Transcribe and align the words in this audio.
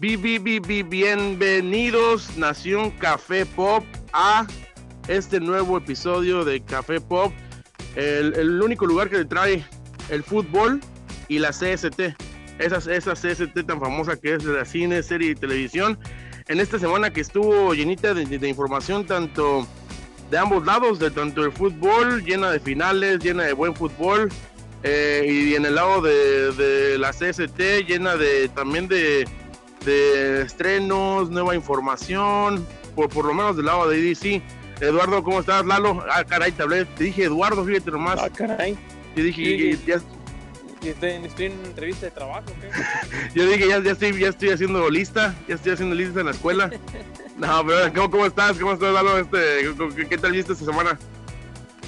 Bienvenidos, 0.00 0.86
Nación 2.36 2.90
Café 2.90 3.46
Pop, 3.46 3.84
a 4.12 4.44
este 5.06 5.38
nuevo 5.38 5.78
episodio 5.78 6.44
de 6.44 6.60
Café 6.60 7.00
Pop, 7.00 7.32
el, 7.94 8.60
único 8.60 8.86
lugar 8.86 9.08
que 9.08 9.18
le 9.18 9.24
trae 9.24 9.64
el 10.08 10.24
fútbol 10.24 10.80
y 11.28 11.38
la 11.38 11.50
CST, 11.50 12.16
esa, 12.58 12.78
esa 12.92 13.12
CST 13.12 13.64
tan 13.64 13.78
famosa 13.78 14.16
que 14.16 14.34
es 14.34 14.42
la 14.44 14.64
cine, 14.64 15.00
serie 15.00 15.30
y 15.30 15.36
televisión. 15.36 15.96
En 16.48 16.58
esta 16.58 16.80
semana 16.80 17.10
que 17.10 17.20
estuvo 17.20 17.72
llenita 17.72 18.14
de, 18.14 18.48
información 18.48 19.06
tanto 19.06 19.64
de 20.28 20.38
ambos 20.38 20.66
lados, 20.66 20.98
de 20.98 21.12
tanto 21.12 21.44
el 21.44 21.52
fútbol, 21.52 22.24
llena 22.24 22.50
de 22.50 22.58
finales, 22.58 23.20
llena 23.20 23.44
de 23.44 23.52
buen 23.52 23.76
fútbol, 23.76 24.28
eh, 24.82 25.24
y 25.24 25.54
en 25.54 25.64
el 25.64 25.76
lado 25.76 26.02
de, 26.02 26.50
de 26.52 26.98
la 26.98 27.10
CST, 27.10 27.86
llena 27.86 28.16
de 28.16 28.48
también 28.48 28.88
de 28.88 29.24
de 29.84 30.42
estrenos, 30.42 31.30
nueva 31.30 31.54
información, 31.54 32.66
por, 32.94 33.08
por 33.08 33.24
lo 33.26 33.34
menos 33.34 33.56
del 33.56 33.66
lado 33.66 33.88
de 33.88 34.00
DC. 34.00 34.42
Eduardo, 34.80 35.22
¿cómo 35.22 35.40
estás? 35.40 35.64
Lalo, 35.64 36.04
ah, 36.10 36.24
caray, 36.24 36.52
te 36.52 36.62
hablé, 36.62 36.84
te 36.84 37.04
dije 37.04 37.24
Eduardo, 37.24 37.64
fíjate 37.64 37.90
nomás. 37.90 38.18
Ah, 38.20 38.28
caray. 38.30 38.76
Yo 39.14 39.22
dije, 39.22 39.78
ya, 39.86 39.94
estoy, 40.82 41.10
estoy, 41.10 41.46
en 41.46 41.52
entrevista 41.64 42.06
de 42.06 42.12
trabajo, 42.12 42.46
¿qué? 42.60 42.70
Yo 43.34 43.46
dije, 43.46 43.68
ya, 43.68 43.80
ya, 43.80 43.92
estoy, 43.92 44.18
ya 44.18 44.28
estoy 44.28 44.50
haciendo 44.50 44.90
lista, 44.90 45.34
ya 45.46 45.54
estoy 45.54 45.72
haciendo 45.72 45.94
lista 45.94 46.20
en 46.20 46.26
la 46.26 46.32
escuela. 46.32 46.70
no, 47.36 47.66
pero 47.66 47.92
¿cómo, 47.94 48.10
¿cómo, 48.10 48.26
estás? 48.26 48.58
¿Cómo 48.58 48.72
estás, 48.72 48.92
Lalo? 48.92 49.18
Este, 49.18 50.08
¿qué, 50.08 50.18
tal 50.18 50.32
viste 50.32 50.52
esta 50.52 50.64
semana? 50.64 50.98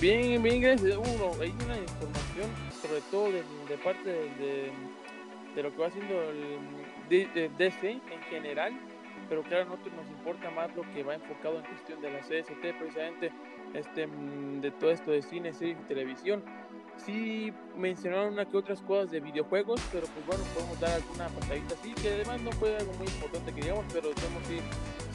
Bien, 0.01 0.40
bien, 0.42 0.60
gracias. 0.60 0.96
Uno, 0.96 1.32
hay 1.40 1.52
una 1.65 1.76
información, 1.78 2.51
sobre 2.80 3.01
todo 3.10 3.32
de, 3.32 3.42
de 3.68 3.78
parte 3.82 4.09
de, 4.09 4.73
de, 5.56 5.62
lo 5.62 5.74
que 5.74 5.82
va 5.82 5.88
haciendo 5.88 6.15
el 6.30 6.40
de, 6.40 6.85
DC 7.09 7.90
en 7.90 8.23
general, 8.30 8.73
pero 9.29 9.43
claro, 9.43 9.62
a 9.62 9.65
nosotros 9.66 9.95
nos 9.95 10.09
importa 10.09 10.51
más 10.51 10.74
lo 10.76 10.82
que 10.93 11.02
va 11.02 11.15
enfocado 11.15 11.59
en 11.59 11.65
cuestión 11.65 12.01
de 12.01 12.10
la 12.10 12.21
CST, 12.21 12.79
precisamente 12.79 13.32
este, 13.74 14.07
mm, 14.07 14.60
de 14.60 14.71
todo 14.73 14.90
esto 14.90 15.10
de 15.10 15.23
cine, 15.23 15.52
series 15.52 15.79
y 15.80 15.84
televisión. 15.84 16.45
Sí 16.96 17.52
mencionaron 17.77 18.32
una 18.32 18.46
que 18.46 18.57
otras 18.57 18.80
cosas 18.82 19.10
de 19.10 19.21
videojuegos, 19.21 19.80
pero 19.93 20.07
pues 20.07 20.27
bueno, 20.27 20.45
podemos 20.54 20.80
dar 20.80 20.93
alguna 20.93 21.29
patadita 21.29 21.74
así, 21.74 21.93
que 21.93 22.09
además 22.09 22.40
no 22.40 22.52
fue 22.52 22.77
algo 22.77 22.93
muy 22.95 23.07
importante 23.07 23.52
que 23.52 23.60
digamos, 23.60 23.84
pero 23.93 24.09
digamos 24.09 24.43
sí, 24.49 24.59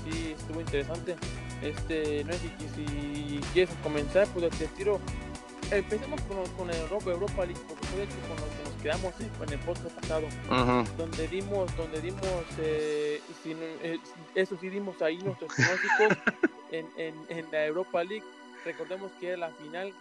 sí 0.03 0.35
estuvo 0.37 0.61
interesante. 0.61 1.15
Este, 1.63 2.23
no 2.23 2.33
sé 2.33 2.39
si, 2.57 2.85
si 2.85 3.39
quieres 3.53 3.73
comenzar, 3.83 4.27
pues 4.27 4.49
te 4.57 4.67
tiro 4.67 4.99
empecemos 5.71 6.21
con, 6.21 6.45
con 6.57 6.69
el 6.69 6.75
Europa, 6.77 7.11
Europa 7.11 7.45
League, 7.45 7.61
porque 7.67 7.85
fue 7.87 8.03
hecho 8.03 8.15
con 8.27 8.37
lo 8.37 8.57
que 8.57 8.63
nos 8.63 8.81
quedamos 8.81 9.13
en 9.19 9.53
el 9.53 9.59
podcast 9.59 9.95
pasado, 9.99 10.27
donde 10.97 11.27
dimos, 11.27 11.75
donde 11.77 12.01
dimos, 12.01 12.45
eh, 12.59 13.21
eh, 13.45 13.99
eso 14.35 14.57
sí 14.59 14.69
dimos 14.69 15.01
ahí 15.01 15.17
nuestros 15.19 15.51
pronósticos 15.53 16.17
en, 16.71 16.87
en, 16.97 17.15
en, 17.29 17.51
la 17.51 17.65
Europa 17.65 18.03
League. 18.03 18.25
Recordemos 18.65 19.11
que 19.19 19.29
era 19.29 19.37
la 19.37 19.49
final 19.49 19.93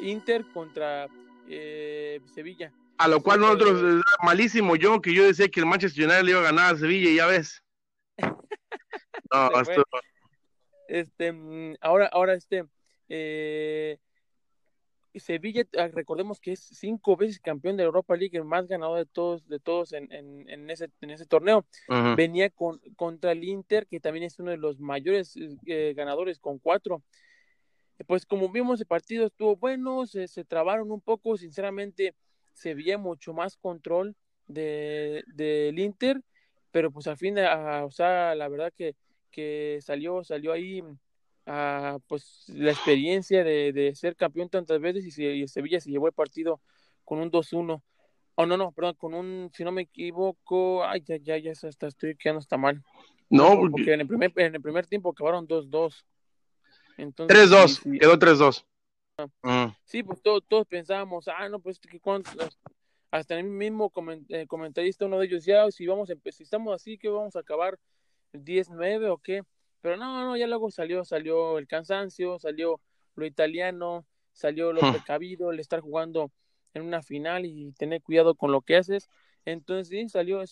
Inter 0.00 0.44
contra 0.52 1.08
eh, 1.48 2.20
Sevilla. 2.34 2.72
A 2.98 3.08
lo 3.08 3.22
cual 3.22 3.40
nosotros, 3.40 4.02
malísimo 4.22 4.76
yo, 4.76 5.00
que 5.00 5.14
yo 5.14 5.24
decía 5.24 5.48
que 5.48 5.60
el 5.60 5.66
Manchester 5.66 6.04
United 6.04 6.22
le 6.22 6.30
iba 6.32 6.40
a 6.40 6.44
ganar 6.44 6.74
a 6.74 6.78
Sevilla, 6.78 7.10
y 7.10 7.16
ya 7.16 7.26
ves. 7.26 7.62
no, 9.32 9.50
Este, 10.86 11.32
mm, 11.32 11.76
ahora, 11.80 12.10
ahora 12.12 12.34
este, 12.34 12.66
eh, 13.08 13.98
Sevilla, 15.16 15.64
ah, 15.76 15.88
recordemos 15.88 16.38
que 16.38 16.52
es 16.52 16.60
cinco 16.60 17.16
veces 17.16 17.40
campeón 17.40 17.76
de 17.76 17.82
Europa 17.82 18.16
League, 18.16 18.36
el 18.36 18.44
más 18.44 18.68
ganador 18.68 18.98
de 18.98 19.06
todos, 19.06 19.46
de 19.48 19.58
todos 19.58 19.92
en, 19.92 20.12
en, 20.12 20.70
ese, 20.70 20.90
en 21.00 21.10
ese 21.10 21.26
torneo. 21.26 21.66
Venía 22.16 22.50
con, 22.50 22.78
contra 22.96 23.32
el 23.32 23.42
Inter, 23.42 23.86
que 23.86 23.98
también 23.98 24.24
es 24.24 24.38
uno 24.38 24.52
de 24.52 24.56
los 24.56 24.78
mayores 24.78 25.36
eh, 25.66 25.94
ganadores 25.96 26.38
con 26.38 26.58
cuatro. 26.58 27.02
Pues 28.06 28.24
como 28.24 28.48
vimos, 28.50 28.80
el 28.80 28.86
partido 28.86 29.26
estuvo 29.26 29.56
bueno, 29.56 30.06
se, 30.06 30.28
se 30.28 30.44
trabaron 30.44 30.90
un 30.92 31.00
poco, 31.00 31.36
sinceramente 31.36 32.14
se 32.54 32.74
veía 32.74 32.96
mucho 32.96 33.32
más 33.32 33.56
control 33.56 34.14
del 34.46 35.24
de, 35.26 35.74
Inter, 35.76 36.22
pero 36.70 36.90
pues 36.90 37.06
al 37.06 37.16
fin, 37.16 37.38
ah, 37.38 37.84
o 37.84 37.90
sea, 37.90 38.34
la 38.34 38.48
verdad 38.48 38.72
que, 38.76 38.94
que 39.30 39.78
salió, 39.82 40.22
salió 40.24 40.52
ahí 40.52 40.82
pues 42.06 42.44
la 42.48 42.70
experiencia 42.70 43.42
de, 43.44 43.92
ser 43.94 44.16
campeón 44.16 44.48
tantas 44.48 44.80
veces 44.80 45.18
y, 45.18 45.48
Sevilla 45.48 45.80
se 45.80 45.90
llevó 45.90 46.06
el 46.06 46.12
partido 46.12 46.60
con 47.04 47.18
un 47.18 47.30
2-1. 47.30 47.82
Oh, 48.36 48.46
no, 48.46 48.56
no, 48.56 48.72
perdón, 48.72 48.94
con 48.94 49.14
un, 49.14 49.50
si 49.52 49.64
no 49.64 49.72
me 49.72 49.82
equivoco, 49.82 50.84
ay, 50.84 51.02
ya, 51.04 51.16
ya, 51.16 51.36
ya, 51.36 51.52
hasta 51.52 51.88
estoy 51.88 52.16
quedando 52.16 52.38
hasta 52.38 52.56
mal. 52.56 52.82
No, 53.28 53.58
porque 53.70 53.92
en 53.92 54.00
el 54.00 54.06
primer, 54.06 54.32
en 54.36 54.54
el 54.54 54.62
primer 54.62 54.86
tiempo 54.86 55.10
acabaron 55.10 55.46
2-2. 55.46 56.04
3-2, 56.96 57.98
quedó 57.98 58.18
3-2. 58.18 58.64
Ah. 59.42 59.66
Mm. 59.66 59.76
Sí, 59.84 60.02
pues 60.02 60.22
todos 60.22 60.66
pensábamos, 60.66 61.28
ah, 61.28 61.48
no, 61.48 61.60
pues 61.60 61.78
que 61.78 62.00
hasta 63.10 63.38
el 63.38 63.44
mismo 63.44 63.92
eh, 64.28 64.46
comentarista, 64.46 65.06
uno 65.06 65.18
de 65.18 65.26
ellos, 65.26 65.44
ya, 65.44 65.70
si 65.70 65.86
vamos, 65.86 66.08
si 66.08 66.42
estamos 66.42 66.74
así, 66.74 66.96
que 66.96 67.08
vamos 67.08 67.34
a 67.36 67.40
acabar 67.40 67.78
10-9 68.32 69.10
o 69.10 69.18
qué. 69.18 69.42
Pero 69.80 69.96
no, 69.96 70.24
no, 70.24 70.36
ya 70.36 70.46
luego 70.46 70.70
salió, 70.70 71.04
salió 71.04 71.58
el 71.58 71.66
cansancio, 71.66 72.38
salió 72.38 72.80
lo 73.14 73.26
italiano, 73.26 74.04
salió 74.32 74.72
lo 74.72 74.80
precavido, 74.92 75.50
el 75.50 75.60
estar 75.60 75.80
jugando 75.80 76.30
en 76.74 76.82
una 76.82 77.02
final 77.02 77.46
y 77.46 77.72
tener 77.72 78.02
cuidado 78.02 78.34
con 78.34 78.52
lo 78.52 78.60
que 78.60 78.76
haces. 78.76 79.08
Entonces 79.44 79.88
sí, 79.88 80.08
salió 80.08 80.42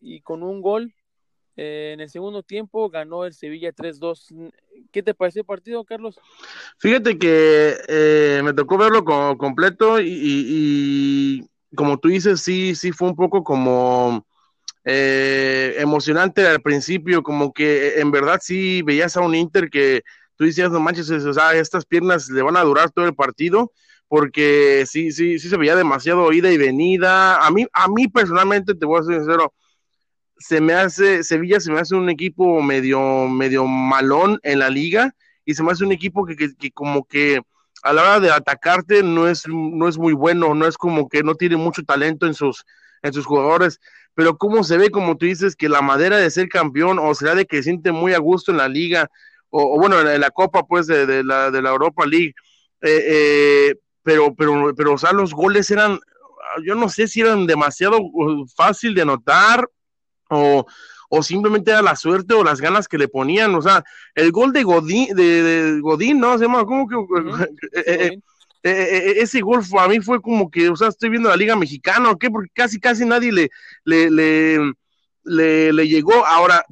y 0.00 0.20
con 0.20 0.42
un 0.42 0.60
gol 0.60 0.94
eh, 1.56 1.92
en 1.94 2.00
el 2.00 2.10
segundo 2.10 2.42
tiempo 2.42 2.90
ganó 2.90 3.24
el 3.24 3.32
Sevilla 3.32 3.72
3-2. 3.72 4.34
¿Qué 4.92 5.02
te 5.02 5.14
pareció 5.14 5.40
el 5.40 5.46
partido, 5.46 5.84
Carlos? 5.84 6.20
Fíjate 6.78 7.18
que 7.18 7.76
eh, 7.88 8.42
me 8.44 8.52
tocó 8.52 8.76
verlo 8.76 9.04
completo 9.38 10.00
y, 10.00 10.08
y, 10.10 11.48
como 11.74 11.98
tú 11.98 12.08
dices, 12.08 12.40
sí, 12.42 12.74
sí 12.74 12.92
fue 12.92 13.08
un 13.08 13.16
poco 13.16 13.42
como 13.42 14.26
eh, 14.88 15.74
emocionante 15.78 16.46
al 16.46 16.62
principio, 16.62 17.24
como 17.24 17.52
que 17.52 17.98
en 17.98 18.12
verdad 18.12 18.38
sí 18.40 18.82
veías 18.82 19.16
a 19.16 19.20
un 19.20 19.34
Inter 19.34 19.68
que 19.68 20.04
tú 20.36 20.44
decías, 20.44 20.70
no 20.70 20.78
manches, 20.78 21.10
o 21.10 21.34
sea, 21.34 21.54
estas 21.54 21.84
piernas 21.84 22.28
le 22.28 22.40
van 22.40 22.56
a 22.56 22.62
durar 22.62 22.92
todo 22.92 23.04
el 23.04 23.14
partido, 23.14 23.72
porque 24.06 24.84
sí, 24.86 25.10
sí, 25.10 25.40
sí 25.40 25.48
se 25.48 25.56
veía 25.56 25.74
demasiado 25.74 26.32
ida 26.32 26.52
y 26.52 26.56
venida. 26.56 27.44
A 27.44 27.50
mí, 27.50 27.66
a 27.72 27.88
mí 27.88 28.06
personalmente, 28.06 28.76
te 28.76 28.86
voy 28.86 29.00
a 29.00 29.02
ser 29.02 29.16
sincero, 29.16 29.52
se 30.38 30.60
me 30.60 30.74
hace, 30.74 31.24
Sevilla 31.24 31.58
se 31.58 31.72
me 31.72 31.80
hace 31.80 31.96
un 31.96 32.08
equipo 32.08 32.62
medio, 32.62 33.26
medio 33.26 33.66
malón 33.66 34.38
en 34.44 34.60
la 34.60 34.70
liga 34.70 35.16
y 35.44 35.54
se 35.54 35.64
me 35.64 35.72
hace 35.72 35.84
un 35.84 35.90
equipo 35.90 36.24
que, 36.24 36.36
que, 36.36 36.70
como 36.70 37.04
que 37.04 37.40
a 37.82 37.92
la 37.92 38.02
hora 38.02 38.20
de 38.20 38.30
atacarte 38.30 39.02
no 39.02 39.26
es, 39.26 39.48
no 39.48 39.88
es 39.88 39.98
muy 39.98 40.12
bueno, 40.12 40.54
no 40.54 40.66
es 40.68 40.76
como 40.78 41.08
que 41.08 41.24
no 41.24 41.34
tiene 41.34 41.56
mucho 41.56 41.82
talento 41.82 42.26
en 42.26 42.34
sus, 42.34 42.64
en 43.02 43.12
sus 43.12 43.26
jugadores 43.26 43.80
pero 44.16 44.38
cómo 44.38 44.64
se 44.64 44.78
ve, 44.78 44.90
como 44.90 45.18
tú 45.18 45.26
dices, 45.26 45.54
que 45.54 45.68
la 45.68 45.82
madera 45.82 46.16
de 46.16 46.30
ser 46.30 46.48
campeón, 46.48 46.98
o 46.98 47.14
será 47.14 47.34
de 47.34 47.44
que 47.44 47.58
se 47.58 47.64
siente 47.64 47.92
muy 47.92 48.14
a 48.14 48.18
gusto 48.18 48.50
en 48.50 48.56
la 48.56 48.66
liga, 48.66 49.10
o, 49.50 49.78
bueno, 49.78 50.00
en 50.00 50.20
la, 50.20 50.30
Copa, 50.30 50.64
pues, 50.66 50.86
de, 50.86 51.22
la, 51.22 51.50
de 51.50 51.60
la 51.60 51.68
Europa 51.68 52.06
League, 52.06 52.34
eh, 52.80 53.04
eh, 53.06 53.74
pero, 54.02 54.34
pero, 54.34 54.74
pero, 54.74 54.94
o 54.94 54.98
sea, 54.98 55.12
los 55.12 55.34
goles 55.34 55.70
eran, 55.70 56.00
yo 56.64 56.74
no 56.74 56.88
sé 56.88 57.08
si 57.08 57.20
eran 57.20 57.46
demasiado 57.46 57.98
uh, 58.00 58.46
fácil 58.56 58.94
de 58.94 59.02
anotar, 59.02 59.68
o, 60.30 60.64
o 61.10 61.22
simplemente 61.22 61.70
era 61.70 61.82
la 61.82 61.94
suerte 61.94 62.32
o 62.32 62.42
las 62.42 62.58
ganas 62.58 62.88
que 62.88 62.96
le 62.96 63.08
ponían, 63.08 63.54
o 63.54 63.60
sea, 63.60 63.84
el 64.14 64.32
gol 64.32 64.50
de 64.54 64.62
Godín, 64.62 65.14
de, 65.14 65.78
Godín, 65.82 66.20
¿no? 66.20 66.38
Se 66.38 66.44
llama, 66.44 66.64
¿cómo 66.64 66.88
que? 66.88 66.96
Eh, 67.86 68.18
eh, 68.70 69.20
ese 69.20 69.40
gol 69.40 69.62
a 69.78 69.88
mí 69.88 70.00
fue 70.00 70.20
como 70.20 70.50
que, 70.50 70.68
o 70.68 70.76
sea, 70.76 70.88
estoy 70.88 71.10
viendo 71.10 71.28
la 71.28 71.36
Liga 71.36 71.56
Mexicana, 71.56 72.10
¿o 72.10 72.18
qué? 72.18 72.30
Porque 72.30 72.50
casi, 72.52 72.80
casi 72.80 73.04
nadie 73.04 73.32
le, 73.32 73.50
le, 73.84 74.10
le, 75.24 75.72
le, 75.72 75.88
llegó. 75.88 76.24
Ahora, 76.26 76.64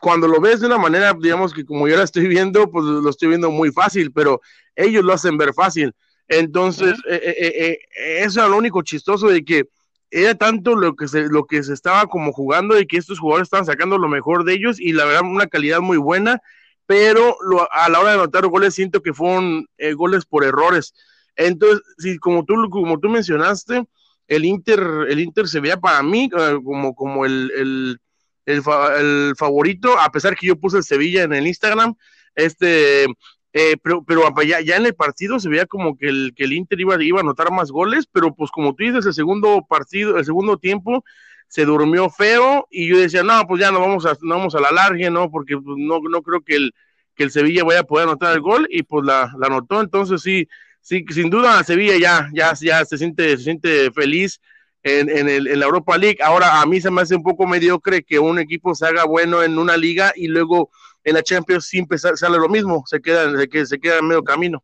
cuando 0.00 0.26
lo 0.26 0.40
ves 0.40 0.60
de 0.60 0.66
una 0.66 0.78
manera, 0.78 1.14
digamos 1.18 1.52
que 1.52 1.64
como 1.64 1.86
yo 1.88 1.96
la 1.96 2.04
estoy 2.04 2.26
viendo, 2.26 2.70
pues 2.70 2.84
lo 2.84 3.08
estoy 3.08 3.28
viendo 3.28 3.50
muy 3.50 3.70
fácil, 3.70 4.12
pero 4.12 4.40
ellos 4.74 5.04
lo 5.04 5.12
hacen 5.12 5.36
ver 5.36 5.54
fácil. 5.54 5.94
Entonces, 6.28 6.94
eso 7.06 8.40
era 8.40 8.48
lo 8.48 8.56
único 8.56 8.82
chistoso 8.82 9.28
de 9.28 9.44
que 9.44 9.68
era 10.10 10.34
tanto 10.34 10.74
lo 10.74 10.94
que 10.96 11.08
se, 11.08 11.28
lo 11.28 11.44
que 11.44 11.62
se 11.62 11.72
estaba 11.72 12.06
como 12.06 12.32
jugando 12.32 12.78
y 12.78 12.86
que 12.86 12.96
estos 12.96 13.18
jugadores 13.18 13.46
estaban 13.46 13.66
sacando 13.66 13.98
lo 13.98 14.08
mejor 14.08 14.44
de 14.44 14.54
ellos 14.54 14.80
y 14.80 14.92
la 14.92 15.04
verdad 15.04 15.22
una 15.22 15.46
calidad 15.46 15.80
muy 15.80 15.98
buena, 15.98 16.40
pero 16.86 17.36
a 17.70 17.88
la 17.88 18.00
hora 18.00 18.10
de 18.10 18.14
anotar 18.16 18.46
goles 18.46 18.74
siento 18.74 19.02
que 19.02 19.12
fueron 19.12 19.68
goles 19.94 20.24
por 20.24 20.44
errores. 20.44 20.92
Entonces, 21.36 21.82
si 21.98 22.18
como 22.18 22.44
tú, 22.44 22.54
como 22.70 22.98
tú 22.98 23.08
mencionaste, 23.08 23.84
el 24.28 24.44
Inter, 24.44 24.80
el 25.08 25.20
Inter 25.20 25.48
se 25.48 25.60
veía 25.60 25.76
para 25.76 26.02
mí 26.02 26.30
eh, 26.36 26.58
como, 26.64 26.94
como 26.94 27.26
el, 27.26 27.50
el, 27.56 28.00
el, 28.46 29.34
favorito, 29.36 29.98
a 29.98 30.10
pesar 30.10 30.36
que 30.36 30.46
yo 30.46 30.56
puse 30.56 30.78
el 30.78 30.84
Sevilla 30.84 31.24
en 31.24 31.32
el 31.32 31.46
Instagram, 31.46 31.94
este, 32.34 33.06
eh, 33.52 33.76
pero, 33.82 34.04
pero 34.04 34.30
ya, 34.42 34.60
ya, 34.60 34.76
en 34.76 34.86
el 34.86 34.94
partido 34.94 35.40
se 35.40 35.48
veía 35.48 35.66
como 35.66 35.96
que 35.96 36.08
el, 36.08 36.32
que 36.36 36.44
el 36.44 36.52
Inter 36.52 36.80
iba, 36.80 37.02
iba 37.02 37.18
a 37.18 37.22
anotar 37.22 37.50
más 37.50 37.72
goles, 37.72 38.06
pero 38.10 38.32
pues 38.34 38.50
como 38.52 38.74
tú 38.74 38.84
dices, 38.84 39.04
el 39.04 39.14
segundo 39.14 39.66
partido, 39.68 40.16
el 40.16 40.24
segundo 40.24 40.56
tiempo, 40.58 41.04
se 41.48 41.64
durmió 41.64 42.08
feo 42.08 42.68
y 42.70 42.86
yo 42.86 42.98
decía, 42.98 43.24
no, 43.24 43.44
pues 43.48 43.60
ya 43.60 43.72
no 43.72 43.80
vamos 43.80 44.06
a, 44.06 44.16
vamos 44.22 44.54
a 44.54 44.60
la 44.60 44.70
larga, 44.70 45.10
¿no? 45.10 45.28
Porque 45.28 45.56
pues, 45.56 45.76
no, 45.76 45.98
no 45.98 46.22
creo 46.22 46.42
que 46.42 46.54
el, 46.54 46.72
que 47.16 47.24
el 47.24 47.32
Sevilla 47.32 47.64
vaya 47.64 47.80
a 47.80 47.84
poder 47.84 48.06
anotar 48.06 48.32
el 48.32 48.40
gol 48.40 48.68
y 48.70 48.84
pues 48.84 49.04
la, 49.04 49.34
la 49.36 49.48
anotó, 49.48 49.80
entonces 49.80 50.22
sí, 50.22 50.46
sí, 50.80 51.04
sin 51.10 51.30
duda 51.30 51.62
Sevilla 51.64 51.96
ya, 51.98 52.30
ya, 52.32 52.52
ya 52.60 52.84
se 52.84 52.98
siente, 52.98 53.36
se 53.36 53.44
siente 53.44 53.90
feliz 53.92 54.40
en, 54.82 55.08
en, 55.08 55.28
el, 55.28 55.46
en 55.46 55.60
la 55.60 55.66
Europa 55.66 55.98
League. 55.98 56.18
Ahora 56.22 56.60
a 56.60 56.66
mí 56.66 56.80
se 56.80 56.90
me 56.90 57.02
hace 57.02 57.14
un 57.14 57.22
poco 57.22 57.46
mediocre 57.46 58.02
que 58.02 58.18
un 58.18 58.38
equipo 58.38 58.74
se 58.74 58.86
haga 58.86 59.04
bueno 59.04 59.42
en 59.42 59.58
una 59.58 59.76
liga 59.76 60.12
y 60.14 60.28
luego 60.28 60.70
en 61.04 61.14
la 61.14 61.22
Champions 61.22 61.72
empezar, 61.74 62.16
sale 62.16 62.38
lo 62.38 62.48
mismo, 62.48 62.84
se 62.86 63.00
queda, 63.00 63.30
se, 63.36 63.66
se 63.66 63.78
queda 63.78 63.98
en 63.98 64.08
medio 64.08 64.22
camino. 64.22 64.62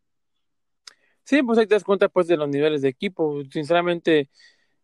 Sí, 1.24 1.42
pues 1.42 1.58
ahí 1.58 1.66
te 1.66 1.74
das 1.74 1.84
cuenta 1.84 2.08
pues 2.08 2.28
de 2.28 2.36
los 2.36 2.48
niveles 2.48 2.82
de 2.82 2.88
equipo. 2.88 3.42
Sinceramente, 3.50 4.30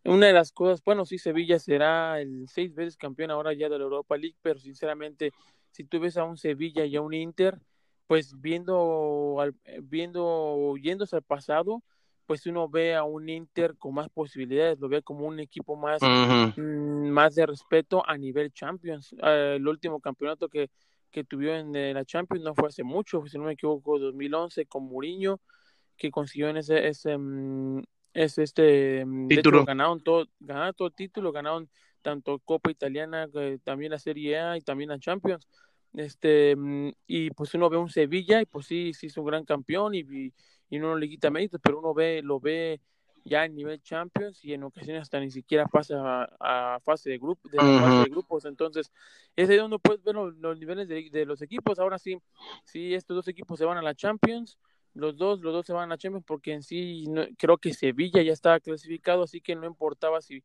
una 0.05 0.27
de 0.27 0.33
las 0.33 0.51
cosas, 0.51 0.83
bueno, 0.85 1.05
sí, 1.05 1.19
Sevilla 1.19 1.59
será 1.59 2.21
el 2.21 2.47
seis 2.49 2.75
veces 2.75 2.97
campeón 2.97 3.31
ahora 3.31 3.53
ya 3.53 3.69
de 3.69 3.79
la 3.79 3.85
Europa 3.85 4.17
League, 4.17 4.37
pero 4.43 4.59
sinceramente, 4.59 5.33
si 5.71 5.85
tú 5.85 6.01
ves 6.01 6.17
a 6.17 6.25
un 6.25 6.37
Sevilla 6.37 6.85
y 6.85 6.97
a 6.97 7.01
un 7.01 7.15
Inter, 7.15 7.59
pues 8.07 8.41
viendo, 8.41 9.37
viendo, 9.83 10.75
yéndose 10.77 11.17
al 11.17 11.23
pasado, 11.23 11.83
pues 12.27 12.47
uno 12.47 12.69
ve 12.69 12.95
a 12.95 13.05
un 13.05 13.29
Inter 13.29 13.77
con 13.79 13.95
más 13.95 14.09
posibilidades, 14.09 14.79
lo 14.79 14.89
ve 14.89 15.03
como 15.03 15.27
un 15.27 15.41
equipo 15.41 15.77
más, 15.77 16.01
mm, 16.03 17.09
más 17.09 17.35
de 17.35 17.47
respeto 17.47 18.03
a 18.07 18.17
nivel 18.17 18.53
Champions. 18.53 19.15
Eh, 19.23 19.55
el 19.57 19.67
último 19.67 20.01
campeonato 20.01 20.49
que, 20.49 20.71
que 21.11 21.25
tuvieron 21.25 21.75
en 21.77 21.95
la 21.95 22.05
Champions 22.05 22.45
no 22.45 22.55
fue 22.55 22.69
hace 22.69 22.85
mucho, 22.85 23.23
si 23.27 23.39
no 23.39 23.45
me 23.45 23.53
equivoco, 23.53 23.99
2011 23.99 24.67
con 24.67 24.85
Mourinho, 24.85 25.41
que 25.97 26.11
consiguió 26.11 26.49
en 26.49 26.59
ese, 26.59 26.89
ese, 26.89 27.19
mm, 27.19 27.83
es 28.15 28.39
este 28.39 29.05
mm, 29.05 29.29
título. 29.29 29.65
ganaron 29.65 30.03
todo, 30.03 30.27
ganaron 30.41 30.75
todo 30.75 30.91
título, 30.91 31.33
ganaron 31.33 31.69
tanto 32.03 32.39
Copa 32.41 32.71
Italiana, 32.71 33.29
eh, 33.35 33.59
también 33.63 33.93
la 33.93 33.99
Serie 33.99 34.39
A 34.39 34.57
y 34.57 34.61
también 34.61 34.91
la 34.91 34.99
Champions. 34.99 35.47
Este, 35.95 36.57
mm, 36.57 36.93
y 37.07 37.31
pues 37.31 37.55
uno 37.55 37.69
ve 37.69 37.77
un 37.77 37.91
Sevilla 37.91 38.41
y 38.41 38.47
pues 38.47 38.67
sí, 38.67 38.93
sí 38.95 39.07
es 39.07 39.17
un 39.17 39.27
gran 39.27 39.45
campeón 39.45 39.95
y, 39.95 40.01
y, 40.71 40.79
no 40.79 40.97
le 40.97 41.09
quita 41.09 41.31
méritos, 41.31 41.61
pero 41.63 41.79
uno 41.79 41.93
ve, 41.93 42.23
lo 42.23 42.41
ve 42.41 42.81
ya 43.25 43.45
en 43.45 43.55
nivel 43.55 43.81
Champions 43.83 44.45
y 44.45 44.55
en 44.55 44.65
ocasiones 44.65 45.03
hasta 45.03 45.21
ni 45.21 45.31
siquiera 45.31 45.67
pasa 45.67 46.29
a, 46.41 46.81
fase 46.83 47.11
de 47.11 47.19
grupo, 47.19 47.49
de, 47.49 47.59
fase 47.59 47.99
de 47.99 48.11
grupos. 48.11 48.45
Entonces, 48.47 48.91
es 49.37 49.49
ahí 49.51 49.57
donde 49.57 49.79
puedes 49.79 50.03
ver 50.03 50.15
los, 50.15 50.59
niveles 50.59 50.89
de, 50.89 51.09
de, 51.11 51.27
los 51.27 51.43
equipos. 51.43 51.79
Ahora 51.79 51.99
sí, 51.99 52.19
sí, 52.65 52.95
estos 52.95 53.15
dos 53.17 53.29
equipos 53.29 53.59
se 53.59 53.65
van 53.65 53.79
a 53.79 53.83
la 53.83 53.95
Champions 53.95 54.59
los 54.95 55.17
dos, 55.17 55.41
los 55.41 55.53
dos 55.53 55.67
se 55.67 55.73
van 55.73 55.91
a 55.91 55.99
Champions 55.99 56.25
porque 56.27 56.53
en 56.53 56.63
sí 56.63 57.07
creo 57.39 57.59
que 57.59 57.73
Sevilla 57.73 58.23
ya 58.23 58.33
estaba 58.33 58.61
clasificado, 58.61 59.23
así 59.23 59.41
que 59.41 59.55
no 59.55 59.67
importaba 59.67 60.21
si 60.21 60.43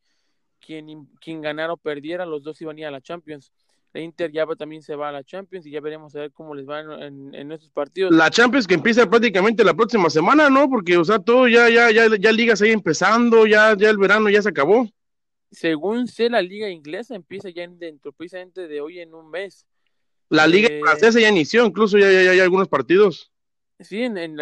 quien, 0.60 1.06
quien 1.20 1.42
ganara 1.42 1.74
o 1.74 1.78
perdiera, 1.78 2.26
los 2.26 2.44
dos 2.44 2.62
iban 2.62 2.78
a 2.78 2.80
ir 2.80 2.86
a 2.86 2.92
la 2.92 3.02
Champions. 3.02 3.52
La 3.98 4.04
Inter 4.04 4.32
ya 4.32 4.46
también 4.56 4.84
se 4.84 4.96
va 4.96 5.10
a 5.10 5.12
la 5.12 5.24
Champions 5.24 5.66
y 5.66 5.72
ya 5.72 5.82
veremos 5.82 6.16
a 6.16 6.20
ver 6.20 6.32
cómo 6.32 6.54
les 6.54 6.70
va 6.70 6.82
en, 6.82 7.34
en, 7.34 7.52
estos 7.52 7.72
partidos. 7.72 8.14
La 8.14 8.30
Champions 8.30 8.68
que 8.68 8.76
empieza 8.76 9.10
prácticamente 9.10 9.64
la 9.64 9.74
próxima 9.74 10.12
semana, 10.12 10.52
¿no? 10.52 10.70
Porque, 10.70 10.98
o 10.98 11.04
sea, 11.04 11.18
todo 11.18 11.48
ya, 11.48 11.68
ya, 11.68 11.90
ya, 11.90 12.06
ya 12.16 12.32
ligas 12.32 12.62
ahí 12.62 12.72
empezando, 12.72 13.48
ya, 13.48 13.76
ya 13.76 13.90
el 13.90 13.98
verano 13.98 14.30
ya 14.30 14.40
se 14.44 14.50
acabó. 14.50 14.88
Según 15.50 16.08
sé, 16.08 16.30
la 16.30 16.44
liga 16.44 16.70
inglesa 16.70 17.16
empieza 17.16 17.50
ya 17.50 17.68
dentro, 17.68 18.12
precisamente 18.12 18.68
de 18.68 18.82
hoy 18.82 19.00
en 19.00 19.16
un 19.16 19.32
mes. 19.32 19.66
La 20.30 20.46
liga 20.46 20.68
eh, 20.70 20.80
francesa 20.80 21.20
ya 21.20 21.30
inició, 21.30 21.66
incluso 21.66 21.98
ya, 21.98 22.12
ya, 22.12 22.22
ya 22.22 22.32
hay 22.32 22.40
algunos 22.40 22.68
partidos. 22.68 23.32
Sí, 23.80 24.04
en, 24.04 24.18
en, 24.20 24.40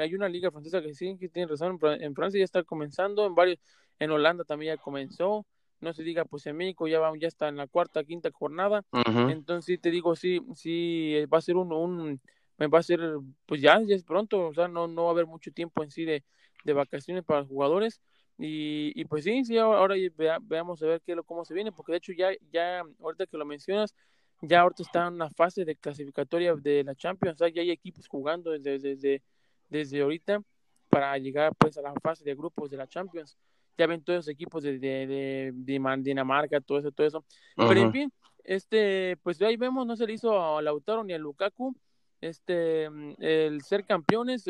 hay 0.00 0.14
una 0.14 0.28
liga 0.28 0.52
francesa 0.52 0.80
que 0.80 0.94
sí, 0.94 1.16
que 1.18 1.28
tiene 1.28 1.48
razón. 1.48 1.76
En 2.00 2.14
Francia 2.14 2.38
ya 2.38 2.44
está 2.44 2.62
comenzando, 2.62 3.26
en 3.26 3.34
varios, 3.34 3.58
en 3.98 4.12
Holanda 4.12 4.44
también 4.44 4.76
ya 4.76 4.80
comenzó. 4.80 5.44
No 5.82 5.92
se 5.92 6.04
diga, 6.04 6.24
pues 6.24 6.46
en 6.46 6.56
México 6.56 6.86
ya, 6.86 7.00
va, 7.00 7.12
ya 7.18 7.26
está 7.26 7.48
en 7.48 7.56
la 7.56 7.66
cuarta, 7.66 8.04
quinta 8.04 8.30
jornada. 8.32 8.84
Entonces, 9.28 9.80
te 9.80 9.90
digo, 9.90 10.14
sí, 10.14 10.40
sí, 10.54 11.16
va 11.26 11.38
a 11.38 11.42
ser 11.42 11.56
un, 11.56 11.72
un, 11.72 12.20
va 12.72 12.78
a 12.78 12.82
ser, 12.82 13.00
pues 13.46 13.60
ya, 13.60 13.80
ya 13.82 13.96
es 13.96 14.04
pronto, 14.04 14.46
o 14.46 14.54
sea, 14.54 14.68
no, 14.68 14.86
no 14.86 15.02
va 15.02 15.08
a 15.08 15.12
haber 15.12 15.26
mucho 15.26 15.50
tiempo 15.52 15.82
en 15.82 15.90
sí 15.90 16.04
de, 16.04 16.22
de 16.64 16.72
vacaciones 16.72 17.24
para 17.24 17.40
los 17.40 17.48
jugadores. 17.48 18.00
Y, 18.38 18.92
y 18.94 19.04
pues 19.06 19.24
sí, 19.24 19.44
sí, 19.44 19.58
ahora, 19.58 19.96
veamos 20.42 20.82
a 20.82 20.86
ver 20.86 21.02
qué, 21.04 21.16
cómo 21.26 21.44
se 21.44 21.52
viene, 21.52 21.72
porque 21.72 21.92
de 21.92 21.98
hecho 21.98 22.12
ya, 22.12 22.30
ya, 22.52 22.82
ahorita 23.00 23.26
que 23.26 23.36
lo 23.36 23.44
mencionas, 23.44 23.92
ya 24.40 24.60
ahorita 24.60 24.84
está 24.84 25.08
en 25.08 25.14
una 25.14 25.30
fase 25.30 25.64
de 25.64 25.74
clasificatoria 25.74 26.54
de 26.54 26.84
la 26.84 26.94
Champions, 26.94 27.40
o 27.40 27.48
ya 27.48 27.60
hay 27.60 27.72
equipos 27.72 28.06
jugando 28.06 28.52
desde, 28.52 28.78
desde, 28.78 29.22
desde 29.68 30.00
ahorita 30.00 30.42
para 30.88 31.18
llegar 31.18 31.52
pues 31.56 31.76
a 31.76 31.82
la 31.82 31.92
fase 32.02 32.22
de 32.22 32.34
grupos 32.34 32.70
de 32.70 32.76
la 32.76 32.86
Champions. 32.86 33.36
Ya 33.78 33.86
ven 33.86 34.02
todos 34.02 34.18
los 34.18 34.28
equipos 34.28 34.62
de, 34.62 34.78
de, 34.78 35.52
Dinamarca, 35.54 36.60
todo 36.60 36.78
eso, 36.78 36.92
todo 36.92 37.06
eso. 37.06 37.24
Pero 37.56 37.80
en 37.80 37.92
fin, 37.92 38.12
este, 38.44 39.16
pues 39.22 39.40
ahí 39.42 39.56
vemos, 39.56 39.86
no 39.86 39.96
se 39.96 40.06
le 40.06 40.12
hizo 40.14 40.56
a 40.56 40.62
Lautaro 40.62 41.04
ni 41.04 41.12
a 41.12 41.18
Lukaku. 41.18 41.74
Este, 42.20 42.84
el 43.18 43.62
ser 43.62 43.84
campeones, 43.84 44.44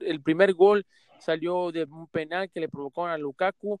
el 0.00 0.22
primer 0.22 0.54
gol 0.54 0.86
salió 1.18 1.72
de 1.72 1.84
un 1.84 2.06
penal 2.08 2.50
que 2.50 2.60
le 2.60 2.68
provocaron 2.68 3.10
a 3.10 3.18
Lukaku 3.18 3.80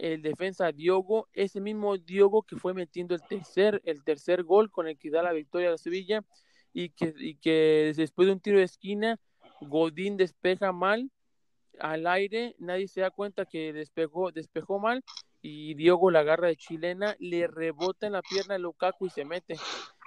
el 0.00 0.22
defensa 0.22 0.72
Diogo, 0.72 1.28
ese 1.34 1.60
mismo 1.60 1.98
Diogo 1.98 2.42
que 2.42 2.56
fue 2.56 2.72
metiendo 2.72 3.14
el 3.14 3.20
tercer, 3.22 3.82
el 3.84 4.02
tercer 4.02 4.44
gol 4.44 4.70
con 4.70 4.88
el 4.88 4.98
que 4.98 5.10
da 5.10 5.22
la 5.22 5.32
victoria 5.32 5.68
a 5.68 5.72
la 5.72 5.78
Sevilla 5.78 6.24
y 6.72 6.88
que, 6.90 7.12
y 7.18 7.34
que 7.36 7.92
después 7.94 8.26
de 8.26 8.32
un 8.32 8.40
tiro 8.40 8.58
de 8.58 8.64
esquina, 8.64 9.20
Godín 9.60 10.16
despeja 10.16 10.72
mal 10.72 11.10
al 11.80 12.06
aire, 12.06 12.54
nadie 12.58 12.88
se 12.88 13.00
da 13.00 13.10
cuenta 13.10 13.46
que 13.46 13.72
despejó, 13.72 14.30
despejó 14.32 14.78
mal 14.78 15.02
y 15.42 15.74
Diogo 15.74 16.10
la 16.10 16.20
agarra 16.20 16.48
de 16.48 16.56
chilena, 16.56 17.16
le 17.18 17.46
rebota 17.46 18.06
en 18.06 18.12
la 18.12 18.22
pierna 18.22 18.56
a 18.56 18.58
Lukaku 18.58 19.06
y 19.06 19.10
se 19.10 19.24
mete. 19.24 19.56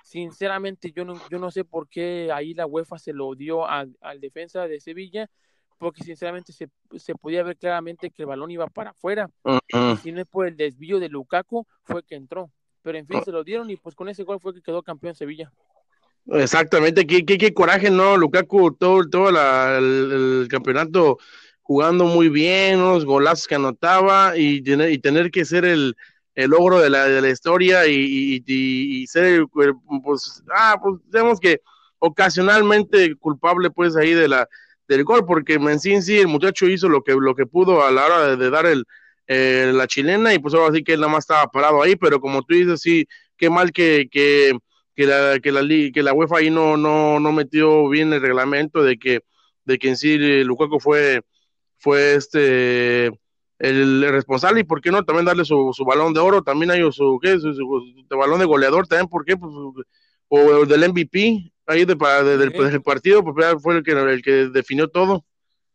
Sinceramente 0.03 0.91
yo 0.91 1.05
no, 1.05 1.19
yo 1.29 1.39
no 1.39 1.49
sé 1.49 1.63
por 1.63 1.87
qué 1.87 2.29
ahí 2.33 2.53
la 2.53 2.65
UEFA 2.65 2.99
se 2.99 3.13
lo 3.13 3.33
dio 3.35 3.67
al 3.67 3.95
defensa 4.19 4.67
de 4.67 4.79
Sevilla, 4.79 5.29
porque 5.77 6.03
sinceramente 6.03 6.53
se, 6.53 6.69
se, 6.97 7.15
podía 7.15 7.43
ver 7.43 7.57
claramente 7.57 8.09
que 8.09 8.23
el 8.23 8.27
balón 8.27 8.51
iba 8.51 8.67
para 8.67 8.91
afuera. 8.91 9.29
Y 9.67 9.97
si 9.97 10.11
no 10.11 10.21
es 10.21 10.27
por 10.27 10.47
el 10.47 10.55
desvío 10.55 10.99
de 10.99 11.09
Lukaku, 11.09 11.65
fue 11.83 12.03
que 12.03 12.15
entró. 12.15 12.51
Pero 12.83 12.97
en 12.97 13.07
fin, 13.07 13.23
se 13.23 13.31
lo 13.31 13.43
dieron 13.43 13.69
y 13.69 13.77
pues 13.77 13.95
con 13.95 14.09
ese 14.09 14.23
gol 14.23 14.39
fue 14.39 14.53
que 14.53 14.61
quedó 14.61 14.83
campeón 14.83 15.15
Sevilla. 15.15 15.51
Exactamente, 16.27 17.05
qué, 17.05 17.25
qué, 17.25 17.37
qué 17.37 17.53
coraje, 17.53 17.89
¿no? 17.89 18.15
Lukaku 18.15 18.71
todo, 18.75 19.09
todo 19.09 19.29
el, 19.29 20.47
campeonato 20.47 21.17
jugando 21.63 22.05
muy 22.05 22.29
bien, 22.29 22.79
unos 22.79 23.05
golazos 23.05 23.47
que 23.47 23.55
anotaba 23.55 24.37
y, 24.37 24.61
y 24.65 24.97
tener 24.99 25.31
que 25.31 25.45
ser 25.45 25.65
el, 25.65 25.95
el 26.35 26.51
logro 26.51 26.79
de 26.79 26.89
la, 26.89 27.07
de 27.07 27.21
la 27.21 27.29
historia 27.29 27.87
y, 27.87 28.43
y, 28.45 29.07
ser, 29.07 29.45
pues, 30.03 30.43
ah, 30.53 30.77
pues, 30.81 30.95
digamos 31.05 31.39
que 31.39 31.61
ocasionalmente 31.99 33.15
culpable, 33.15 33.69
pues, 33.71 33.95
ahí 33.95 34.13
de 34.13 34.27
la, 34.27 34.47
del 34.87 35.03
gol, 35.03 35.25
porque 35.25 35.53
en 35.53 35.79
sí, 35.79 36.17
el 36.19 36.27
muchacho 36.27 36.67
hizo 36.67 36.89
lo 36.89 37.03
que, 37.03 37.13
lo 37.13 37.35
que 37.35 37.45
pudo 37.45 37.83
a 37.85 37.91
la 37.91 38.05
hora 38.05 38.35
de, 38.35 38.49
dar 38.49 38.65
el, 38.65 38.85
la 39.77 39.87
chilena 39.87 40.33
y 40.33 40.39
pues 40.39 40.53
ahora 40.53 40.73
sí 40.73 40.83
que 40.83 40.93
él 40.93 41.01
nada 41.01 41.13
más 41.13 41.23
estaba 41.23 41.47
parado 41.47 41.81
ahí, 41.81 41.95
pero 41.95 42.19
como 42.19 42.43
tú 42.43 42.55
dices, 42.55 42.81
sí, 42.81 43.07
qué 43.37 43.49
mal 43.49 43.71
que, 43.71 44.07
que, 44.11 44.53
que, 44.95 45.05
la, 45.05 45.39
que, 45.39 45.51
la, 45.51 45.61
que 45.93 46.03
la 46.03 46.13
UEFA 46.13 46.39
ahí 46.39 46.49
no, 46.49 46.77
no, 46.77 47.19
no 47.19 47.31
metió 47.31 47.87
bien 47.89 48.11
el 48.13 48.21
reglamento 48.21 48.83
de 48.83 48.97
que, 48.97 49.21
de 49.65 49.77
que 49.77 49.89
en 49.89 49.97
sí 49.97 50.17
Lukaku 50.43 50.79
fue, 50.79 51.21
fue 51.83 52.15
este 52.15 53.07
el, 53.59 54.09
responsable 54.09 54.61
y 54.61 54.63
por 54.63 54.81
qué 54.81 54.89
no 54.89 55.03
también 55.03 55.25
darle 55.25 55.43
su, 55.43 55.71
su 55.73 55.83
balón 55.83 56.13
de 56.13 56.21
oro, 56.21 56.41
también 56.41 56.71
hay 56.71 56.81
su, 56.91 57.19
¿qué? 57.21 57.37
Su, 57.39 57.53
su, 57.53 58.17
balón 58.17 58.39
de 58.39 58.45
goleador 58.45 58.87
también, 58.87 59.09
¿por 59.09 59.25
qué? 59.25 59.35
Pues, 59.35 59.51
o 60.29 60.65
del 60.65 60.89
MVP, 60.89 61.51
ahí 61.67 61.85
de, 61.85 61.95
del, 61.95 62.81
partido, 62.81 63.23
pues 63.23 63.61
fue 63.61 63.77
el 63.77 63.83
que, 63.83 63.91
el 63.91 64.21
que 64.21 64.31
definió 64.47 64.87
todo. 64.87 65.25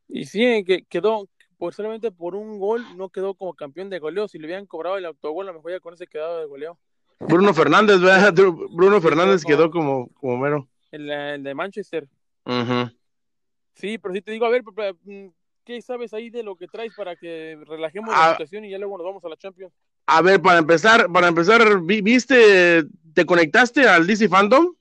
Y 0.09 0.25
sí, 0.25 0.65
que 0.65 0.85
quedó, 0.85 1.29
por 1.59 1.75
solamente 1.75 2.11
por 2.11 2.35
un 2.35 2.59
gol, 2.59 2.85
no 2.97 3.11
quedó 3.11 3.35
como 3.35 3.55
campeón 3.55 3.91
de 3.91 3.99
goleo. 3.99 4.27
Si 4.27 4.39
le 4.39 4.47
hubieran 4.47 4.67
cobrado 4.67 4.97
el 4.97 5.05
autogol, 5.05 5.49
a 5.49 5.53
lo 5.53 5.59
mejor 5.59 5.73
ya 5.73 5.81
con 5.81 5.95
ese 5.95 6.07
quedado 6.07 6.41
de 6.41 6.47
goleo. 6.47 6.79
Bruno 7.21 7.55
Fernández, 7.55 8.01
¿verdad? 8.01 8.35
Bruno 8.71 9.01
Fernández 9.01 9.45
quedó 9.45 9.71
como, 9.71 10.09
como 10.15 10.39
mero. 10.39 10.69
El, 10.91 11.07
de 11.43 11.55
Manchester. 11.55 12.09
Sí, 13.75 13.99
pero 13.99 14.13
si 14.15 14.23
te 14.23 14.33
digo, 14.33 14.47
a 14.47 14.51
ver, 14.51 14.65
mm, 15.05 15.29
¿qué 15.69 15.83
sabes 15.83 16.15
ahí 16.15 16.31
de 16.31 16.43
lo 16.43 16.57
que 16.57 16.67
traes 16.67 16.95
para 16.97 17.15
que 17.15 17.59
relajemos 17.67 18.09
la 18.09 18.29
ah. 18.29 18.31
situación 18.31 18.65
y 18.65 18.71
ya 18.71 18.79
luego 18.79 18.97
nos 18.97 19.05
vamos 19.05 19.23
a 19.23 19.29
la 19.29 19.37
Champions? 19.37 19.71
A 20.07 20.23
ver, 20.23 20.41
para 20.41 20.61
empezar, 20.61 21.13
para 21.13 21.29
empezar, 21.29 21.61
¿viste, 21.83 22.85
te 23.13 23.27
conectaste 23.27 23.87
al 23.87 24.07
DC 24.07 24.31
Fandom? 24.31 24.75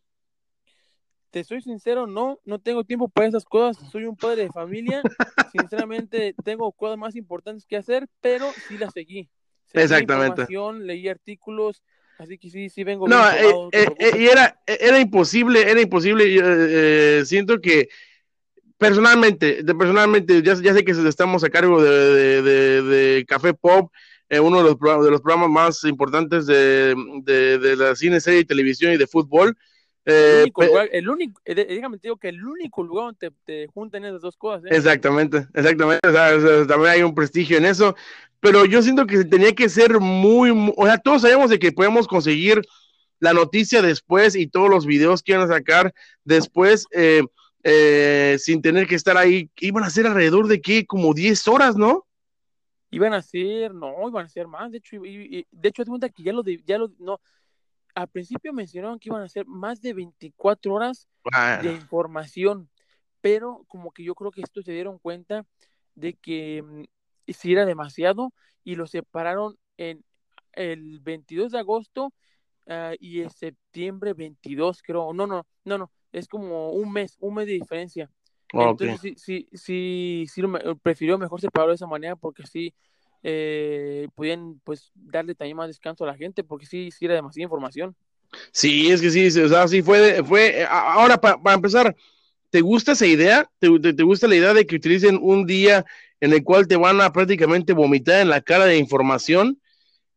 te 1.29 1.43
soy 1.43 1.61
sincero, 1.61 2.07
no, 2.07 2.39
no 2.45 2.59
tengo 2.59 2.85
tiempo 2.85 3.09
para 3.09 3.27
esas 3.27 3.43
cosas, 3.43 3.91
soy 3.91 4.05
un 4.05 4.15
padre 4.15 4.43
de 4.43 4.49
familia, 4.49 5.01
sinceramente 5.51 6.33
tengo 6.45 6.71
cosas 6.71 6.97
más 6.97 7.17
importantes 7.17 7.65
que 7.65 7.75
hacer, 7.75 8.07
pero 8.21 8.49
sí 8.69 8.77
las 8.77 8.93
seguí. 8.93 9.29
Exactamente. 9.73 10.47
Leí 10.79 11.09
artículos, 11.09 11.83
así 12.17 12.37
que 12.37 12.49
sí, 12.49 12.69
sí 12.69 12.85
vengo. 12.85 13.09
No, 13.09 13.29
eh, 13.29 13.69
eh, 13.73 13.87
eh, 13.99 14.11
y 14.17 14.27
era, 14.27 14.57
era 14.65 15.01
imposible, 15.01 15.69
era 15.69 15.81
imposible, 15.81 17.25
siento 17.25 17.59
que 17.59 17.89
personalmente, 18.77 19.63
de, 19.63 19.75
personalmente, 19.75 20.41
ya, 20.41 20.55
ya 20.55 20.73
sé 20.73 20.83
que 20.83 20.91
estamos 20.91 21.43
a 21.43 21.49
cargo 21.49 21.81
de, 21.81 22.41
de, 22.41 22.81
de, 22.81 23.25
Café 23.25 23.53
Pop, 23.53 23.91
eh, 24.29 24.39
uno 24.39 24.57
de 24.57 24.63
los, 24.63 25.03
de 25.03 25.11
los 25.11 25.21
programas 25.21 25.49
más 25.49 25.83
importantes 25.83 26.45
de, 26.45 26.95
de, 27.23 27.75
la 27.75 27.95
cine, 27.95 28.19
serie, 28.19 28.45
televisión 28.45 28.93
y 28.93 28.97
de 28.97 29.07
fútbol. 29.07 29.57
el 30.05 30.41
único, 30.43 30.63
lugar, 30.63 30.89
el 30.91 31.09
único 31.09 31.41
dígame, 31.45 31.97
digo 32.01 32.17
que 32.17 32.29
el 32.29 32.43
único 32.43 32.83
lugar 32.83 33.15
donde 33.19 33.35
te, 33.45 33.67
juntan 33.67 34.05
esas 34.05 34.21
dos 34.21 34.37
cosas. 34.37 34.69
Exactamente, 34.71 35.47
exactamente. 35.53 36.07
también 36.67 36.91
hay 36.91 37.03
un 37.03 37.15
prestigio 37.15 37.57
en 37.57 37.65
eso. 37.65 37.95
Pero 38.39 38.65
yo 38.65 38.81
siento 38.81 39.07
que 39.07 39.23
tenía 39.25 39.53
que 39.53 39.67
ser 39.67 39.99
muy, 39.99 40.53
muy, 40.53 40.73
o 40.77 40.85
sea, 40.85 40.97
todos 40.99 41.23
sabemos 41.23 41.49
de 41.49 41.57
que 41.57 41.71
podemos 41.71 42.07
conseguir 42.07 42.61
la 43.19 43.33
noticia 43.33 43.81
después 43.81 44.35
y 44.35 44.47
todos 44.47 44.69
los 44.69 44.85
videos 44.85 45.23
que 45.23 45.31
iban 45.31 45.49
a 45.49 45.53
sacar 45.53 45.93
después, 46.23 46.85
eh, 46.91 47.23
eh, 47.69 48.37
sin 48.39 48.61
tener 48.61 48.87
que 48.87 48.95
estar 48.95 49.17
ahí, 49.17 49.51
iban 49.57 49.83
a 49.83 49.89
ser 49.89 50.07
alrededor 50.07 50.47
de 50.47 50.61
qué, 50.61 50.85
como 50.85 51.13
10 51.13 51.47
horas, 51.49 51.75
¿no? 51.75 52.07
Iban 52.91 53.13
a 53.13 53.21
ser, 53.21 53.73
no, 53.73 54.07
iban 54.07 54.25
a 54.25 54.29
ser 54.29 54.47
más, 54.47 54.71
de 54.71 54.77
hecho, 54.77 55.01
de 55.01 55.45
hecho, 55.69 55.83
cuenta 55.85 56.07
que 56.07 56.23
ya 56.23 56.31
lo, 56.31 56.43
ya 56.43 56.77
lo, 56.77 56.91
no, 56.99 57.19
al 57.93 58.07
principio 58.07 58.53
mencionaron 58.53 58.99
que 58.99 59.09
iban 59.09 59.21
a 59.21 59.27
ser 59.27 59.45
más 59.45 59.81
de 59.81 59.93
24 59.93 60.73
horas 60.73 61.09
de 61.61 61.73
información, 61.73 62.69
pero 63.19 63.65
como 63.67 63.91
que 63.91 64.03
yo 64.03 64.15
creo 64.15 64.31
que 64.31 64.41
esto 64.41 64.61
se 64.61 64.71
dieron 64.71 64.97
cuenta 64.97 65.45
de 65.95 66.13
que 66.13 66.63
mm, 66.63 66.83
si 67.33 67.51
era 67.51 67.65
demasiado 67.65 68.33
y 68.63 68.75
lo 68.75 68.87
separaron 68.87 69.57
en 69.75 70.05
el 70.53 71.01
22 71.01 71.51
de 71.51 71.59
agosto 71.59 72.13
Ah, 72.67 72.93
y 72.99 73.21
es 73.21 73.33
septiembre 73.33 74.13
22, 74.13 74.81
creo. 74.81 75.13
No, 75.13 75.25
no, 75.25 75.47
no, 75.63 75.77
no, 75.77 75.91
es 76.11 76.27
como 76.27 76.71
un 76.71 76.91
mes, 76.91 77.17
un 77.19 77.35
mes 77.35 77.47
de 77.47 77.53
diferencia. 77.53 78.09
Entonces, 78.53 78.99
sí, 79.01 79.15
sí, 79.17 79.47
sí, 79.53 80.25
sí 80.33 80.41
prefirió 80.81 81.17
mejor 81.17 81.41
separarlo 81.41 81.71
de 81.71 81.75
esa 81.75 81.87
manera 81.87 82.15
porque 82.15 82.43
así 82.43 82.73
eh, 83.23 84.07
podían 84.15 84.61
pues 84.63 84.91
darle 84.95 85.35
también 85.35 85.57
más 85.57 85.67
descanso 85.67 86.05
a 86.05 86.07
la 86.07 86.15
gente 86.15 86.43
porque 86.43 86.65
sí, 86.65 86.89
sí 86.91 87.05
era 87.05 87.15
demasiada 87.15 87.43
información. 87.43 87.95
Sí, 88.51 88.89
es 88.89 89.01
que 89.01 89.09
sí, 89.09 89.27
o 89.39 89.49
sea, 89.49 89.67
sí 89.67 89.81
fue, 89.81 90.23
fue, 90.23 90.65
ahora 90.69 91.19
para 91.19 91.53
empezar, 91.53 91.95
¿te 92.49 92.61
gusta 92.61 92.93
esa 92.93 93.05
idea? 93.05 93.49
¿Te, 93.59 93.93
¿Te, 93.93 94.03
gusta 94.03 94.27
la 94.27 94.35
idea 94.35 94.53
de 94.53 94.65
que 94.65 94.75
utilicen 94.75 95.19
un 95.21 95.45
día 95.45 95.85
en 96.19 96.33
el 96.33 96.43
cual 96.43 96.67
te 96.67 96.75
van 96.75 96.99
a 97.01 97.11
prácticamente 97.11 97.73
vomitar 97.73 98.21
en 98.21 98.29
la 98.29 98.41
cara 98.41 98.65
de 98.65 98.77
información? 98.77 99.59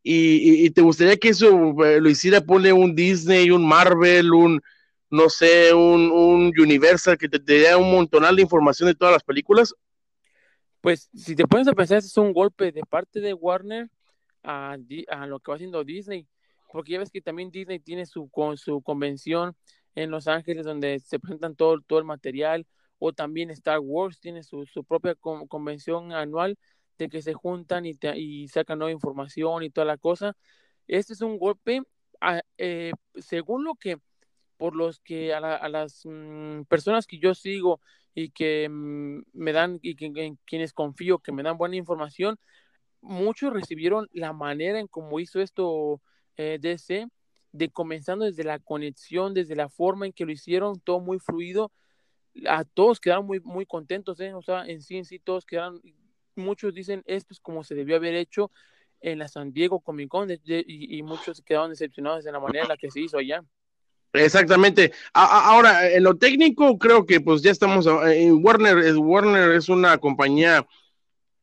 y, 0.03 0.71
te 0.71 0.81
gustaría 0.81 1.19
que 1.19 1.29
eso 1.29 1.75
eh, 1.85 2.01
lo 2.01 2.09
hiciera, 2.09 2.41
pone 2.41 2.73
un 2.73 2.95
Disney, 2.95 3.51
un 3.51 3.67
Marvel, 3.67 4.33
un, 4.33 4.63
no 5.11 5.29
sé, 5.29 5.75
un, 5.75 6.11
un 6.11 6.53
Universal, 6.59 7.19
que 7.19 7.29
te, 7.29 7.39
dé 7.39 7.75
un 7.77 7.91
montonal 7.91 8.37
de 8.37 8.43
información 8.43 8.89
de 8.89 8.95
todas 8.95 9.13
las 9.13 9.25
películas? 9.25 9.75
Pues 10.81 11.11
si 11.15 11.35
te 11.35 11.47
pones 11.47 11.69
a 11.69 11.73
pensar, 11.73 11.99
es 11.99 12.17
un 12.17 12.33
golpe 12.33 12.73
de 12.73 12.83
parte 12.83 13.21
de 13.21 13.35
Warner 13.35 13.91
a, 14.43 14.77
lo 15.27 15.41
que 15.41 15.51
va 15.51 15.57
haciendo 15.57 15.85
Disney, 15.85 16.27
porque 16.73 16.93
ya 16.93 16.99
ves 16.99 17.11
que 17.11 17.21
también 17.21 17.51
Disney 17.51 17.81
tiene 17.81 18.07
su, 18.07 18.29
con, 18.31 18.57
su 18.57 18.81
convención 18.81 19.55
en 19.95 20.11
Los 20.11 20.29
Ángeles 20.29 20.65
donde 20.65 21.01
se 21.01 21.19
presentan 21.19 21.57
todo, 21.57 21.81
todo 21.87 21.99
el 21.99 22.05
material, 22.05 22.67
o 22.99 23.13
también 23.13 23.51
Star 23.51 23.81
Wars 23.81 24.21
tiene 24.21 24.43
su, 24.43 24.65
su 24.67 24.85
propia 24.85 25.15
convención 25.17 26.13
anual 26.13 26.57
que 27.09 27.23
se 27.23 27.33
juntan 27.33 27.87
y, 27.87 27.99
y 28.17 28.49
sacan 28.49 28.79
nueva 28.79 28.93
información 28.93 29.63
y 29.63 29.71
toda 29.71 29.87
la 29.87 29.97
cosa. 29.97 30.37
Este 30.87 31.13
es 31.13 31.21
un 31.23 31.39
golpe, 31.39 31.83
eh, 32.59 32.93
según 33.15 33.65
lo 33.65 33.75
que, 33.77 33.97
por 34.61 34.77
los 34.77 35.01
que 35.01 35.33
a, 35.33 35.41
las 35.71 36.03
mm, 36.05 36.65
personas 36.65 37.07
que 37.07 37.19
yo 37.19 37.35
sigo 37.35 37.81
y 38.15 38.29
que 38.29 38.69
mm, 38.69 39.23
me 39.33 39.53
dan, 39.53 39.79
y 39.81 39.97
que, 39.97 40.13
en 40.15 40.39
quienes 40.45 40.75
confío 40.75 41.19
que 41.19 41.33
me 41.33 41.43
dan 41.43 41.57
buena 41.57 41.77
información, 41.77 42.39
muchos 43.01 43.55
recibieron 43.55 44.07
la 44.13 44.35
manera 44.35 44.79
en 44.79 44.87
cómo 44.87 45.19
hizo 45.19 45.41
esto 45.41 46.03
eh, 46.37 46.59
DC, 46.61 47.09
de 47.53 47.71
comenzando 47.71 48.27
desde 48.27 48.45
la 48.45 48.59
conexión, 48.59 49.33
desde 49.33 49.57
la 49.57 49.71
forma 49.71 50.05
en 50.05 50.13
que 50.13 50.27
lo 50.27 50.33
hicieron, 50.33 50.79
todo 50.79 51.01
muy 51.01 51.21
fluido, 51.21 51.73
a 52.47 52.65
todos 52.65 53.01
quedaron 53.01 53.25
muy, 53.27 53.41
muy 53.41 53.65
contentos, 53.65 54.21
¿eh? 54.21 54.35
o 54.35 54.43
sea, 54.43 54.67
en 54.67 54.83
sí, 54.83 54.99
en 54.99 55.07
sí, 55.07 55.21
todos 55.21 55.47
quedaron, 55.47 55.81
muchos 56.37 56.75
dicen 56.75 57.03
esto 57.07 57.33
es 57.33 57.41
como 57.41 57.65
se 57.65 57.75
debió 57.75 57.97
haber 57.97 58.15
hecho 58.15 58.51
en 59.01 59.21
la 59.21 59.29
San 59.29 59.55
Diego 59.55 59.81
Comic 59.81 60.11
Con 60.11 60.29
y, 60.31 61.03
muchos 61.03 61.41
quedaron 61.41 61.71
decepcionados 61.71 62.25
de 62.25 62.33
la 62.33 62.41
manera 62.41 62.65
en 62.65 62.69
la 62.69 62.77
que 62.77 62.91
se 62.91 63.01
hizo 63.01 63.17
allá. 63.17 63.43
Exactamente. 64.13 64.93
ahora, 65.13 65.89
en 65.89 66.03
lo 66.03 66.17
técnico, 66.17 66.79
creo 66.79 67.07
que 67.07 67.21
pues 67.21 67.43
ya 67.43 67.51
estamos 67.51 67.87
en 67.87 68.45
Warner. 68.45 68.79
Es, 68.79 68.97
Warner 68.97 69.53
es 69.53 69.69
una 69.69 69.99
compañía, 69.99 70.67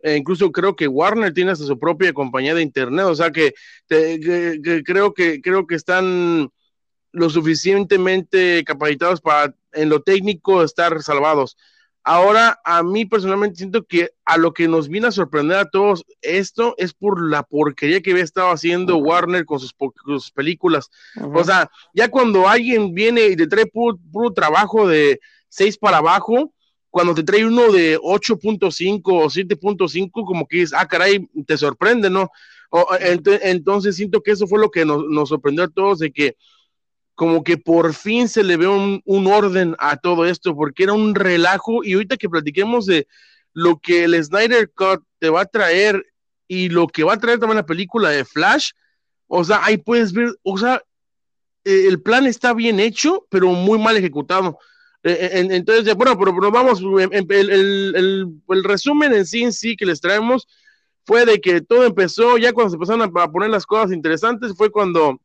e 0.01 0.17
incluso 0.17 0.51
creo 0.51 0.75
que 0.75 0.87
Warner 0.87 1.33
tiene 1.33 1.51
hasta 1.51 1.65
su 1.65 1.79
propia 1.79 2.13
compañía 2.13 2.53
de 2.53 2.61
internet, 2.61 3.05
o 3.05 3.15
sea 3.15 3.31
que, 3.31 3.53
creo 3.87 5.13
que 5.13 5.41
creo 5.41 5.65
que 5.65 5.75
están 5.75 6.49
lo 7.13 7.29
suficientemente 7.29 8.63
capacitados 8.65 9.21
para 9.21 9.55
en 9.71 9.89
lo 9.89 10.01
técnico 10.01 10.63
estar 10.63 11.01
salvados. 11.01 11.57
Ahora, 12.09 12.57
a 12.63 12.83
mí 12.83 13.03
personalmente 13.05 13.57
siento 13.57 13.85
que 13.85 14.11
a 14.23 14.37
lo 14.37 14.53
que 14.53 14.69
nos 14.69 14.87
vino 14.87 15.09
a 15.09 15.11
sorprender 15.11 15.57
a 15.57 15.69
todos 15.69 16.05
esto 16.21 16.73
es 16.77 16.93
por 16.93 17.21
la 17.21 17.43
porquería 17.43 17.99
que 17.99 18.11
había 18.11 18.23
estado 18.23 18.49
haciendo 18.49 18.95
Warner 18.95 19.43
con 19.43 19.59
sus, 19.59 20.31
películas. 20.33 20.89
O 21.33 21.43
sea, 21.43 21.69
ya 21.93 22.09
cuando 22.09 22.47
alguien 22.47 22.93
viene 22.93 23.25
y 23.25 23.35
te 23.35 23.45
trae 23.45 23.65
puro, 23.65 24.31
trabajo 24.33 24.87
de 24.87 25.19
6 25.49 25.79
para 25.79 25.97
abajo, 25.97 26.53
cuando 26.89 27.13
te 27.13 27.23
trae 27.23 27.45
uno 27.45 27.73
de 27.73 27.99
8.5 27.99 29.01
o 29.03 29.25
7.5, 29.25 30.09
como 30.25 30.47
que 30.47 30.61
es, 30.61 30.73
ah, 30.73 30.87
caray, 30.87 31.27
te 31.45 31.57
sorprende, 31.57 32.09
¿no? 32.09 32.31
entonces 33.01 33.97
siento 33.97 34.21
que 34.21 34.31
eso 34.31 34.47
fue 34.47 34.59
lo 34.59 34.71
que 34.71 34.85
nos, 34.85 35.03
nos 35.09 35.27
sorprendió 35.27 35.65
a 35.65 35.69
todos, 35.69 35.99
de 35.99 36.13
que 36.13 36.37
como 37.17 37.43
que 37.43 37.57
por 37.57 37.95
fin 37.95 38.29
se 38.29 38.43
le 38.43 38.57
ve 38.57 38.67
un, 38.67 39.27
orden 39.27 39.75
a 39.79 39.97
todo 39.97 40.27
esto, 40.27 40.55
porque 40.55 40.83
era 40.83 40.93
un 40.93 41.15
relajo, 41.15 41.83
y 41.83 41.93
ahorita 41.93 42.15
que 42.15 42.29
platiquemos 42.29 42.85
de 42.85 43.07
lo 43.53 43.79
que 43.79 44.03
el 44.03 44.23
Snyder 44.23 44.69
Cut 44.69 45.01
te 45.17 45.31
va 45.31 45.41
a 45.41 45.45
traer 45.47 46.05
y 46.47 46.69
lo 46.69 46.85
que 46.85 47.03
va 47.03 47.13
a 47.13 47.17
traer 47.19 47.39
también 47.39 47.57
la 47.57 47.65
película 47.65 48.11
de 48.11 48.23
Flash, 48.23 48.69
o 49.25 49.43
sea, 49.43 49.65
ahí 49.65 49.77
puedes 49.77 50.13
ver, 50.13 50.31
o 50.43 50.59
sea, 50.59 50.83
e, 51.63 51.87
el 51.87 52.03
plan 52.03 52.27
está 52.27 52.53
bien 52.53 52.79
hecho, 52.79 53.25
pero 53.31 53.47
muy 53.47 53.79
mal 53.79 53.97
ejecutado. 53.97 54.59
E, 55.01 55.09
e, 55.11 55.55
entonces, 55.55 55.95
bueno, 55.95 56.19
pero, 56.19 56.35
pero 56.35 56.51
vamos, 56.51 56.83
el, 57.11 58.63
resumen 58.63 59.15
en 59.15 59.25
sí 59.25 59.41
en 59.41 59.53
sí 59.53 59.75
que 59.75 59.87
les 59.87 60.01
traemos 60.01 60.47
fue 61.03 61.25
de 61.25 61.41
que 61.41 61.61
todo 61.61 61.83
empezó, 61.83 62.37
ya 62.37 62.53
cuando 62.53 62.69
se 62.69 62.75
empezaron 62.75 63.01
a 63.01 63.31
poner 63.31 63.49
las 63.49 63.65
cosas 63.65 63.91
interesantes, 63.91 64.53
fue 64.55 64.69
cuando 64.69 65.19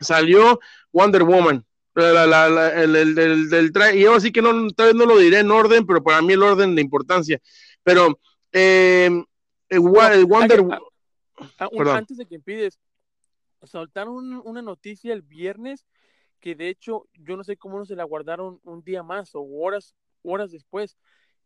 salió 0.00 0.60
Wonder 0.92 1.22
Woman. 1.24 1.64
el, 1.94 3.14
del 3.14 3.72
y 3.94 4.00
yo 4.02 4.14
así 4.14 4.30
que 4.30 4.42
no, 4.42 4.70
tal 4.70 4.86
vez 4.86 4.94
no 4.94 5.06
lo 5.06 5.18
diré 5.18 5.40
en 5.40 5.50
orden, 5.50 5.86
pero 5.86 6.02
para 6.02 6.20
mí 6.22 6.34
el 6.34 6.42
orden 6.42 6.74
de 6.74 6.82
importancia. 6.82 7.40
Pero 7.82 8.18
eh, 8.52 9.10
Wonder 9.70 10.64
Antes 11.58 12.16
de 12.16 12.26
que 12.26 12.36
empides, 12.36 12.78
soltaron 13.62 14.42
una 14.44 14.62
noticia 14.62 15.12
el 15.12 15.22
viernes 15.22 15.86
que 16.40 16.54
de 16.54 16.68
hecho 16.68 17.08
yo 17.14 17.36
no 17.36 17.44
sé 17.44 17.56
cómo 17.56 17.78
no 17.78 17.84
se 17.84 17.96
la 17.96 18.04
guardaron 18.04 18.60
un 18.64 18.82
día 18.82 19.02
más 19.02 19.34
o 19.34 19.42
horas, 19.42 19.94
horas 20.22 20.50
después. 20.50 20.96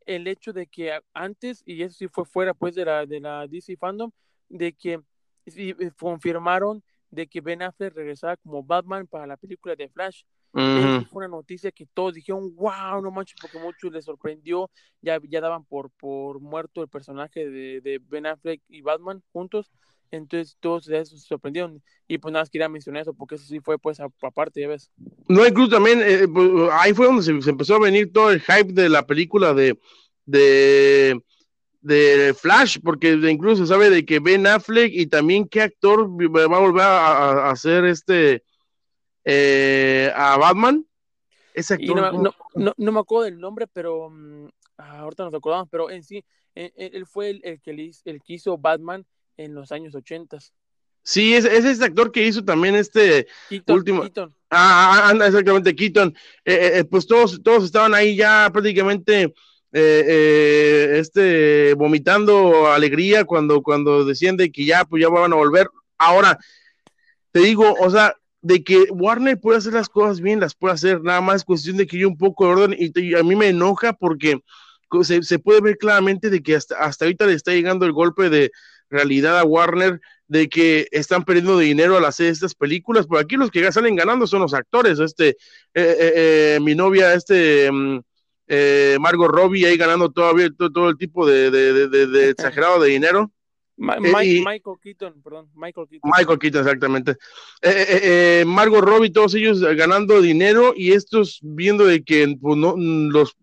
El 0.06 0.26
hecho 0.26 0.52
de 0.52 0.66
que 0.66 0.98
antes, 1.12 1.62
y 1.66 1.82
eso 1.82 1.94
sí 1.94 2.08
fue 2.08 2.24
fuera 2.24 2.54
pues 2.54 2.74
de 2.74 2.84
la, 2.84 3.06
de 3.06 3.20
la 3.20 3.46
DC 3.46 3.76
Fandom, 3.76 4.10
de 4.48 4.72
que 4.72 5.00
eh, 5.46 5.90
confirmaron 5.98 6.82
de 7.10 7.26
que 7.26 7.40
Ben 7.40 7.62
Affleck 7.62 7.94
regresaba 7.94 8.36
como 8.36 8.62
Batman 8.62 9.06
para 9.06 9.26
la 9.26 9.36
película 9.36 9.74
de 9.76 9.88
Flash. 9.88 10.22
Fue 10.52 11.04
una 11.12 11.28
noticia 11.28 11.70
que 11.70 11.86
todos 11.86 12.14
dijeron, 12.14 12.54
wow, 12.56 13.00
no 13.02 13.10
manches, 13.10 13.38
porque 13.40 13.58
mucho 13.58 13.90
les 13.90 14.04
sorprendió. 14.04 14.70
Ya, 15.00 15.20
ya 15.28 15.40
daban 15.40 15.64
por, 15.64 15.90
por 15.90 16.40
muerto 16.40 16.82
el 16.82 16.88
personaje 16.88 17.48
de, 17.48 17.80
de 17.80 18.00
Ben 18.08 18.26
Affleck 18.26 18.60
y 18.68 18.82
Batman 18.82 19.22
juntos. 19.32 19.70
Entonces 20.10 20.56
todos 20.60 20.84
se 20.84 21.04
sorprendieron. 21.04 21.82
Y 22.08 22.18
pues 22.18 22.32
nada, 22.32 22.46
quería 22.46 22.68
mencionar 22.68 23.02
eso, 23.02 23.14
porque 23.14 23.36
eso 23.36 23.44
sí 23.44 23.60
fue 23.60 23.78
pues 23.78 24.00
aparte, 24.00 24.60
ya 24.60 24.68
ves. 24.68 24.90
No, 25.28 25.46
incluso 25.46 25.70
también, 25.70 26.00
eh, 26.02 26.26
pues, 26.26 26.48
ahí 26.72 26.92
fue 26.92 27.06
donde 27.06 27.22
se, 27.22 27.50
empezó 27.50 27.76
a 27.76 27.80
venir 27.80 28.12
todo 28.12 28.30
el 28.30 28.40
hype 28.40 28.72
de 28.72 28.88
la 28.88 29.06
película 29.06 29.54
de, 29.54 29.78
de 30.26 31.22
de 31.80 32.34
Flash, 32.38 32.78
porque 32.82 33.12
incluso 33.12 33.64
se 33.64 33.72
sabe 33.72 33.90
de 33.90 34.04
que 34.04 34.18
Ben 34.18 34.46
Affleck 34.46 34.92
y 34.92 35.06
también 35.06 35.48
qué 35.48 35.62
actor 35.62 36.08
va 36.08 36.56
a 36.56 36.60
volver 36.60 36.82
a, 36.82 37.50
hacer 37.50 37.84
este 37.84 38.44
eh, 39.24 40.12
a 40.14 40.36
Batman. 40.36 40.86
Ese 41.54 41.74
actor. 41.74 41.96
No, 41.96 42.34
no, 42.54 42.74
no, 42.76 42.92
me 42.92 43.00
acuerdo 43.00 43.24
del 43.24 43.40
nombre, 43.40 43.66
pero 43.66 44.10
mm, 44.10 44.48
ah, 44.78 44.98
ahorita 45.00 45.24
nos 45.24 45.34
acordamos, 45.34 45.68
pero 45.70 45.90
en 45.90 46.02
sí, 46.02 46.24
él, 46.54 47.06
fue 47.06 47.30
el, 47.30 47.40
el, 47.44 47.60
que 47.60 47.70
el 48.04 48.22
que 48.22 48.32
hizo 48.34 48.58
Batman 48.58 49.06
en 49.36 49.54
los 49.54 49.72
años 49.72 49.94
ochentas. 49.94 50.52
Sí, 51.02 51.34
es, 51.34 51.44
es 51.44 51.64
ese 51.64 51.84
actor 51.84 52.12
que 52.12 52.26
hizo 52.26 52.44
también 52.44 52.74
este 52.74 53.26
último. 53.66 54.04
Ah, 54.50 55.08
anda, 55.08 55.26
exactamente, 55.26 55.74
Keaton. 55.74 56.14
Eh, 56.44 56.72
eh, 56.74 56.84
pues 56.84 57.06
todos, 57.06 57.42
todos 57.42 57.64
estaban 57.64 57.94
ahí 57.94 58.16
ya 58.16 58.50
prácticamente 58.52 59.32
eh, 59.72 60.04
eh, 60.08 60.98
este, 60.98 61.74
vomitando 61.74 62.72
alegría 62.72 63.24
cuando, 63.24 63.62
cuando 63.62 64.04
decían 64.04 64.36
de 64.36 64.50
que 64.50 64.64
ya, 64.64 64.84
pues 64.84 65.02
ya 65.02 65.08
van 65.08 65.32
a 65.32 65.36
volver. 65.36 65.68
Ahora, 65.96 66.38
te 67.30 67.40
digo, 67.40 67.74
o 67.78 67.90
sea, 67.90 68.16
de 68.42 68.64
que 68.64 68.86
Warner 68.90 69.38
puede 69.38 69.58
hacer 69.58 69.74
las 69.74 69.88
cosas 69.88 70.20
bien, 70.20 70.40
las 70.40 70.54
puede 70.54 70.74
hacer, 70.74 71.02
nada 71.02 71.20
más 71.20 71.44
cuestión 71.44 71.76
de 71.76 71.86
que 71.86 71.98
haya 71.98 72.08
un 72.08 72.16
poco 72.16 72.46
de 72.46 72.52
orden 72.52 72.76
y, 72.78 73.14
a 73.14 73.22
mí 73.22 73.36
me 73.36 73.48
enoja 73.48 73.92
porque 73.92 74.40
se, 75.02 75.22
se, 75.22 75.38
puede 75.38 75.60
ver 75.60 75.76
claramente 75.76 76.30
de 76.30 76.42
que 76.42 76.56
hasta, 76.56 76.76
hasta 76.78 77.04
ahorita 77.04 77.26
le 77.26 77.34
está 77.34 77.52
llegando 77.52 77.86
el 77.86 77.92
golpe 77.92 78.28
de 78.30 78.50
realidad 78.88 79.38
a 79.38 79.44
Warner 79.44 80.00
de 80.26 80.48
que 80.48 80.88
están 80.90 81.24
perdiendo 81.24 81.58
dinero 81.58 81.96
al 81.96 82.04
hacer 82.04 82.26
estas 82.26 82.54
películas, 82.54 83.06
pero 83.06 83.20
aquí 83.20 83.36
los 83.36 83.50
que 83.50 83.70
salen 83.70 83.94
ganando 83.94 84.26
son 84.26 84.40
los 84.40 84.54
actores, 84.54 84.98
este, 84.98 85.36
eh, 85.74 86.58
mi 86.62 86.74
novia, 86.74 87.14
este, 87.14 87.70
mm, 87.70 88.00
eh, 88.52 88.98
Margot 88.98 89.30
Robbie 89.30 89.64
ahí 89.64 89.76
ganando 89.76 90.10
todavía 90.10 90.48
todo, 90.50 90.88
el 90.88 90.96
tipo 90.96 91.24
de, 91.24 91.52
de, 91.52 91.86
de, 91.86 92.30
exagerado 92.30 92.80
de 92.80 92.90
dinero. 92.90 93.30
Michael 93.76 94.76
Keaton, 94.82 95.22
perdón, 95.22 95.48
Michael 95.54 95.86
Keaton. 95.88 96.10
Michael 96.18 96.38
Keaton, 96.40 96.60
exactamente. 96.62 97.12
Eh, 97.62 98.00
eh, 98.40 98.44
Margot 98.44 98.84
Robbie, 98.84 99.12
todos 99.12 99.36
ellos 99.36 99.60
ganando 99.76 100.20
dinero 100.20 100.74
y 100.76 100.92
estos 100.92 101.38
viendo 101.42 101.84
de 101.86 102.02
que 102.02 102.36
pues, 102.40 102.56
no, 102.58 102.74
los, 102.76 103.36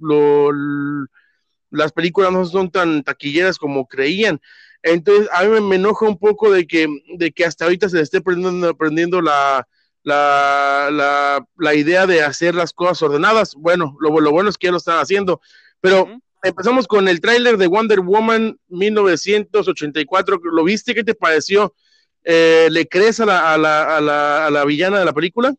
las 1.71 1.91
películas 1.93 2.33
no 2.33 2.45
son 2.45 2.69
tan 2.69 3.01
taquilleras 3.01 3.57
como 3.57 3.87
creían. 3.87 4.41
Entonces, 4.83 5.29
a 5.31 5.45
mí 5.45 5.61
me, 5.61 5.77
enoja 5.77 6.05
un 6.05 6.19
poco 6.19 6.51
de 6.51 6.67
que, 6.67 6.87
de 7.15 7.31
que 7.31 7.45
hasta 7.45 7.63
ahorita 7.63 7.87
se 7.87 7.95
le 7.95 8.03
esté 8.03 8.19
prendiendo, 8.19 8.67
aprendiendo 8.69 9.21
la, 9.21 9.65
la, 10.07 10.89
la, 10.89 11.45
la, 11.57 11.75
idea 11.75 12.07
de 12.07 12.21
hacer 12.21 12.55
las 12.55 12.71
cosas 12.71 13.01
ordenadas. 13.01 13.55
Bueno, 13.55 13.97
lo, 13.99 14.21
lo 14.21 14.31
bueno 14.31 14.49
es 14.49 14.57
que 14.57 14.67
ya 14.67 14.71
lo 14.71 14.77
están 14.77 14.99
haciendo, 14.99 15.41
pero 15.81 16.07
empezamos 16.41 16.87
con 16.87 17.09
el 17.09 17.19
tráiler 17.19 17.57
de 17.57 17.67
Wonder 17.67 17.99
Woman 17.99 18.57
1984. 18.69 20.39
¿Lo 20.43 20.63
viste? 20.63 20.95
¿Qué 20.95 21.03
te 21.03 21.13
pareció? 21.13 21.75
Eh, 22.23 22.69
¿Le 22.71 22.87
crees 22.87 23.19
a 23.19 23.25
la, 23.25 23.53
a, 23.53 23.57
la, 23.57 23.97
a, 23.97 23.99
la, 23.99 24.45
a 24.45 24.49
la, 24.49 24.63
villana 24.63 24.97
de 24.97 25.03
la 25.03 25.11
película? 25.11 25.53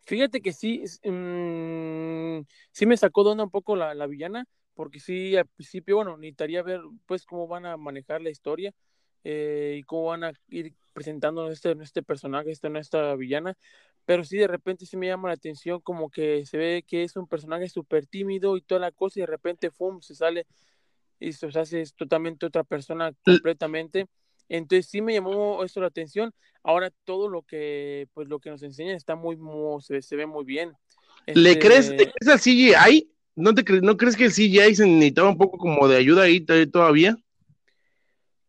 Fíjate 0.00 0.40
que 0.40 0.52
sí, 0.52 0.82
mmm, 1.04 2.40
sí 2.72 2.86
me 2.86 2.96
sacó 2.96 3.22
de 3.22 3.30
onda 3.30 3.44
un 3.44 3.52
poco 3.52 3.76
la, 3.76 3.94
la 3.94 4.08
villana, 4.08 4.46
porque 4.74 4.98
sí, 4.98 5.36
al 5.36 5.46
principio, 5.46 5.94
bueno, 5.94 6.16
necesitaría 6.16 6.64
ver 6.64 6.80
pues 7.06 7.24
cómo 7.24 7.46
van 7.46 7.66
a 7.66 7.76
manejar 7.76 8.20
la 8.20 8.30
historia 8.30 8.74
eh, 9.24 9.76
y 9.78 9.82
cómo 9.84 10.06
van 10.06 10.24
a 10.24 10.32
ir 10.48 10.74
presentando 10.92 11.50
este, 11.50 11.74
este 11.80 12.02
personaje, 12.02 12.50
esta 12.50 12.68
nuestra 12.68 13.14
villana, 13.16 13.56
pero 14.04 14.24
sí 14.24 14.36
de 14.36 14.48
repente 14.48 14.86
sí 14.86 14.96
me 14.96 15.06
llama 15.06 15.28
la 15.28 15.34
atención 15.34 15.80
como 15.80 16.10
que 16.10 16.44
se 16.46 16.58
ve 16.58 16.84
que 16.86 17.04
es 17.04 17.16
un 17.16 17.26
personaje 17.26 17.68
súper 17.68 18.06
tímido 18.06 18.56
y 18.56 18.62
toda 18.62 18.80
la 18.80 18.90
cosa 18.90 19.20
y 19.20 19.22
de 19.22 19.26
repente, 19.26 19.70
¡fum!, 19.70 20.00
se 20.00 20.14
sale 20.14 20.46
y 21.20 21.32
se 21.32 21.46
hace 21.46 21.84
totalmente 21.96 22.46
otra 22.46 22.64
persona 22.64 23.12
completamente. 23.24 24.06
Entonces 24.48 24.86
sí 24.86 25.00
me 25.00 25.14
llamó 25.14 25.62
esto 25.64 25.80
la 25.80 25.86
atención. 25.86 26.32
Ahora 26.64 26.92
todo 27.04 27.28
lo 27.28 27.42
que 27.42 28.08
pues 28.12 28.28
lo 28.28 28.40
que 28.40 28.50
nos 28.50 28.62
enseñan 28.62 28.96
está 28.96 29.14
muy, 29.14 29.38
se, 29.80 30.02
se, 30.02 30.16
ve 30.16 30.26
muy 30.26 30.44
bien. 30.44 30.72
¿Le, 31.26 31.58
crees, 31.58 31.90
¿Le 31.90 32.10
crees 32.12 32.28
al 32.28 32.40
CGI? 32.40 33.08
¿No, 33.34 33.54
te 33.54 33.62
¿No 33.80 33.96
crees 33.96 34.16
que 34.16 34.24
el 34.24 34.32
CGI 34.32 34.74
se 34.74 34.86
necesitaba 34.86 35.28
un 35.28 35.38
poco 35.38 35.58
como 35.58 35.88
de 35.88 35.96
ayuda 35.96 36.24
ahí 36.24 36.44
todavía? 36.66 37.16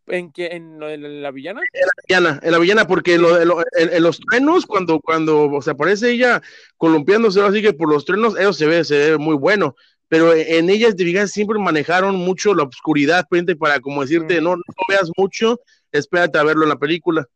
¿En, 0.08 0.32
qué, 0.32 0.48
en, 0.48 0.80
la 0.80 1.32
villana? 1.32 1.62
En 1.72 1.82
la 1.86 1.94
villana, 2.08 2.40
en 2.44 2.52
la 2.52 2.60
villana, 2.60 2.88
porque 2.88 3.18
lo, 3.18 3.40
en, 3.40 4.04
los 4.04 4.20
trenos, 4.20 4.66
cuando, 4.66 5.00
cuando 5.00 5.50
o 5.50 5.62
sea, 5.62 5.74
aparece 5.74 6.12
ella 6.12 6.42
columpiándose 6.78 7.42
así 7.42 7.62
que 7.62 7.74
por 7.74 7.90
los 7.90 8.04
trenos, 8.04 8.38
eso 8.38 8.54
se 8.54 8.66
ve, 8.66 8.84
se 8.84 9.12
ve 9.12 9.18
muy 9.18 9.36
bueno. 9.36 9.76
Pero 10.10 10.34
en 10.34 10.70
ellas, 10.70 10.96
de 10.96 11.28
siempre 11.28 11.58
manejaron 11.58 12.16
mucho 12.16 12.54
la 12.54 12.64
oscuridad, 12.64 13.26
para 13.58 13.80
como 13.80 14.02
decirte, 14.02 14.42
no, 14.42 14.56
no 14.58 14.64
veas 14.88 15.10
mucho, 15.18 15.60
espérate 15.92 16.38
a 16.38 16.44
verlo 16.44 16.64
en 16.64 16.70
la 16.70 16.78
película. 16.78 17.28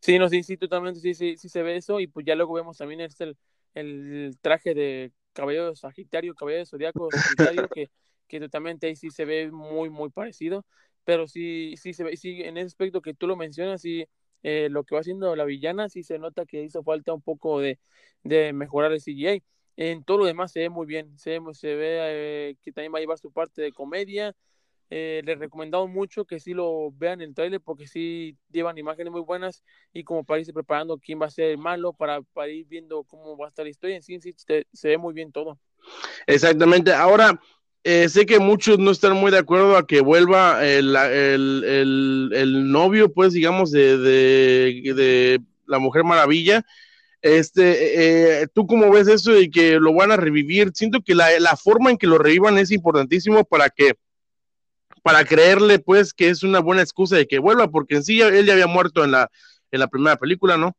Sí, 0.00 0.18
no, 0.18 0.28
sí, 0.28 0.42
sí, 0.42 0.56
totalmente, 0.56 1.00
sí, 1.00 1.14
sí, 1.14 1.36
sí 1.36 1.48
se 1.48 1.62
ve 1.62 1.76
eso, 1.76 2.00
y 2.00 2.06
pues 2.06 2.24
ya 2.24 2.34
luego 2.34 2.54
vemos 2.54 2.78
también 2.78 3.00
este, 3.00 3.24
el, 3.24 3.36
el 3.74 4.38
traje 4.40 4.74
de 4.74 5.12
cabello 5.32 5.70
de 5.70 5.76
Sagitario, 5.76 6.34
cabello 6.34 6.60
de 6.60 6.66
Zodíaco 6.66 7.08
Sagitario, 7.10 7.68
que, 7.68 7.90
que 8.28 8.40
totalmente 8.40 8.86
ahí 8.86 8.96
sí 8.96 9.10
se 9.10 9.24
ve 9.24 9.50
muy, 9.50 9.90
muy 9.90 10.08
parecido 10.08 10.64
pero 11.04 11.28
sí, 11.28 11.74
sí 11.76 11.94
se 11.94 12.04
ve, 12.04 12.16
sí, 12.16 12.42
en 12.42 12.56
ese 12.56 12.66
aspecto 12.66 13.02
que 13.02 13.14
tú 13.14 13.26
lo 13.26 13.36
mencionas, 13.36 13.82
sí, 13.82 14.06
eh, 14.42 14.68
lo 14.70 14.84
que 14.84 14.94
va 14.94 15.00
haciendo 15.00 15.34
la 15.36 15.44
villana, 15.44 15.88
sí 15.88 16.02
se 16.02 16.18
nota 16.18 16.46
que 16.46 16.62
hizo 16.62 16.82
falta 16.82 17.12
un 17.12 17.22
poco 17.22 17.60
de, 17.60 17.78
de 18.22 18.52
mejorar 18.52 18.92
el 18.92 19.00
CGI. 19.00 19.42
En 19.76 20.04
todo 20.04 20.18
lo 20.18 20.24
demás 20.26 20.52
se 20.52 20.60
ve 20.60 20.68
muy 20.68 20.86
bien, 20.86 21.18
se, 21.18 21.40
se 21.54 21.74
ve 21.74 21.98
eh, 22.50 22.56
que 22.62 22.72
también 22.72 22.92
va 22.92 22.98
a 22.98 23.00
llevar 23.00 23.18
su 23.18 23.32
parte 23.32 23.62
de 23.62 23.72
comedia. 23.72 24.34
Eh, 24.90 25.22
les 25.24 25.38
recomendamos 25.38 25.88
mucho 25.88 26.26
que 26.26 26.38
sí 26.38 26.52
lo 26.52 26.90
vean 26.92 27.22
el 27.22 27.34
trailer 27.34 27.62
porque 27.62 27.86
sí 27.86 28.36
llevan 28.50 28.76
imágenes 28.76 29.10
muy 29.10 29.22
buenas 29.22 29.64
y 29.94 30.04
como 30.04 30.22
para 30.22 30.40
irse 30.40 30.52
preparando 30.52 30.98
quién 30.98 31.18
va 31.18 31.26
a 31.26 31.30
ser 31.30 31.52
el 31.52 31.56
malo, 31.56 31.94
para, 31.94 32.20
para 32.20 32.48
ir 32.48 32.66
viendo 32.66 33.02
cómo 33.04 33.38
va 33.38 33.46
a 33.46 33.48
estar 33.48 33.64
la 33.64 33.70
historia. 33.70 33.96
En 33.96 34.02
sí, 34.02 34.20
sí 34.20 34.34
se 34.34 34.88
ve 34.88 34.98
muy 34.98 35.14
bien 35.14 35.32
todo. 35.32 35.58
Exactamente. 36.26 36.92
Ahora, 36.92 37.40
eh, 37.84 38.08
sé 38.08 38.26
que 38.26 38.38
muchos 38.38 38.78
no 38.78 38.90
están 38.90 39.16
muy 39.16 39.32
de 39.32 39.38
acuerdo 39.38 39.76
a 39.76 39.86
que 39.86 40.00
vuelva 40.00 40.64
el, 40.64 40.94
el, 40.94 42.30
el, 42.32 42.70
novio, 42.70 43.12
pues, 43.12 43.32
digamos, 43.32 43.72
de, 43.72 43.98
de, 43.98 44.92
de, 44.94 45.40
la 45.66 45.78
Mujer 45.78 46.04
Maravilla. 46.04 46.64
Este, 47.22 48.42
eh, 48.42 48.46
¿tú 48.52 48.66
cómo 48.66 48.90
ves 48.90 49.08
eso 49.08 49.32
de 49.32 49.50
que 49.50 49.80
lo 49.80 49.94
van 49.94 50.12
a 50.12 50.16
revivir? 50.16 50.70
Siento 50.74 51.00
que 51.00 51.14
la, 51.14 51.38
la, 51.40 51.56
forma 51.56 51.90
en 51.90 51.96
que 51.96 52.06
lo 52.06 52.18
revivan 52.18 52.58
es 52.58 52.70
importantísimo 52.70 53.44
para 53.44 53.68
que, 53.68 53.94
para 55.02 55.24
creerle, 55.24 55.78
pues, 55.80 56.12
que 56.12 56.28
es 56.28 56.42
una 56.44 56.60
buena 56.60 56.82
excusa 56.82 57.16
de 57.16 57.26
que 57.26 57.40
vuelva, 57.40 57.68
porque 57.68 57.96
en 57.96 58.04
sí 58.04 58.20
él 58.20 58.46
ya 58.46 58.52
había 58.52 58.66
muerto 58.68 59.04
en 59.04 59.12
la, 59.12 59.28
en 59.72 59.80
la 59.80 59.88
primera 59.88 60.16
película, 60.16 60.56
¿no? 60.56 60.76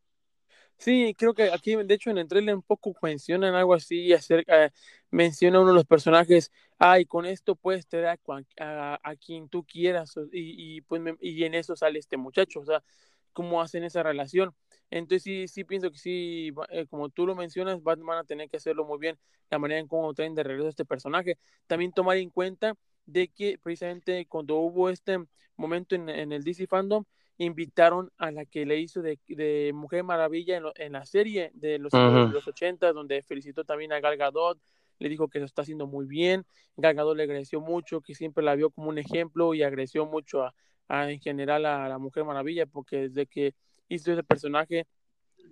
Sí, 0.78 1.16
creo 1.18 1.34
que 1.34 1.52
aquí, 1.52 1.76
de 1.76 1.94
hecho, 1.94 2.10
en 2.10 2.18
el 2.18 2.28
trailer 2.28 2.56
un 2.56 2.62
poco 2.62 2.94
mencionan 3.02 3.56
algo 3.56 3.74
así, 3.74 4.12
acerca, 4.12 4.72
menciona 5.14 5.60
uno 5.60 5.70
de 5.70 5.76
los 5.76 5.86
personajes, 5.86 6.52
ay, 6.80 7.06
con 7.06 7.26
esto 7.26 7.56
puedes 7.56 7.88
tener 7.88 8.08
a, 8.08 9.00
a, 9.02 9.16
quien 9.16 9.48
tú 9.48 9.64
quieras, 9.64 10.16
y, 10.32 10.78
y, 10.78 10.82
pues, 10.82 11.02
y 11.22 11.44
en 11.44 11.54
eso 11.54 11.76
sale 11.76 12.00
este 12.00 12.18
muchacho, 12.18 12.62
o 12.62 12.66
sea, 12.66 12.84
cómo 13.32 13.62
hacen 13.62 13.84
esa 13.84 14.02
relación. 14.04 14.56
Entonces 14.90 15.24
sí, 15.24 15.48
sí 15.48 15.64
pienso 15.64 15.92
que 15.92 15.98
sí, 15.98 16.52
eh, 16.70 16.88
como 16.90 17.10
tú 17.10 17.28
lo 17.28 17.36
mencionas, 17.36 17.82
van 17.84 18.02
a 18.10 18.24
tener 18.24 18.50
que 18.50 18.58
hacerlo 18.58 18.86
muy 18.86 19.00
bien, 19.00 19.18
la 19.50 19.60
manera 19.60 19.80
en 19.80 19.88
cómo 19.88 20.14
traen 20.14 20.36
de 20.36 20.44
regreso 20.44 20.68
a 20.68 20.70
este 20.72 20.86
personaje. 20.86 21.38
También 21.68 21.92
tomar 21.92 22.18
en 22.18 22.30
cuenta 22.30 22.76
de 23.06 23.28
que 23.28 23.60
precisamente 23.62 24.26
cuando 24.28 24.56
hubo 24.58 24.90
este 24.90 25.20
momento 25.58 25.96
en, 25.96 26.10
en 26.10 26.32
el 26.32 26.44
DC 26.44 26.68
Fandom, 26.68 27.06
invitaron 27.38 28.12
a 28.18 28.32
la 28.32 28.46
que 28.46 28.66
le 28.66 28.80
hizo 28.80 29.02
de, 29.02 29.20
de 29.28 29.72
Mujer 29.74 30.04
Maravilla 30.04 30.58
en, 30.58 30.64
en, 30.76 30.92
la 30.94 31.06
serie 31.06 31.52
de 31.54 31.80
los, 31.80 31.92
los 31.94 32.48
80, 32.48 32.94
donde 32.94 33.22
felicitó 33.24 33.64
también 33.64 33.92
a 33.92 34.00
Gal 34.00 34.18
Gadot, 34.18 34.60
le 35.04 35.10
dijo 35.10 35.28
que 35.28 35.40
lo 35.40 35.46
está 35.46 35.64
haciendo 35.64 35.86
muy 35.86 36.06
bien, 36.06 36.46
Gal 36.78 36.96
Gadot 36.96 37.18
le 37.18 37.24
agradeció 37.24 37.60
mucho, 37.60 38.00
que 38.00 38.16
siempre 38.16 38.42
la 38.42 38.56
vio 38.56 38.72
como 38.72 38.88
un 38.88 38.98
ejemplo 38.98 39.54
y 39.54 39.62
agradeció 39.62 40.06
mucho 40.06 40.44
a, 40.44 40.56
a, 40.88 41.12
en 41.12 41.20
general 41.20 41.66
a 41.66 41.90
la 41.90 41.98
Mujer 41.98 42.24
Maravilla, 42.24 42.66
porque 42.66 43.10
desde 43.10 43.28
que 43.28 43.54
hizo 43.90 44.14
ese 44.14 44.24
personaje, 44.24 44.88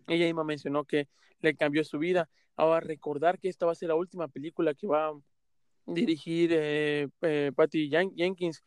ella 0.08 0.26
misma 0.26 0.46
mencionó 0.46 0.86
que 0.86 1.10
le 1.42 1.54
cambió 1.56 1.84
su 1.84 2.00
vida. 2.00 2.30
Ahora 2.56 2.80
recordar 2.80 3.40
que 3.40 3.50
esta 3.50 3.66
va 3.66 3.74
a 3.74 3.76
ser 3.76 3.90
la 3.90 3.96
última 3.96 4.30
película 4.30 4.74
que 4.74 4.88
va 4.88 5.10
a 5.10 5.14
dirigir 5.86 6.52
eh, 6.54 7.10
eh, 7.22 7.52
Patty 7.54 7.90
Jenkins, 7.90 8.64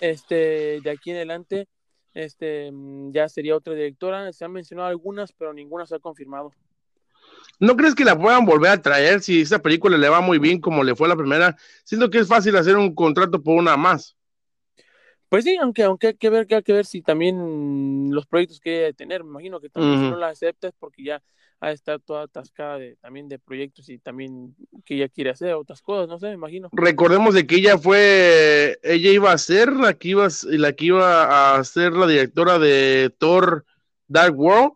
este, 0.00 0.80
de 0.80 0.90
aquí 0.90 1.10
en 1.10 1.16
adelante 1.16 1.68
este, 2.16 2.72
mm, 2.72 3.12
ya 3.12 3.28
sería 3.28 3.54
otra 3.54 3.74
directora. 3.74 4.32
Se 4.32 4.46
han 4.46 4.52
mencionado 4.52 4.88
algunas, 4.88 5.32
pero 5.32 5.52
ninguna 5.52 5.84
se 5.84 5.96
ha 5.96 5.98
confirmado. 5.98 6.50
¿No 7.58 7.76
crees 7.76 7.94
que 7.94 8.04
la 8.04 8.18
puedan 8.18 8.44
volver 8.44 8.70
a 8.70 8.82
traer 8.82 9.22
si 9.22 9.40
esa 9.40 9.60
película 9.60 9.96
le 9.96 10.08
va 10.08 10.20
muy 10.20 10.38
bien 10.38 10.60
como 10.60 10.84
le 10.84 10.94
fue 10.94 11.08
la 11.08 11.16
primera? 11.16 11.56
Siento 11.84 12.10
que 12.10 12.18
es 12.18 12.28
fácil 12.28 12.56
hacer 12.56 12.76
un 12.76 12.94
contrato 12.94 13.42
por 13.42 13.56
una 13.56 13.76
más. 13.76 14.16
Pues 15.28 15.44
sí, 15.44 15.56
aunque, 15.60 15.82
aunque 15.82 16.08
hay 16.08 16.14
que 16.14 16.30
ver, 16.30 16.46
que 16.46 16.56
hay 16.56 16.62
que 16.62 16.72
ver 16.72 16.86
si 16.86 17.02
también 17.02 18.10
los 18.10 18.26
proyectos 18.26 18.60
que 18.60 18.92
tener. 18.96 19.24
Me 19.24 19.30
imagino 19.30 19.60
que 19.60 19.70
también 19.70 20.00
si 20.00 20.10
no 20.10 20.16
la 20.16 20.28
aceptas 20.28 20.72
porque 20.78 21.04
ya 21.04 21.22
a 21.60 21.72
estar 21.72 22.00
toda 22.00 22.24
atascada 22.24 22.78
de, 22.78 22.96
también 22.96 23.28
de 23.28 23.38
proyectos 23.38 23.88
y 23.88 23.98
también 23.98 24.54
que 24.84 24.94
ella 24.94 25.08
quiere 25.08 25.30
hacer 25.30 25.54
otras 25.54 25.80
cosas, 25.80 26.08
no 26.08 26.18
sé, 26.18 26.26
me 26.26 26.34
imagino. 26.34 26.68
Recordemos 26.72 27.34
de 27.34 27.46
que 27.46 27.56
ella 27.56 27.78
fue, 27.78 28.78
ella 28.82 29.10
iba 29.10 29.32
a 29.32 29.38
ser 29.38 29.72
la 29.72 29.94
que 29.94 30.08
iba, 30.08 30.28
la 30.44 30.72
que 30.74 30.84
iba 30.84 31.56
a 31.56 31.64
ser 31.64 31.92
la 31.92 32.06
directora 32.06 32.58
de 32.58 33.12
Thor 33.18 33.64
Dark 34.06 34.38
World 34.38 34.75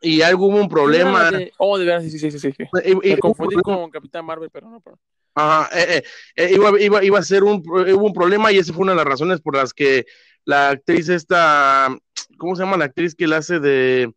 y 0.00 0.22
algo 0.22 0.46
hubo 0.46 0.56
un 0.56 0.68
problema. 0.68 1.30
oh, 1.58 1.78
de 1.78 1.84
verdad, 1.84 2.02
sí, 2.02 2.18
sí, 2.18 2.30
sí, 2.30 2.38
sí. 2.38 2.52
Y, 2.84 2.94
me 2.94 3.18
confundí 3.18 3.56
con 3.56 3.90
Capitán 3.90 4.24
Marvel, 4.24 4.50
pero 4.50 4.68
no, 4.68 4.80
pero... 4.80 4.98
Ajá, 5.34 5.68
eh, 5.78 5.96
eh, 5.96 6.04
eh, 6.36 6.52
iba, 6.52 6.80
iba, 6.80 7.04
iba 7.04 7.18
a 7.18 7.22
ser 7.22 7.42
un, 7.42 7.62
hubo 7.66 8.06
un 8.06 8.12
problema 8.12 8.52
y 8.52 8.58
esa 8.58 8.72
fue 8.72 8.82
una 8.82 8.92
de 8.92 8.96
las 8.96 9.06
razones 9.06 9.40
por 9.40 9.56
las 9.56 9.72
que 9.72 10.04
la 10.44 10.70
actriz 10.70 11.08
esta, 11.08 11.88
¿cómo 12.36 12.54
se 12.54 12.62
llama 12.62 12.76
la 12.76 12.86
actriz 12.86 13.14
que 13.14 13.26
la 13.26 13.38
hace 13.38 13.58
de 13.58 14.12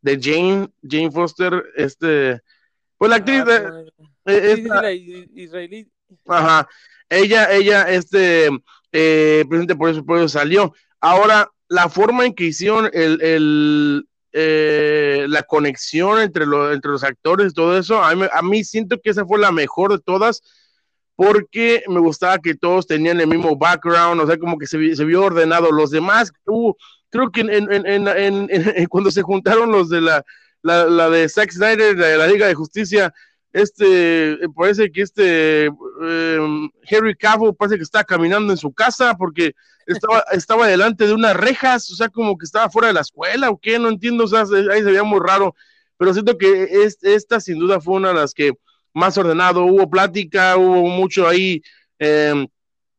de 0.00 0.18
Jane, 0.20 0.68
Jane 0.82 1.10
Foster, 1.10 1.64
este, 1.76 2.40
pues 2.96 3.10
la 3.10 3.16
actriz 3.16 3.42
ah, 3.46 3.72
de, 4.24 5.28
israelí. 5.34 5.90
Ajá, 6.26 6.68
ella, 7.08 7.52
ella, 7.52 7.82
este, 7.90 8.48
eh, 8.92 9.44
presidente, 9.48 9.76
por 9.76 9.90
eso, 9.90 10.04
por 10.04 10.18
eso 10.18 10.28
salió. 10.28 10.74
Ahora, 11.00 11.50
la 11.68 11.88
forma 11.88 12.26
en 12.26 12.34
que 12.34 12.44
hicieron 12.44 12.90
el, 12.92 13.20
el 13.22 14.08
eh, 14.40 15.26
la 15.28 15.42
conexión 15.42 16.20
entre, 16.20 16.46
lo, 16.46 16.72
entre 16.72 16.92
los 16.92 17.02
actores 17.02 17.54
todo 17.54 17.76
eso, 17.76 18.02
a 18.02 18.14
mí, 18.14 18.24
a 18.32 18.42
mí 18.42 18.62
siento 18.62 19.00
que 19.02 19.10
esa 19.10 19.26
fue 19.26 19.38
la 19.38 19.50
mejor 19.50 19.90
de 19.90 19.98
todas 19.98 20.42
porque 21.16 21.82
me 21.88 21.98
gustaba 21.98 22.38
que 22.38 22.54
todos 22.54 22.86
tenían 22.86 23.18
el 23.18 23.26
mismo 23.26 23.56
background, 23.56 24.20
o 24.20 24.26
sea, 24.28 24.38
como 24.38 24.56
que 24.56 24.68
se, 24.68 24.94
se 24.94 25.04
vio 25.04 25.24
ordenado. 25.24 25.72
Los 25.72 25.90
demás, 25.90 26.30
uh, 26.46 26.72
creo 27.10 27.32
que 27.32 27.40
en, 27.40 27.50
en, 27.50 28.06
en, 28.06 28.86
cuando 28.88 29.10
se 29.10 29.22
juntaron 29.22 29.72
los 29.72 29.88
de 29.88 30.00
la, 30.00 30.24
la, 30.62 30.84
la, 30.84 31.10
de 31.10 31.28
Zack 31.28 31.50
Snyder, 31.50 31.96
de 31.96 32.16
la 32.18 32.28
Liga 32.28 32.46
de 32.46 32.54
Justicia, 32.54 33.12
este, 33.52 34.38
parece 34.54 34.92
que 34.92 35.02
este 35.02 35.66
eh, 35.66 36.68
Harry 36.88 37.16
Cavill 37.16 37.56
parece 37.58 37.78
que 37.78 37.82
está 37.82 38.04
caminando 38.04 38.52
en 38.52 38.56
su 38.56 38.72
casa 38.72 39.16
porque 39.16 39.54
estaba, 39.92 40.24
estaba 40.32 40.66
delante 40.66 41.06
de 41.06 41.14
unas 41.14 41.36
rejas, 41.36 41.90
o 41.90 41.96
sea, 41.96 42.08
como 42.08 42.36
que 42.36 42.44
estaba 42.44 42.70
fuera 42.70 42.88
de 42.88 42.94
la 42.94 43.00
escuela 43.00 43.50
o 43.50 43.58
qué, 43.58 43.78
no 43.78 43.88
entiendo, 43.88 44.24
o 44.24 44.28
sea, 44.28 44.42
ahí 44.42 44.78
se 44.80 44.84
veía 44.84 45.02
muy 45.02 45.20
raro, 45.20 45.54
pero 45.96 46.12
siento 46.12 46.36
que 46.38 46.64
es, 46.84 46.98
esta 47.02 47.40
sin 47.40 47.58
duda 47.58 47.80
fue 47.80 47.94
una 47.94 48.08
de 48.08 48.14
las 48.14 48.34
que 48.34 48.52
más 48.94 49.16
ordenado, 49.18 49.64
hubo 49.64 49.88
plática, 49.88 50.56
hubo 50.56 50.86
mucho 50.88 51.26
ahí. 51.28 51.62
Eh, 51.98 52.46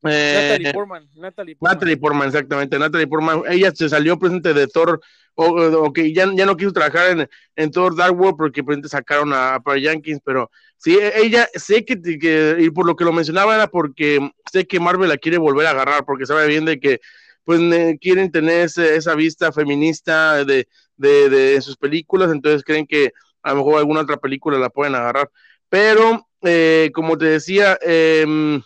Natalie 0.01 0.73
Portman, 0.73 1.09
Natalie 1.15 1.55
Portman. 1.55 1.73
Natalie 1.73 1.97
Portman, 1.97 2.27
exactamente. 2.27 2.79
Natalie 2.79 3.07
Portman, 3.07 3.43
ella 3.49 3.71
se 3.73 3.89
salió 3.89 4.17
presente 4.17 4.53
de 4.53 4.67
Thor, 4.67 5.01
o, 5.35 5.93
que 5.93 6.13
ya, 6.13 6.29
ya 6.35 6.45
no 6.45 6.57
quiso 6.57 6.73
trabajar 6.73 7.12
en, 7.12 7.29
en 7.55 7.71
Thor 7.71 7.95
Dark 7.95 8.17
World 8.19 8.38
porque 8.38 8.63
presente 8.63 8.89
sacaron 8.89 9.33
a, 9.33 9.55
a 9.55 9.79
Jenkins, 9.79 10.21
pero 10.23 10.49
sí, 10.77 10.97
ella 11.15 11.47
sé 11.53 11.85
que, 11.85 12.01
que, 12.01 12.57
y 12.59 12.69
por 12.71 12.85
lo 12.85 12.95
que 12.95 13.05
lo 13.05 13.13
mencionaba 13.13 13.55
era 13.55 13.67
porque 13.67 14.31
sé 14.51 14.67
que 14.67 14.79
Marvel 14.79 15.09
la 15.09 15.17
quiere 15.17 15.38
volver 15.38 15.67
a 15.67 15.71
agarrar, 15.71 16.05
porque 16.05 16.25
sabe 16.25 16.47
bien 16.47 16.65
de 16.65 16.79
que 16.79 16.99
pues 17.45 17.59
quieren 17.99 18.31
tener 18.31 18.69
esa 18.77 19.15
vista 19.15 19.51
feminista 19.51 20.45
de, 20.45 20.67
de, 20.97 21.29
de 21.29 21.62
sus 21.62 21.77
películas, 21.77 22.31
entonces 22.31 22.63
creen 22.63 22.85
que 22.85 23.12
a 23.41 23.51
lo 23.51 23.57
mejor 23.57 23.79
alguna 23.79 24.01
otra 24.01 24.17
película 24.17 24.59
la 24.59 24.69
pueden 24.69 24.95
agarrar. 24.95 25.29
Pero, 25.69 26.27
eh, 26.41 26.91
como 26.93 27.17
te 27.17 27.25
decía, 27.25 27.77
eh, 27.81 28.59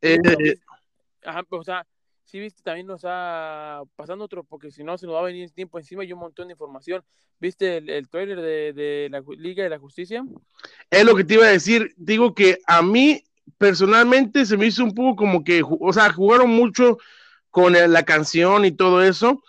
eh, 0.00 0.56
Ajá, 1.26 1.44
o 1.50 1.64
sea, 1.64 1.86
sí 2.24 2.40
viste, 2.40 2.62
también 2.62 2.86
nos 2.86 2.98
está 2.98 3.82
pasando 3.96 4.24
otro, 4.24 4.44
porque 4.44 4.70
si 4.70 4.82
no 4.84 4.96
se 4.98 5.06
nos 5.06 5.16
va 5.16 5.20
a 5.20 5.24
venir 5.24 5.50
tiempo 5.50 5.78
encima 5.78 6.04
y 6.04 6.12
un 6.12 6.20
montón 6.20 6.48
de 6.48 6.52
información. 6.52 7.02
¿Viste 7.38 7.76
el, 7.76 7.90
el 7.90 8.08
trailer 8.08 8.40
de, 8.40 8.72
de, 8.72 9.08
la 9.10 9.22
Liga 9.36 9.62
de 9.62 9.68
la 9.70 9.78
Justicia? 9.78 10.24
Es 10.90 11.04
lo 11.04 11.14
que 11.14 11.24
te 11.24 11.34
iba 11.34 11.44
a 11.44 11.50
decir. 11.50 11.92
Digo 11.98 12.34
que 12.34 12.58
a 12.66 12.80
mí 12.80 13.22
personalmente 13.58 14.46
se 14.46 14.56
me 14.56 14.66
hizo 14.66 14.82
un 14.82 14.94
poco 14.94 15.16
como 15.16 15.44
que, 15.44 15.62
o 15.62 15.92
sea, 15.92 16.12
jugaron 16.12 16.50
mucho 16.50 16.98
con 17.50 17.72
la 17.72 18.02
canción 18.04 18.64
y 18.64 18.72
todo 18.72 19.02
eso, 19.02 19.42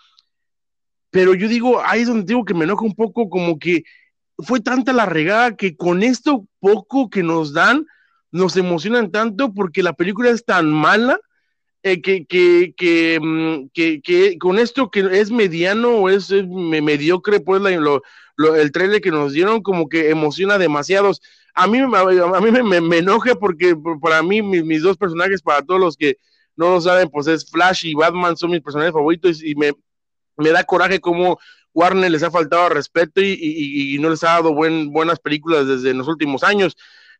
pero 1.10 1.34
yo 1.34 1.48
digo, 1.48 1.82
ahí 1.84 2.02
es 2.02 2.08
donde 2.08 2.24
digo 2.24 2.44
que 2.44 2.54
me 2.54 2.64
enoja 2.64 2.84
un 2.84 2.94
poco 2.94 3.28
como 3.28 3.58
que 3.58 3.84
fue 4.38 4.60
tanta 4.60 4.92
la 4.92 5.06
regada 5.06 5.56
que 5.56 5.76
con 5.76 6.02
esto 6.02 6.46
poco 6.60 7.10
que 7.10 7.22
nos 7.22 7.52
dan, 7.52 7.86
nos 8.30 8.56
emocionan 8.56 9.10
tanto 9.10 9.52
porque 9.52 9.82
la 9.82 9.92
película 9.92 10.30
es 10.30 10.44
tan 10.44 10.70
mala 10.70 11.18
eh, 11.92 12.02
que, 12.02 12.26
que, 12.26 13.18
mm, 13.20 13.68
que, 13.72 14.00
que, 14.02 14.38
con 14.38 14.58
esto 14.58 14.90
que 14.90 15.00
es 15.12 15.30
mediano 15.30 15.90
o 15.96 16.08
es, 16.08 16.30
mediocre, 16.30 17.40
pues 17.40 17.62
lo, 17.62 18.02
el 18.54 18.72
trailer 18.72 19.00
que 19.00 19.10
nos 19.10 19.32
dieron 19.32 19.62
como 19.62 19.88
que 19.88 20.10
emociona 20.10 20.58
demasiados. 20.58 21.20
A 21.54 21.66
mí, 21.66 21.78
a 21.78 22.40
mí 22.40 22.50
me, 22.80 22.98
enoja 22.98 23.34
porque 23.34 23.76
para 24.00 24.22
mí 24.22 24.42
mis, 24.42 24.82
dos 24.82 24.96
personajes, 24.96 25.42
para 25.42 25.62
todos 25.62 25.80
los 25.80 25.96
que 25.96 26.16
no 26.56 26.70
lo 26.70 26.80
saben, 26.80 27.08
pues 27.08 27.26
es 27.26 27.50
Flash 27.50 27.86
y 27.86 27.94
Batman 27.94 28.36
son 28.36 28.50
mis 28.50 28.60
personajes 28.60 28.92
favoritos 28.92 29.42
y 29.42 29.54
me, 29.54 29.72
me 30.36 30.50
da 30.50 30.62
coraje 30.64 31.00
como 31.00 31.38
Warner 31.74 32.10
les 32.10 32.22
ha 32.22 32.30
faltado 32.30 32.68
respeto 32.68 33.20
y, 33.20 33.96
no 34.00 34.10
les 34.10 34.22
ha 34.24 34.34
dado 34.34 34.54
buen, 34.54 34.92
buenas 34.92 35.18
películas 35.18 35.66
desde 35.66 35.94
los 35.94 36.08
últimos 36.08 36.42
años. 36.42 36.76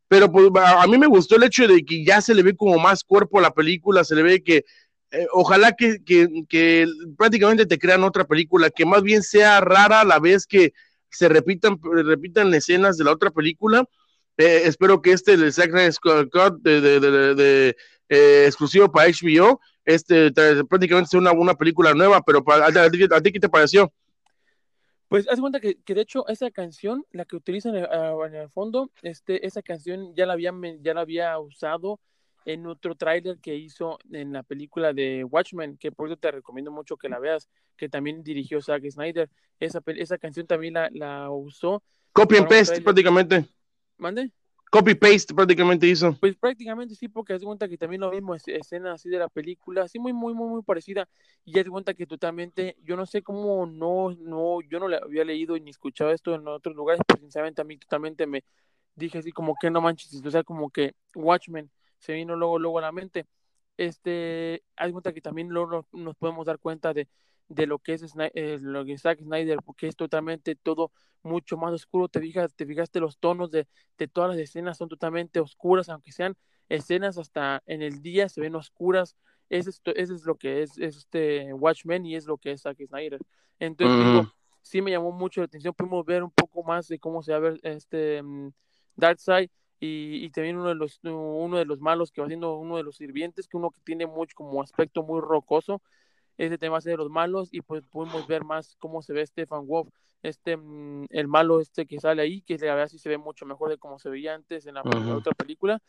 Pero 0.09 0.33
pues, 0.33 0.51
a 0.65 0.87
mí 0.87 0.97
me 0.97 1.07
gustó 1.07 1.37
el 1.37 1.43
hecho 1.45 1.69
de 1.69 1.85
que 1.85 2.05
ya 2.05 2.21
se 2.21 2.35
le 2.35 2.43
ve 2.43 2.57
como 2.57 2.79
más 2.79 3.05
cuerpo 3.05 3.39
a 3.39 3.43
la 3.43 3.53
película, 3.53 4.05
se 4.05 4.15
le 4.15 4.23
ve 4.23 4.43
que 4.43 4.65
eh, 5.11 5.27
ojalá 5.33 5.73
que, 5.73 5.99
que, 6.05 6.87
prácticamente 7.17 7.67
te 7.67 7.79
crean 7.79 8.05
otra 8.05 8.25
película, 8.25 8.71
que 8.71 8.85
más 8.85 9.03
bien 9.03 9.23
sea 9.23 9.61
rara 9.61 10.01
a 10.01 10.05
la 10.05 10.19
vez 10.19 10.47
que 10.47 10.73
se 11.11 11.29
repitan, 11.29 11.79
repitan 11.83 12.53
escenas 12.53 12.99
de 12.99 13.05
la 13.05 13.13
otra 13.13 13.31
película. 13.31 13.85
Eh, 14.37 14.63
espero 14.65 15.01
que 15.01 15.13
este, 15.13 15.33
el 15.33 15.53
Zack 15.53 15.73
Scott 15.93 16.61
de, 16.61 16.81
de, 16.81 17.77
eh, 18.09 18.45
exclusivo 18.47 18.91
para 18.93 19.09
HBO, 19.09 19.61
este 19.85 20.31
prácticamente 20.69 21.11
sea 21.11 21.21
una, 21.21 21.33
una 21.33 21.55
película 21.55 21.95
nueva, 21.95 22.23
pero 22.23 22.45
a 22.47 23.21
ti, 23.23 23.33
¿qué 23.33 23.41
te 23.41 23.49
pareció? 23.49 23.93
Pues 25.09 25.27
haz 25.29 25.41
cuenta 25.41 25.59
que, 25.59 25.81
que, 25.83 25.95
de 25.95 26.03
hecho 26.03 26.29
esa 26.29 26.51
canción, 26.51 27.05
la 27.13 27.25
que 27.25 27.37
utilizan 27.37 27.75
en, 27.75 27.87
en, 27.87 28.35
el 28.35 28.51
fondo, 28.51 28.91
este, 29.03 29.47
esa 29.47 29.63
canción 29.63 30.15
ya 30.15 30.27
la 30.27 30.35
había, 30.35 30.53
ya 30.81 30.95
la 30.95 31.01
había 31.01 31.39
usado 31.39 31.99
en 32.45 32.67
otro 32.67 32.95
tráiler 32.95 33.39
que 33.39 33.55
hizo 33.57 33.99
en 34.11 34.33
la 34.33 34.43
película 34.43 34.93
de 34.93 35.25
Watchmen, 35.25 35.77
que 35.77 35.93
por 35.93 36.09
eso 36.09 36.17
te 36.17 36.31
recomiendo 36.31 36.71
mucho 36.71 36.97
que 36.97 37.09
la 37.09 37.19
veas, 37.19 37.49
que 37.77 37.89
también 37.89 38.23
dirigió 38.23 38.61
Zack 38.61 38.89
Snyder. 38.91 39.31
Esa, 39.61 39.83
esa 39.87 40.19
canción 40.19 40.47
también 40.47 40.75
la, 40.75 40.89
la 40.93 41.31
usó. 41.31 41.83
Copy 42.13 42.37
and 42.37 42.49
paste 42.49 42.81
prácticamente. 42.81 43.45
¿Mande? 43.97 44.31
Copy-paste 44.71 45.35
prácticamente 45.35 45.87
hizo. 45.87 46.15
Pues 46.21 46.37
prácticamente 46.37 46.95
sí, 46.95 47.09
porque 47.09 47.33
haz 47.33 47.43
cuenta 47.43 47.69
que 47.69 47.79
también 47.79 48.01
lo 48.01 48.11
mismo, 48.11 48.35
escena 48.35 48.93
así 48.93 49.09
de 49.09 49.19
la 49.19 49.29
película, 49.29 49.83
así 49.83 49.99
muy, 49.99 50.13
muy, 50.13 50.35
muy, 50.35 50.49
muy 50.49 50.63
parecida. 50.63 51.09
Y 51.45 51.59
haz 51.59 51.69
cuenta 51.69 51.95
que 51.95 52.07
totalmente, 52.07 52.77
yo 52.83 52.97
no 52.97 53.07
sé 53.07 53.23
cómo 53.23 53.67
no, 53.67 54.15
no, 54.19 54.61
yo 54.63 54.79
no 54.79 54.89
le 54.89 54.97
había 54.97 55.25
leído 55.25 55.59
ni 55.59 55.71
escuchado 55.71 56.11
esto 56.11 56.35
en 56.35 56.47
otros 56.47 56.77
lugares, 56.77 57.01
pero 57.07 57.21
sinceramente 57.21 57.63
a 57.63 57.65
mí 57.65 57.79
totalmente 57.79 58.27
me 58.27 58.45
dije 58.95 59.19
así 59.19 59.33
como 59.33 59.55
que 59.61 59.71
no 59.71 59.81
manches, 59.81 60.23
o 60.25 60.31
sea, 60.31 60.43
como 60.43 60.71
que 60.71 60.95
Watchmen 61.15 61.71
se 61.99 62.13
vino 62.13 62.37
luego, 62.37 62.59
luego 62.59 62.79
a 62.79 62.83
la 62.83 62.93
mente. 62.93 63.27
Este, 63.77 64.65
haz 64.77 64.91
cuenta 64.91 65.13
que 65.13 65.21
también 65.21 65.49
luego 65.49 65.87
nos 65.93 66.17
podemos 66.17 66.45
dar 66.45 66.59
cuenta 66.59 66.93
de, 66.93 67.09
de 67.49 67.67
lo 67.67 67.79
que 67.79 67.95
es 67.95 68.05
eh, 68.35 68.59
lo 68.61 68.85
que 68.85 68.93
es 68.93 69.03
Zack 69.03 69.21
Snyder, 69.21 69.59
porque 69.65 69.89
es 69.89 69.97
totalmente 69.97 70.55
todo 70.55 70.93
mucho 71.23 71.57
más 71.57 71.73
oscuro. 71.73 72.09
Te 72.09 72.21
fijas, 72.21 72.55
te 72.55 72.67
fijaste 72.67 73.01
los 73.01 73.19
tonos 73.19 73.51
de, 73.51 73.67
de, 73.97 74.09
todas 74.09 74.31
las 74.31 74.39
escenas 74.39 74.79
son 74.79 74.89
totalmente 74.89 75.41
oscuras, 75.41 75.89
aunque 75.89 76.13
sean 76.13 76.37
escenas 76.69 77.19
hasta 77.19 77.63
en 77.67 77.83
el 77.83 78.03
día 78.03 78.29
se 78.29 78.41
ven 78.41 78.55
oscuras. 78.55 79.17
Ese 79.49 79.71
es, 79.71 79.81
ese 79.85 80.15
es 80.15 80.25
lo 80.25 80.37
que 80.37 80.63
es, 80.63 80.77
es, 80.79 80.97
este 80.97 81.53
Watchmen 81.55 82.05
y 82.05 82.17
es 82.17 82.27
lo 82.27 82.37
que 82.37 82.53
es 82.53 82.63
Zack 82.63 82.79
Snyder. 82.87 83.21
Entonces, 83.59 83.97
mm. 83.97 84.11
digo, 84.11 84.33
sí 84.61 84.83
me 84.83 84.91
llamó 84.91 85.11
mucho 85.11 85.41
la 85.41 85.47
atención. 85.47 85.75
Pudimos 85.75 86.05
ver 86.05 86.23
un 86.23 86.31
poco 86.31 86.63
más 86.63 86.87
de 86.89 86.99
cómo 86.99 87.23
se 87.23 87.33
va 87.33 87.39
a 87.39 87.41
ver 87.41 87.61
este 87.63 88.21
um, 88.23 88.53
Darkseid. 88.97 89.51
Y, 89.81 90.25
y, 90.25 90.31
también 90.31 90.57
uno 90.57 90.71
de 90.71 90.75
los 90.75 90.99
uno 91.05 91.57
de 91.57 91.65
los 91.65 91.79
malos 91.79 92.11
que 92.11 92.21
va 92.21 92.27
siendo 92.27 92.57
uno 92.57 92.79
de 92.79 92.83
los 92.83 92.97
sirvientes 92.97 93.47
que 93.47 93.57
uno 93.57 93.71
que 93.71 93.81
tiene 93.85 94.09
mucho 94.09 94.35
como 94.35 94.61
aspecto 94.61 95.05
muy 95.05 95.21
rocoso 95.21 95.81
ese 96.39 96.57
tema 96.57 96.79
de 96.79 96.97
los 96.97 97.11
malos 97.11 97.49
y 97.53 97.61
pues 97.61 97.83
podemos 97.83 98.27
ver 98.29 98.45
más 98.45 98.77
cómo 98.77 99.03
se 99.03 99.13
ve 99.13 99.27
Stefan 99.27 99.67
Wolf, 99.67 99.89
este 100.23 100.57
mm, 100.57 101.07
el 101.11 101.27
malo 101.27 101.61
este 101.61 101.85
que 101.85 101.99
sale 101.99 102.23
ahí, 102.23 102.43
que 102.43 102.57
la 102.59 102.75
verdad 102.75 102.89
sí 102.89 102.99
se 102.99 103.09
ve 103.09 103.19
mucho 103.19 103.45
mejor 103.45 103.71
de 103.71 103.79
cómo 103.79 103.99
se 103.99 104.09
veía 104.09 104.35
antes 104.35 104.65
en 104.67 104.75
la, 104.75 104.83
uh 104.83 104.85
-huh. 104.85 105.17
otra 105.17 105.35
película. 105.35 105.83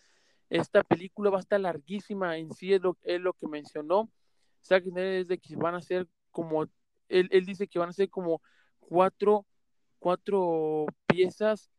Esta 0.50 0.84
película 0.84 1.30
va 1.30 1.38
a 1.38 1.42
estar 1.42 1.60
larguísima, 1.60 2.38
en 2.38 2.52
sí 2.52 2.74
es 2.74 2.82
lo, 2.82 2.98
es 3.04 3.22
lo 3.22 3.34
que 3.34 3.48
mencionó. 3.48 4.10
Zack 4.66 4.86
es 4.98 5.28
de 5.28 5.38
que 5.38 5.56
van 5.56 5.76
a 5.76 5.82
ser 5.82 6.08
como, 6.32 6.64
él, 7.08 7.30
él 7.32 7.46
dice 7.46 7.68
que 7.68 7.78
van 7.78 7.90
a 7.90 7.94
ser 7.94 8.10
como 8.10 8.42
cuatro, 8.80 9.46
cuatro 10.00 10.88
piezas 11.06 11.70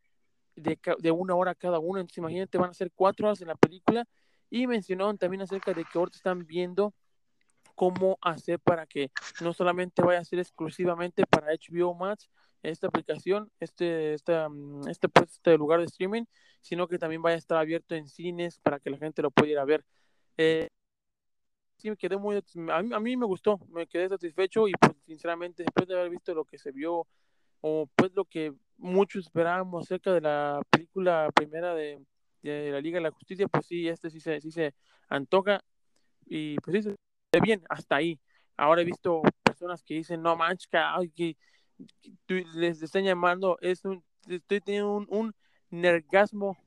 de, 0.55 0.79
de 0.99 1.11
una 1.11 1.35
hora 1.35 1.53
cada 1.55 1.79
una. 1.79 1.99
Entonces 1.99 2.19
imagínate, 2.19 2.57
van 2.57 2.69
a 2.69 2.73
ser 2.73 2.91
cuatro 2.95 3.27
horas 3.27 3.41
en 3.41 3.49
la 3.49 3.55
película. 3.55 4.07
Y 4.49 4.67
mencionaron 4.67 5.17
también 5.17 5.41
acerca 5.41 5.73
de 5.73 5.83
que 5.83 5.99
ahorita 5.99 6.17
están 6.17 6.45
viendo 6.45 6.93
cómo 7.81 8.19
hacer 8.21 8.59
para 8.59 8.85
que 8.85 9.09
no 9.41 9.53
solamente 9.53 10.03
vaya 10.03 10.19
a 10.19 10.23
ser 10.23 10.37
exclusivamente 10.37 11.25
para 11.25 11.47
HBO 11.47 11.95
Max 11.95 12.29
esta 12.61 12.85
aplicación, 12.85 13.51
este, 13.59 14.15
mm, 14.47 14.87
este, 14.87 15.09
pues, 15.09 15.31
este 15.31 15.57
lugar 15.57 15.79
de 15.79 15.87
streaming, 15.87 16.25
sino 16.59 16.87
que 16.87 16.99
también 16.99 17.23
vaya 17.23 17.37
a 17.37 17.39
estar 17.39 17.57
abierto 17.57 17.95
en 17.95 18.07
cines 18.07 18.59
para 18.59 18.79
que 18.79 18.91
la 18.91 18.97
gente 18.99 19.23
lo 19.23 19.31
pudiera 19.31 19.65
ver. 19.65 19.83
Eh, 20.37 20.67
sí, 21.77 21.89
me 21.89 21.97
quedé 21.97 22.17
muy, 22.17 22.35
a 22.37 22.83
mí, 22.83 22.93
a 22.93 22.99
mí, 22.99 23.17
me 23.17 23.25
gustó, 23.25 23.59
me 23.69 23.87
quedé 23.87 24.09
satisfecho 24.09 24.67
y 24.67 24.73
pues 24.73 24.93
sinceramente 25.07 25.63
después 25.63 25.87
de 25.87 25.95
haber 25.95 26.11
visto 26.11 26.35
lo 26.35 26.45
que 26.45 26.59
se 26.59 26.71
vio 26.71 27.07
o 27.61 27.89
pues 27.95 28.11
lo 28.13 28.25
que 28.25 28.53
muchos 28.77 29.25
esperábamos 29.25 29.85
acerca 29.85 30.13
de 30.13 30.21
la 30.21 30.61
película 30.69 31.29
primera 31.33 31.73
de, 31.73 31.99
de 32.43 32.69
la 32.69 32.79
Liga 32.79 32.99
de 32.99 33.05
la 33.05 33.11
Justicia, 33.11 33.47
pues 33.47 33.65
sí, 33.65 33.87
este 33.87 34.11
sí 34.11 34.19
se, 34.19 34.39
sí 34.39 34.51
se 34.51 34.75
antoja 35.09 35.63
y 36.27 36.57
pues 36.57 36.85
sí, 36.85 36.95
bien, 37.39 37.63
hasta 37.69 37.95
ahí. 37.95 38.19
Ahora 38.57 38.81
he 38.81 38.85
visto 38.85 39.21
personas 39.43 39.83
que 39.83 39.95
dicen, 39.95 40.21
no 40.21 40.35
manches, 40.35 40.67
que, 41.15 41.37
les 42.27 42.81
están 42.81 43.03
llamando, 43.03 43.57
es 43.61 43.85
un, 43.85 44.03
estoy 44.27 44.61
teniendo 44.61 44.91
un, 44.91 45.07
un 45.09 45.35
nergasmo 45.69 46.57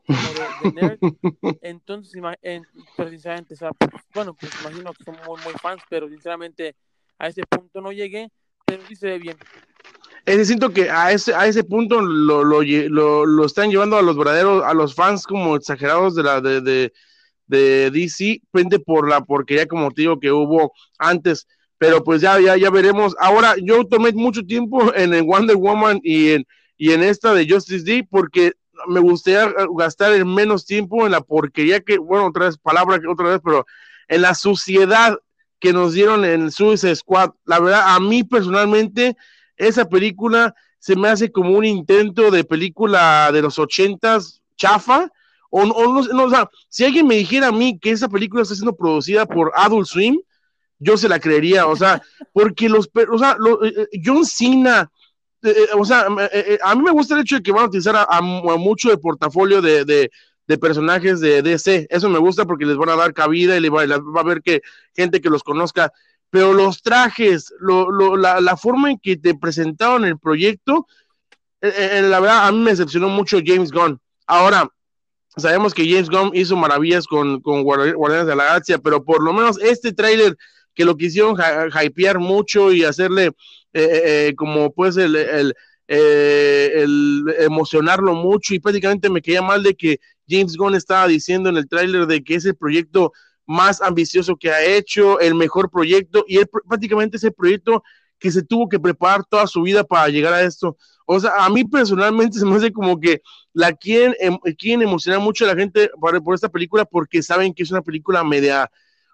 de, 0.62 0.72
nerd. 0.72 0.98
Entonces, 1.62 2.20
en, 2.42 2.66
pero 2.96 3.10
sinceramente, 3.10 3.54
pues, 3.78 4.02
bueno, 4.14 4.34
pues 4.34 4.52
imagino 4.62 4.92
que 4.94 5.04
son 5.04 5.16
muy, 5.26 5.40
muy 5.42 5.52
fans, 5.60 5.82
pero 5.88 6.08
sinceramente 6.08 6.74
a 7.18 7.28
ese 7.28 7.42
punto 7.48 7.80
no 7.80 7.92
llegué, 7.92 8.30
pero 8.64 8.82
sí 8.88 8.96
se 8.96 9.06
ve 9.08 9.18
bien. 9.18 9.36
Ese 10.24 10.46
siento 10.46 10.70
que 10.70 10.90
a 10.90 11.12
ese, 11.12 11.34
a 11.34 11.46
ese 11.46 11.62
punto 11.64 12.00
lo, 12.00 12.42
lo, 12.42 13.26
lo, 13.26 13.44
están 13.46 13.70
llevando 13.70 13.98
a 13.98 14.02
los 14.02 14.16
verdaderos, 14.16 14.64
a 14.64 14.72
los 14.72 14.94
fans 14.94 15.26
como 15.26 15.54
exagerados 15.54 16.14
de 16.14 16.22
la 16.22 16.40
de, 16.40 16.62
de, 16.62 16.92
de 17.46 17.90
DC, 17.90 18.40
frente 18.50 18.78
por 18.78 19.08
la 19.08 19.22
porquería, 19.22 19.66
como 19.66 19.90
te 19.90 20.02
digo, 20.02 20.20
que 20.20 20.32
hubo 20.32 20.72
antes. 20.98 21.46
Pero 21.78 22.02
pues 22.02 22.20
ya, 22.20 22.40
ya, 22.40 22.56
ya 22.56 22.70
veremos. 22.70 23.14
Ahora, 23.18 23.54
yo 23.62 23.84
tomé 23.84 24.12
mucho 24.12 24.42
tiempo 24.44 24.92
en 24.94 25.14
el 25.14 25.24
Wonder 25.24 25.56
Woman 25.56 26.00
y 26.02 26.30
en, 26.30 26.46
y 26.76 26.92
en 26.92 27.02
esta 27.02 27.34
de 27.34 27.48
Justice 27.48 27.84
D 27.84 28.06
porque 28.08 28.52
me 28.88 29.00
gustaría 29.00 29.52
gastar 29.76 30.12
el 30.12 30.24
menos 30.24 30.66
tiempo 30.66 31.06
en 31.06 31.12
la 31.12 31.20
porquería 31.20 31.80
que, 31.80 31.98
bueno, 31.98 32.26
otra 32.26 32.46
vez 32.46 32.58
palabra 32.58 32.98
que 32.98 33.06
otra 33.06 33.30
vez, 33.30 33.40
pero 33.42 33.64
en 34.08 34.22
la 34.22 34.34
suciedad 34.34 35.18
que 35.64 35.72
nos 35.72 35.94
dieron 35.94 36.26
en 36.26 36.50
Suicide 36.50 36.94
Squad. 36.94 37.30
La 37.46 37.58
verdad, 37.58 37.94
a 37.94 37.98
mí 37.98 38.22
personalmente, 38.22 39.16
esa 39.56 39.88
película 39.88 40.54
se 40.78 40.94
me 40.94 41.08
hace 41.08 41.32
como 41.32 41.56
un 41.56 41.64
intento 41.64 42.30
de 42.30 42.44
película 42.44 43.30
de 43.32 43.40
los 43.40 43.58
ochentas 43.58 44.42
chafa. 44.56 45.10
O, 45.56 45.62
o 45.62 46.02
no, 46.12 46.24
o 46.24 46.30
sea, 46.30 46.50
si 46.68 46.84
alguien 46.84 47.06
me 47.06 47.14
dijera 47.14 47.46
a 47.46 47.52
mí 47.52 47.78
que 47.78 47.92
esa 47.92 48.08
película 48.08 48.42
está 48.42 48.56
siendo 48.56 48.74
producida 48.74 49.24
por 49.24 49.52
Adult 49.54 49.86
Swim, 49.86 50.18
yo 50.80 50.96
se 50.96 51.08
la 51.08 51.20
creería, 51.20 51.68
o 51.68 51.76
sea, 51.76 52.02
porque 52.32 52.68
los, 52.68 52.90
o 53.08 53.18
sea, 53.18 53.36
eh, 53.62 53.86
eh, 53.92 54.00
John 54.04 54.26
Cena, 54.26 54.90
eh, 55.44 55.68
o 55.78 55.84
sea, 55.84 56.08
a 56.08 56.74
mí 56.74 56.82
me 56.82 56.90
gusta 56.90 57.14
el 57.14 57.20
hecho 57.20 57.36
de 57.36 57.42
que 57.44 57.52
van 57.52 57.62
a 57.62 57.68
utilizar 57.68 57.94
a, 57.96 58.20
mucho 58.20 58.90
de 58.90 58.98
portafolio 58.98 59.62
de, 59.62 59.84
de, 59.84 60.58
personajes 60.58 61.20
de 61.20 61.40
DC, 61.40 61.86
eso 61.88 62.10
me 62.10 62.18
gusta 62.18 62.44
porque 62.46 62.66
les 62.66 62.76
van 62.76 62.88
a 62.88 62.96
dar 62.96 63.14
cabida 63.14 63.56
y 63.56 63.60
le 63.60 63.70
va, 63.70 63.86
va 63.86 64.20
a 64.20 64.24
haber 64.24 64.42
que 64.42 64.60
gente 64.92 65.20
que 65.20 65.30
los 65.30 65.44
conozca, 65.44 65.92
pero 66.30 66.52
los 66.52 66.82
trajes, 66.82 67.54
lo, 67.60 67.92
lo, 67.92 68.16
la, 68.16 68.40
la, 68.40 68.56
forma 68.56 68.90
en 68.90 68.98
que 68.98 69.16
te 69.16 69.36
presentaron 69.36 70.04
el 70.04 70.18
proyecto, 70.18 70.88
la 71.60 72.18
verdad, 72.18 72.48
a 72.48 72.50
mí 72.50 72.58
me 72.58 72.72
decepcionó 72.72 73.08
mucho 73.08 73.38
James 73.44 73.70
Gunn. 73.70 74.00
Ahora, 74.26 74.68
sabemos 75.36 75.74
que 75.74 75.88
James 75.88 76.08
Gunn 76.08 76.30
hizo 76.34 76.56
maravillas 76.56 77.06
con, 77.06 77.40
con 77.40 77.62
Guardianes 77.62 78.26
de 78.26 78.36
la 78.36 78.44
Galaxia, 78.44 78.78
pero 78.78 79.04
por 79.04 79.22
lo 79.22 79.32
menos 79.32 79.60
este 79.60 79.92
tráiler 79.92 80.36
que 80.74 80.84
lo 80.84 80.96
quisieron 80.96 81.36
hypear 81.82 82.18
mucho 82.18 82.72
y 82.72 82.84
hacerle 82.84 83.26
eh, 83.26 83.32
eh, 83.72 84.28
eh, 84.28 84.34
como 84.36 84.72
pues 84.72 84.96
el, 84.96 85.16
el, 85.16 85.54
emocionarlo 87.38 88.14
mucho 88.14 88.54
y 88.54 88.60
prácticamente 88.60 89.10
me 89.10 89.22
quedé 89.22 89.40
mal 89.40 89.62
de 89.62 89.74
que 89.74 90.00
James 90.28 90.56
Gunn 90.56 90.74
estaba 90.74 91.06
diciendo 91.06 91.48
en 91.48 91.56
el 91.56 91.68
tráiler 91.68 92.06
de 92.06 92.22
que 92.24 92.36
es 92.36 92.44
el 92.44 92.56
proyecto 92.56 93.12
más 93.46 93.82
ambicioso 93.82 94.36
que 94.36 94.50
ha 94.50 94.64
hecho, 94.64 95.20
el 95.20 95.34
mejor 95.34 95.70
proyecto 95.70 96.24
y 96.26 96.38
prácticamente 96.66 97.18
ese 97.18 97.30
proyecto 97.30 97.82
que 98.18 98.30
se 98.30 98.42
tuvo 98.42 98.68
que 98.68 98.80
preparar 98.80 99.24
toda 99.28 99.46
su 99.46 99.62
vida 99.62 99.84
para 99.84 100.08
llegar 100.08 100.32
a 100.32 100.42
esto. 100.42 100.76
O 101.06 101.20
sea, 101.20 101.44
a 101.44 101.50
mí 101.50 101.64
personalmente 101.64 102.38
se 102.38 102.46
me 102.46 102.56
hace 102.56 102.72
como 102.72 102.98
que 102.98 103.20
la 103.54 103.72
quieren, 103.72 104.14
em, 104.18 104.36
quieren 104.58 104.82
emocionar 104.82 105.20
mucho 105.20 105.44
a 105.44 105.48
la 105.48 105.56
gente 105.56 105.90
por, 105.98 106.34
esta 106.34 106.50
película 106.50 106.84
porque 106.84 107.22
saben 107.22 107.54
que 107.54 107.62
es 107.62 107.70
una 107.70 107.82
película 107.82 108.22
media 108.22 108.70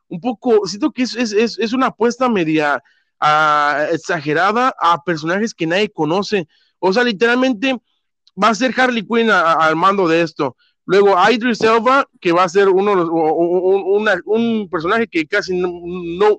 un 0.08 0.20
poco, 0.20 0.66
siento 0.66 0.90
que 0.90 1.02
es, 1.02 1.14
es, 1.14 1.58
es 1.58 1.72
una 1.72 1.88
apuesta 1.88 2.28
media 2.28 2.82
ah, 3.20 3.86
exagerada 3.92 4.74
a 4.80 5.04
personajes 5.04 5.54
que 5.54 5.66
nadie 5.66 5.88
conoce. 5.88 6.48
O 6.80 6.92
sea, 6.92 7.04
literalmente 7.04 7.78
va 8.42 8.48
a 8.48 8.54
ser 8.54 8.74
Harley 8.76 9.06
Quinn 9.06 9.30
al 9.30 9.76
mando 9.76 10.08
de 10.08 10.22
esto. 10.22 10.56
Luego 10.84 11.14
Idris 11.30 11.60
Elba, 11.60 12.08
que 12.20 12.32
va 12.32 12.44
a 12.44 12.48
ser 12.48 12.68
uno, 12.68 12.92
un, 12.92 14.08
un 14.24 14.68
personaje 14.68 15.06
que 15.06 15.26
casi 15.26 15.56
no, 15.56 16.36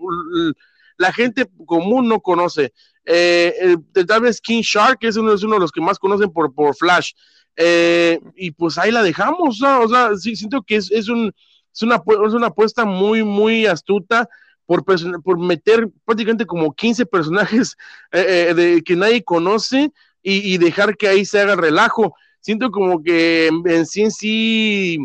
la 0.98 1.14
gente 1.14 1.50
común 1.66 2.10
no 2.10 2.20
conoce. 2.20 2.74
Eh, 3.06 3.78
tal 4.06 4.22
vez 4.22 4.42
King 4.42 4.62
Shark, 4.62 4.98
es 5.02 5.16
uno, 5.16 5.34
es 5.34 5.44
uno 5.44 5.54
de 5.54 5.62
los 5.62 5.72
que 5.72 5.80
más 5.80 5.98
conocen 5.98 6.32
por, 6.34 6.54
por 6.54 6.76
Flash. 6.76 7.14
Eh, 7.56 8.20
y 8.36 8.52
pues 8.52 8.78
ahí 8.78 8.92
la 8.92 9.04
dejamos, 9.04 9.62
o 9.62 9.88
sea, 9.88 10.16
sí, 10.18 10.36
siento 10.36 10.62
que 10.62 10.78
es, 10.78 10.90
es 10.92 11.10
un, 11.10 11.34
es 11.74 11.82
una, 11.82 11.96
es 11.96 12.34
una 12.34 12.48
apuesta 12.48 12.86
muy, 12.86 13.24
muy 13.24 13.66
astuta 13.66 14.28
por, 14.66 14.86
por 14.86 15.38
meter 15.38 15.90
prácticamente 16.06 16.46
como 16.46 16.74
15 16.74 17.06
personajes 17.06 17.76
eh, 18.12 18.48
eh, 18.50 18.54
de, 18.54 18.82
que 18.84 18.96
nadie 18.96 19.24
conoce 19.24 19.92
y, 20.24 20.60
dejar 20.60 20.96
que 20.98 21.08
ahí 21.08 21.26
se 21.26 21.40
haga 21.40 21.56
relajo. 21.56 22.14
Siento 22.42 22.70
como 22.70 23.02
que 23.02 23.48
en 23.48 23.86
sí 23.88 24.04
en 24.04 24.12
sí, 24.12 25.00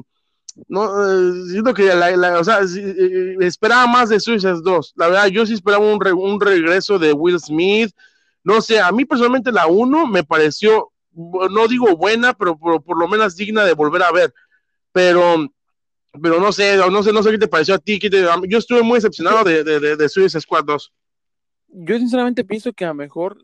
no, 0.68 0.90
siento 1.46 1.72
que 1.72 1.90
o 1.90 2.44
sea, 2.44 2.60
esperaba 3.40 3.86
más 3.86 4.10
de 4.10 4.20
Suicide 4.20 4.60
2. 4.62 4.92
La 4.96 5.08
verdad, 5.08 5.26
yo 5.28 5.46
sí 5.46 5.54
esperaba 5.54 5.84
un, 5.84 5.98
un 6.18 6.40
regreso 6.40 6.98
de 6.98 7.14
Will 7.14 7.40
Smith. 7.40 7.94
No 8.44 8.60
sé, 8.60 8.78
a 8.78 8.92
mí 8.92 9.06
personalmente 9.06 9.50
la 9.50 9.66
1 9.66 10.06
me 10.06 10.22
pareció, 10.22 10.92
no 11.16 11.66
digo 11.66 11.96
buena, 11.96 12.34
pero 12.34 12.58
por, 12.58 12.98
lo 12.98 13.08
menos 13.08 13.36
digna 13.36 13.64
de 13.64 13.72
volver 13.72 14.02
a 14.02 14.12
ver. 14.12 14.32
Pero 14.92 15.48
pero 16.22 16.40
no 16.40 16.50
sé, 16.50 16.76
no 16.76 17.02
sé, 17.02 17.12
no 17.12 17.22
sé 17.22 17.30
qué 17.30 17.38
te 17.38 17.48
pareció 17.48 17.74
a 17.74 17.78
ti. 17.78 17.98
yo 18.48 18.58
estuve 18.58 18.82
muy 18.82 18.96
decepcionado 18.96 19.44
de, 19.44 19.62
de, 19.64 19.96
de, 19.96 20.08
Suicide 20.08 20.40
Squad 20.40 20.64
2. 20.64 20.92
Yo 21.68 21.98
sinceramente 21.98 22.42
pienso 22.42 22.72
que 22.72 22.86
a 22.86 22.88
lo 22.88 22.94
mejor, 22.94 23.36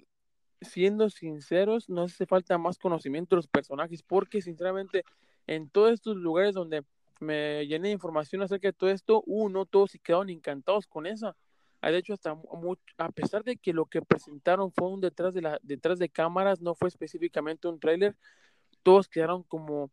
siendo 0.63 1.11
sinceros, 1.11 1.91
no 1.91 2.05
hace 2.05 2.25
falta 2.25 2.57
más 2.57 2.79
conocimiento 2.79 3.37
de 3.37 3.41
los 3.41 3.47
personajes, 3.47 4.03
porque 4.03 4.41
sinceramente 4.41 5.05
en 5.47 5.69
todos 5.69 5.93
estos 5.93 6.17
lugares 6.17 6.55
donde 6.55 6.83
me 7.21 7.67
llené 7.67 7.89
de 7.89 7.95
información 7.95 8.43
acerca 8.43 8.69
de 8.69 8.73
todo 8.73 8.91
esto, 8.91 9.23
uno, 9.27 9.67
todos 9.67 9.91
se 9.91 9.99
quedaron 9.99 10.31
encantados 10.31 10.87
con 10.87 11.07
esa. 11.07 11.37
De 11.91 11.99
hecho, 11.99 12.15
hasta 12.15 12.37
a 12.99 13.09
pesar 13.11 13.43
de 13.43 13.57
que 13.57 13.73
lo 13.73 13.87
que 13.87 14.03
presentaron 14.03 14.73
fue 14.73 14.89
un 14.89 15.01
detrás 15.01 15.35
de, 15.35 15.43
la, 15.43 15.59
detrás 15.63 15.99
de 15.99 16.09
cámaras, 16.09 16.61
no 16.61 16.75
fue 16.75 16.89
específicamente 16.89 17.69
un 17.69 17.81
tráiler, 17.81 18.17
todos 18.83 19.09
quedaron 19.09 19.43
como 19.43 19.91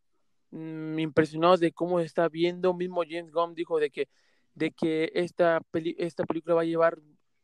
Mm, 0.52 0.98
impresionados 0.98 1.60
de 1.60 1.72
cómo 1.72 2.00
se 2.00 2.06
está 2.06 2.28
viendo. 2.28 2.74
Mismo 2.74 3.04
James 3.08 3.32
Gunn 3.32 3.54
dijo 3.54 3.80
de 3.80 3.92
que, 3.92 4.10
de 4.56 4.72
que 4.72 5.12
esta, 5.14 5.62
esta 5.98 6.24
película 6.26 6.56
va 6.56 6.62
a 6.62 6.66
llevar 6.66 6.98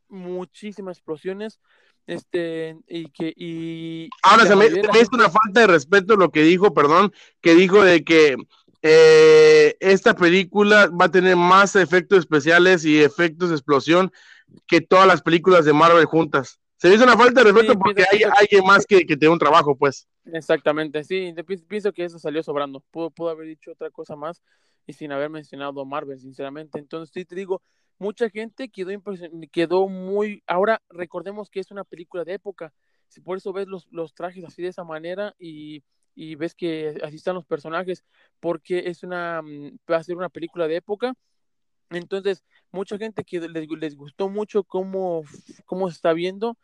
muchísimas 0.08 0.98
explosiones. 0.98 1.60
Este, 2.08 2.78
y 2.88 3.10
que, 3.10 3.34
y. 3.36 4.10
Ahora, 4.24 4.46
se 4.46 4.56
me, 4.56 4.66
hizo 4.66 5.10
una 5.14 5.30
falta 5.30 5.62
de 5.62 5.68
respeto 5.68 6.16
lo 6.16 6.32
que 6.32 6.44
dijo, 6.44 6.74
perdón, 6.74 7.12
que 7.42 7.56
dijo 7.56 7.84
de 7.84 8.04
que 8.04 8.36
eh, 8.84 9.76
esta 9.80 10.16
película 10.16 10.88
va 10.88 11.06
a 11.06 11.12
tener 11.12 11.36
más 11.36 11.76
efectos 11.76 12.20
especiales 12.20 12.86
y 12.86 13.02
efectos 13.02 13.50
de 13.50 13.56
explosión 13.56 14.12
que 14.68 14.82
todas 14.82 15.08
las 15.08 15.22
películas 15.22 15.66
de 15.66 15.74
Marvel 15.74 16.06
juntas. 16.06 16.60
Se 16.78 16.94
hizo 16.94 17.04
una 17.04 17.18
falta 17.18 17.42
de 17.42 17.52
respeto 17.52 17.80
porque 17.80 18.04
hay 18.12 18.24
alguien 18.24 18.66
más 18.66 18.86
que, 18.86 19.06
que 19.06 19.16
tiene 19.16 19.34
un 19.34 19.40
trabajo, 19.40 19.76
pues. 19.76 20.08
Exactamente, 20.26 21.04
sí, 21.04 21.34
pienso 21.68 21.94
que 21.94 22.04
eso 22.04 22.20
salió 22.20 22.44
sobrando. 22.44 22.82
Pudo, 22.92 23.12
pudo 23.12 23.30
haber 23.30 23.48
dicho 23.48 23.72
otra 23.72 23.90
cosa 23.90 24.16
más 24.16 24.42
y 24.86 24.94
sin 24.94 25.12
haber 25.12 25.30
mencionado 25.30 25.82
a 25.82 25.86
Marvel, 25.86 26.20
sinceramente. 26.20 26.80
Entonces, 26.80 27.12
sí, 27.14 27.26
te 27.26 27.36
digo, 27.36 27.62
mucha 27.98 28.30
gente 28.30 28.70
quedó, 28.70 28.92
quedó 29.52 29.88
muy... 29.88 30.44
Ahora, 30.48 30.82
recordemos 30.90 31.50
que 31.50 31.60
es 31.60 31.72
una 31.72 31.84
película 31.84 32.24
de 32.24 32.34
época. 32.34 32.74
Por 33.24 33.38
eso 33.38 33.54
ves 33.54 33.68
los, 33.68 33.88
los 33.92 34.14
trajes 34.14 34.44
así 34.44 34.62
de 34.62 34.70
esa 34.70 34.84
manera 34.84 35.34
y, 35.40 35.84
y 36.14 36.36
ves 36.36 36.54
que 36.54 37.00
así 37.04 37.16
están 37.16 37.36
los 37.36 37.46
personajes, 37.46 38.04
porque 38.40 38.84
es 38.88 39.04
una... 39.04 39.42
Mm, 39.42 39.78
va 39.90 39.98
a 39.98 40.04
ser 40.04 40.18
una 40.18 40.30
película 40.30 40.68
de 40.68 40.78
época. 40.78 41.14
Entonces, 41.90 42.44
mucha 42.72 42.98
gente 42.98 43.24
que 43.24 43.40
les, 43.40 43.68
les 43.70 43.96
gustó 43.96 44.30
mucho 44.30 44.64
cómo, 44.64 45.24
cómo 45.66 45.90
se 45.90 45.96
está 45.96 46.14
viendo. 46.14 46.58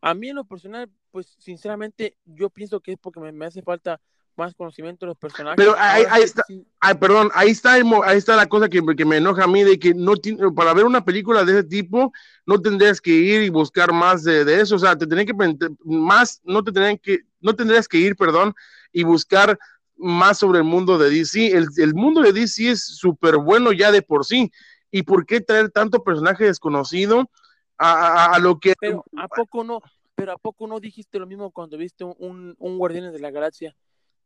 A 0.00 0.14
mí 0.14 0.28
en 0.28 0.36
lo 0.36 0.44
personal, 0.44 0.88
pues 1.10 1.36
sinceramente, 1.38 2.16
yo 2.24 2.50
pienso 2.50 2.80
que 2.80 2.92
es 2.92 2.98
porque 2.98 3.20
me, 3.20 3.46
hace 3.46 3.62
falta 3.62 4.00
más 4.36 4.54
conocimiento 4.54 5.04
de 5.04 5.08
los 5.08 5.18
personajes. 5.18 5.56
Pero 5.56 5.74
ahí, 5.76 6.22
está, 6.22 6.44
ay, 6.78 6.94
perdón, 6.94 7.28
ahí 7.34 7.50
está, 7.50 7.72
ahí 7.72 8.16
está 8.16 8.36
la 8.36 8.46
cosa 8.46 8.68
que, 8.68 8.80
que, 8.96 9.04
me 9.04 9.16
enoja 9.16 9.44
a 9.44 9.48
mí, 9.48 9.64
de 9.64 9.80
que 9.80 9.94
no 9.94 10.14
para 10.54 10.72
ver 10.74 10.84
una 10.84 11.04
película 11.04 11.44
de 11.44 11.52
ese 11.52 11.64
tipo, 11.64 12.12
no 12.46 12.60
tendrías 12.60 13.00
que 13.00 13.10
ir 13.10 13.42
y 13.42 13.48
buscar 13.48 13.92
más 13.92 14.22
de, 14.22 14.44
de 14.44 14.60
eso, 14.60 14.76
o 14.76 14.78
sea, 14.78 14.96
te 14.96 15.08
tendrían 15.08 15.26
que, 15.26 15.68
más, 15.84 16.40
no 16.44 16.62
te 16.62 16.70
tendrían 16.70 16.98
que, 16.98 17.22
no 17.40 17.56
tendrías 17.56 17.88
que 17.88 17.98
ir, 17.98 18.14
perdón, 18.14 18.54
y 18.92 19.02
buscar 19.02 19.58
más 19.98 20.38
sobre 20.38 20.58
el 20.58 20.64
mundo 20.64 20.98
de 20.98 21.10
DC. 21.10 21.48
El, 21.48 21.66
el 21.76 21.94
mundo 21.94 22.22
de 22.22 22.32
DC 22.32 22.70
es 22.70 22.84
súper 22.84 23.36
bueno 23.36 23.72
ya 23.72 23.92
de 23.92 24.02
por 24.02 24.24
sí. 24.24 24.50
¿Y 24.90 25.02
por 25.02 25.26
qué 25.26 25.40
traer 25.40 25.70
tanto 25.70 26.02
personaje 26.02 26.44
desconocido? 26.44 27.28
a, 27.78 28.38
lo 28.40 28.58
que... 28.58 28.74
Pero 28.78 29.04
¿a 29.16 29.28
poco 29.28 29.64
no? 29.64 29.80
Pero 30.14 30.32
¿a 30.32 30.38
poco 30.38 30.66
no 30.66 30.80
dijiste 30.80 31.18
lo 31.18 31.26
mismo 31.26 31.50
cuando 31.50 31.76
viste 31.76 32.04
un, 32.04 32.56
un 32.58 32.78
Guardianes 32.78 33.12
de 33.12 33.20
la 33.20 33.30
Galaxia? 33.30 33.76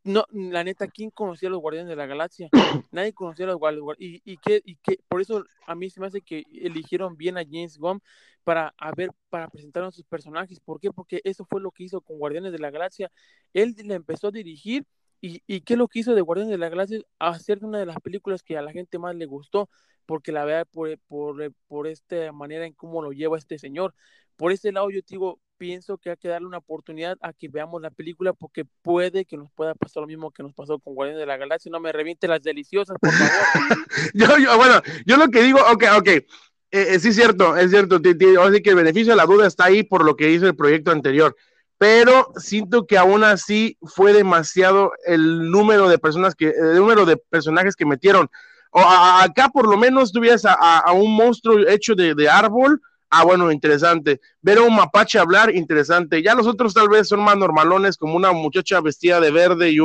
No, 0.03 0.25
la 0.31 0.63
neta, 0.63 0.87
¿quién 0.87 1.11
conocía 1.11 1.47
a 1.47 1.51
los 1.51 1.61
Guardianes 1.61 1.89
de 1.89 1.95
la 1.95 2.05
Galaxia? 2.05 2.49
Nadie 2.91 3.13
conocía 3.13 3.45
a 3.45 3.49
los 3.49 3.57
Guardianes. 3.57 3.95
Y, 3.99 4.21
y, 4.25 4.37
que, 4.37 4.61
y 4.65 4.75
que 4.77 4.99
por 5.07 5.21
eso 5.21 5.45
a 5.65 5.75
mí 5.75 5.89
se 5.89 5.99
me 5.99 6.07
hace 6.07 6.21
que 6.21 6.43
eligieron 6.51 7.15
bien 7.15 7.37
a 7.37 7.43
James 7.43 7.77
Gunn 7.77 8.01
para 8.43 8.73
a 8.77 8.91
ver, 8.91 9.11
para 9.29 9.47
presentar 9.47 9.83
a 9.83 9.91
sus 9.91 10.03
personajes. 10.03 10.59
¿Por 10.59 10.79
qué? 10.79 10.91
Porque 10.91 11.21
eso 11.23 11.45
fue 11.45 11.61
lo 11.61 11.71
que 11.71 11.83
hizo 11.83 12.01
con 12.01 12.17
Guardianes 12.17 12.51
de 12.51 12.59
la 12.59 12.71
Galaxia. 12.71 13.11
Él 13.53 13.75
le 13.77 13.93
empezó 13.93 14.27
a 14.27 14.31
dirigir 14.31 14.85
¿Y, 15.25 15.41
¿Y 15.47 15.61
qué 15.61 15.75
es 15.75 15.77
lo 15.77 15.87
que 15.87 15.99
hizo 15.99 16.13
de 16.15 16.19
Guardianes 16.21 16.51
de 16.51 16.57
la 16.57 16.67
Galaxia? 16.67 16.99
Hacer 17.17 17.63
una 17.63 17.79
de 17.79 17.85
las 17.85 17.95
películas 18.01 18.43
que 18.43 18.57
a 18.57 18.61
la 18.61 18.73
gente 18.73 18.99
más 18.99 19.15
le 19.15 19.25
gustó, 19.25 19.69
porque 20.05 20.33
la 20.33 20.43
vea 20.43 20.65
por, 20.65 20.99
por, 21.07 21.53
por 21.69 21.87
esta 21.87 22.33
manera 22.33 22.65
en 22.65 22.73
cómo 22.73 23.01
lo 23.01 23.13
lleva 23.13 23.37
este 23.37 23.57
señor. 23.57 23.95
Por 24.35 24.51
ese 24.51 24.73
lado, 24.73 24.89
yo 24.89 24.99
digo, 25.07 25.39
pienso 25.57 25.97
que 25.97 26.09
hay 26.09 26.17
que 26.17 26.27
darle 26.27 26.47
una 26.47 26.57
oportunidad 26.57 27.17
a 27.21 27.31
que 27.31 27.47
veamos 27.47 27.81
la 27.81 27.89
película, 27.89 28.33
porque 28.33 28.65
puede 28.81 29.23
que 29.23 29.37
nos 29.37 29.49
pueda 29.53 29.75
pasar 29.75 30.01
lo 30.01 30.07
mismo 30.07 30.29
que 30.29 30.43
nos 30.43 30.53
pasó 30.53 30.77
con 30.77 30.93
Guardianes 30.93 31.21
de 31.21 31.25
la 31.25 31.37
Galaxia. 31.37 31.71
No 31.71 31.79
me 31.79 31.93
reviente 31.93 32.27
las 32.27 32.41
deliciosas, 32.43 32.97
por 32.99 33.11
favor. 33.13 33.77
yo, 34.13 34.27
yo, 34.39 34.57
bueno, 34.57 34.81
yo 35.05 35.15
lo 35.15 35.29
que 35.29 35.41
digo, 35.41 35.59
ok, 35.71 35.85
ok. 35.99 36.07
Eh, 36.07 36.25
eh, 36.71 36.99
sí, 36.99 37.09
es 37.09 37.15
cierto, 37.15 37.55
es 37.55 37.69
cierto. 37.69 38.01
Así 38.41 38.61
que 38.61 38.71
el 38.71 38.75
beneficio 38.75 39.13
de 39.13 39.17
la 39.17 39.25
duda 39.25 39.47
está 39.47 39.65
ahí 39.65 39.83
por 39.83 40.03
lo 40.03 40.17
que 40.17 40.31
hizo 40.31 40.47
el 40.47 40.55
proyecto 40.57 40.91
anterior 40.91 41.33
pero 41.83 42.31
siento 42.37 42.87
que 42.87 42.97
aún 42.97 43.25
así 43.25 43.77
fue 43.81 44.13
demasiado 44.13 44.93
el 45.05 45.51
número 45.51 45.89
de 45.89 45.97
personas 45.97 46.33
que, 46.33 46.47
el 46.47 46.77
número 46.77 47.05
de 47.05 47.17
personajes 47.17 47.75
que 47.75 47.85
metieron. 47.85 48.29
O 48.71 48.79
acá 48.79 49.49
por 49.49 49.67
lo 49.67 49.75
menos 49.75 50.13
tuvieras 50.13 50.45
a, 50.45 50.89
un 50.93 51.13
monstruo 51.13 51.59
hecho 51.67 51.93
de, 51.93 52.29
árbol, 52.29 52.81
ah, 53.09 53.25
bueno, 53.25 53.51
interesante. 53.51 54.21
Ver 54.41 54.59
a 54.59 54.61
un 54.61 54.73
mapache 54.73 55.19
hablar, 55.19 55.53
interesante. 55.53 56.23
Ya 56.23 56.35
los 56.35 56.47
otros 56.47 56.73
tal 56.73 56.87
vez 56.87 57.09
son 57.09 57.19
más 57.19 57.35
normalones, 57.35 57.97
como 57.97 58.15
una 58.15 58.31
muchacha 58.31 58.79
vestida 58.79 59.19
de 59.19 59.31
verde 59.31 59.69
y, 59.69 59.79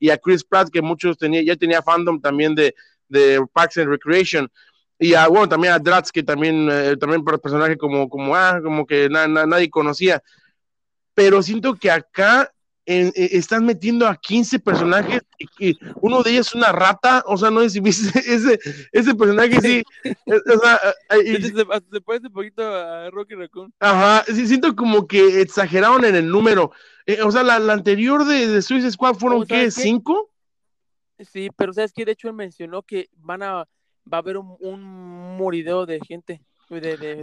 y 0.00 0.10
a 0.10 0.18
Chris 0.18 0.42
Pratt, 0.42 0.70
que 0.72 0.82
muchos 0.82 1.16
tenía, 1.16 1.40
ya 1.44 1.54
tenía 1.54 1.82
fandom 1.82 2.20
también 2.20 2.56
de, 2.56 2.74
de 3.08 3.46
Parks 3.52 3.76
and 3.76 3.90
Recreation. 3.90 4.50
Y 4.98 5.14
a, 5.14 5.28
bueno, 5.28 5.48
también 5.48 5.72
a 5.72 5.78
Dratz, 5.78 6.10
que 6.10 6.24
también, 6.24 6.68
eh, 6.68 6.96
también 6.96 7.24
personaje 7.24 7.76
como, 7.76 8.08
como, 8.08 8.34
ah, 8.34 8.58
como 8.60 8.84
que 8.84 9.08
nadie 9.08 9.70
conocía 9.70 10.20
pero 11.14 11.42
siento 11.42 11.74
que 11.74 11.90
acá 11.90 12.52
eh, 12.86 13.10
están 13.16 13.64
metiendo 13.64 14.06
a 14.06 14.14
15 14.14 14.58
personajes 14.58 15.22
y, 15.58 15.74
uno 16.02 16.22
de 16.22 16.32
ellos 16.32 16.48
es 16.48 16.54
una 16.54 16.70
rata, 16.70 17.24
o 17.26 17.36
sea, 17.38 17.50
no 17.50 17.60
sé 17.60 17.70
si 17.70 17.80
viste 17.80 18.18
ese, 18.18 18.58
ese 18.92 19.14
personaje, 19.14 19.58
sí, 19.60 19.82
o 20.26 20.58
sea, 20.58 20.78
se, 21.08 22.00
parece 22.02 22.26
un 22.26 22.32
poquito 22.32 22.62
a 22.62 23.08
Rocky 23.10 23.36
Raccoon. 23.36 23.72
Ajá, 23.80 24.24
sí, 24.26 24.46
siento 24.46 24.76
como 24.76 25.06
que 25.06 25.40
exageraron 25.40 26.04
en 26.04 26.14
el 26.14 26.28
número, 26.28 26.72
eh, 27.06 27.22
o 27.22 27.30
sea, 27.30 27.42
la, 27.42 27.58
la, 27.58 27.72
anterior 27.72 28.26
de, 28.26 28.48
de 28.48 28.60
Suicide 28.60 28.92
Squad 28.92 29.14
fueron, 29.14 29.46
¿qué, 29.46 29.70
cinco? 29.70 30.30
Sí, 31.18 31.48
pero 31.56 31.72
sabes 31.72 31.92
que 31.92 32.04
de 32.04 32.12
hecho 32.12 32.28
él 32.28 32.34
mencionó 32.34 32.82
que 32.82 33.08
van 33.16 33.42
a, 33.42 33.66
va 34.12 34.12
a 34.12 34.16
haber 34.18 34.36
un, 34.36 34.56
un 34.60 35.36
morideo 35.38 35.86
de 35.86 36.00
gente. 36.00 36.42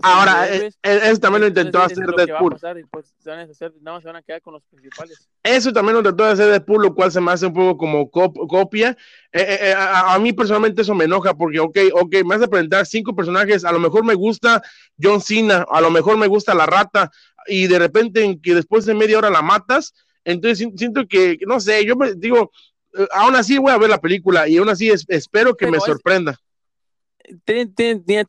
Ahora, 0.04 0.48
eh, 0.54 0.72
eh, 0.84 1.00
eso 1.04 1.20
también 1.20 1.42
lo 1.42 1.48
intentó 1.48 1.82
hacer 1.82 2.06
Deadpool. 2.06 2.58
Eso 5.44 5.74
también 5.74 5.94
lo 5.94 6.00
intentó 6.00 6.26
hacer 6.26 6.48
Deadpool, 6.48 6.84
lo 6.84 6.94
cual 6.94 7.12
se 7.12 7.22
me 7.22 7.32
hace 7.32 7.48
un 7.48 7.54
poco 7.54 7.78
como 7.78 8.10
copia. 8.10 8.96
Eh, 9.32 9.74
a, 9.76 10.18
mí 10.20 10.34
personalmente 10.34 10.84
eso 10.84 10.94
me 10.94 11.06
enoja 11.06 11.34
porque, 11.34 11.60
ok, 11.60 11.78
ok, 11.94 12.16
me 12.26 12.36
hace 12.36 12.48
presentar 12.48 12.86
cinco 12.86 13.16
personajes, 13.16 13.66
a 13.66 13.72
lo 13.72 13.80
mejor 13.80 14.06
me 14.06 14.14
gusta 14.14 14.62
John 15.02 15.22
Cena, 15.22 15.66
a 15.70 15.82
lo 15.82 15.90
mejor 15.90 16.18
me 16.18 16.28
gusta 16.28 16.54
la 16.54 16.66
rata, 16.66 17.12
y 17.48 17.68
de 17.68 17.80
repente 17.80 18.24
en 18.24 18.42
que 18.42 18.54
después 18.54 18.86
de 18.86 18.94
media 18.94 19.18
hora 19.18 19.30
la 19.30 19.42
matas, 19.42 19.94
entonces 20.24 20.68
siento 20.76 21.08
que, 21.08 21.40
no 21.48 21.60
sé, 21.60 21.84
yo 21.86 21.96
me 21.96 22.14
digo, 22.14 22.52
aún 23.12 23.36
así 23.36 23.58
voy 23.58 23.72
a 23.72 23.78
ver 23.78 23.90
la 23.90 24.02
película 24.02 24.48
y 24.48 24.58
aún 24.58 24.70
así 24.70 24.92
espero 25.08 25.56
que 25.56 25.70
me 25.70 25.80
sorprenda. 25.80 26.40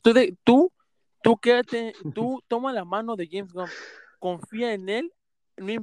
tú 0.00 0.14
Tú 0.44 0.72
quédate, 1.40 1.94
tú 2.14 2.42
toma 2.48 2.72
la 2.72 2.84
mano 2.84 3.16
de 3.16 3.28
James 3.30 3.52
Gunn, 3.52 3.68
confía 4.18 4.72
en 4.72 4.88
él, 4.88 5.12
ni, 5.56 5.78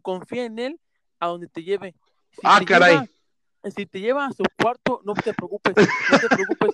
confía 0.00 0.44
en 0.44 0.58
él 0.58 0.80
a 1.18 1.28
donde 1.28 1.48
te 1.48 1.62
lleve. 1.62 1.94
ah, 2.42 2.60
caray. 2.66 3.08
si 3.74 3.86
te 3.86 4.00
lleva 4.00 4.26
a 4.26 4.32
su 4.32 4.44
cuarto, 4.60 5.00
no 5.04 5.14
te 5.14 5.32
preocupes, 5.34 5.74
no 6.10 6.18
te 6.18 6.28
preocupes. 6.28 6.70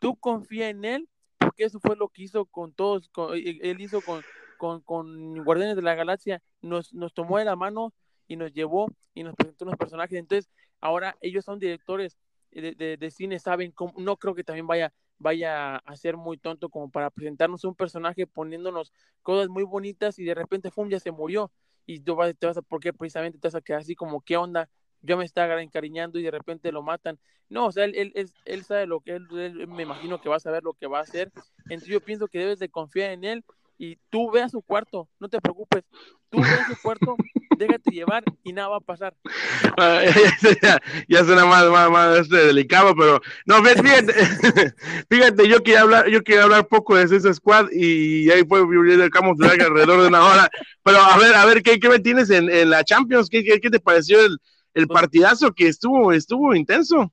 Tú 0.00 0.16
confía 0.16 0.70
en 0.70 0.84
él, 0.84 1.08
porque 1.38 1.64
eso 1.64 1.78
fue 1.80 1.96
lo 1.96 2.08
que 2.08 2.22
hizo 2.22 2.46
con 2.46 2.72
todos, 2.72 3.10
él 3.34 3.80
hizo 3.80 4.00
con, 4.00 4.22
con, 4.56 4.80
con 4.80 5.44
Guardianes 5.44 5.76
de 5.76 5.82
la 5.82 5.94
Galaxia, 5.94 6.42
nos, 6.62 6.94
nos 6.94 7.12
tomó 7.12 7.38
de 7.38 7.44
la 7.44 7.56
mano 7.56 7.92
y 8.26 8.36
nos 8.36 8.52
llevó 8.52 8.88
y 9.12 9.22
nos 9.22 9.34
presentó 9.34 9.64
unos 9.66 9.76
personajes. 9.76 10.18
Entonces, 10.18 10.50
ahora 10.80 11.16
ellos 11.20 11.44
son 11.44 11.58
directores 11.58 12.16
de, 12.50 12.74
de, 12.74 12.96
de 12.96 13.10
cine, 13.10 13.38
saben 13.38 13.72
cómo, 13.72 13.92
no 13.98 14.16
creo 14.16 14.34
que 14.34 14.44
también 14.44 14.66
vaya 14.66 14.92
vaya 15.20 15.76
a 15.76 15.96
ser 15.96 16.16
muy 16.16 16.38
tonto 16.38 16.68
como 16.68 16.90
para 16.90 17.10
presentarnos 17.10 17.64
un 17.64 17.76
personaje 17.76 18.26
poniéndonos 18.26 18.92
cosas 19.22 19.48
muy 19.48 19.62
bonitas 19.62 20.18
y 20.18 20.24
de 20.24 20.34
repente 20.34 20.70
¡fum! 20.70 20.88
ya 20.88 20.98
se 20.98 21.12
murió 21.12 21.52
y 21.86 22.00
tú 22.00 22.16
vas, 22.16 22.34
te 22.36 22.46
vas 22.46 22.56
a, 22.56 22.62
¿por 22.62 22.80
qué 22.80 22.92
precisamente 22.92 23.38
te 23.38 23.46
vas 23.46 23.54
a 23.54 23.60
quedar 23.60 23.80
así 23.80 23.94
como 23.94 24.22
qué 24.22 24.36
onda? 24.36 24.68
Yo 25.02 25.16
me 25.16 25.24
estaba 25.24 25.62
encariñando 25.62 26.18
y 26.18 26.22
de 26.22 26.30
repente 26.30 26.72
lo 26.72 26.82
matan. 26.82 27.18
No, 27.48 27.66
o 27.66 27.72
sea, 27.72 27.84
él, 27.84 28.12
él, 28.14 28.30
él, 28.44 28.64
sabe 28.64 28.86
lo 28.86 29.00
que 29.00 29.12
él, 29.12 29.66
me 29.66 29.82
imagino 29.82 30.20
que 30.20 30.28
va 30.28 30.36
a 30.36 30.40
saber 30.40 30.62
lo 30.62 30.74
que 30.74 30.86
va 30.86 30.98
a 30.98 31.02
hacer. 31.02 31.32
Entonces 31.64 31.88
yo 31.88 32.00
pienso 32.00 32.28
que 32.28 32.38
debes 32.38 32.58
de 32.58 32.68
confiar 32.68 33.12
en 33.12 33.24
él 33.24 33.44
y 33.80 33.96
tú 34.10 34.30
ve 34.30 34.42
a 34.42 34.48
su 34.50 34.60
cuarto, 34.60 35.08
no 35.18 35.26
te 35.30 35.40
preocupes, 35.40 35.84
tú 36.28 36.38
ve 36.38 36.46
a 36.46 36.68
su 36.68 36.82
cuarto, 36.82 37.16
déjate 37.58 37.90
llevar 37.90 38.22
y 38.42 38.52
nada 38.52 38.68
va 38.68 38.76
a 38.76 38.80
pasar. 38.80 39.14
Ah, 39.78 40.02
ya, 41.08 41.24
suena 41.24 41.46
más, 41.46 41.64
más, 41.70 41.90
más 41.90 42.18
este, 42.18 42.36
delicado, 42.36 42.94
pero 42.94 43.22
no, 43.46 43.64
fíjate, 43.64 44.12
fíjate, 45.10 45.48
yo 45.48 45.62
quería 45.62 45.80
hablar, 45.80 46.10
yo 46.10 46.22
quería 46.22 46.42
hablar 46.42 46.68
poco 46.68 46.94
de 46.94 47.04
ese 47.04 47.32
squad 47.32 47.70
y 47.72 48.30
ahí 48.30 48.44
fue 48.46 48.60
el 48.60 49.10
Camus 49.10 49.40
alrededor 49.40 50.02
de 50.02 50.08
una 50.08 50.26
hora, 50.26 50.50
pero 50.82 50.98
a 50.98 51.16
ver, 51.16 51.34
a 51.34 51.46
ver, 51.46 51.62
¿qué, 51.62 51.80
qué 51.80 51.88
me 51.88 52.00
tienes 52.00 52.28
en, 52.28 52.50
en 52.50 52.68
la 52.68 52.84
Champions? 52.84 53.30
¿Qué, 53.30 53.42
qué, 53.42 53.60
qué 53.60 53.70
te 53.70 53.80
pareció 53.80 54.20
el, 54.20 54.36
el 54.74 54.86
pues 54.86 55.00
partidazo 55.00 55.52
que 55.52 55.68
estuvo, 55.68 56.12
estuvo 56.12 56.54
intenso? 56.54 57.10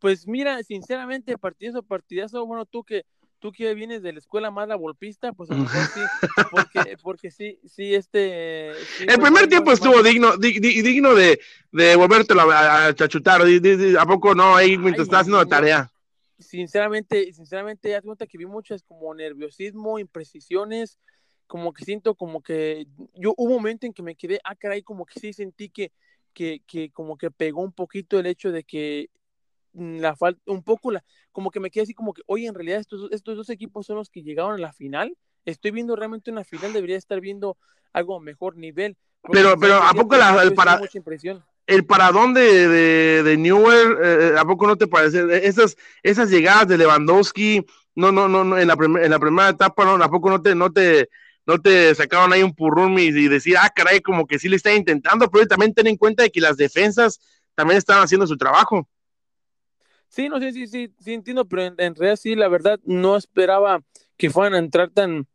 Pues 0.00 0.28
mira, 0.28 0.62
sinceramente, 0.62 1.36
partidazo, 1.36 1.82
partidazo, 1.82 2.46
bueno, 2.46 2.66
tú 2.66 2.84
que 2.84 3.04
tú 3.46 3.52
que 3.52 3.74
vienes 3.74 4.02
de 4.02 4.12
la 4.12 4.18
escuela 4.18 4.50
más 4.50 4.66
la 4.66 4.74
golpista, 4.74 5.32
pues 5.32 5.48
a 5.52 5.54
lo 5.54 5.60
mejor 5.60 5.86
sí, 5.94 6.00
porque, 6.50 6.96
porque 7.00 7.30
sí, 7.30 7.60
sí, 7.64 7.94
este... 7.94 8.70
el 8.70 9.20
primer 9.20 9.46
tiempo 9.48 9.70
estuvo 9.70 10.02
digno, 10.02 10.36
digno 10.36 11.14
de, 11.14 11.38
de 11.70 11.94
volvértelo 11.94 12.42
a, 12.50 12.92
chachutar, 12.92 13.42
¿a 13.42 14.06
poco 14.06 14.34
no? 14.34 14.56
Ahí 14.56 14.76
mientras 14.76 15.06
estás 15.06 15.20
haciendo 15.20 15.38
la 15.38 15.46
tarea. 15.46 15.92
Sinceramente, 16.40 17.32
sinceramente, 17.32 17.90
ya 17.90 18.02
cuenta 18.02 18.26
que 18.26 18.36
vi 18.36 18.46
muchas 18.46 18.82
como 18.82 19.14
nerviosismo, 19.14 20.00
imprecisiones, 20.00 20.98
como 21.46 21.72
que 21.72 21.84
siento 21.84 22.16
como 22.16 22.42
que, 22.42 22.88
yo 23.14 23.32
hubo 23.36 23.50
un 23.50 23.62
momento 23.62 23.86
en 23.86 23.92
que 23.92 24.02
me 24.02 24.16
quedé, 24.16 24.40
ah, 24.42 24.56
caray, 24.56 24.82
como 24.82 25.06
que 25.06 25.20
sí 25.20 25.32
sentí 25.32 25.68
que, 25.68 25.92
que, 26.32 26.62
que 26.66 26.90
como 26.90 27.16
que 27.16 27.30
pegó 27.30 27.62
un 27.62 27.72
poquito 27.72 28.18
el 28.18 28.26
hecho 28.26 28.50
de 28.50 28.64
que 28.64 29.08
la 29.76 30.16
falta, 30.16 30.40
un 30.46 30.62
poco 30.62 30.90
la, 30.90 31.04
como 31.32 31.50
que 31.50 31.60
me 31.60 31.70
quedé 31.70 31.84
así 31.84 31.94
como 31.94 32.14
que, 32.14 32.22
oye, 32.26 32.46
en 32.46 32.54
realidad 32.54 32.80
estos, 32.80 33.10
estos 33.12 33.36
dos 33.36 33.50
equipos 33.50 33.86
son 33.86 33.96
los 33.96 34.10
que 34.10 34.22
llegaron 34.22 34.54
a 34.54 34.58
la 34.58 34.72
final. 34.72 35.16
Estoy 35.44 35.70
viendo 35.70 35.94
realmente 35.94 36.30
una 36.30 36.44
final, 36.44 36.72
debería 36.72 36.96
estar 36.96 37.20
viendo 37.20 37.56
algo 37.92 38.16
a 38.16 38.20
mejor 38.20 38.56
nivel. 38.56 38.96
Pero, 39.30 39.58
pero 39.58 39.76
¿a 39.76 39.92
poco 39.92 40.16
la, 40.16 40.42
el, 40.42 40.54
para, 40.54 40.80
el 41.66 41.84
paradón 41.84 42.32
de, 42.32 42.68
de, 42.68 43.22
de 43.22 43.36
Newer, 43.36 43.98
eh, 44.02 44.34
¿a 44.38 44.44
poco 44.44 44.66
no 44.66 44.76
te 44.76 44.86
parece? 44.86 45.46
Esas, 45.46 45.76
esas 46.02 46.30
llegadas 46.30 46.68
de 46.68 46.78
Lewandowski, 46.78 47.64
no, 47.94 48.12
no, 48.12 48.28
no, 48.28 48.44
no 48.44 48.58
en, 48.58 48.68
la 48.68 48.74
en 48.74 49.10
la 49.10 49.18
primera 49.18 49.48
etapa, 49.48 49.84
no, 49.84 50.02
¿a 50.02 50.08
poco 50.08 50.30
no 50.30 50.40
te, 50.40 50.54
no 50.54 50.72
te, 50.72 51.08
no 51.44 51.60
te 51.60 51.94
sacaron 51.94 52.32
ahí 52.32 52.42
un 52.42 52.54
purrún 52.54 52.98
y, 52.98 53.06
y 53.06 53.28
decir, 53.28 53.56
ah, 53.58 53.70
caray, 53.74 54.00
como 54.00 54.26
que 54.26 54.38
sí 54.38 54.48
le 54.48 54.56
está 54.56 54.72
intentando, 54.74 55.28
pero 55.30 55.46
también 55.46 55.74
ten 55.74 55.86
en 55.88 55.96
cuenta 55.96 56.22
de 56.22 56.30
que 56.30 56.40
las 56.40 56.56
defensas 56.56 57.20
también 57.54 57.78
están 57.78 58.02
haciendo 58.02 58.26
su 58.26 58.36
trabajo. 58.36 58.88
Sí, 60.08 60.28
no 60.28 60.40
sé, 60.40 60.52
sí, 60.52 60.66
sí, 60.66 60.92
sí, 60.98 61.14
entiendo, 61.14 61.44
pero 61.46 61.62
en, 61.62 61.94
realidad 61.94 62.16
sí, 62.16 62.34
la 62.34 62.48
verdad, 62.48 62.80
no 62.84 63.16
esperaba 63.16 63.82
que 64.16 64.30
fueran 64.30 64.54
a 64.54 64.58
entrar 64.58 64.90
tan, 64.90 65.26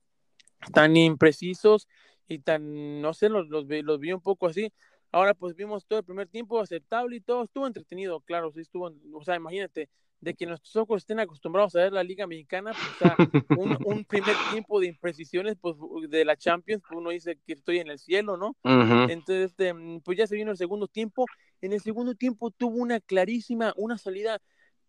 tan 0.73 0.95
imprecisos 0.95 1.87
y 2.27 2.39
tan, 2.39 3.01
no 3.01 3.13
sé, 3.13 3.29
los, 3.29 3.47
los, 3.49 3.65
los 3.67 3.99
vi 3.99 4.13
un 4.13 4.21
poco 4.21 4.47
así. 4.47 4.71
Ahora 5.11 5.33
pues 5.33 5.55
vimos 5.55 5.85
todo 5.85 5.99
el 5.99 6.05
primer 6.05 6.27
tiempo 6.27 6.59
aceptable 6.61 7.17
y 7.17 7.21
todo 7.21 7.43
estuvo 7.43 7.67
entretenido, 7.67 8.21
claro, 8.21 8.51
sí 8.53 8.61
estuvo, 8.61 8.91
o 9.13 9.23
sea, 9.25 9.35
imagínate, 9.35 9.89
de 10.21 10.35
que 10.35 10.45
nuestros 10.45 10.75
ojos 10.75 11.01
estén 11.01 11.19
acostumbrados 11.19 11.75
a 11.75 11.79
ver 11.79 11.93
la 11.93 12.03
Liga 12.03 12.27
Mexicana, 12.27 12.71
pues, 12.99 13.43
un, 13.57 13.77
un, 13.85 14.05
primer 14.05 14.35
tiempo 14.51 14.79
de 14.79 14.87
imprecisiones 14.87 15.57
pues, 15.59 15.75
de 16.09 16.23
la 16.23 16.37
Champions, 16.37 16.83
pues 16.87 16.97
uno 16.97 17.09
dice 17.09 17.39
que 17.45 17.53
estoy 17.53 17.79
en 17.79 17.89
el 17.89 17.97
cielo, 17.97 18.37
¿no? 18.37 18.55
Entonces, 18.63 19.49
este, 19.49 19.73
pues 20.05 20.17
ya 20.17 20.27
se 20.27 20.35
vino 20.35 20.51
el 20.51 20.57
segundo 20.57 20.87
tiempo. 20.87 21.25
En 21.59 21.73
el 21.73 21.81
segundo 21.81 22.13
tiempo 22.13 22.51
tuvo 22.51 22.77
una 22.77 22.99
clarísima, 22.99 23.73
una 23.75 23.97
salida 23.97 24.39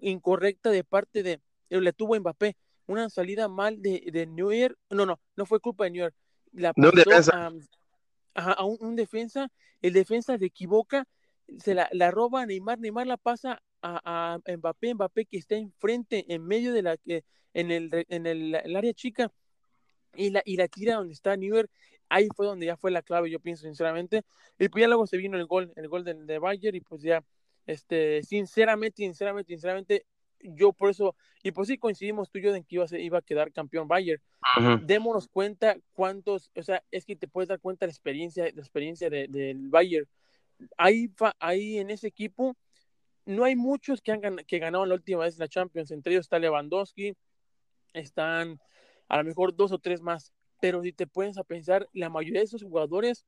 incorrecta 0.02 0.70
de 0.70 0.84
parte 0.84 1.22
de, 1.22 1.40
eh, 1.70 1.80
le 1.80 1.92
tuvo 1.92 2.18
Mbappé, 2.18 2.56
una 2.86 3.08
salida 3.08 3.48
mal 3.48 3.80
de, 3.80 4.02
de 4.12 4.26
New 4.26 4.52
York, 4.52 4.76
no, 4.90 5.06
no, 5.06 5.20
no 5.36 5.46
fue 5.46 5.60
culpa 5.60 5.84
de 5.84 5.90
New 5.90 6.02
York, 6.02 6.14
la 6.52 6.74
pasó 6.74 7.32
a, 8.34 8.64
un, 8.64 8.96
defensa, 8.96 9.50
el 9.80 9.92
defensa 9.92 10.38
se 10.38 10.46
equivoca, 10.46 11.06
se 11.58 11.74
la, 11.74 11.88
la 11.92 12.10
roba 12.10 12.42
a 12.42 12.46
Neymar, 12.46 12.78
Neymar 12.78 13.06
la 13.06 13.16
pasa 13.16 13.62
a, 13.82 14.38
a, 14.44 14.56
Mbappé, 14.56 14.94
Mbappé 14.94 15.26
que 15.26 15.38
está 15.38 15.54
enfrente, 15.54 16.24
en 16.28 16.44
medio 16.44 16.72
de 16.72 16.82
la, 16.82 16.96
en 17.04 17.70
el, 17.70 18.06
en 18.08 18.26
el, 18.26 18.76
área 18.76 18.92
chica, 18.94 19.30
y 20.14 20.30
la, 20.30 20.42
y 20.44 20.56
la 20.56 20.68
tira 20.68 20.96
donde 20.96 21.14
está 21.14 21.36
York, 21.36 21.70
ahí 22.08 22.28
fue 22.34 22.46
donde 22.46 22.66
ya 22.66 22.76
fue 22.76 22.90
la 22.90 23.02
clave, 23.02 23.30
yo 23.30 23.40
pienso 23.40 23.62
sinceramente, 23.62 24.22
y 24.58 24.68
pues 24.68 24.82
ya 24.82 24.88
luego 24.88 25.06
se 25.06 25.16
vino 25.16 25.38
el 25.38 25.46
gol, 25.46 25.72
el 25.76 25.88
gol 25.88 26.04
de, 26.04 26.14
de 26.14 26.38
Bayern, 26.38 26.76
y 26.76 26.80
pues 26.80 27.02
ya 27.02 27.22
Este, 27.66 28.22
sinceramente, 28.22 28.96
sinceramente, 28.96 29.52
sinceramente, 29.52 30.06
yo 30.40 30.72
por 30.72 30.90
eso, 30.90 31.14
y 31.42 31.52
pues 31.52 31.68
sí 31.68 31.78
coincidimos 31.78 32.30
tú 32.30 32.38
y 32.38 32.42
yo 32.42 32.54
en 32.54 32.64
que 32.64 32.76
iba 32.76 32.84
a, 32.84 32.98
iba 32.98 33.18
a 33.18 33.22
quedar 33.22 33.52
campeón 33.52 33.88
Bayern. 33.88 34.20
Démonos 34.82 35.28
cuenta 35.28 35.76
cuántos, 35.92 36.50
o 36.56 36.62
sea, 36.62 36.82
es 36.90 37.04
que 37.04 37.16
te 37.16 37.28
puedes 37.28 37.48
dar 37.48 37.60
cuenta 37.60 37.86
de 37.86 37.88
la 37.88 37.92
experiencia, 37.92 38.44
la 38.44 38.60
experiencia 38.60 39.08
del 39.08 39.30
de, 39.30 39.54
Bayern. 39.56 40.08
Ahí, 40.76 41.12
ahí 41.38 41.78
en 41.78 41.90
ese 41.90 42.08
equipo 42.08 42.56
no 43.24 43.44
hay 43.44 43.56
muchos 43.56 44.00
que 44.00 44.12
han 44.12 44.20
que 44.46 44.58
ganaron 44.58 44.88
la 44.88 44.96
última 44.96 45.24
vez 45.24 45.38
la 45.38 45.48
Champions. 45.48 45.90
Entre 45.90 46.12
ellos 46.12 46.26
está 46.26 46.38
Lewandowski, 46.38 47.14
están 47.92 48.60
a 49.08 49.16
lo 49.18 49.24
mejor 49.24 49.54
dos 49.54 49.72
o 49.72 49.78
tres 49.78 50.02
más. 50.02 50.32
Pero 50.60 50.82
si 50.82 50.92
te 50.92 51.06
puedes 51.06 51.38
a 51.38 51.44
pensar, 51.44 51.88
la 51.92 52.08
mayoría 52.08 52.40
de 52.40 52.46
esos 52.46 52.62
jugadores 52.62 53.26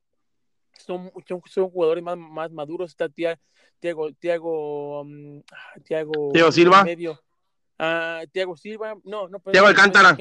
son, 0.78 1.10
son, 1.46 1.70
jugadores 1.70 2.02
más, 2.02 2.16
más 2.16 2.50
maduros. 2.50 2.90
Está 2.90 3.08
Tiago, 3.08 4.12
Tiago, 4.18 5.04
mm, 5.04 5.40
Tiago, 5.84 6.32
Tiago 6.32 6.52
Silva. 6.52 6.84
Medio. 6.84 7.20
Ah, 7.78 8.22
Tiago 8.32 8.56
Silva, 8.56 8.94
no, 9.04 9.28
no. 9.28 9.40
Tiago 9.40 9.66
Alcántara. 9.66 10.16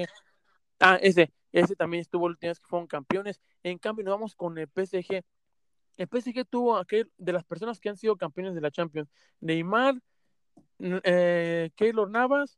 Ah, 0.80 0.98
ese, 1.02 1.32
ese 1.52 1.76
también 1.76 2.02
estuvo 2.02 2.28
los 2.28 2.36
últimas 2.36 2.60
que 2.60 2.68
fueron 2.68 2.88
campeones. 2.88 3.40
En 3.62 3.78
cambio, 3.78 4.04
nos 4.04 4.16
vamos 4.16 4.36
con 4.36 4.58
el 4.58 4.68
PSG. 4.68 5.24
El 5.98 6.08
PSG 6.08 6.46
tuvo 6.50 6.78
aquel 6.78 7.12
de 7.18 7.34
las 7.34 7.44
personas 7.44 7.80
que 7.80 7.90
han 7.90 7.98
sido 7.98 8.18
campeones 8.18 8.56
de 8.56 8.62
la 8.62 8.72
Champions. 8.72 9.10
Neymar, 9.40 9.96
eh, 10.80 11.70
Keylor 11.76 12.10
Navas 12.10 12.58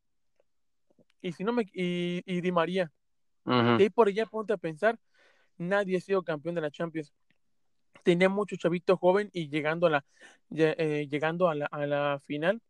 y 1.25 1.31
si 1.31 1.43
no 1.43 1.53
me 1.53 1.63
y, 1.73 2.21
y 2.25 2.41
Di 2.41 2.51
María. 2.51 2.91
Y 3.45 3.51
ahí 3.51 3.89
por 3.89 4.07
allá 4.07 4.25
ponte 4.25 4.53
a 4.53 4.57
pensar, 4.57 4.99
nadie 5.57 5.97
ha 5.97 6.01
sido 6.01 6.23
campeón 6.23 6.55
de 6.55 6.61
la 6.61 6.71
Champions 6.71 7.13
tenía 8.03 8.29
mucho 8.29 8.55
chavito 8.55 8.97
joven 8.97 9.29
y 9.33 9.49
llegando 9.49 9.87
a 9.87 9.89
la, 9.89 10.05
eh, 10.55 11.07
llegando 11.09 11.49
a 11.49 11.55
la, 11.55 11.65
a 11.67 11.85
la, 11.85 12.19
final, 12.19 12.61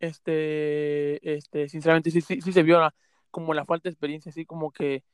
este, 0.00 1.36
este, 1.36 1.68
sinceramente 1.68 2.10
sí, 2.10 2.20
sí, 2.20 2.40
sí 2.40 2.52
se 2.52 2.62
vio 2.62 2.80
como 3.30 3.54
la 3.54 3.64
falta 3.64 3.88
de 3.88 3.92
experiencia, 3.92 4.30
así 4.30 4.44
como 4.46 4.70
que 4.72 5.04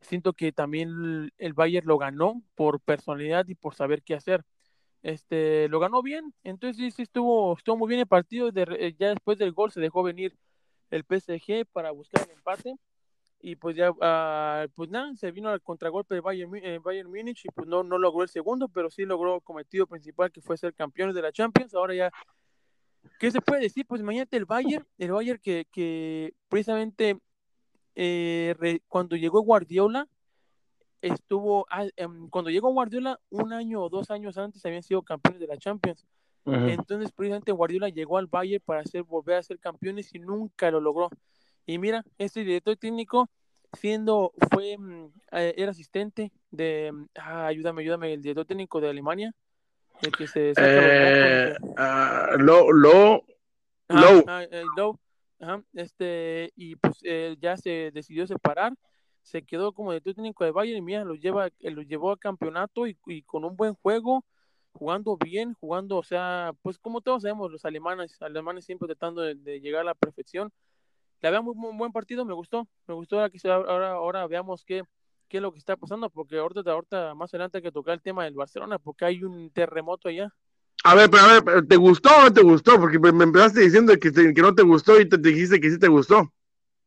siento 0.00 0.32
que 0.32 0.52
también 0.52 1.30
el, 1.38 1.52
Bayern 1.52 1.86
lo 1.86 1.98
ganó 1.98 2.42
por 2.54 2.80
personalidad 2.80 3.46
y 3.48 3.54
por 3.54 3.74
saber 3.74 4.02
qué 4.02 4.14
hacer. 4.14 4.44
Este, 5.02 5.68
lo 5.68 5.80
ganó 5.80 6.02
bien, 6.02 6.34
entonces 6.44 6.76
sí, 6.76 6.90
sí 6.90 7.02
estuvo, 7.02 7.56
estuvo 7.56 7.76
muy 7.76 7.88
bien 7.88 8.00
el 8.00 8.06
partido, 8.06 8.52
de, 8.52 8.66
eh, 8.78 8.94
ya 8.98 9.08
después 9.08 9.38
del 9.38 9.52
gol 9.52 9.72
se 9.72 9.80
dejó 9.80 10.02
venir 10.02 10.36
el 10.90 11.04
PSG 11.04 11.66
para 11.72 11.90
buscar 11.90 12.22
el 12.28 12.36
empate 12.36 12.76
y 13.42 13.56
pues 13.56 13.74
ya, 13.74 13.90
uh, 13.90 14.68
pues 14.74 14.90
nada, 14.90 15.14
se 15.16 15.30
vino 15.30 15.48
al 15.48 15.62
contragolpe 15.62 16.14
de 16.14 16.20
Bayern, 16.20 16.54
eh, 16.56 16.78
Bayern 16.78 17.08
Múnich 17.08 17.46
y 17.46 17.48
pues 17.48 17.66
no, 17.66 17.82
no 17.82 17.96
logró 17.96 18.22
el 18.22 18.28
segundo, 18.28 18.68
pero 18.68 18.90
sí 18.90 19.04
logró 19.04 19.36
el 19.36 19.42
cometido 19.42 19.86
principal 19.86 20.30
que 20.30 20.42
fue 20.42 20.58
ser 20.58 20.74
campeones 20.74 21.14
de 21.14 21.22
la 21.22 21.32
Champions. 21.32 21.74
Ahora 21.74 21.94
ya, 21.94 22.12
¿qué 23.18 23.30
se 23.30 23.40
puede 23.40 23.62
decir? 23.62 23.86
Pues 23.86 24.02
imagínate 24.02 24.36
el 24.36 24.44
Bayern, 24.44 24.86
el 24.98 25.12
Bayern 25.12 25.40
que, 25.42 25.66
que 25.72 26.34
precisamente 26.48 27.18
eh, 27.94 28.80
cuando 28.88 29.16
llegó 29.16 29.40
Guardiola, 29.40 30.06
estuvo, 31.00 31.66
ah, 31.70 31.86
em, 31.96 32.28
cuando 32.28 32.50
llegó 32.50 32.72
Guardiola, 32.72 33.18
un 33.30 33.54
año 33.54 33.82
o 33.82 33.88
dos 33.88 34.10
años 34.10 34.36
antes 34.36 34.64
habían 34.66 34.82
sido 34.82 35.02
campeones 35.02 35.40
de 35.40 35.46
la 35.46 35.56
Champions. 35.56 36.06
Entonces, 36.46 37.12
precisamente 37.12 37.52
Guardiola 37.52 37.90
llegó 37.90 38.18
al 38.18 38.26
Bayern 38.26 38.62
para 38.64 38.80
hacer, 38.80 39.04
volver 39.04 39.36
a 39.36 39.42
ser 39.42 39.60
campeones 39.60 40.12
y 40.14 40.18
nunca 40.18 40.70
lo 40.70 40.80
logró. 40.80 41.08
Y 41.66 41.78
mira, 41.78 42.04
este 42.18 42.40
director 42.40 42.76
técnico, 42.76 43.30
siendo, 43.72 44.32
fue, 44.50 44.76
mm, 44.76 45.06
eh, 45.32 45.54
era 45.56 45.70
asistente 45.70 46.32
de, 46.50 46.90
mm, 46.92 47.06
ah, 47.16 47.46
ayúdame, 47.46 47.82
ayúdame, 47.82 48.12
el 48.14 48.22
director 48.22 48.46
técnico 48.46 48.80
de 48.80 48.90
Alemania, 48.90 49.32
el 50.02 50.12
que 50.12 50.26
se 50.26 50.52
eh, 50.56 51.54
ah, 51.76 52.30
lo, 52.38 52.72
lo, 52.72 53.24
low. 53.88 54.98
este, 55.74 56.52
y 56.56 56.76
pues 56.76 57.00
ya 57.38 57.56
se 57.56 57.90
decidió 57.92 58.26
separar, 58.26 58.72
se 59.22 59.42
quedó 59.42 59.72
como 59.72 59.92
director 59.92 60.14
técnico 60.14 60.44
de 60.44 60.50
Bayern 60.50 60.78
y 60.78 60.82
mira, 60.82 61.04
lo 61.04 61.14
lleva, 61.14 61.50
lo 61.60 61.82
llevó 61.82 62.12
a 62.12 62.18
campeonato 62.18 62.86
y, 62.86 63.22
con 63.22 63.44
un 63.44 63.56
buen 63.56 63.74
juego, 63.74 64.24
jugando 64.72 65.16
bien, 65.16 65.54
jugando, 65.60 65.98
o 65.98 66.02
sea, 66.02 66.52
pues 66.62 66.78
como 66.78 67.00
todos 67.00 67.22
sabemos, 67.22 67.50
los 67.50 67.64
alemanes, 67.64 68.20
alemanes 68.22 68.64
siempre 68.64 68.88
tratando 68.88 69.20
de 69.20 69.60
llegar 69.60 69.82
a 69.82 69.84
la 69.84 69.94
perfección, 69.94 70.52
la 71.20 71.30
veo 71.30 71.42
muy, 71.42 71.54
muy, 71.54 71.76
buen 71.76 71.92
partido, 71.92 72.24
me 72.24 72.34
gustó, 72.34 72.68
me 72.86 72.94
gustó 72.94 73.20
ahora, 73.20 73.30
ahora, 73.70 73.90
ahora 73.92 74.26
veamos 74.26 74.64
qué, 74.64 74.82
qué 75.28 75.38
es 75.38 75.42
lo 75.42 75.52
que 75.52 75.58
está 75.58 75.76
pasando, 75.76 76.10
porque 76.10 76.38
ahorita, 76.38 76.70
ahorita 76.70 77.14
más 77.14 77.32
adelante 77.32 77.58
hay 77.58 77.62
que 77.62 77.72
tocar 77.72 77.94
el 77.94 78.02
tema 78.02 78.24
del 78.24 78.34
Barcelona, 78.34 78.78
porque 78.78 79.04
hay 79.04 79.22
un 79.22 79.50
terremoto 79.50 80.08
allá. 80.08 80.34
A 80.82 80.94
ver, 80.94 81.10
pero 81.10 81.22
a 81.22 81.40
ver, 81.40 81.66
¿te 81.66 81.76
gustó 81.76 82.08
o 82.16 82.22
no 82.22 82.32
te 82.32 82.42
gustó? 82.42 82.80
Porque 82.80 82.98
me 82.98 83.24
empezaste 83.24 83.60
diciendo 83.60 83.92
que, 83.98 84.12
que 84.12 84.42
no 84.42 84.54
te 84.54 84.62
gustó 84.62 84.98
y 84.98 85.08
te, 85.08 85.18
dijiste 85.18 85.60
que 85.60 85.70
sí 85.70 85.78
te 85.78 85.88
gustó. 85.88 86.32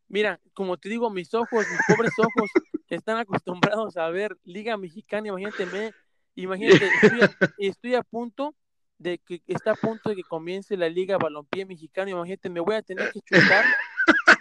Mira, 0.07 0.39
como 0.53 0.77
te 0.77 0.89
digo, 0.89 1.09
mis 1.09 1.33
ojos, 1.33 1.65
mis 1.69 1.79
pobres 1.87 2.11
ojos, 2.17 2.49
están 2.89 3.17
acostumbrados 3.17 3.97
a 3.97 4.09
ver 4.09 4.37
Liga 4.43 4.77
Mexicana, 4.77 5.29
imagínate, 5.29 5.65
me, 5.67 5.91
imagínate, 6.35 6.87
estoy 7.01 7.21
a, 7.21 7.37
estoy 7.57 7.95
a 7.95 8.03
punto 8.03 8.55
de 8.97 9.19
que 9.19 9.41
está 9.47 9.71
a 9.71 9.75
punto 9.75 10.09
de 10.09 10.15
que 10.15 10.23
comience 10.23 10.77
la 10.77 10.89
Liga 10.89 11.17
Balompié 11.17 11.65
Mexicana, 11.65 12.11
imagínate, 12.11 12.49
me 12.49 12.59
voy 12.59 12.75
a 12.75 12.81
tener 12.81 13.11
que 13.11 13.21
chutar 13.21 13.65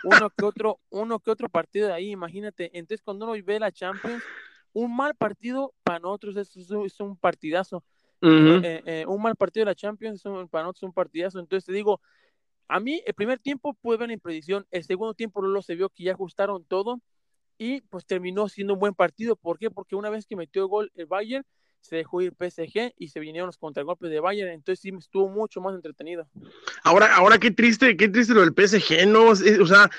uno 0.05 0.31
que 0.31 0.45
otro, 0.45 0.81
uno 0.91 1.21
que 1.21 1.31
otro 1.31 1.49
partido 1.49 1.89
de 1.89 1.95
ahí, 1.95 2.11
imagínate. 2.11 2.71
Entonces, 2.77 3.03
cuando 3.03 3.27
uno 3.27 3.43
ve 3.45 3.59
la 3.59 3.73
Champions, 3.73 4.23
un 4.73 4.95
mal 4.95 5.15
partido 5.15 5.75
para 5.83 5.99
nosotros 5.99 6.37
es, 6.37 7.01
un 7.01 7.17
partidazo. 7.17 7.85
Eh, 8.21 8.83
eh, 8.87 9.05
un 9.07 9.21
mal 9.21 9.35
partido 9.35 9.63
de 9.63 9.71
la 9.71 9.75
Champions 9.75 10.23
para 10.51 10.65
nosotros 10.65 10.79
es 10.79 10.83
un 10.83 10.93
partidazo. 10.93 11.39
Entonces, 11.39 11.65
te 11.67 11.73
digo, 11.73 12.01
a 12.69 12.81
mí 12.81 13.03
el 13.05 13.15
primer 13.15 13.39
tiempo 13.39 13.75
pude 13.75 13.99
ver 13.99 14.11
en 14.11 14.21
predicción, 14.21 14.67
el 14.71 14.85
segundo 14.85 15.15
tiempo 15.15 15.43
lo 15.43 15.63
se 15.63 15.75
vio 15.75 15.91
que 15.91 16.05
ya 16.05 16.13
ajustaron 16.13 16.65
todo 16.65 17.01
y 17.59 17.83
pues 17.83 18.07
terminó 18.07 18.49
siendo 18.49 18.75
un 18.75 18.81
buen 18.81 18.95
partido. 18.95 19.37
¿Por 19.37 19.59
qué? 19.59 19.71
Porque 19.71 19.95
una 19.95 20.11
vez 20.11 20.27
que 20.27 20.37
metió 20.37 20.63
el 20.63 20.69
gol 20.69 20.93
el 20.95 21.07
Bayern, 21.07 21.45
se 21.83 21.97
dejó 21.97 22.23
ir 22.23 22.33
PSG 22.33 22.95
y 22.97 23.09
se 23.09 23.21
vinieron 23.21 23.49
los 23.49 23.59
contragolpes 23.59 24.09
de 24.09 24.21
Bayern, 24.21 24.53
entonces 24.53 24.81
sí 24.81 24.93
estuvo 24.97 25.29
mucho 25.29 25.61
más 25.61 25.75
entretenido. 25.75 26.27
Ahora, 26.85 27.15
ahora 27.17 27.39
qué 27.39 27.51
triste, 27.51 27.97
qué 27.97 28.09
triste 28.09 28.35
lo 28.35 28.41
del 28.41 28.55
PSG, 28.55 29.07
¿no? 29.07 29.31
O 29.31 29.67
sea, 29.67 29.91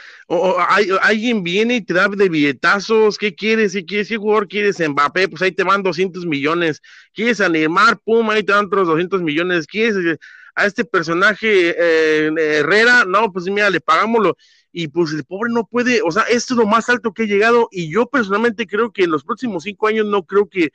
alguien 1.01 1.43
viene 1.43 1.75
y 1.75 1.81
te 1.81 1.93
da 1.93 2.07
de 2.07 2.29
billetazos, 2.29 3.17
¿qué 3.17 3.35
quieres? 3.35 3.73
¿Qué 3.73 3.85
quieres? 3.85 4.07
¿Qué 4.07 4.17
jugador 4.17 4.47
quieres? 4.47 4.79
Mbappé, 4.79 5.27
pues 5.27 5.41
ahí 5.41 5.51
te 5.51 5.63
van 5.63 5.83
200 5.83 6.25
millones. 6.25 6.81
¿Quieres 7.13 7.41
a 7.41 7.49
Neymar? 7.49 7.99
Pum, 7.99 8.29
ahí 8.29 8.43
te 8.43 8.53
dan 8.53 8.65
otros 8.65 8.87
200 8.87 9.21
millones. 9.21 9.67
¿Quieres 9.67 10.19
a 10.55 10.65
este 10.65 10.85
personaje 10.85 11.75
eh, 11.77 12.31
Herrera? 12.37 13.03
No, 13.05 13.31
pues 13.31 13.45
mira, 13.45 13.69
le 13.69 13.81
pagámoslo 13.81 14.37
y 14.75 14.87
pues 14.87 15.13
el 15.13 15.23
pobre 15.23 15.53
no 15.53 15.65
puede, 15.65 16.01
o 16.01 16.11
sea, 16.11 16.23
esto 16.23 16.55
es 16.55 16.57
lo 16.57 16.65
más 16.65 16.89
alto 16.89 17.13
que 17.13 17.23
he 17.23 17.27
llegado 17.27 17.69
y 17.71 17.89
yo 17.89 18.07
personalmente 18.07 18.65
creo 18.65 18.91
que 18.91 19.03
en 19.03 19.11
los 19.11 19.23
próximos 19.23 19.63
cinco 19.63 19.87
años 19.87 20.07
no 20.07 20.23
creo 20.23 20.49
que 20.49 20.71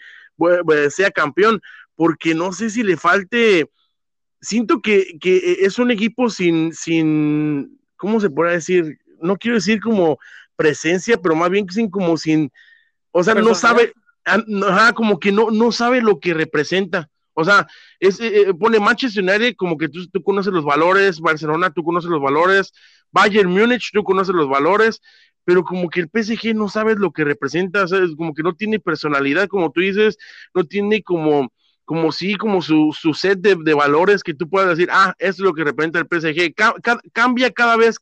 sea 0.90 1.10
campeón, 1.10 1.60
porque 1.96 2.32
no 2.32 2.52
sé 2.52 2.70
si 2.70 2.84
le 2.84 2.96
falte, 2.96 3.68
siento 4.40 4.80
que, 4.80 5.18
es 5.60 5.80
un 5.80 5.90
equipo 5.90 6.30
sin, 6.30 6.72
sin, 6.72 7.80
¿cómo 7.96 8.20
se 8.20 8.30
puede 8.30 8.52
decir? 8.52 8.98
No 9.20 9.36
quiero 9.36 9.56
decir 9.56 9.80
como 9.80 10.18
presencia, 10.54 11.20
pero 11.20 11.34
más 11.34 11.50
bien 11.50 11.68
sin 11.68 11.90
como 11.90 12.16
sin, 12.16 12.52
o 13.10 13.24
sea, 13.24 13.34
no 13.34 13.52
sabe, 13.56 13.92
ah, 14.24 14.92
como 14.94 15.18
que 15.18 15.32
no, 15.32 15.50
no 15.50 15.72
sabe 15.72 16.00
lo 16.00 16.20
que 16.20 16.34
representa. 16.34 17.10
O 17.40 17.44
sea, 17.44 17.68
es, 18.00 18.18
eh, 18.18 18.48
eh, 18.48 18.54
pone 18.54 18.80
Manchester 18.80 19.22
United 19.22 19.54
como 19.56 19.78
que 19.78 19.88
tú, 19.88 20.08
tú, 20.08 20.24
conoces 20.24 20.52
los 20.52 20.64
valores, 20.64 21.20
Barcelona, 21.20 21.70
tú 21.70 21.84
conoces 21.84 22.10
los 22.10 22.20
valores, 22.20 22.72
Bayern 23.10 23.50
Múnich, 23.50 23.90
tú 23.92 24.02
conoces 24.04 24.34
los 24.34 24.48
valores, 24.48 25.00
pero 25.44 25.64
como 25.64 25.88
que 25.88 26.00
el 26.00 26.10
PSG 26.12 26.54
no 26.54 26.68
sabes 26.68 26.98
lo 26.98 27.10
que 27.10 27.24
representa, 27.24 27.88
¿sabes? 27.88 28.10
como 28.16 28.34
que 28.34 28.42
no 28.42 28.54
tiene 28.54 28.78
personalidad, 28.80 29.48
como 29.48 29.70
tú 29.72 29.80
dices, 29.80 30.18
no 30.54 30.64
tiene 30.64 31.02
como, 31.02 31.50
como 31.84 32.12
sí, 32.12 32.34
como 32.34 32.60
su, 32.60 32.94
su 32.98 33.14
set 33.14 33.40
de, 33.40 33.74
valores 33.74 34.22
que 34.22 34.34
tú 34.34 34.48
puedas 34.48 34.68
decir, 34.68 34.90
ah, 34.92 35.14
esto 35.18 35.42
es 35.42 35.46
lo 35.46 35.54
que 35.54 35.64
representa 35.64 36.00
el 36.00 36.06
PSG. 36.06 36.54
cambia 37.12 37.50
cada 37.50 37.76
vez 37.76 37.98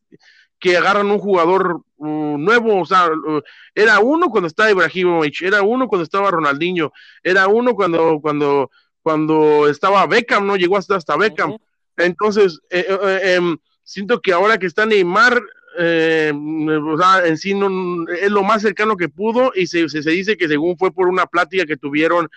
que 0.58 0.76
agarran 0.76 1.10
un 1.10 1.18
jugador 1.18 1.82
uh, 1.96 2.38
nuevo, 2.38 2.80
o 2.80 2.86
sea, 2.86 3.06
uh, 3.08 3.42
era 3.74 4.00
uno 4.00 4.28
cuando 4.28 4.48
estaba 4.48 4.70
Ibrahimovic, 4.70 5.42
era 5.42 5.62
uno 5.62 5.86
cuando 5.86 6.02
estaba 6.02 6.30
Ronaldinho, 6.30 6.92
era 7.22 7.46
uno 7.46 7.74
cuando, 7.74 8.20
cuando, 8.20 8.70
cuando 9.02 9.68
estaba 9.68 10.06
Beckham, 10.06 10.46
¿no? 10.46 10.56
Llegó 10.56 10.78
hasta, 10.78 10.96
hasta 10.96 11.16
Beckham. 11.16 11.56
Entonces, 11.96 12.60
eh, 12.70 12.86
eh, 12.88 13.34
em, 13.36 13.56
siento 13.86 14.20
que 14.20 14.32
ahora 14.32 14.58
que 14.58 14.66
está 14.66 14.84
Neymar, 14.84 15.40
eh, 15.78 16.32
o 16.34 16.98
sea, 16.98 17.26
en 17.26 17.38
sí 17.38 17.54
no, 17.54 18.04
es 18.10 18.30
lo 18.30 18.42
más 18.42 18.60
cercano 18.60 18.96
que 18.96 19.08
pudo 19.08 19.52
y 19.54 19.66
se, 19.68 19.88
se, 19.88 20.10
dice 20.10 20.36
que 20.36 20.48
según 20.48 20.76
fue 20.76 20.92
por 20.92 21.08
una 21.08 21.26
plática 21.26 21.64
que 21.64 21.76
tuvieron 21.76 22.28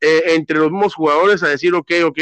eh, 0.00 0.34
entre 0.34 0.58
los 0.58 0.70
mismos 0.70 0.94
jugadores 0.94 1.42
a 1.42 1.48
decir, 1.48 1.74
ok, 1.74 1.90
ok, 2.04 2.18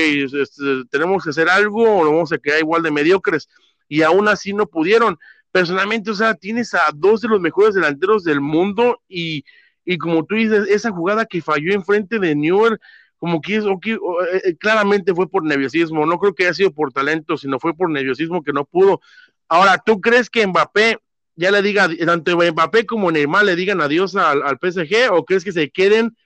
tenemos 0.91 1.24
que 1.24 1.31
hacer 1.31 1.49
algo 1.49 2.01
o 2.01 2.05
vamos 2.05 2.33
a 2.33 2.39
quedar 2.39 2.61
igual 2.61 2.83
de 2.83 2.93
mediocres 2.93 3.49
y 3.89 4.03
aún 4.03 4.29
así 4.29 4.53
no 4.53 4.66
pudieron. 4.66 5.18
Personalmente, 5.51 6.12
o 6.12 6.14
sea, 6.14 6.35
tienes 6.35 6.72
a 6.74 6.91
dos 6.95 7.20
de 7.20 7.29
los 7.29 7.41
mejores 7.41 7.74
delanteros 7.74 8.22
del 8.22 8.41
mundo 8.41 9.03
y, 9.09 9.45
y 9.85 9.99
como 9.99 10.24
tú 10.24 10.37
dices, 10.37 10.68
esa 10.68 10.93
jugada 10.93 11.26
que 11.26 11.43
falló 11.43 11.72
enfrente 11.72 12.20
de 12.20 12.37
Newer, 12.37 12.79
como 13.18 13.40
que, 13.40 13.56
eh, 13.56 14.56
claramente 14.58 15.14
fue 15.14 15.28
por 15.28 15.44
nerviosismo, 15.44 16.06
no 16.06 16.18
creo 16.18 16.34
que 16.34 16.44
haya 16.44 16.54
sido 16.54 16.72
por 16.72 16.92
talento, 16.92 17.36
sino 17.36 17.58
fue 17.58 17.74
por 17.74 17.90
nerviosismo 17.90 18.42
que 18.42 18.52
no 18.52 18.64
pudo. 18.64 19.00
Ahora, 19.48 19.78
¿tú 19.84 20.00
crees 20.00 20.30
que 20.30 20.46
Mbappé 20.46 20.98
ya 21.34 21.50
le 21.50 21.62
diga, 21.62 21.88
tanto 22.04 22.36
Mbappé 22.36 22.86
como 22.86 23.10
Neymar 23.10 23.44
le 23.44 23.56
digan 23.56 23.80
adiós 23.80 24.16
al, 24.16 24.42
al 24.42 24.58
PSG 24.58 25.12
o 25.12 25.24
crees 25.24 25.44
que 25.44 25.52
se 25.52 25.70
queden 25.70 26.16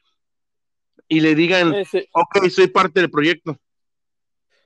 y 1.08 1.20
le 1.20 1.34
digan, 1.34 1.74
ok, 2.12 2.48
soy 2.48 2.68
parte 2.68 3.00
del 3.00 3.10
proyecto? 3.10 3.58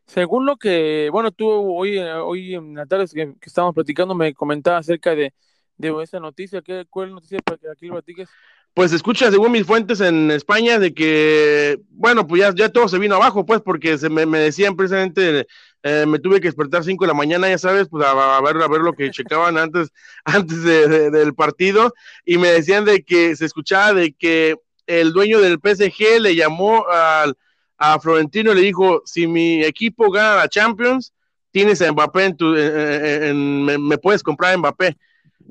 Según 0.07 0.47
lo 0.47 0.57
que, 0.57 1.09
bueno, 1.11 1.33
tú 1.33 1.49
hoy, 1.49 1.99
hoy 1.99 2.55
en 2.55 2.75
la 2.75 2.87
tarde 2.87 3.07
que, 3.13 3.35
que 3.41 3.47
estábamos 3.47 3.75
platicando 3.75 4.15
me 4.15 4.35
comentaba 4.35 4.79
acerca 4.79 5.17
de, 5.17 5.35
de 5.77 5.95
esa 6.03 6.21
noticia. 6.21 6.63
¿Qué, 6.63 6.87
¿Cuál 6.89 7.09
es 7.09 7.15
noticia 7.15 7.39
para 7.45 7.59
que 7.59 7.69
aquí 7.69 7.87
lo 7.87 7.95
platiques? 7.95 8.29
Pues 8.77 8.93
escucha, 8.93 9.31
según 9.31 9.53
mis 9.53 9.65
fuentes 9.65 10.03
en 10.03 10.31
España, 10.31 10.79
de 10.79 10.93
que, 10.93 11.81
bueno, 11.93 12.27
pues 12.27 12.43
ya, 12.43 12.55
ya 12.55 12.69
todo 12.69 12.89
se 12.89 12.99
vino 12.99 13.15
abajo, 13.15 13.47
pues, 13.47 13.63
porque 13.63 13.97
se 13.97 14.11
me, 14.11 14.27
me 14.27 14.39
decían 14.39 14.77
precisamente, 14.77 15.47
eh, 15.83 16.05
me 16.07 16.19
tuve 16.19 16.43
que 16.43 16.49
despertar 16.49 16.85
5 16.85 17.03
de 17.03 17.09
la 17.09 17.15
mañana, 17.15 17.49
ya 17.49 17.57
sabes, 17.57 17.89
pues 17.89 18.07
a, 18.07 18.13
ver, 18.43 18.59
a 18.59 18.69
ver 18.69 18.83
lo 18.83 18.93
que 18.93 19.11
checaban 19.13 19.57
antes, 19.57 19.89
antes 20.27 20.63
de, 20.63 21.11
del 21.11 21.35
partido, 21.35 21.95
y 22.27 22.37
me 22.37 22.49
decían 22.49 22.85
de 22.85 23.03
que 23.03 23.35
se 23.35 23.47
escuchaba 23.47 23.95
de 23.95 24.13
que 24.13 24.57
el 24.87 25.15
dueño 25.15 25.41
del 25.41 25.59
PSG 25.59 26.21
le 26.21 26.37
llamó 26.37 26.87
al 26.87 27.35
a 27.79 27.99
Florentino 27.99 28.53
le 28.53 28.61
dijo, 28.61 29.01
si 29.07 29.27
mi 29.27 29.65
equipo 29.65 30.11
gana 30.11 30.37
la 30.37 30.49
Champions, 30.51 31.15
tienes 31.51 31.81
a 31.81 31.91
Mbappé 31.91 32.25
en 32.27 32.37
tu, 32.37 32.45
me, 32.55 33.97
puedes 33.97 34.23
comprar 34.23 34.59
Mbappé. 34.59 34.99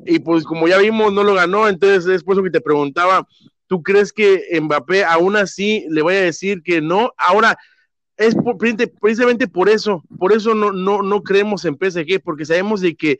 Y 0.06 0.20
pues 0.20 0.44
como 0.44 0.68
ya 0.68 0.78
vimos, 0.78 1.14
no 1.14 1.24
lo 1.24 1.34
ganó, 1.34 1.68
entonces 1.68 2.06
es 2.08 2.24
por 2.24 2.36
eso 2.36 2.44
que 2.44 2.52
te 2.52 2.62
preguntaba, 2.62 3.28
¿tú 3.68 3.82
crees 3.82 4.12
que 4.12 4.60
Mbappé 4.62 5.04
aún 5.04 5.36
así 5.36 5.86
le 5.90 6.02
vaya 6.02 6.20
a 6.20 6.24
decir 6.24 6.62
que 6.64 6.82
no? 6.82 7.14
Ahora, 7.18 7.58
es 8.18 8.36
precisamente 9.00 9.48
por 9.48 9.70
eso, 9.70 10.04
por 10.18 10.34
eso 10.34 10.56
no, 10.56 10.72
no, 10.72 11.02
no 11.02 11.24
creemos 11.24 11.66
en 11.66 11.78
PSG, 11.78 12.22
porque 12.24 12.46
sabemos 12.46 12.82
de 12.82 12.96
que 12.96 13.20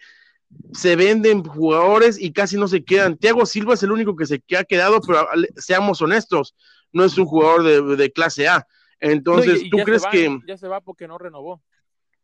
se 0.74 0.96
venden 0.96 1.44
jugadores 1.44 2.20
y 2.20 2.32
casi 2.32 2.58
no 2.58 2.68
se 2.68 2.84
quedan. 2.84 3.18
Thiago 3.18 3.46
Silva 3.46 3.74
es 3.74 3.84
el 3.84 3.92
único 3.92 4.16
que 4.16 4.26
se 4.26 4.42
ha 4.58 4.64
quedado, 4.64 5.02
pero 5.02 5.28
seamos 5.58 6.02
honestos, 6.02 6.56
no 6.92 7.04
es 7.04 7.18
un 7.18 7.26
jugador 7.26 7.64
de, 7.64 7.96
de 7.96 8.12
clase 8.12 8.48
A. 8.48 8.66
Entonces, 9.00 9.64
¿tú 9.70 9.78
crees 9.84 10.04
que... 10.10 10.40
Ya 10.48 10.58
se 10.58 10.68
va 10.68 10.82
porque 10.82 11.08
no 11.08 11.18
renovó. 11.18 11.62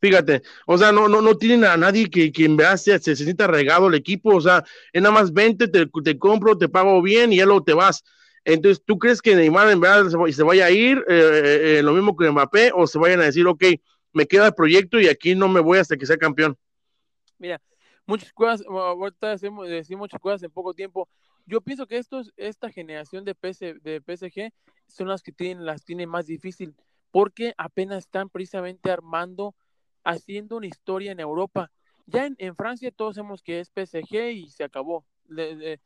Fíjate, 0.01 0.41
o 0.65 0.79
sea, 0.79 0.91
no, 0.91 1.07
no, 1.07 1.21
no 1.21 1.37
tienen 1.37 1.63
a 1.63 1.77
nadie 1.77 2.09
que, 2.09 2.31
quien 2.31 2.57
vea 2.57 2.75
se, 2.75 2.97
se, 2.97 3.15
sienta 3.15 3.45
regado 3.45 3.87
el 3.87 3.93
equipo, 3.93 4.35
o 4.35 4.41
sea, 4.41 4.65
es 4.91 4.99
nada 4.99 5.13
más 5.13 5.31
vente, 5.31 5.67
te, 5.67 5.85
te, 5.85 6.17
compro, 6.17 6.57
te 6.57 6.67
pago 6.67 6.99
bien 7.03 7.31
y 7.31 7.37
ya 7.37 7.45
luego 7.45 7.63
te 7.63 7.73
vas. 7.73 8.03
Entonces, 8.43 8.83
¿tú 8.83 8.97
crees 8.97 9.21
que 9.21 9.35
Neymar 9.35 9.69
en 9.69 9.79
verdad 9.79 10.09
se, 10.31 10.43
vaya 10.43 10.65
a 10.65 10.71
ir 10.71 10.97
eh, 10.97 11.03
eh, 11.07 11.77
eh, 11.77 11.83
lo 11.83 11.93
mismo 11.93 12.17
que 12.17 12.31
Mbappé 12.31 12.71
o 12.73 12.87
se 12.87 12.97
vayan 12.97 13.21
a 13.21 13.25
decir, 13.25 13.45
ok, 13.45 13.63
me 14.11 14.25
queda 14.25 14.47
el 14.47 14.55
proyecto 14.55 14.99
y 14.99 15.07
aquí 15.07 15.35
no 15.35 15.47
me 15.47 15.59
voy 15.59 15.77
hasta 15.77 15.95
que 15.95 16.07
sea 16.07 16.17
campeón? 16.17 16.57
Mira, 17.37 17.61
muchas 18.07 18.33
cosas, 18.33 18.65
ahorita 18.67 19.29
decimos, 19.29 19.67
muchas 19.91 20.19
cosas 20.19 20.41
en 20.41 20.49
poco 20.49 20.73
tiempo. 20.73 21.07
Yo 21.45 21.61
pienso 21.61 21.85
que 21.85 21.97
estos, 21.97 22.33
esta 22.37 22.71
generación 22.71 23.23
de, 23.23 23.35
de 23.83 24.01
PSG 24.01 24.51
son 24.87 25.09
las 25.09 25.21
que 25.21 25.31
tienen, 25.31 25.63
las 25.63 25.85
tienen 25.85 26.09
más 26.09 26.25
difícil, 26.25 26.73
porque 27.11 27.53
apenas 27.55 27.99
están 27.99 28.29
precisamente 28.29 28.89
armando, 28.89 29.53
haciendo 30.03 30.57
una 30.57 30.67
historia 30.67 31.11
en 31.11 31.19
Europa. 31.19 31.71
Ya 32.05 32.29
en, 32.37 32.55
Francia 32.55 32.91
todos 32.91 33.15
sabemos 33.15 33.41
que 33.41 33.59
es 33.59 33.69
PSG 33.69 34.31
y 34.31 34.49
se 34.49 34.63
acabó. 34.63 35.05
De 35.25 35.79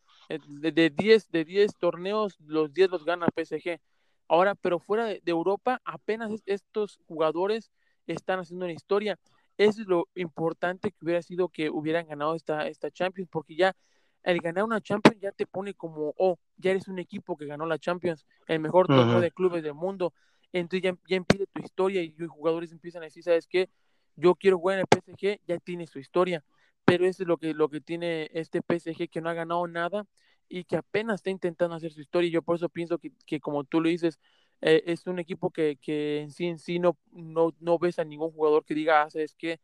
10 0.89 1.30
de, 1.32 1.45
de, 1.45 1.68
torneos, 1.80 2.39
los 2.39 2.74
10 2.74 2.89
los 2.89 3.05
gana 3.05 3.28
PSG. 3.36 3.80
Ahora, 4.28 4.55
pero 4.55 4.80
fuera 4.80 5.05
de, 5.05 5.22
Europa, 5.26 5.82
apenas 5.86 6.32
estos 6.45 6.99
jugadores 7.07 7.72
están 8.07 8.39
haciendo 8.39 8.66
una 8.66 8.74
historia. 8.74 9.20
Eso 9.57 9.82
es 9.82 9.88
lo 9.88 10.07
importante 10.16 10.91
que 10.91 10.97
hubiera 11.01 11.22
sido 11.22 11.49
que 11.49 11.70
hubieran 11.70 12.07
ganado 12.07 12.36
esta, 12.36 12.68
esta 12.68 12.89
Champions, 12.91 13.30
porque 13.32 13.55
ya 13.55 13.76
el 14.24 14.39
ganar 14.39 14.63
una 14.63 14.82
Champions 14.82 15.22
ya 15.22 15.32
te 15.32 15.45
pone 15.45 15.76
como, 15.76 16.13
oh, 16.18 16.39
ya 16.57 16.72
eres 16.72 16.88
un 16.88 16.97
equipo 16.97 17.38
que 17.38 17.45
ganó 17.45 17.66
la 17.66 17.78
Champions, 17.78 18.26
el 18.47 18.59
mejor 18.59 18.88
torneo 18.88 19.20
de 19.20 19.32
clubes 19.32 19.63
del 19.63 19.76
mundo. 19.76 20.13
Entonces 20.51 20.82
ya, 20.82 20.97
ya 21.07 21.18
empieza 21.18 21.45
tu 21.53 21.61
historia 21.61 22.01
y 22.01 22.16
los 22.18 22.30
jugadores 22.30 22.72
empiezan 22.72 23.03
a 23.03 23.05
decir, 23.05 23.24
¿sabes 23.24 23.45
qué? 23.47 23.70
Yo 24.16 24.36
quiero 24.36 24.57
jugar 24.57 24.80
en 24.80 24.82
el 24.82 24.88
PSG, 24.88 25.39
ya 25.47 25.57
tiene 25.59 25.88
su 25.88 25.99
historia. 25.99 26.43
Pero 26.86 27.05
eso 27.05 27.24
es 27.24 27.28
lo 27.28 27.38
que, 27.38 27.53
lo 27.53 27.70
que 27.70 27.82
tiene 27.82 28.30
este 28.34 28.61
PSG 28.61 29.09
que 29.09 29.22
no 29.22 29.30
ha 29.30 29.34
ganado 29.34 29.68
nada 29.68 30.05
y 30.47 30.63
que 30.66 30.78
apenas 30.78 31.16
está 31.16 31.32
intentando 31.32 31.76
hacer 31.76 31.91
su 31.91 32.01
historia. 32.01 32.28
Y 32.28 32.32
yo 32.32 32.41
por 32.43 32.55
eso 32.57 32.70
pienso 32.70 32.99
que, 32.99 33.11
que 33.26 33.39
como 33.39 33.63
tú 33.63 33.82
lo 33.82 33.89
dices, 33.89 34.20
eh, 34.61 34.84
es 34.86 35.07
un 35.07 35.20
equipo 35.20 35.51
que, 35.51 35.78
que, 35.82 36.22
en 36.22 36.32
sí 36.32 36.45
en 36.45 36.59
sí 36.59 36.80
no, 36.80 36.97
no, 37.11 37.53
no 37.59 37.80
ves 37.80 37.99
a 37.99 38.05
ningún 38.05 38.32
jugador 38.32 38.63
que 38.66 38.76
diga, 38.76 39.03
ah, 39.03 39.09
¿sabes 39.09 39.36
qué? 39.36 39.59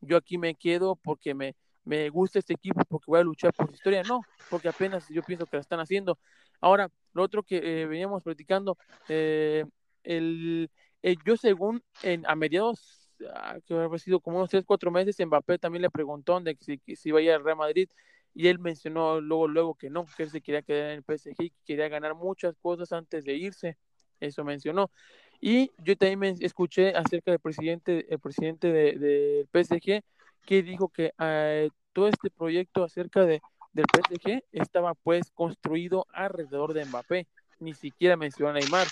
Yo 0.00 0.16
aquí 0.18 0.38
me 0.38 0.54
quedo 0.54 0.96
porque 0.96 1.34
me, 1.34 1.56
me 1.86 2.10
gusta 2.10 2.38
este 2.40 2.54
equipo 2.54 2.82
porque 2.88 3.04
voy 3.06 3.20
a 3.20 3.24
luchar 3.24 3.54
por 3.54 3.68
su 3.68 3.74
historia. 3.74 4.02
No, 4.02 4.20
porque 4.50 4.68
apenas 4.68 5.08
yo 5.08 5.22
pienso 5.22 5.46
que 5.46 5.56
la 5.56 5.62
están 5.62 5.80
haciendo. 5.80 6.18
Ahora, 6.60 6.90
lo 7.12 7.22
otro 7.22 7.42
que 7.42 7.82
eh, 7.82 7.86
veníamos 7.86 8.22
platicando, 8.22 8.76
eh, 9.08 9.64
el, 10.02 10.70
eh, 11.02 11.16
yo 11.24 11.36
según 11.36 11.82
en, 12.02 12.26
a 12.26 12.34
mediados, 12.34 12.95
ah, 13.34 13.58
que 13.66 13.74
haber 13.74 14.00
sido 14.00 14.20
como 14.20 14.38
unos 14.38 14.50
3, 14.50 14.64
4 14.64 14.90
meses, 14.90 15.16
Mbappé 15.24 15.58
también 15.58 15.82
le 15.82 15.90
preguntó 15.90 16.38
de 16.40 16.56
si, 16.60 16.80
si 16.96 17.08
iba 17.08 17.18
a 17.18 17.22
ir 17.22 17.32
al 17.32 17.44
Real 17.44 17.56
Madrid 17.56 17.88
y 18.34 18.48
él 18.48 18.58
mencionó 18.58 19.20
luego, 19.20 19.48
luego 19.48 19.74
que 19.74 19.88
no, 19.88 20.04
que 20.16 20.24
él 20.24 20.30
se 20.30 20.42
quería 20.42 20.60
quedar 20.60 20.90
en 20.90 20.98
el 20.98 21.02
PSG, 21.02 21.36
que 21.36 21.52
quería 21.64 21.88
ganar 21.88 22.14
muchas 22.14 22.54
cosas 22.58 22.92
antes 22.92 23.24
de 23.24 23.34
irse, 23.34 23.78
eso 24.20 24.44
mencionó. 24.44 24.90
Y 25.40 25.72
yo 25.78 25.96
también 25.96 26.36
escuché 26.40 26.94
acerca 26.94 27.30
del 27.30 27.40
presidente, 27.40 28.06
el 28.12 28.18
presidente 28.18 28.72
del 28.72 29.00
de, 29.00 29.46
PSG, 29.52 30.02
que 30.44 30.62
dijo 30.62 30.90
que 30.90 31.12
eh, 31.18 31.70
todo 31.94 32.08
este 32.08 32.30
proyecto 32.30 32.84
acerca 32.84 33.24
de, 33.24 33.40
del 33.72 33.86
PSG 33.86 34.44
estaba 34.52 34.94
pues 34.94 35.30
construido 35.30 36.06
alrededor 36.12 36.74
de 36.74 36.84
Mbappé, 36.84 37.26
ni 37.58 37.72
siquiera 37.72 38.16
mencionó 38.16 38.50
a 38.50 38.52
Neymar. 38.52 38.86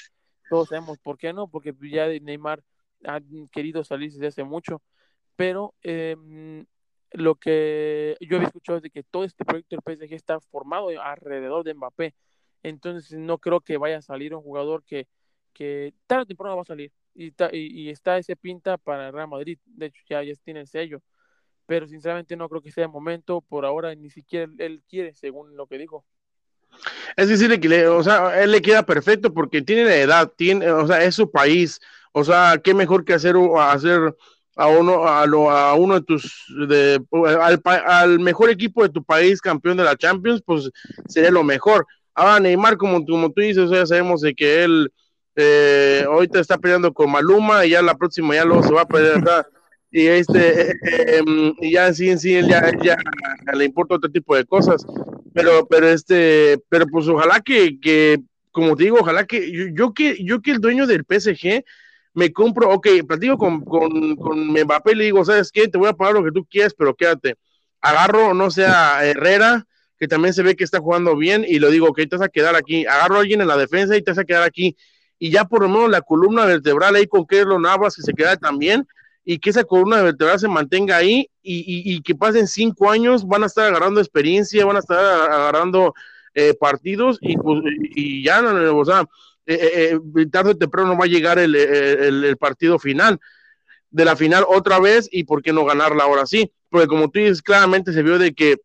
Todos 0.48 0.68
sabemos 0.68 0.98
por 0.98 1.18
qué 1.18 1.34
no, 1.34 1.48
porque 1.48 1.74
ya 1.82 2.06
Neymar 2.06 2.62
ha 3.06 3.20
querido 3.52 3.84
salir 3.84 4.12
desde 4.12 4.28
hace 4.28 4.44
mucho, 4.44 4.82
pero 5.36 5.74
em, 5.82 6.66
lo 7.12 7.36
que 7.36 8.16
yo 8.20 8.36
había 8.36 8.48
escuchado 8.48 8.78
es 8.78 8.82
de 8.82 8.90
que 8.90 9.02
todo 9.02 9.24
este 9.24 9.44
proyecto 9.44 9.76
del 9.76 9.96
PSG 9.96 10.14
está 10.14 10.40
formado 10.40 10.88
alrededor 11.00 11.64
de 11.64 11.74
Mbappé. 11.74 12.14
Entonces 12.62 13.18
no 13.18 13.38
creo 13.38 13.60
que 13.60 13.76
vaya 13.76 13.98
a 13.98 14.02
salir 14.02 14.34
un 14.34 14.42
jugador 14.42 14.84
que, 14.84 15.06
que 15.52 15.94
tarde 16.06 16.22
o 16.24 16.26
temprano 16.26 16.56
va 16.56 16.62
a 16.62 16.66
salir. 16.66 16.92
Y, 17.14 17.32
y, 17.52 17.90
está 17.90 18.18
ese 18.18 18.36
pinta 18.36 18.78
para 18.78 19.10
Real 19.12 19.28
Madrid. 19.28 19.58
De 19.66 19.86
hecho, 19.86 20.02
ya, 20.08 20.22
ya 20.22 20.34
tiene 20.44 20.60
el 20.60 20.66
sello 20.66 21.02
pero 21.66 21.86
sinceramente 21.86 22.36
no 22.36 22.48
creo 22.48 22.62
que 22.62 22.72
sea 22.72 22.84
el 22.84 22.90
momento, 22.90 23.40
por 23.40 23.64
ahora 23.64 23.94
ni 23.94 24.10
siquiera 24.10 24.50
él 24.58 24.82
quiere, 24.88 25.14
según 25.14 25.56
lo 25.56 25.66
que 25.66 25.78
dijo. 25.78 26.04
Es 27.16 27.28
decir, 27.28 27.52
o 27.86 28.02
sea, 28.02 28.42
él 28.42 28.50
le 28.50 28.60
queda 28.60 28.84
perfecto 28.84 29.32
porque 29.32 29.62
tiene 29.62 29.84
la 29.84 29.96
edad, 29.96 30.32
tiene, 30.36 30.70
o 30.70 30.86
sea, 30.86 31.02
es 31.04 31.14
su 31.14 31.30
país, 31.30 31.80
o 32.16 32.22
sea, 32.22 32.60
qué 32.62 32.74
mejor 32.74 33.04
que 33.04 33.12
hacer, 33.12 33.34
hacer 33.58 34.14
a 34.54 34.68
uno, 34.68 35.08
a, 35.08 35.26
lo, 35.26 35.50
a 35.50 35.74
uno 35.74 35.94
de 35.94 36.02
tus, 36.02 36.46
al, 37.86 38.20
mejor 38.20 38.50
equipo 38.50 38.84
de 38.84 38.88
tu 38.88 39.02
país 39.02 39.40
campeón 39.40 39.76
de 39.76 39.82
la 39.82 39.96
Champions, 39.96 40.40
pues 40.46 40.70
sería 41.08 41.32
lo 41.32 41.42
mejor. 41.42 41.84
Ahora 42.14 42.38
Neymar, 42.38 42.76
como, 42.76 43.04
como 43.04 43.32
tú 43.32 43.40
dices, 43.40 43.68
ya 43.68 43.84
sabemos 43.84 44.20
de 44.20 44.32
que 44.32 44.62
él 44.62 44.92
eh, 45.34 46.04
ahorita 46.06 46.38
está 46.38 46.56
peleando 46.56 46.94
con 46.94 47.10
Maluma 47.10 47.66
y 47.66 47.70
ya 47.70 47.82
la 47.82 47.96
próxima 47.96 48.36
ya 48.36 48.44
luego 48.44 48.62
se 48.62 48.72
va 48.72 48.82
a 48.82 48.86
pelear 48.86 49.48
y 49.90 50.06
este 50.06 50.70
em, 51.18 51.52
y 51.60 51.72
ya 51.72 51.92
sí 51.92 52.10
en 52.10 52.20
sí 52.20 52.40
ya, 52.48 52.70
ya 52.80 52.96
le 53.52 53.64
importa 53.64 53.96
otro 53.96 54.10
tipo 54.10 54.36
de 54.36 54.44
cosas 54.44 54.86
pero 55.32 55.66
pero 55.66 55.88
este 55.88 56.60
pero 56.68 56.86
pues 56.86 57.08
ojalá 57.08 57.40
que, 57.40 57.80
que 57.80 58.20
como 58.52 58.76
te 58.76 58.84
digo 58.84 58.98
ojalá 59.00 59.24
que 59.24 59.72
yo, 59.74 59.92
que 59.92 60.22
yo 60.22 60.40
que 60.40 60.52
el 60.52 60.60
dueño 60.60 60.86
del 60.86 61.04
PSG 61.04 61.64
me 62.14 62.32
compro 62.32 62.70
ok 62.70 62.86
platico 63.06 63.36
con, 63.36 63.64
con, 63.64 64.16
con 64.16 64.48
Mbappé 64.48 64.92
y 64.92 64.94
le 64.94 65.04
digo 65.04 65.24
sabes 65.24 65.50
qué 65.52 65.68
te 65.68 65.78
voy 65.78 65.88
a 65.88 65.92
pagar 65.92 66.14
lo 66.14 66.24
que 66.24 66.32
tú 66.32 66.44
quieras 66.46 66.74
pero 66.76 66.94
quédate. 66.94 67.34
Agarro 67.80 68.32
no 68.32 68.50
sea 68.50 69.04
Herrera 69.04 69.66
que 69.98 70.08
también 70.08 70.32
se 70.32 70.42
ve 70.42 70.56
que 70.56 70.64
está 70.64 70.80
jugando 70.80 71.16
bien 71.16 71.44
y 71.46 71.58
lo 71.58 71.70
digo 71.70 71.88
ok 71.88 71.98
te 72.08 72.16
vas 72.16 72.22
a 72.22 72.28
quedar 72.28 72.56
aquí. 72.56 72.86
Agarro 72.86 73.16
a 73.16 73.20
alguien 73.20 73.40
en 73.40 73.48
la 73.48 73.56
defensa 73.56 73.96
y 73.96 74.02
te 74.02 74.10
vas 74.10 74.18
a 74.18 74.24
quedar 74.24 74.44
aquí. 74.44 74.76
Y 75.18 75.30
ya 75.30 75.44
por 75.44 75.62
lo 75.62 75.68
menos 75.68 75.90
la 75.90 76.00
columna 76.00 76.44
vertebral 76.46 76.96
ahí 76.96 77.06
con 77.06 77.26
Kerlo 77.26 77.58
Navas 77.58 77.96
que 77.96 78.02
se 78.02 78.14
queda 78.14 78.36
también 78.36 78.86
y 79.24 79.38
que 79.38 79.50
esa 79.50 79.64
columna 79.64 80.02
vertebral 80.02 80.38
se 80.38 80.48
mantenga 80.48 80.96
ahí 80.96 81.28
y, 81.42 82.00
que 82.02 82.14
pasen 82.14 82.46
cinco 82.46 82.90
años, 82.90 83.26
van 83.26 83.42
a 83.42 83.46
estar 83.46 83.66
agarrando 83.66 84.00
experiencia, 84.00 84.64
van 84.66 84.76
a 84.76 84.80
estar 84.80 84.98
agarrando 84.98 85.94
eh, 86.34 86.54
partidos 86.54 87.18
y, 87.20 87.36
pues, 87.36 87.60
y 87.94 88.22
ya, 88.22 88.42
o 88.42 88.84
sea, 88.84 89.06
eh, 89.46 89.98
eh, 90.16 90.26
tarde 90.26 90.52
o 90.52 90.56
temprano 90.56 90.96
va 90.96 91.04
a 91.04 91.08
llegar 91.08 91.38
el, 91.38 92.36
partido 92.38 92.78
final 92.78 93.20
de 93.90 94.04
la 94.04 94.16
final 94.16 94.44
otra 94.48 94.80
vez 94.80 95.08
y 95.12 95.24
por 95.24 95.42
qué 95.42 95.52
no 95.52 95.64
ganarla 95.64 96.04
ahora 96.04 96.26
sí, 96.26 96.52
porque 96.70 96.88
como 96.88 97.10
tú 97.10 97.20
dices, 97.20 97.42
claramente 97.42 97.92
se 97.92 98.02
vio 98.02 98.18
de 98.18 98.34
que 98.34 98.56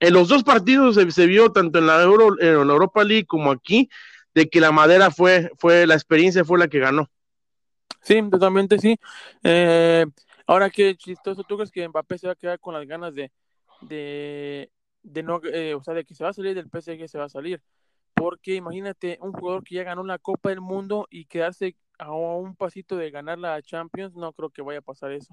en 0.00 0.12
los 0.12 0.28
dos 0.28 0.44
partidos 0.44 0.96
se, 0.96 1.26
vio 1.26 1.50
tanto 1.52 1.78
en 1.78 1.86
la, 1.86 2.02
Euro, 2.02 2.40
en 2.40 2.68
Europa 2.68 3.02
League 3.02 3.26
como 3.26 3.50
aquí, 3.50 3.88
de 4.34 4.48
que 4.48 4.60
la 4.60 4.72
madera 4.72 5.10
fue, 5.10 5.50
fue, 5.56 5.86
la 5.86 5.94
experiencia 5.94 6.44
fue 6.44 6.58
la 6.58 6.68
que 6.68 6.80
ganó. 6.80 7.08
Sí, 8.02 8.20
totalmente 8.30 8.78
sí. 8.78 8.98
Eh, 9.42 10.04
ahora 10.46 10.68
qué 10.68 10.96
chistoso, 10.96 11.42
¿tú 11.44 11.56
crees 11.56 11.70
que 11.70 11.88
Mbappé 11.88 12.18
se 12.18 12.26
va 12.26 12.34
a 12.34 12.36
quedar 12.36 12.60
con 12.60 12.74
las 12.74 12.86
ganas 12.86 13.14
de, 13.14 13.32
de, 13.80 14.70
de 15.02 15.22
no, 15.22 15.40
eh, 15.44 15.74
o 15.74 15.82
sea, 15.82 15.94
de 15.94 16.04
que 16.04 16.14
se 16.14 16.24
va 16.24 16.30
a 16.30 16.34
salir 16.34 16.54
del 16.54 16.68
PSG, 16.68 17.08
se 17.08 17.18
va 17.18 17.24
a 17.24 17.30
salir? 17.30 17.62
Porque 18.14 18.54
imagínate 18.54 19.18
un 19.20 19.32
jugador 19.32 19.64
que 19.64 19.76
ya 19.76 19.84
ganó 19.84 20.04
la 20.04 20.18
Copa 20.18 20.50
del 20.50 20.60
Mundo 20.60 21.06
y 21.10 21.26
quedarse 21.26 21.76
a 21.98 22.12
un 22.12 22.56
pasito 22.56 22.96
de 22.96 23.10
ganar 23.10 23.38
la 23.38 23.60
Champions, 23.62 24.14
no 24.14 24.32
creo 24.32 24.50
que 24.50 24.62
vaya 24.62 24.78
a 24.78 24.82
pasar 24.82 25.12
eso. 25.12 25.32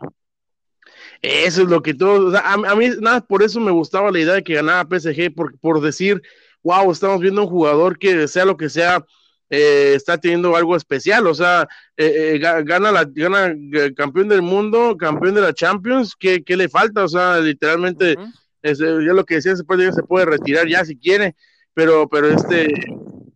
Eso 1.22 1.62
es 1.62 1.68
lo 1.70 1.82
que 1.82 1.94
todo, 1.94 2.36
a, 2.38 2.76
mí 2.76 2.90
nada, 3.00 3.22
por 3.22 3.44
eso 3.44 3.60
me 3.60 3.72
gustaba 3.72 4.12
la 4.12 4.20
idea 4.20 4.34
de 4.34 4.44
que 4.44 4.56
ganara 4.56 4.88
PSG, 4.90 5.34
por, 5.34 5.58
por 5.60 5.80
decir, 5.80 6.22
wow, 6.64 6.92
estamos 6.92 7.20
viendo 7.20 7.44
un 7.44 7.50
jugador 7.50 8.00
que 8.00 8.28
sea 8.28 8.46
lo 8.46 8.58
que 8.58 8.70
sea, 8.70 9.06
eh, 9.50 9.94
está 9.96 10.18
teniendo 10.18 10.56
algo 10.56 10.76
especial, 10.76 11.28
o 11.28 11.34
sea, 11.36 11.68
eh, 11.98 12.36
eh, 12.36 12.40
gana 12.40 12.92
la 12.92 13.06
gana 13.06 13.54
campeón 13.96 14.30
del 14.30 14.42
mundo, 14.42 14.96
campeón 14.98 15.36
de 15.36 15.42
la 15.42 15.54
Champions, 15.54 16.16
¿qué, 16.18 16.44
qué 16.44 16.58
le 16.58 16.70
falta? 16.70 17.04
O 17.04 17.08
sea, 17.08 17.40
literalmente, 17.40 18.16
es, 18.62 18.80
ya 18.80 19.14
lo 19.14 19.26
que 19.26 19.36
decía, 19.36 19.56
se 19.56 19.64
puede, 19.64 19.92
se 19.92 20.04
puede 20.04 20.26
retirar 20.26 20.68
ya 20.68 20.84
si 20.86 20.98
quiere, 20.98 21.36
pero, 21.74 22.08
pero 22.08 22.28
este, 22.28 22.68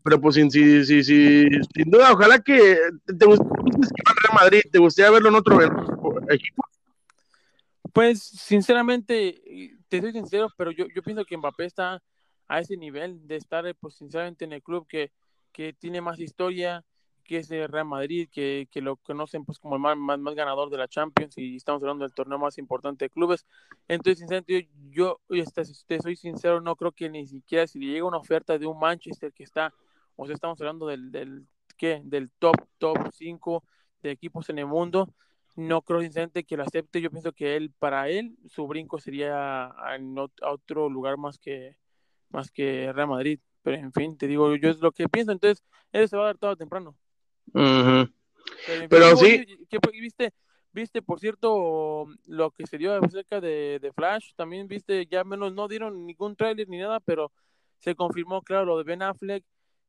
pero 0.04 0.22
pues 0.22 0.36
sin, 0.36 0.52
sin, 0.52 0.86
sin, 0.86 1.04
sin 1.04 1.90
duda, 1.90 2.14
ojalá 2.14 2.40
que 2.40 2.78
te, 3.06 3.26
gustaría 3.26 3.54
Madrid, 4.34 4.62
¿te 4.72 4.80
gustaría 4.80 5.12
verlo 5.12 5.30
en 5.30 5.36
otro 5.36 5.60
equipo? 6.30 6.64
Pues 7.92 8.22
sinceramente, 8.22 9.42
te 9.88 10.02
soy 10.02 10.12
sincero, 10.12 10.50
pero 10.58 10.72
yo, 10.72 10.86
yo 10.94 11.02
pienso 11.02 11.26
que 11.26 11.38
Mbappé 11.38 11.66
está 11.66 12.04
a 12.48 12.60
ese 12.60 12.78
nivel 12.78 13.26
de 13.28 13.38
estar, 13.38 13.74
pues 13.80 13.96
sinceramente, 13.96 14.46
en 14.46 14.54
el 14.54 14.62
club 14.62 14.86
que, 14.88 15.12
que 15.52 15.74
tiene 15.74 16.02
más 16.02 16.20
historia, 16.20 16.84
que 17.26 17.38
es 17.40 17.52
el 17.52 17.68
Real 17.68 17.86
Madrid, 17.86 18.30
que, 18.32 18.68
que 18.72 18.82
lo 18.82 18.96
conocen 18.98 19.44
pues 19.44 19.60
como 19.60 19.76
el 19.76 19.82
más, 19.82 19.98
más, 19.98 20.36
ganador 20.36 20.70
de 20.70 20.78
la 20.78 20.88
Champions 20.88 21.38
y 21.38 21.58
estamos 21.58 21.82
hablando 21.82 22.06
del 22.06 22.14
torneo 22.14 22.38
más 22.38 22.58
importante 22.58 23.06
de 23.06 23.10
clubes. 23.10 23.46
Entonces, 23.88 24.20
sinceramente, 24.20 24.70
yo, 24.90 25.20
yo 25.30 25.44
este, 25.44 25.64
te, 25.88 26.00
soy 26.02 26.16
sincero, 26.16 26.62
no 26.62 26.76
creo 26.76 26.92
que 26.92 27.10
ni 27.10 27.28
siquiera 27.28 27.68
si 27.68 27.80
le 27.80 27.88
llega 27.88 28.06
una 28.06 28.18
oferta 28.18 28.58
de 28.58 28.68
un 28.68 28.80
Manchester 28.80 29.34
que 29.34 29.44
está, 29.44 29.74
o 30.16 30.26
sea, 30.26 30.36
estamos 30.36 30.60
hablando 30.62 30.88
del, 30.88 31.12
del, 31.12 31.46
¿qué? 31.78 32.02
del 32.06 32.32
top, 32.32 32.56
top 32.78 32.98
5 33.12 33.64
de 34.04 34.12
equipos 34.12 34.50
en 34.50 34.60
el 34.60 34.68
mundo, 34.68 35.14
no 35.56 35.82
creo 35.82 36.02
sinceramente 36.02 36.44
que 36.44 36.58
lo 36.58 36.64
acepte. 36.64 37.02
Yo 37.02 37.10
pienso 37.10 37.32
que 37.34 37.56
él, 37.56 37.72
para 37.80 38.10
él, 38.10 38.38
su 38.48 38.68
brinco 38.68 39.00
sería 39.00 39.66
a, 39.66 39.98
otro 40.44 40.90
lugar 40.90 41.18
más 41.18 41.40
que, 41.40 41.78
más 42.30 42.52
que 42.52 42.92
Real 42.94 43.08
Madrid. 43.08 43.40
Pero 43.64 43.78
en 43.78 43.92
fin, 43.94 44.18
te 44.18 44.28
digo, 44.28 44.56
yo 44.56 44.70
es 44.70 44.80
lo 44.80 44.92
que 44.92 45.10
pienso, 45.10 45.32
entonces 45.32 45.64
él 45.92 46.08
se 46.08 46.18
va 46.18 46.24
a 46.24 46.26
dar 46.28 46.38
todo 46.38 46.56
temprano. 46.56 46.96
Pero, 48.90 49.16
sí. 49.18 49.46
¿qué, 49.70 49.80
viste, 49.92 50.34
viste, 50.72 51.02
por 51.02 51.20
cierto, 51.20 52.08
lo 52.26 52.52
que 52.52 52.68
se 52.68 52.78
dio 52.78 52.94
acerca 52.94 53.40
de, 53.40 53.80
de, 53.82 53.94
Flash, 53.94 54.34
también 54.36 54.68
viste, 54.68 55.06
ya 55.08 55.24
menos 55.24 55.54
no 55.54 55.68
dieron 55.68 56.06
ningún 56.06 56.36
tráiler 56.36 56.68
ni 56.68 56.78
nada, 56.78 57.00
pero 57.00 57.32
se 57.80 57.96
confirmó, 57.96 58.42
claro, 58.42 58.66
lo 58.66 58.78
de 58.78 58.84
Ben 58.84 59.02
Affleck. 59.02 59.44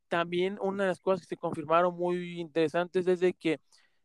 También 0.08 0.58
una 0.60 0.84
de 0.84 0.90
las 0.90 1.00
cosas 1.00 1.22
que 1.22 1.34
se 1.34 1.36
confirmaron 1.36 1.96
muy 1.96 2.40
interesantes 2.40 3.08
es 3.08 3.18
de 3.18 3.32
que 3.32 3.60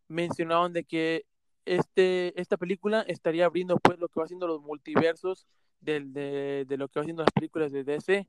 mencionaban 0.07 0.73
de 0.73 0.83
que 0.83 1.25
este, 1.65 2.39
esta 2.39 2.57
película 2.57 3.01
estaría 3.01 3.45
abriendo 3.45 3.77
pues 3.77 3.99
lo 3.99 4.07
que 4.07 4.19
va 4.19 4.25
haciendo 4.25 4.47
los 4.47 4.61
multiversos 4.61 5.45
de, 5.79 6.65
de, 6.67 6.77
lo 6.77 6.87
que 6.87 6.99
va 6.99 7.03
haciendo 7.03 7.23
las 7.23 7.31
películas 7.31 7.71
de 7.71 7.83
DC. 7.83 8.27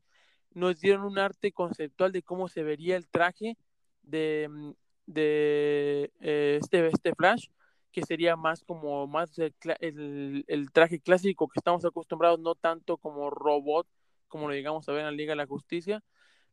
Nos 0.53 0.81
dieron 0.81 1.05
un 1.05 1.19
arte 1.19 1.53
conceptual 1.53 2.13
de 2.13 2.23
cómo 2.23 2.49
se 2.49 2.63
vería 2.63 2.97
el 2.97 3.09
traje 3.09 3.57
de, 4.03 4.49
mm, 4.51 4.71
de 5.07 6.13
eh, 6.21 6.59
este, 6.61 6.87
este 6.87 7.15
Flash, 7.15 7.47
que 7.93 8.03
sería 8.03 8.37
más 8.37 8.65
como 8.65 9.07
más 9.07 9.39
el, 9.39 10.45
el, 10.47 10.73
traje 10.73 11.01
clásico 11.01 11.49
que 11.49 11.59
estamos 11.59 11.85
acostumbrados, 11.85 12.41
no 12.41 12.55
tanto 12.55 12.97
como 12.97 13.31
robot, 13.31 13.87
como 14.29 14.49
lo 14.49 14.55
llegamos 14.55 14.89
a 14.89 14.93
ver 14.93 15.01
en 15.01 15.07
la 15.07 15.13
Liga 15.13 15.33
de 15.33 15.37
la 15.37 15.47
Justicia. 15.47 16.03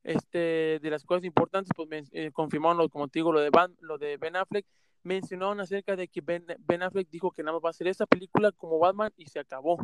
Este, 0.04 0.80
de 0.82 0.90
las 0.90 1.04
cosas 1.04 1.26
importantes, 1.26 1.72
pues 1.76 2.10
eh, 2.14 2.32
confirmaron, 2.32 2.88
como 2.90 3.08
te 3.08 3.20
digo, 3.20 3.32
lo 3.34 3.42
de, 3.42 3.52
lo 3.80 3.98
de 3.98 4.18
Ben 4.18 4.36
Affleck, 4.36 4.66
mencionaron 5.04 5.60
acerca 5.60 5.96
de 5.96 6.08
que 6.08 6.22
ben, 6.22 6.46
ben, 6.60 6.84
Affleck 6.84 7.10
dijo 7.10 7.32
que 7.32 7.44
nada 7.44 7.54
más 7.54 7.64
va 7.64 7.70
a 7.70 7.72
hacer 7.72 7.88
esa 7.88 8.06
película 8.06 8.52
como 8.52 8.80
Batman 8.80 9.12
y 9.18 9.28
se 9.28 9.40
acabó 9.40 9.78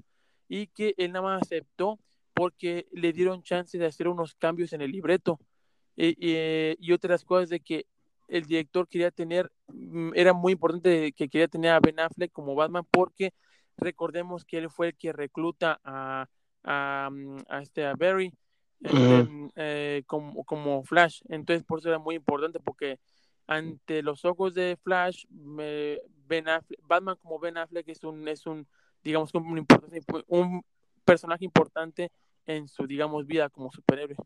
y 0.47 0.67
que 0.67 0.93
él 0.97 1.11
nada 1.11 1.23
más 1.23 1.41
aceptó 1.41 1.99
porque 2.33 2.87
le 2.91 3.13
dieron 3.13 3.43
chance 3.43 3.77
de 3.77 3.85
hacer 3.85 4.07
unos 4.07 4.35
cambios 4.35 4.73
en 4.73 4.81
el 4.81 4.91
libreto. 4.91 5.39
Y, 5.95 6.75
y, 6.77 6.91
otras 6.91 7.23
cosas 7.23 7.47
de 7.49 7.61
que 7.61 7.85
el 8.27 8.45
director 8.45 8.87
quería 8.87 9.11
tener, 9.11 9.51
mm, 9.67 10.11
era 10.15 10.33
muy 10.33 10.53
importante 10.53 11.11
que 11.13 11.29
quería 11.29 11.47
tener 11.47 11.71
a 11.71 11.79
Ben 11.79 11.99
Affleck 11.99 12.31
como 12.31 12.55
Batman 12.55 12.85
porque 12.89 13.33
recordemos 13.77 14.45
que 14.45 14.57
él 14.57 14.69
fue 14.69 14.87
el 14.87 14.95
que 14.95 15.13
recluta 15.13 15.79
a, 15.83 16.27
a, 16.63 17.09
mm, 17.11 17.37
a 17.49 17.61
este, 17.61 17.85
a 17.85 17.93
Barry 17.95 18.31
eh, 19.55 20.03
como, 20.07 20.43
como 20.43 20.83
Flash. 20.83 21.21
Entonces 21.29 21.63
por 21.63 21.79
eso 21.79 21.89
era 21.89 21.99
muy 21.99 22.15
importante 22.15 22.59
porque 22.59 22.99
ante 23.47 24.01
los 24.01 24.25
ojos 24.25 24.53
de 24.53 24.77
Flash, 24.81 25.25
ben 25.29 26.49
Affleck, 26.49 26.79
Batman 26.83 27.17
como 27.21 27.39
Ben 27.39 27.57
Affleck 27.57 27.87
es 27.89 28.03
un, 28.03 28.27
es 28.27 28.45
un 28.45 28.67
digamos, 29.05 29.33
un, 29.35 29.65
un 30.27 30.65
personaje 31.05 31.45
importante 31.45 32.11
en 32.47 32.67
su, 32.67 32.87
digamos, 32.87 33.25
vida 33.25 33.49
como 33.49 33.71
superhéroe. 33.71 34.17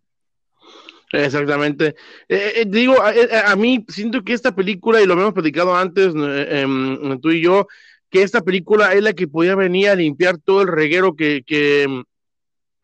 Exactamente. 1.11 1.95
Eh, 2.27 2.53
eh, 2.57 2.65
digo, 2.67 2.95
eh, 3.07 3.29
a, 3.43 3.55
mí 3.55 3.83
siento 3.87 4.23
que 4.23 4.33
esta 4.33 4.55
película, 4.55 5.01
y 5.01 5.05
lo 5.05 5.13
hemos 5.13 5.33
platicado 5.33 5.75
antes, 5.75 6.13
em, 6.15 7.19
tú 7.19 7.31
y 7.31 7.41
yo, 7.41 7.67
que 8.11 8.21
esta 8.21 8.41
película 8.41 8.93
es 8.93 9.01
la 9.03 9.13
que 9.13 9.27
podía 9.27 9.55
venir 9.55 9.89
a 9.89 9.95
limpiar 9.95 10.37
todo 10.37 10.61
el 10.61 10.67
reguero 10.67 11.15
que, 11.15 11.43
que, 11.45 12.03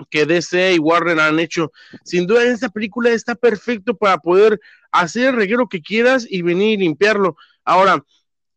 que 0.09 0.25
DC 0.25 0.73
y 0.73 0.79
Warner 0.79 1.19
han 1.19 1.39
hecho. 1.39 1.71
Sin 2.03 2.25
duda, 2.25 2.43
esta 2.43 2.69
película 2.69 3.11
está 3.11 3.35
perfecto 3.35 3.95
para 3.95 4.17
poder 4.17 4.59
hacer 4.91 5.29
el 5.29 5.35
reguero 5.35 5.67
que 5.67 5.81
quieras 5.81 6.25
y 6.29 6.41
venir 6.41 6.79
y 6.79 6.83
limpiarlo. 6.83 7.37
Ahora, 7.63 8.03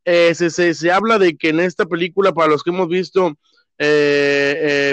eh, 0.05 0.35
se, 0.35 0.51
se, 0.51 0.91
habla 0.91 1.19
de 1.19 1.37
que 1.37 1.51
en 1.51 1.61
esta 1.61 1.85
película, 1.87 2.33
para 2.33 2.49
los 2.49 2.63
que 2.63 2.71
hemos 2.71 2.89
visto 2.89 3.37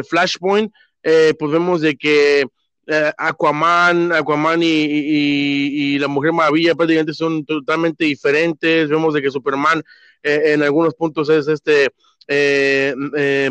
Flashpoint, 0.10 0.72
pues 1.02 1.52
vemos 1.52 1.82
de 1.82 1.96
que 1.96 2.46
Aquaman, 3.18 4.12
Aquaman 4.12 4.62
y, 4.62 4.68
y, 4.68 6.00
la 6.00 6.08
Mujer 6.08 6.34
Maravilla 6.34 6.76
prácticamente 6.76 7.14
son 7.14 7.46
totalmente 7.46 8.06
diferentes. 8.06 8.90
Vemos 8.90 9.14
de 9.14 9.22
que 9.22 9.32
Superman 9.32 9.84
en 10.22 10.64
algunos 10.64 10.94
puntos 10.96 11.30
es 11.30 11.48
este 11.48 11.92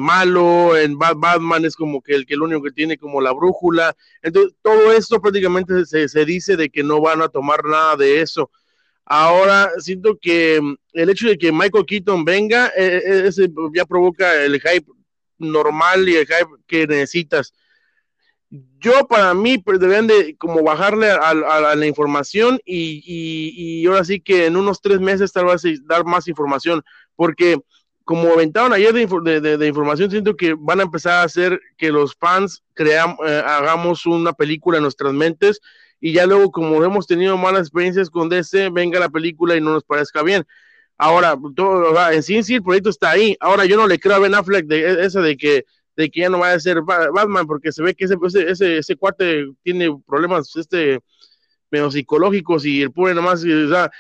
malo, 0.01 0.77
en 0.77 0.99
Batman 0.99 1.65
es 1.65 1.77
como 1.77 2.01
que 2.03 2.15
el 2.15 2.27
que 2.27 2.35
el 2.35 2.43
único 2.43 2.63
que 2.63 2.73
tiene 2.73 2.97
como 2.97 3.21
la 3.21 3.33
brújula. 3.33 3.97
Entonces, 4.23 4.55
todo 4.63 4.93
esto 4.93 5.21
prácticamente 5.21 5.85
se, 5.87 6.09
se 6.09 6.25
dice 6.25 6.57
de 6.57 6.71
que 6.71 6.83
no 6.83 7.01
van 7.01 7.23
a 7.23 7.29
tomar 7.29 7.65
nada 7.65 7.97
de 7.97 8.21
eso. 8.21 8.51
Ahora 9.07 9.71
siento 9.79 10.19
que 10.21 10.61
mm, 10.61 10.75
el 10.95 11.11
hecho 11.11 11.29
de 11.29 11.39
que 11.39 11.53
Michael 11.53 11.87
Keaton 11.87 12.25
venga, 12.25 12.69
eh, 12.77 13.29
eh, 13.29 13.49
ya 13.75 13.85
provoca 13.85 14.43
el 14.43 14.61
hype 14.61 14.87
normal 15.39 16.09
y 16.09 16.17
el 16.17 16.27
hype 16.27 16.63
que 16.67 16.87
necesitas. 16.87 17.53
Yo 18.81 19.07
para 19.09 19.35
mí 19.35 19.59
pues, 19.59 19.81
deberían 19.81 20.07
de 20.07 20.37
como 20.37 20.63
bajarle 20.63 21.11
a, 21.11 21.75
la 21.75 21.87
información 21.87 22.61
y, 22.65 23.85
ahora 23.87 24.05
sí 24.05 24.21
que 24.21 24.47
en 24.47 24.57
unos 24.57 24.81
tres 24.81 25.01
meses 25.01 25.33
tal 25.33 25.47
vez 25.47 25.63
dar 25.87 26.05
más 26.05 26.29
información, 26.29 26.83
porque 27.17 27.59
como 28.05 28.33
aventaron 28.33 28.73
ayer 28.73 28.93
de, 28.93 29.67
información, 29.67 30.11
siento 30.11 30.37
que 30.37 30.55
van 30.59 30.81
a 30.81 30.85
empezar 30.85 31.15
a 31.15 31.23
hacer 31.23 31.59
que 31.79 31.91
los 31.91 32.15
fans 32.15 32.63
creamos, 32.75 33.17
eh, 33.27 33.43
hagamos 33.45 34.05
una 34.05 34.35
película 34.35 34.77
en 34.77 34.83
nuestras 34.83 35.15
mentes 35.15 35.61
y 36.01 36.13
ya 36.13 36.27
luego 36.27 36.51
como 36.51 36.85
hemos 36.85 37.07
tenido 37.07 37.39
malas 37.39 37.63
experiencias 37.63 38.11
con 38.11 38.29
DC, 38.29 38.69
venga 38.71 39.01
la 39.01 39.09
película 39.09 39.57
y 39.57 39.61
no 39.63 39.73
nos 39.73 39.85
parezca 39.85 40.23
bien. 40.23 40.45
Ahora, 40.99 41.37
en 42.13 42.23
sí, 42.23 42.43
sí, 42.43 42.57
el 42.57 42.63
proyecto 42.63 42.91
está 42.91 43.11
ahí. 43.11 43.37
Ahora 43.41 43.65
yo 43.65 43.77
no 43.77 43.87
le 43.87 43.99
creo 43.99 44.17
a 44.17 44.19
Ben 44.21 44.35
Affleck 44.35 44.67
de 44.67 44.81
e, 44.81 45.07
esa 45.07 45.21
de 45.21 45.37
que 45.37 45.65
de 45.97 46.11
que 46.11 46.21
ya 46.21 46.29
no 46.29 46.41
va 46.41 46.53
a 46.53 46.61
ser 46.61 46.83
Batman, 46.83 47.47
porque 47.47 47.73
se 47.73 47.83
ve 47.83 47.95
que 47.95 48.05
ese, 48.05 48.17
ese, 48.49 48.79
ese 48.79 48.97
cuate 48.97 49.47
tiene 49.63 49.97
problemas 50.07 50.55
este, 50.57 51.01
medio 51.71 51.91
psicológicos 51.91 52.65
y 52.65 52.83
el 52.83 52.93
pobre 52.93 53.15
nomás, 53.15 53.45
o 53.45 53.69
sea, 53.69 53.91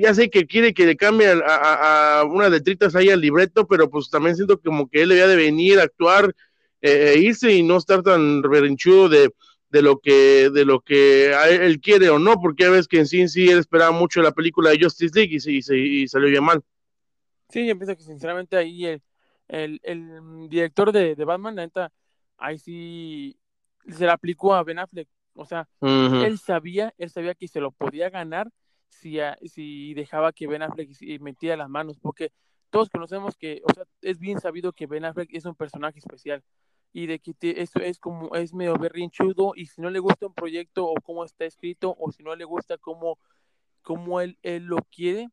ya 0.00 0.14
sé 0.14 0.30
que 0.30 0.46
quiere 0.46 0.74
que 0.74 0.86
le 0.86 0.96
cambie 0.96 1.28
a, 1.28 2.20
a, 2.20 2.24
unas 2.24 2.50
letritas 2.50 2.96
ahí 2.96 3.10
al 3.10 3.20
libreto, 3.20 3.66
pero 3.66 3.88
pues 3.88 4.10
también 4.10 4.34
siento 4.34 4.60
como 4.60 4.88
que 4.88 5.02
él 5.02 5.10
debía 5.10 5.28
de 5.28 5.36
venir 5.36 5.78
a 5.78 5.84
actuar 5.84 6.34
eh, 6.80 7.12
e 7.14 7.18
irse 7.20 7.52
y 7.52 7.62
no 7.62 7.76
estar 7.76 8.02
tan 8.02 8.42
reverenchudo 8.42 9.08
de, 9.08 9.30
de 9.70 9.82
lo 9.82 10.00
que 10.00 10.50
de 10.50 10.64
lo 10.64 10.80
que 10.80 11.32
él 11.32 11.80
quiere 11.80 12.10
o 12.10 12.18
no, 12.18 12.40
porque 12.40 12.64
ya 12.64 12.70
ves 12.70 12.88
que 12.88 12.98
en 12.98 13.06
sí, 13.06 13.28
sí 13.28 13.48
él 13.48 13.58
esperaba 13.58 13.92
mucho 13.92 14.20
la 14.20 14.32
película 14.32 14.70
de 14.70 14.80
Justice 14.82 15.14
League 15.14 15.38
y, 15.44 16.02
y, 16.02 16.08
salió 16.08 16.28
bien 16.28 16.44
mal. 16.44 16.62
Sí, 17.48 17.66
yo 17.66 17.76
pienso 17.76 17.96
que 17.96 18.02
sinceramente 18.02 18.56
ahí 18.56 18.86
el, 18.86 19.02
el, 19.48 19.80
el 19.82 20.48
director 20.48 20.92
de, 20.92 21.14
de, 21.14 21.24
Batman, 21.24 21.56
la 21.56 21.62
neta, 21.62 21.92
ahí 22.38 22.58
sí 22.58 23.38
se 23.88 24.06
la 24.06 24.14
aplicó 24.14 24.54
a 24.54 24.62
Ben 24.62 24.78
Affleck. 24.78 25.08
O 25.34 25.44
sea, 25.44 25.68
él 25.80 26.38
sabía, 26.38 26.94
él 26.98 27.10
sabía 27.10 27.34
que 27.34 27.48
se 27.48 27.60
lo 27.60 27.72
podía 27.72 28.10
ganar 28.10 28.50
si, 28.88 29.18
si 29.46 29.94
dejaba 29.94 30.32
que 30.32 30.46
Ben 30.46 30.62
Affleck 30.62 30.90
metía 31.20 31.56
las 31.56 31.68
manos, 31.68 31.98
porque 31.98 32.32
todos 32.70 32.90
conocemos 32.90 33.36
que, 33.36 33.62
o 33.64 33.72
sea, 33.72 33.84
es 34.02 34.18
bien 34.18 34.40
sabido 34.40 34.72
que 34.72 34.86
Ben 34.86 35.04
Affleck 35.04 35.30
es 35.32 35.44
un 35.44 35.54
personaje 35.54 35.98
especial 35.98 36.42
y 36.92 37.06
de 37.06 37.18
que 37.18 37.34
eso 37.40 37.80
es 37.80 37.98
como 37.98 38.34
es 38.34 38.52
medio 38.52 38.74
berrinchudo 38.74 39.52
y 39.56 39.66
si 39.66 39.80
no 39.80 39.90
le 39.90 39.98
gusta 39.98 40.26
un 40.26 40.34
proyecto 40.34 40.86
o 40.86 40.94
cómo 41.02 41.24
está 41.24 41.44
escrito 41.46 41.96
o 41.98 42.12
si 42.12 42.22
no 42.22 42.36
le 42.36 42.44
gusta 42.44 42.76
cómo, 42.78 43.18
cómo 43.82 44.20
él, 44.20 44.38
él 44.42 44.64
lo 44.64 44.76
quiere, 44.90 45.30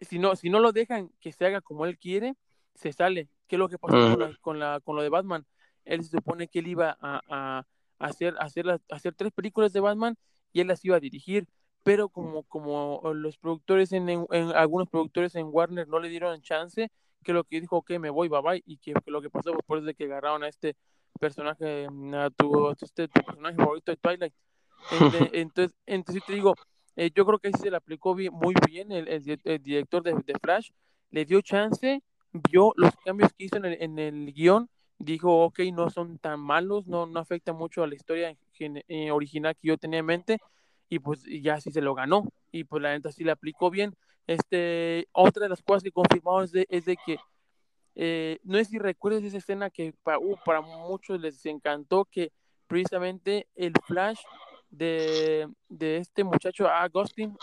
si 0.00 0.18
no, 0.18 0.36
si 0.36 0.50
no 0.50 0.60
lo 0.60 0.72
dejan 0.72 1.10
que 1.20 1.32
se 1.32 1.44
haga 1.44 1.60
como 1.60 1.84
él 1.84 1.98
quiere, 1.98 2.36
se 2.76 2.92
sale. 2.92 3.28
¿Qué 3.46 3.56
es 3.56 3.58
lo 3.58 3.68
que 3.68 3.78
pasó 3.78 3.96
con, 4.40 4.58
la, 4.58 4.80
con, 4.80 4.96
lo 4.96 5.02
de 5.02 5.08
Batman? 5.08 5.46
Él 5.84 6.02
se 6.02 6.10
supone 6.10 6.48
que 6.48 6.60
él 6.60 6.68
iba 6.68 6.96
a, 7.00 7.20
a, 7.28 7.66
hacer, 7.98 8.34
hacer, 8.38 8.80
hacer 8.90 9.14
tres 9.14 9.32
películas 9.32 9.72
de 9.72 9.80
Batman 9.80 10.16
y 10.52 10.60
él 10.60 10.68
las 10.68 10.84
iba 10.84 10.96
a 10.96 11.00
dirigir, 11.00 11.46
pero 11.82 12.08
como, 12.08 12.42
como 12.44 13.00
los 13.14 13.38
productores 13.38 13.92
en, 13.92 14.08
en, 14.08 14.26
algunos 14.54 14.88
productores 14.88 15.34
en 15.36 15.48
Warner 15.50 15.86
no 15.86 16.00
le 16.00 16.08
dieron 16.08 16.40
chance, 16.42 16.90
que 17.22 17.32
lo 17.32 17.44
que 17.44 17.60
dijo, 17.60 17.82
que 17.82 17.98
me 17.98 18.10
voy, 18.10 18.28
bye 18.28 18.40
bye, 18.40 18.62
y 18.66 18.78
que, 18.78 18.94
lo 19.06 19.22
que 19.22 19.30
pasó 19.30 19.52
fue 19.66 19.80
de 19.80 19.94
que 19.94 20.04
agarraron 20.04 20.42
a 20.44 20.48
este 20.48 20.76
personaje, 21.20 21.86
a 22.14 22.30
tu, 22.30 22.70
este, 22.70 23.08
tu 23.08 23.22
personaje 23.22 23.56
favorito 23.56 23.92
de 23.92 23.96
Twilight. 23.96 24.34
Entonces, 25.32 25.74
entonces 25.86 26.22
te 26.26 26.34
digo, 26.34 26.54
eh, 26.96 27.10
yo 27.14 27.24
creo 27.24 27.38
que 27.38 27.50
se 27.52 27.70
le 27.70 27.76
aplicó 27.76 28.14
bien, 28.14 28.32
muy 28.32 28.54
bien 28.68 28.92
el, 28.92 29.08
el, 29.08 29.62
director 29.62 30.02
de, 30.02 30.12
de, 30.12 30.34
Flash, 30.40 30.70
le 31.10 31.24
dio 31.24 31.40
chance, 31.40 32.02
vio 32.50 32.72
los 32.76 32.94
cambios 33.04 33.32
que 33.32 33.44
hizo 33.44 33.56
en 33.56 33.64
el, 33.66 33.82
en 33.82 33.98
el 33.98 34.32
guion, 34.32 34.68
dijo, 34.98 35.44
ok, 35.44 35.60
no 35.72 35.90
son 35.90 36.18
tan 36.18 36.40
malos, 36.40 36.86
no, 36.86 37.06
no 37.06 37.20
afecta 37.20 37.52
mucho 37.52 37.82
a 37.82 37.86
la 37.86 37.94
historia 37.94 38.36
eh, 38.58 39.10
original 39.10 39.54
que 39.56 39.68
yo 39.68 39.78
tenía 39.78 40.00
en 40.00 40.06
mente, 40.06 40.38
y 40.88 40.98
pues 40.98 41.22
ya 41.24 41.60
sí 41.60 41.70
se 41.70 41.80
lo 41.80 41.94
ganó, 41.94 42.24
y 42.52 42.64
pues 42.64 42.82
la 42.82 42.92
neta 42.92 43.12
sí 43.12 43.24
le 43.24 43.32
aplicó 43.32 43.70
bien. 43.70 43.94
Este, 44.26 45.06
otra 45.12 45.44
de 45.44 45.48
las 45.50 45.62
cosas 45.62 45.82
que 45.82 45.92
confirmamos 45.92 46.44
es 46.44 46.52
de, 46.52 46.66
es 46.68 46.84
de 46.84 46.96
que, 47.04 47.18
eh, 47.94 48.38
no 48.42 48.58
es 48.58 48.68
si 48.68 48.78
recuerdas 48.78 49.22
esa 49.22 49.38
escena 49.38 49.70
que 49.70 49.94
para, 50.02 50.18
uh, 50.18 50.36
para 50.44 50.60
muchos 50.60 51.20
les 51.20 51.44
encantó, 51.46 52.04
que 52.04 52.32
precisamente 52.66 53.46
el 53.54 53.72
Flash 53.86 54.20
de, 54.70 55.48
de 55.68 55.98
este 55.98 56.24
muchacho, 56.24 56.66
ah, 56.68 56.88
Gustin, 56.88 57.36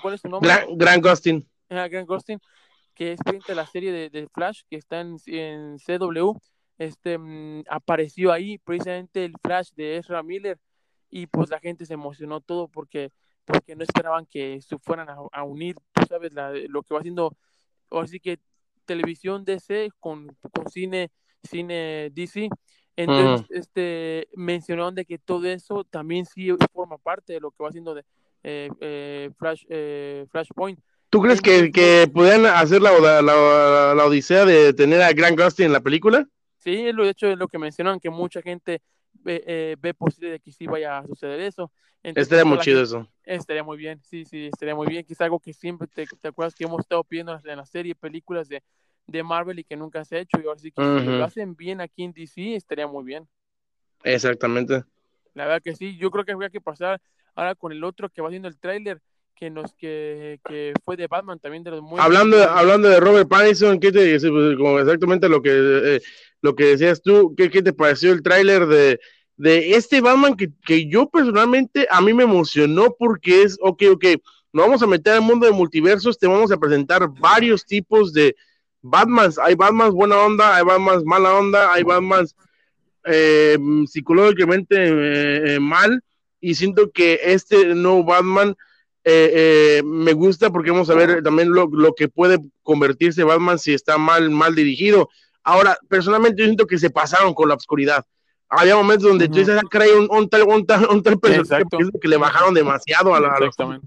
¿cuál 0.00 0.14
es 0.14 0.20
su 0.20 0.28
nombre? 0.28 0.48
Gran, 0.48 0.78
Gran 0.78 1.00
Gustin. 1.00 1.48
Ah, 1.68 1.88
Gran 1.88 2.06
Gustin, 2.06 2.40
que 3.00 3.12
es 3.12 3.20
frente 3.24 3.52
a 3.52 3.54
la 3.54 3.64
serie 3.64 3.92
de, 3.92 4.10
de, 4.10 4.28
Flash 4.28 4.60
que 4.68 4.76
está 4.76 5.00
en, 5.00 5.16
en 5.24 5.78
CW, 5.78 6.38
este, 6.76 7.16
mm, 7.16 7.64
apareció 7.70 8.30
ahí 8.30 8.58
precisamente 8.58 9.24
el 9.24 9.32
Flash 9.42 9.70
de 9.74 9.96
Ezra 9.96 10.22
Miller 10.22 10.58
y 11.08 11.26
pues 11.26 11.48
la 11.48 11.60
gente 11.60 11.86
se 11.86 11.94
emocionó 11.94 12.42
todo 12.42 12.68
porque 12.68 13.10
porque 13.46 13.74
no 13.74 13.84
esperaban 13.84 14.26
que 14.26 14.60
se 14.60 14.76
fueran 14.76 15.08
a, 15.08 15.44
unir, 15.44 15.76
tú 15.92 16.02
sabes, 16.06 16.34
lo 16.68 16.82
que 16.82 16.92
va 16.92 17.00
haciendo, 17.00 17.34
así 17.90 18.20
que 18.20 18.38
televisión 18.84 19.46
DC 19.46 19.90
con, 19.98 20.36
con 20.52 20.68
cine, 20.68 21.10
cine 21.42 22.10
DC, 22.12 22.50
entonces, 22.96 23.46
este, 23.50 24.28
mencionaron 24.34 24.94
de 24.94 25.06
que 25.06 25.18
todo 25.18 25.46
eso 25.46 25.84
también 25.84 26.26
sí 26.26 26.50
forma 26.70 26.98
parte 26.98 27.32
de 27.32 27.40
lo 27.40 27.50
que 27.50 27.62
va 27.62 27.70
haciendo 27.70 27.94
de 27.94 28.04
eh, 28.42 28.68
eh, 28.82 29.30
Flash, 29.38 29.64
eh, 29.70 30.26
Flashpoint. 30.30 30.78
¿Tú 31.10 31.20
crees 31.20 31.40
que, 31.40 31.70
que 31.72 32.08
podían 32.12 32.46
hacer 32.46 32.80
la, 32.80 32.98
la, 32.98 33.94
la, 33.94 34.04
odisea 34.04 34.44
de 34.44 34.72
tener 34.72 35.02
a 35.02 35.12
Grant 35.12 35.38
Gustin 35.38 35.66
en 35.66 35.72
la 35.72 35.80
película? 35.80 36.26
Sí, 36.58 36.92
lo, 36.92 37.04
de 37.04 37.10
hecho 37.10 37.26
es 37.26 37.36
lo 37.36 37.48
que 37.48 37.58
mencionan, 37.58 38.00
que 38.00 38.10
mucha 38.10 38.40
gente 38.42 38.80
ve, 39.12 39.76
ve 39.80 39.94
posible 39.94 40.30
de 40.30 40.40
que 40.40 40.52
sí 40.52 40.66
vaya 40.66 40.98
a 40.98 41.06
suceder 41.06 41.40
eso. 41.40 41.72
estaría 42.02 42.44
muy 42.44 42.58
chido 42.58 42.82
eso. 42.82 43.08
Estaría 43.24 43.64
muy 43.64 43.76
bien, 43.76 44.00
sí, 44.04 44.24
sí, 44.24 44.46
estaría 44.46 44.74
muy 44.74 44.86
bien. 44.86 45.04
Quizá 45.04 45.24
algo 45.24 45.40
que 45.40 45.52
siempre 45.52 45.88
te, 45.88 46.06
te 46.06 46.28
acuerdas 46.28 46.54
que 46.54 46.64
hemos 46.64 46.80
estado 46.80 47.02
pidiendo 47.04 47.38
en 47.44 47.56
la 47.56 47.66
serie, 47.66 47.94
películas 47.94 48.48
de 48.48 48.62
de 49.10 49.22
Marvel 49.22 49.58
y 49.58 49.64
que 49.64 49.76
nunca 49.76 50.04
se 50.04 50.16
ha 50.16 50.20
hecho. 50.20 50.38
Y 50.40 50.46
ahora 50.46 50.58
sí 50.58 50.70
que 50.70 50.82
si 50.82 51.06
lo 51.06 51.24
hacen 51.24 51.54
bien 51.56 51.80
aquí 51.80 52.04
en 52.04 52.12
DC, 52.12 52.54
estaría 52.54 52.86
muy 52.86 53.04
bien. 53.04 53.28
Exactamente. 54.02 54.84
La 55.34 55.44
verdad 55.44 55.62
que 55.62 55.74
sí, 55.74 55.96
yo 55.96 56.10
creo 56.10 56.24
que 56.24 56.32
habría 56.32 56.50
que 56.50 56.60
pasar 56.60 57.00
ahora 57.34 57.54
con 57.54 57.72
el 57.72 57.84
otro 57.84 58.08
que 58.08 58.22
va 58.22 58.28
haciendo 58.28 58.48
el 58.48 58.58
tráiler, 58.58 59.00
que 59.40 59.50
nos 59.50 59.74
que, 59.74 60.38
que, 60.46 60.74
fue 60.84 60.96
de 60.96 61.06
Batman 61.06 61.38
también 61.38 61.64
de 61.64 61.70
los 61.72 61.82
muy 61.82 61.98
hablando 61.98 62.36
de, 62.36 62.44
hablando 62.44 62.88
de 62.88 63.00
Robert 63.00 63.28
Pattinson 63.28 63.80
¿qué 63.80 63.90
te 63.90 64.20
pues, 64.20 64.56
como 64.56 64.78
exactamente 64.78 65.28
lo 65.28 65.42
que 65.42 65.50
eh, 65.52 66.00
lo 66.42 66.54
que 66.54 66.66
decías 66.66 67.02
tú 67.02 67.34
¿qué, 67.36 67.50
qué 67.50 67.62
te 67.62 67.72
pareció 67.72 68.12
el 68.12 68.22
tráiler 68.22 68.66
de, 68.66 69.00
de 69.36 69.74
este 69.74 70.00
Batman 70.00 70.36
que, 70.36 70.50
que, 70.64 70.86
yo 70.86 71.08
personalmente 71.08 71.88
a 71.90 72.00
mí 72.00 72.12
me 72.12 72.24
emocionó 72.24 72.94
porque 72.98 73.42
es 73.42 73.58
ok 73.60 73.82
ok 73.92 74.04
nos 74.52 74.66
vamos 74.66 74.82
a 74.82 74.86
meter 74.86 75.14
al 75.14 75.22
mundo 75.22 75.46
de 75.46 75.52
multiversos 75.52 76.18
te 76.18 76.26
vamos 76.26 76.52
a 76.52 76.58
presentar 76.58 77.08
varios 77.08 77.64
tipos 77.64 78.12
de, 78.12 78.36
Batman, 78.82 79.30
hay 79.42 79.54
Batman 79.54 79.92
buena 79.92 80.18
onda, 80.18 80.56
hay 80.56 80.64
Batman 80.64 81.02
mala 81.04 81.34
onda, 81.34 81.72
hay 81.72 81.82
Batman 81.82 82.26
eh, 83.04 83.58
psicológicamente 83.86 84.76
eh, 84.76 85.54
eh, 85.54 85.60
mal 85.60 86.02
y 86.40 86.54
siento 86.54 86.90
que 86.90 87.20
este 87.22 87.74
nuevo 87.74 88.04
Batman 88.04 88.56
me 89.04 90.12
gusta 90.12 90.50
porque 90.50 90.70
vamos 90.70 90.90
a 90.90 90.94
ver 90.94 91.22
también 91.22 91.52
lo, 91.52 91.94
que 91.94 92.08
puede 92.08 92.38
convertirse 92.62 93.24
Batman 93.24 93.58
si 93.58 93.74
está 93.74 93.98
mal, 93.98 94.30
mal 94.30 94.54
dirigido. 94.54 95.08
Ahora, 95.42 95.78
personalmente 95.88 96.42
yo 96.42 96.46
siento 96.46 96.66
que 96.66 96.78
se 96.78 96.90
pasaron 96.90 97.34
con 97.34 97.48
la 97.48 97.54
oscuridad. 97.54 98.04
Había 98.48 98.76
momentos 98.76 99.08
donde 99.08 99.28
tú 99.28 99.38
dices, 99.38 99.58
ah, 99.62 99.84
un, 99.96 100.08
un, 100.10 100.28
tal, 100.28 100.42
un, 100.42 100.66
tal, 100.66 100.86
un 100.90 101.02
tal 101.02 101.18
personaje 101.18 101.64
que 102.00 102.08
le 102.08 102.16
bajaron 102.16 102.52
demasiado 102.52 103.14
a 103.14 103.20
la... 103.20 103.28
Exactamente. 103.38 103.86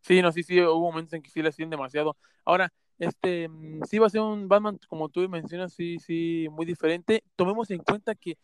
Sí, 0.00 0.22
no, 0.22 0.32
sí, 0.32 0.42
sí, 0.42 0.60
hubo 0.60 0.90
momentos 0.90 1.12
en 1.12 1.22
que 1.22 1.30
sí 1.30 1.42
le 1.42 1.50
hacían 1.50 1.68
demasiado. 1.68 2.16
Ahora, 2.44 2.72
este, 2.98 3.48
mm, 3.48 3.82
sí 3.88 3.98
va 3.98 4.06
a 4.06 4.10
ser 4.10 4.22
un 4.22 4.48
Batman, 4.48 4.78
como 4.88 5.08
tú 5.08 5.28
mencionas, 5.28 5.74
sí, 5.74 5.98
sí, 5.98 6.48
muy 6.50 6.64
diferente. 6.64 7.22
Tomemos 7.36 7.70
en 7.70 7.78
cuenta 7.78 8.14
que 8.14 8.38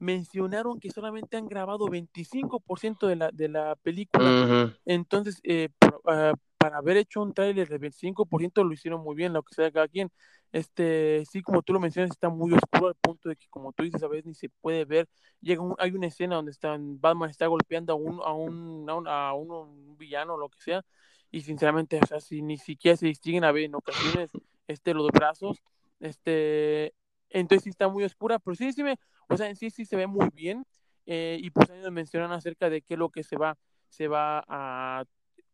mencionaron 0.00 0.80
que 0.80 0.90
solamente 0.90 1.36
han 1.36 1.46
grabado 1.46 1.86
25% 1.86 3.06
de 3.06 3.16
la, 3.16 3.30
de 3.30 3.48
la 3.48 3.76
película. 3.76 4.74
Entonces, 4.84 5.38
eh, 5.44 5.68
ah, 6.06 6.34
para 6.56 6.78
haber 6.78 6.96
hecho 6.96 7.22
un 7.22 7.32
tráiler 7.32 7.68
de 7.68 7.78
25% 7.78 8.64
lo 8.64 8.72
hicieron 8.72 9.02
muy 9.02 9.14
bien, 9.14 9.32
lo 9.32 9.42
que 9.42 9.54
sea 9.54 9.70
cada 9.70 9.88
quien. 9.88 10.10
Este, 10.52 11.24
sí, 11.30 11.42
como 11.42 11.62
tú 11.62 11.72
lo 11.72 11.80
mencionas, 11.80 12.10
está 12.10 12.28
muy 12.28 12.52
oscuro 12.52 12.88
al 12.88 12.96
punto 12.96 13.28
de 13.28 13.36
que, 13.36 13.46
como 13.48 13.72
tú 13.72 13.84
dices, 13.84 14.02
a 14.02 14.08
veces 14.08 14.26
ni 14.26 14.34
se 14.34 14.48
puede 14.48 14.84
ver. 14.84 15.08
Llega 15.40 15.62
hay 15.78 15.92
una 15.92 16.08
escena 16.08 16.36
donde 16.36 16.50
están, 16.50 17.00
Batman 17.00 17.30
está 17.30 17.46
golpeando 17.46 17.92
a 17.92 17.96
un, 17.96 18.20
a 18.22 18.32
un, 18.32 18.90
a 18.90 18.94
un, 18.94 19.08
a 19.08 19.32
un 19.32 19.96
villano 19.96 20.34
o 20.34 20.38
lo 20.38 20.48
que 20.48 20.60
sea, 20.60 20.82
y 21.30 21.42
sinceramente, 21.42 22.00
o 22.02 22.06
sea, 22.06 22.20
si 22.20 22.42
ni 22.42 22.58
siquiera 22.58 22.96
se 22.96 23.06
distinguen 23.06 23.44
a 23.44 23.52
ver 23.52 23.64
en 23.64 23.76
ocasiones 23.76 24.30
este, 24.66 24.94
los 24.94 25.08
brazos, 25.08 25.62
este, 26.00 26.94
entonces 27.30 27.64
sí 27.64 27.70
está 27.70 27.88
muy 27.88 28.04
oscura, 28.04 28.38
pero 28.38 28.54
sí, 28.54 28.72
sí, 28.72 28.82
me, 28.82 28.96
o 29.28 29.36
sea, 29.36 29.48
en 29.48 29.56
sí 29.56 29.70
sí 29.70 29.84
se 29.84 29.96
ve 29.96 30.06
muy 30.06 30.28
bien, 30.34 30.64
eh, 31.06 31.38
y 31.40 31.50
pues 31.50 31.70
ahí 31.70 31.80
nos 31.80 31.92
mencionan 31.92 32.32
acerca 32.32 32.70
de 32.70 32.82
qué 32.82 32.94
es 32.94 32.98
lo 32.98 33.10
que 33.10 33.22
se 33.22 33.36
va, 33.36 33.56
se 33.88 34.08
va 34.08 34.44
a, 34.48 35.04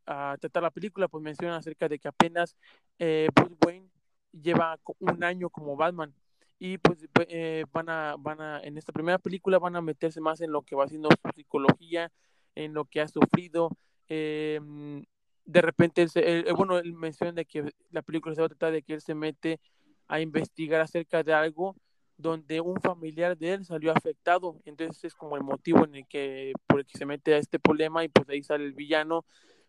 a 0.07 0.37
tratar 0.41 0.63
la 0.63 0.71
película, 0.71 1.09
pues 1.09 1.23
mencionan 1.23 1.57
acerca 1.57 1.89
de 1.89 1.99
que 1.99 2.09
apenas 2.09 2.57
eh, 2.99 3.29
Bruce 3.35 3.57
Wayne 3.65 3.89
lleva 4.33 4.79
un 4.99 5.25
año 5.25 5.51
como 5.51 5.77
Batman, 5.77 6.15
y 6.59 6.79
pues 6.79 7.07
eh, 7.29 7.65
van 7.73 7.91
a 7.91 8.17
van 8.19 8.41
a 8.41 8.61
en 8.61 8.79
esta 8.79 8.93
primera 8.93 9.19
película 9.19 9.59
van 9.59 9.77
a 9.77 9.83
meterse 9.83 10.23
más 10.23 10.41
en 10.41 10.53
lo 10.53 10.63
que 10.63 10.75
va 10.75 10.85
haciendo 10.85 11.11
su 11.11 11.31
psicología 11.35 12.11
en 12.55 12.73
lo 12.73 12.87
que 12.87 13.03
ha 13.03 13.09
sufrido 13.09 13.77
eh, 14.09 14.59
de 15.47 15.63
repente, 15.63 16.07
bueno, 16.57 16.79
él 16.79 16.93
menciona 16.93 17.33
de 17.33 17.45
que 17.45 17.73
la 17.91 18.03
película 18.03 18.35
se 18.35 18.41
va 18.41 18.47
a 18.47 18.51
tratar 18.51 18.73
de 18.73 18.83
que 18.83 18.95
él 18.95 19.01
se 19.01 19.15
mete 19.15 19.61
a 20.09 20.21
investigar 20.21 20.81
acerca 20.81 21.23
de 21.23 21.33
algo 21.33 21.77
donde 22.19 22.61
un 22.61 22.81
familiar 22.81 23.37
de 23.37 23.55
él 23.55 23.65
salió 23.65 23.93
afectado, 23.93 24.57
entonces 24.65 25.05
es 25.05 25.15
como 25.15 25.37
el 25.37 25.43
motivo 25.43 25.85
en 25.85 25.97
el 25.97 26.07
que, 26.07 26.53
por 26.67 26.81
el 26.81 26.87
que 26.87 26.97
se 26.97 27.05
mete 27.05 27.35
a 27.35 27.39
este 27.39 27.59
problema 27.59 28.05
y 28.05 28.09
pues 28.09 28.29
ahí 28.29 28.43
sale 28.43 28.65
el 28.65 28.73
villano. 28.73 29.25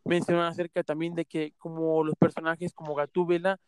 Menciona 0.05 0.47
acerca 0.47 0.83
también 0.83 1.15
de 1.15 1.25
que 1.25 1.53
como 1.57 2.03
los 2.03 2.15
personajes 2.15 2.73
como 2.73 2.95
Gatúbela 2.95 3.59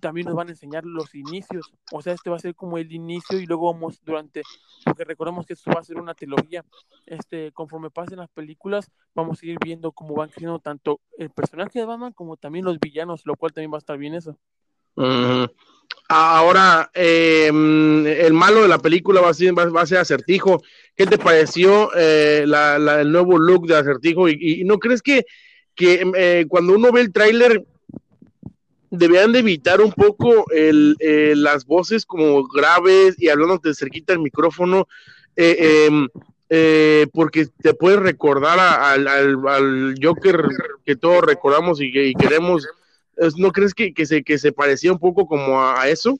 también 0.00 0.26
nos 0.26 0.34
van 0.34 0.48
a 0.48 0.52
enseñar 0.52 0.84
los 0.84 1.14
inicios. 1.14 1.70
O 1.92 2.02
sea, 2.02 2.14
este 2.14 2.30
va 2.30 2.36
a 2.36 2.40
ser 2.40 2.54
como 2.54 2.78
el 2.78 2.90
inicio 2.92 3.38
y 3.38 3.46
luego 3.46 3.72
vamos 3.72 4.00
durante, 4.02 4.42
porque 4.84 5.04
recordemos 5.04 5.46
que 5.46 5.52
esto 5.52 5.70
va 5.70 5.80
a 5.80 5.84
ser 5.84 6.00
una 6.00 6.14
trilogía. 6.14 6.64
Este, 7.06 7.52
conforme 7.52 7.90
pasen 7.90 8.18
las 8.18 8.30
películas, 8.30 8.90
vamos 9.14 9.42
a 9.42 9.46
ir 9.46 9.58
viendo 9.62 9.92
cómo 9.92 10.14
van 10.14 10.30
creciendo 10.30 10.58
tanto 10.58 11.00
el 11.18 11.30
personaje 11.30 11.78
de 11.78 11.84
Batman 11.84 12.12
como 12.12 12.36
también 12.36 12.64
los 12.64 12.80
villanos, 12.80 13.26
lo 13.26 13.36
cual 13.36 13.52
también 13.52 13.72
va 13.72 13.76
a 13.76 13.78
estar 13.78 13.98
bien 13.98 14.14
eso. 14.14 14.38
Ahora, 16.14 16.90
em, 16.92 18.06
el 18.06 18.34
malo 18.34 18.60
de 18.60 18.68
la 18.68 18.78
película 18.78 19.22
va 19.22 19.30
a 19.30 19.34
ser, 19.34 19.56
va, 19.56 19.80
a 19.80 19.86
ser 19.86 19.96
Acertijo. 19.96 20.62
¿Qué 20.94 21.06
te 21.06 21.16
pareció 21.16 21.88
eh, 21.96 22.44
el 22.44 23.12
nuevo 23.12 23.38
look 23.38 23.66
de 23.66 23.76
Acertijo? 23.76 24.28
¿Y, 24.28 24.62
no 24.64 24.78
crees 24.78 25.00
que, 25.00 25.24
que 25.74 26.02
eh, 26.14 26.44
cuando 26.48 26.74
uno 26.74 26.92
ve 26.92 27.00
el 27.00 27.12
tráiler 27.14 27.64
debían 28.90 29.32
de 29.32 29.38
evitar 29.38 29.80
un 29.80 29.90
poco 29.90 30.44
el, 30.52 30.96
las 31.42 31.64
voces 31.64 32.04
como 32.04 32.46
graves 32.46 33.14
y 33.18 33.30
hablando 33.30 33.56
de 33.56 33.74
cerquita 33.74 34.12
el 34.12 34.18
micrófono. 34.18 34.86
Eh, 35.34 35.86
em, 35.86 36.08
eh, 36.50 37.06
porque 37.14 37.46
te 37.62 37.72
puedes 37.72 37.98
recordar 37.98 38.58
al, 38.60 39.08
al, 39.08 39.94
Joker 40.02 40.44
que 40.84 40.94
todos 40.94 41.24
recordamos 41.24 41.80
y, 41.80 41.90
que, 41.90 42.12
queremos. 42.18 42.68
¿No 43.36 43.52
crees 43.52 43.74
que, 43.74 43.92
que, 43.92 44.06
se, 44.06 44.22
que 44.22 44.38
se 44.38 44.52
parecía 44.52 44.92
un 44.92 44.98
poco 44.98 45.26
como 45.26 45.60
a, 45.60 45.88
eso? 45.88 46.18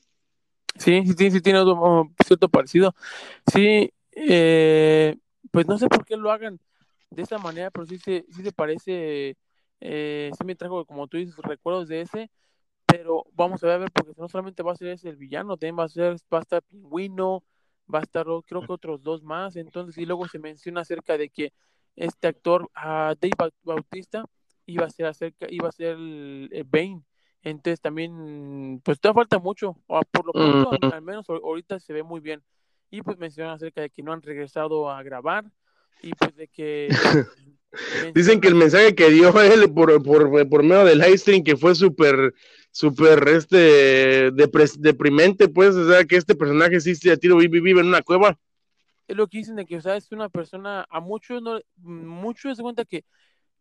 Sí, 0.77 1.03
sí, 1.17 1.31
sí, 1.31 1.41
tiene 1.41 1.61
un 1.63 2.15
cierto 2.25 2.49
parecido. 2.49 2.95
Sí, 3.51 3.91
eh, 4.11 5.17
pues 5.51 5.67
no 5.67 5.77
sé 5.77 5.87
por 5.87 6.05
qué 6.05 6.17
lo 6.17 6.31
hagan 6.31 6.59
de 7.09 7.21
esa 7.21 7.37
manera, 7.37 7.71
pero 7.71 7.85
sí 7.85 7.97
se, 7.97 8.25
sí 8.31 8.41
se 8.41 8.51
parece, 8.51 9.37
eh, 9.81 10.31
sí 10.37 10.45
me 10.45 10.55
trajo, 10.55 10.85
como 10.85 11.07
tú 11.07 11.17
dices, 11.17 11.35
recuerdos 11.37 11.87
de 11.87 12.01
ese, 12.01 12.31
pero 12.85 13.25
vamos 13.33 13.63
a 13.63 13.77
ver, 13.77 13.91
porque 13.91 14.13
no 14.17 14.27
solamente 14.27 14.63
va 14.63 14.73
a 14.73 14.75
ser 14.75 14.89
ese 14.89 15.09
el 15.09 15.17
villano, 15.17 15.57
también 15.57 15.77
va 15.77 15.85
a 15.85 15.89
ser, 15.89 16.15
va 16.33 16.39
a 16.39 16.41
estar 16.41 16.63
Pingüino, 16.63 17.43
va 17.93 17.99
a 17.99 18.03
estar 18.03 18.25
creo 18.45 18.61
que 18.61 18.71
otros 18.71 19.03
dos 19.03 19.23
más, 19.23 19.55
entonces 19.55 19.97
y 19.97 20.05
luego 20.05 20.27
se 20.27 20.39
menciona 20.39 20.81
acerca 20.81 21.17
de 21.17 21.29
que 21.29 21.53
este 21.95 22.27
actor, 22.27 22.63
uh, 22.75 23.15
Dave 23.19 23.51
Bautista, 23.63 24.25
iba 24.65 24.85
a 24.85 24.89
ser 24.89 25.05
acerca, 25.05 25.47
iba 25.49 25.69
a 25.69 25.71
ser 25.71 25.95
el, 25.95 26.65
Bane, 26.69 27.01
entonces 27.41 27.81
también, 27.81 28.81
pues 28.83 28.99
todavía 28.99 29.21
falta 29.21 29.39
mucho, 29.39 29.77
o 29.87 30.01
por 30.03 30.25
lo 30.25 30.33
pronto, 30.33 30.93
al, 30.93 31.01
menos 31.01 31.29
ahorita 31.29 31.79
se 31.79 31.93
ve 31.93 32.03
muy 32.03 32.19
bien, 32.19 32.41
y 32.89 33.01
pues 33.01 33.17
menciona 33.17 33.53
acerca 33.53 33.81
de 33.81 33.89
que 33.89 34.03
no 34.03 34.13
han 34.13 34.21
regresado 34.21 34.89
a 34.89 35.01
grabar, 35.03 35.45
y 36.01 36.13
pues 36.13 36.35
de 36.35 36.47
que... 36.47 36.89
Dicen 38.13 38.39
que 38.39 38.47
el 38.47 38.53
mensaje 38.53 38.93
que 38.93 39.09
dio 39.09 39.41
él 39.41 39.73
por, 39.73 40.03
por, 40.03 40.47
por 40.47 40.61
medio 40.61 40.85
del 40.85 40.99
live 40.99 41.17
stream 41.17 41.43
que 41.43 41.57
fue 41.57 41.73
súper 41.73 42.35
súper 42.73 43.27
este 43.29 44.31
deprimente, 44.31 45.47
pues, 45.47 45.75
o 45.75 45.89
sea, 45.89 46.03
que 46.03 46.17
este 46.17 46.35
personaje 46.35 46.81
sí 46.81 46.95
se 46.95 47.15
tiro 47.17 47.37
vive, 47.37 47.61
vive 47.61 47.79
en 47.79 47.87
una 47.87 48.01
cueva. 48.01 48.37
Es 49.07 49.15
lo 49.15 49.27
que 49.27 49.37
dicen 49.37 49.55
de 49.55 49.65
que, 49.65 49.77
o 49.77 49.81
sea, 49.81 49.95
es 49.95 50.11
una 50.11 50.27
persona, 50.27 50.85
a 50.89 50.99
muchos 50.99 51.41
no, 51.41 51.61
muchos 51.77 52.57
se 52.57 52.63
cuenta 52.63 52.83
que, 52.83 53.05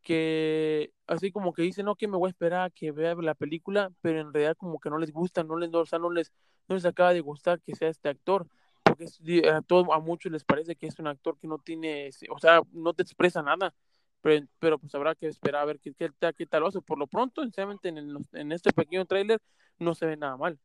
que 0.02 0.92
así 1.06 1.32
como 1.32 1.52
que 1.52 1.62
dicen, 1.62 1.86
no, 1.86 1.96
que 1.96 2.08
me 2.08 2.16
voy 2.16 2.28
a 2.28 2.30
esperar 2.30 2.62
a 2.66 2.70
que 2.70 2.92
vea 2.92 3.14
la 3.14 3.34
película, 3.34 3.90
pero 4.00 4.20
en 4.20 4.32
realidad 4.32 4.56
como 4.56 4.78
que 4.80 4.90
no 4.90 4.98
les 4.98 5.12
gusta, 5.12 5.44
no 5.44 5.56
les, 5.56 5.72
o 5.72 5.86
sea, 5.86 5.98
no 5.98 6.10
les, 6.10 6.32
no 6.68 6.74
les 6.74 6.84
acaba 6.84 7.12
de 7.12 7.20
gustar 7.20 7.60
que 7.60 7.74
sea 7.74 7.88
este 7.88 8.08
actor, 8.08 8.46
porque 8.82 9.06
a, 9.48 9.62
todos, 9.62 9.86
a 9.92 9.98
muchos 10.00 10.32
les 10.32 10.44
parece 10.44 10.76
que 10.76 10.86
es 10.86 10.98
un 10.98 11.06
actor 11.06 11.38
que 11.38 11.48
no 11.48 11.58
tiene, 11.58 12.10
o 12.30 12.38
sea, 12.38 12.62
no 12.72 12.92
te 12.94 13.02
expresa 13.02 13.42
nada 13.42 13.74
pero, 14.22 14.78
pues 14.78 14.94
habrá 14.94 15.14
que 15.14 15.26
esperar 15.26 15.62
a 15.62 15.64
ver 15.64 15.80
qué, 15.80 15.92
qué, 15.94 16.10
qué 16.36 16.46
tal 16.46 16.64
hace. 16.64 16.80
Por 16.80 16.98
lo 16.98 17.06
pronto, 17.06 17.42
sinceramente, 17.42 17.88
en, 17.88 18.16
en 18.32 18.52
este 18.52 18.72
pequeño 18.72 19.04
tráiler 19.04 19.40
no 19.78 19.94
se 19.94 20.06
ve 20.06 20.16
nada 20.16 20.36
mal. 20.36 20.58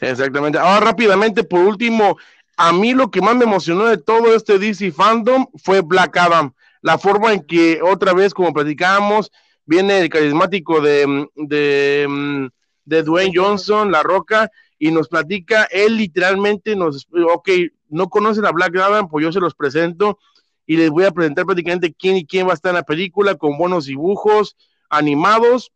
Exactamente. 0.00 0.58
Ahora 0.58 0.86
rápidamente, 0.86 1.44
por 1.44 1.60
último, 1.60 2.16
a 2.56 2.72
mí 2.72 2.94
lo 2.94 3.10
que 3.10 3.20
más 3.20 3.36
me 3.36 3.44
emocionó 3.44 3.84
de 3.84 3.98
todo 3.98 4.34
este 4.34 4.58
DC 4.58 4.90
fandom 4.92 5.46
fue 5.62 5.82
Black 5.82 6.16
Adam. 6.16 6.54
La 6.84 6.98
forma 6.98 7.32
en 7.32 7.40
que 7.46 7.80
otra 7.82 8.12
vez, 8.12 8.34
como 8.34 8.52
platicábamos, 8.52 9.32
viene 9.64 10.00
el 10.00 10.10
carismático 10.10 10.82
de, 10.82 11.26
de, 11.34 12.50
de 12.84 13.02
Dwayne 13.02 13.32
Johnson, 13.34 13.90
La 13.90 14.02
Roca, 14.02 14.50
y 14.78 14.90
nos 14.90 15.08
platica, 15.08 15.66
él 15.70 15.96
literalmente 15.96 16.76
nos, 16.76 17.08
ok, 17.32 17.48
no 17.88 18.10
conocen 18.10 18.44
a 18.44 18.50
Black 18.50 18.76
Adam, 18.76 19.08
pues 19.08 19.24
yo 19.24 19.32
se 19.32 19.40
los 19.40 19.54
presento 19.54 20.18
y 20.66 20.76
les 20.76 20.90
voy 20.90 21.04
a 21.04 21.10
presentar 21.10 21.46
prácticamente 21.46 21.94
quién 21.98 22.18
y 22.18 22.26
quién 22.26 22.46
va 22.46 22.50
a 22.50 22.54
estar 22.54 22.68
en 22.68 22.76
la 22.76 22.82
película 22.82 23.34
con 23.36 23.56
buenos 23.56 23.86
dibujos 23.86 24.54
animados. 24.90 25.72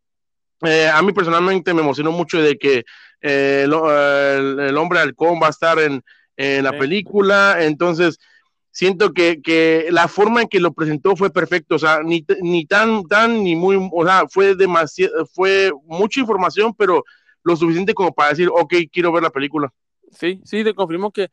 Eh, 0.61 0.91
a 0.93 1.01
mí 1.01 1.11
personalmente 1.11 1.73
me 1.73 1.81
emocionó 1.81 2.11
mucho 2.11 2.39
de 2.39 2.59
que 2.59 2.83
eh, 3.21 3.63
el, 3.65 4.77
hombre 4.77 4.99
halcón 4.99 5.39
va 5.41 5.47
a 5.47 5.49
estar 5.49 5.79
en, 5.79 6.03
la 6.37 6.71
película, 6.71 7.57
entonces 7.63 8.19
siento 8.79 9.13
que, 9.13 9.87
la 9.91 10.07
forma 10.07 10.43
en 10.43 10.47
que 10.47 10.61
lo 10.61 10.71
presentó 10.71 11.13
fue 11.17 11.29
perfecto, 11.29 11.75
o 11.75 11.79
sea, 11.79 11.99
ni, 12.01 12.25
ni 12.41 12.65
tan, 12.65 13.03
tan, 13.07 13.43
ni 13.43 13.53
muy, 13.53 13.75
o 13.91 14.05
sea, 14.05 14.25
fue 14.29 14.55
demasiado, 14.55 15.25
fue 15.25 15.69
mucha 15.83 16.21
información, 16.21 16.73
pero 16.73 17.03
lo 17.43 17.57
suficiente 17.57 17.93
como 17.93 18.13
para 18.13 18.29
decir, 18.29 18.47
ok, 18.47 18.73
quiero 18.89 19.11
ver 19.11 19.23
la 19.23 19.31
película. 19.31 19.73
Sí, 20.11 20.39
sí, 20.45 20.63
te 20.63 20.73
confirmo 20.73 21.11
que 21.11 21.29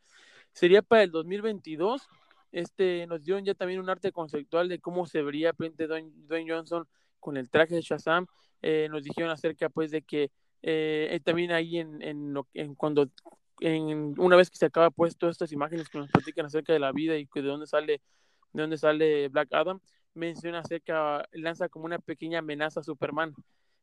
sería 0.51 0.81
para 0.81 1.03
el 1.03 1.11
2022 1.11 2.09
este, 2.51 3.07
nos 3.07 3.23
dieron 3.23 3.45
ya 3.45 3.53
también 3.53 3.79
un 3.79 3.89
arte 3.89 4.11
conceptual 4.11 4.67
de 4.67 4.79
cómo 4.79 5.05
se 5.05 5.21
vería 5.21 5.53
Dwayne, 5.57 6.11
Dwayne 6.27 6.51
Johnson 6.51 6.85
con 7.19 7.37
el 7.37 7.49
traje 7.49 7.75
de 7.75 7.81
Shazam. 7.81 8.27
Eh, 8.61 8.89
nos 8.91 9.03
dijeron 9.03 9.31
acerca 9.31 9.69
pues 9.69 9.91
de 9.91 10.01
que 10.01 10.31
eh, 10.63 11.19
también 11.23 11.51
ahí 11.51 11.77
en, 11.77 12.01
en, 12.01 12.33
en 12.53 12.75
cuando 12.75 13.09
en, 13.59 14.13
una 14.19 14.35
vez 14.35 14.49
que 14.49 14.57
se 14.57 14.65
acaba 14.65 14.91
pues 14.91 15.17
todas 15.17 15.35
estas 15.35 15.51
imágenes 15.51 15.89
que 15.89 15.97
nos 15.97 16.09
platican 16.09 16.45
acerca 16.45 16.73
de 16.73 16.79
la 16.79 16.91
vida 16.91 17.17
y 17.17 17.27
de 17.33 17.41
dónde 17.41 17.67
sale 17.67 18.01
de 18.53 18.61
dónde 18.61 18.77
sale 18.77 19.27
Black 19.29 19.49
Adam 19.51 19.79
menciona 20.17 20.59
acerca 20.59 21.27
lanza 21.31 21.69
como 21.69 21.85
una 21.85 21.99
pequeña 21.99 22.39
amenaza 22.39 22.81
a 22.81 22.83
Superman. 22.83 23.33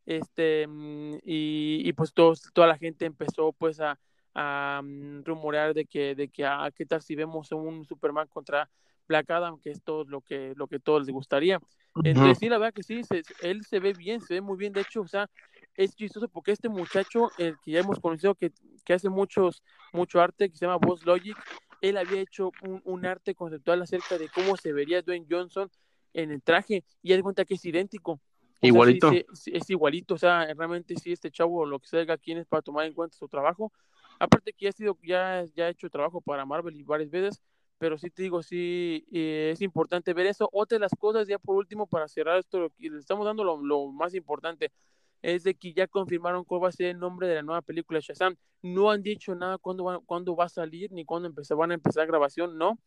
Este 0.05 0.67
mm, 0.67 1.15
y, 1.25 1.89
y 1.89 1.93
pues 1.95 2.13
todos, 2.13 2.51
toda 2.53 2.67
la 2.67 2.77
gente 2.77 3.07
empezó 3.07 3.53
pues 3.53 3.81
a, 3.81 3.99
a 4.35 4.83
mm, 4.85 5.25
rumorear 5.25 5.73
de 5.73 5.87
que, 5.87 6.15
de 6.15 6.29
que, 6.29 6.45
ah, 6.45 6.71
¿qué 6.75 6.85
tal 6.85 7.01
si 7.01 7.15
vemos 7.15 7.51
un 7.53 7.87
Superman 7.87 8.29
contra 8.29 8.69
Black 9.07 9.31
Adam, 9.31 9.59
que 9.61 9.71
es 9.71 9.83
todo 9.83 10.05
lo 10.05 10.21
que, 10.21 10.53
lo 10.57 10.67
que 10.67 10.81
todos 10.81 11.07
les 11.07 11.13
gustaría? 11.13 11.61
Entonces, 12.03 12.39
sí, 12.39 12.49
la 12.49 12.59
verdad 12.59 12.75
que 12.75 12.83
sí, 12.83 13.03
él 13.41 13.65
se 13.65 13.79
ve 13.79 13.93
bien, 13.93 14.21
se 14.21 14.35
ve 14.35 14.41
muy 14.41 14.57
bien, 14.57 14.73
de 14.73 14.81
hecho, 14.81 15.03
o 15.03 15.07
sea, 15.07 15.31
es 15.77 15.95
chistoso 15.95 16.29
porque 16.29 16.53
este 16.53 16.69
muchacho, 16.69 17.31
el 17.39 17.57
que 17.61 17.73
ya 17.73 17.81
hemos 17.81 17.99
conocido, 18.01 18.35
que, 18.35 18.53
que 18.85 18.93
hace 18.93 19.09
muchos, 19.09 19.63
mucho 19.93 20.21
arte, 20.21 20.51
que 20.51 20.57
se 20.57 20.67
llama 20.67 20.79
Boss 20.79 21.05
Logic, 21.05 21.37
él 21.81 21.97
había 21.97 22.21
hecho 22.21 22.51
un, 22.63 22.81
un, 22.85 23.07
arte 23.07 23.35
conceptual 23.35 23.83
acerca 23.83 24.17
de 24.17 24.29
cómo 24.29 24.57
se 24.57 24.73
vería 24.73 25.03
Dwayne 25.03 25.27
Johnson 25.29 25.71
en 26.13 26.31
el 26.31 26.43
traje, 26.43 26.85
y 27.03 27.13
de 27.13 27.23
cuenta 27.23 27.45
que 27.45 27.55
es 27.55 27.65
idéntico. 27.65 28.21
igualito. 28.61 29.11
es 29.13 29.71
igualito, 29.71 30.15
o 30.15 30.19
sea, 30.19 30.47
realmente 30.55 30.95
sí, 30.97 31.13
este 31.13 31.31
chavo, 31.31 31.67
lo 31.67 31.81
que 31.81 31.89
se 31.89 32.01
aquí 32.11 32.33
es 32.33 32.47
para 32.47 32.63
tomar 32.63 32.87
en 32.87 32.95
cuenta 32.95 33.17
su 33.17 33.29
trabajo, 33.29 33.73
Aparte 34.19 34.53
que 34.53 34.65
ya, 34.65 34.69
ha 34.71 34.73
sido, 34.73 34.99
ya, 35.03 35.45
ya 35.55 35.69
he 35.69 35.71
hecho 35.71 35.91
trabajo 35.91 36.21
para 36.21 36.45
Marvel 36.45 36.77
y 36.77 36.83
varias 36.83 37.11
veces, 37.11 37.43
pero 37.79 37.99
sí 37.99 38.11
te 38.11 38.23
digo, 38.23 38.43
sí 38.43 39.07
eh, 39.13 39.51
es 39.53 39.61
importante 39.61 40.15
ver 40.15 40.27
eso. 40.27 40.49
Otra 40.53 40.77
de 40.77 40.81
las 40.81 40.93
cosas, 40.99 41.27
ya 41.27 41.39
por 41.39 41.57
último, 41.57 41.87
para 41.87 42.09
cerrar 42.09 42.39
esto, 42.39 42.71
le 42.79 42.99
estamos 42.99 43.27
dando 43.27 43.45
lo, 43.45 43.93
más 43.93 44.15
importante, 44.15 44.71
es 45.25 45.43
de 45.43 45.55
que 45.55 45.73
ya 45.73 45.87
confirmaron 45.87 46.45
cuál 46.45 46.65
va 46.65 46.69
a 46.69 46.73
ser 46.73 46.89
el 46.89 46.99
nombre 46.99 47.27
de 47.27 47.37
la 47.37 47.43
nueva 47.43 47.63
película 47.63 47.99
Shazam. 47.99 48.37
No 48.61 48.91
han 48.91 49.03
dicho 49.03 49.35
nada 49.35 49.57
cuándo 49.57 49.85
va, 49.85 49.99
cuándo 50.05 50.37
va 50.37 50.45
a 50.45 50.49
salir, 50.51 50.93
ni 50.93 51.07
cuándo 51.07 51.33
van 51.57 51.71
a 51.71 51.75
empezar 51.75 52.07
grabación, 52.07 52.59
no. 52.59 52.79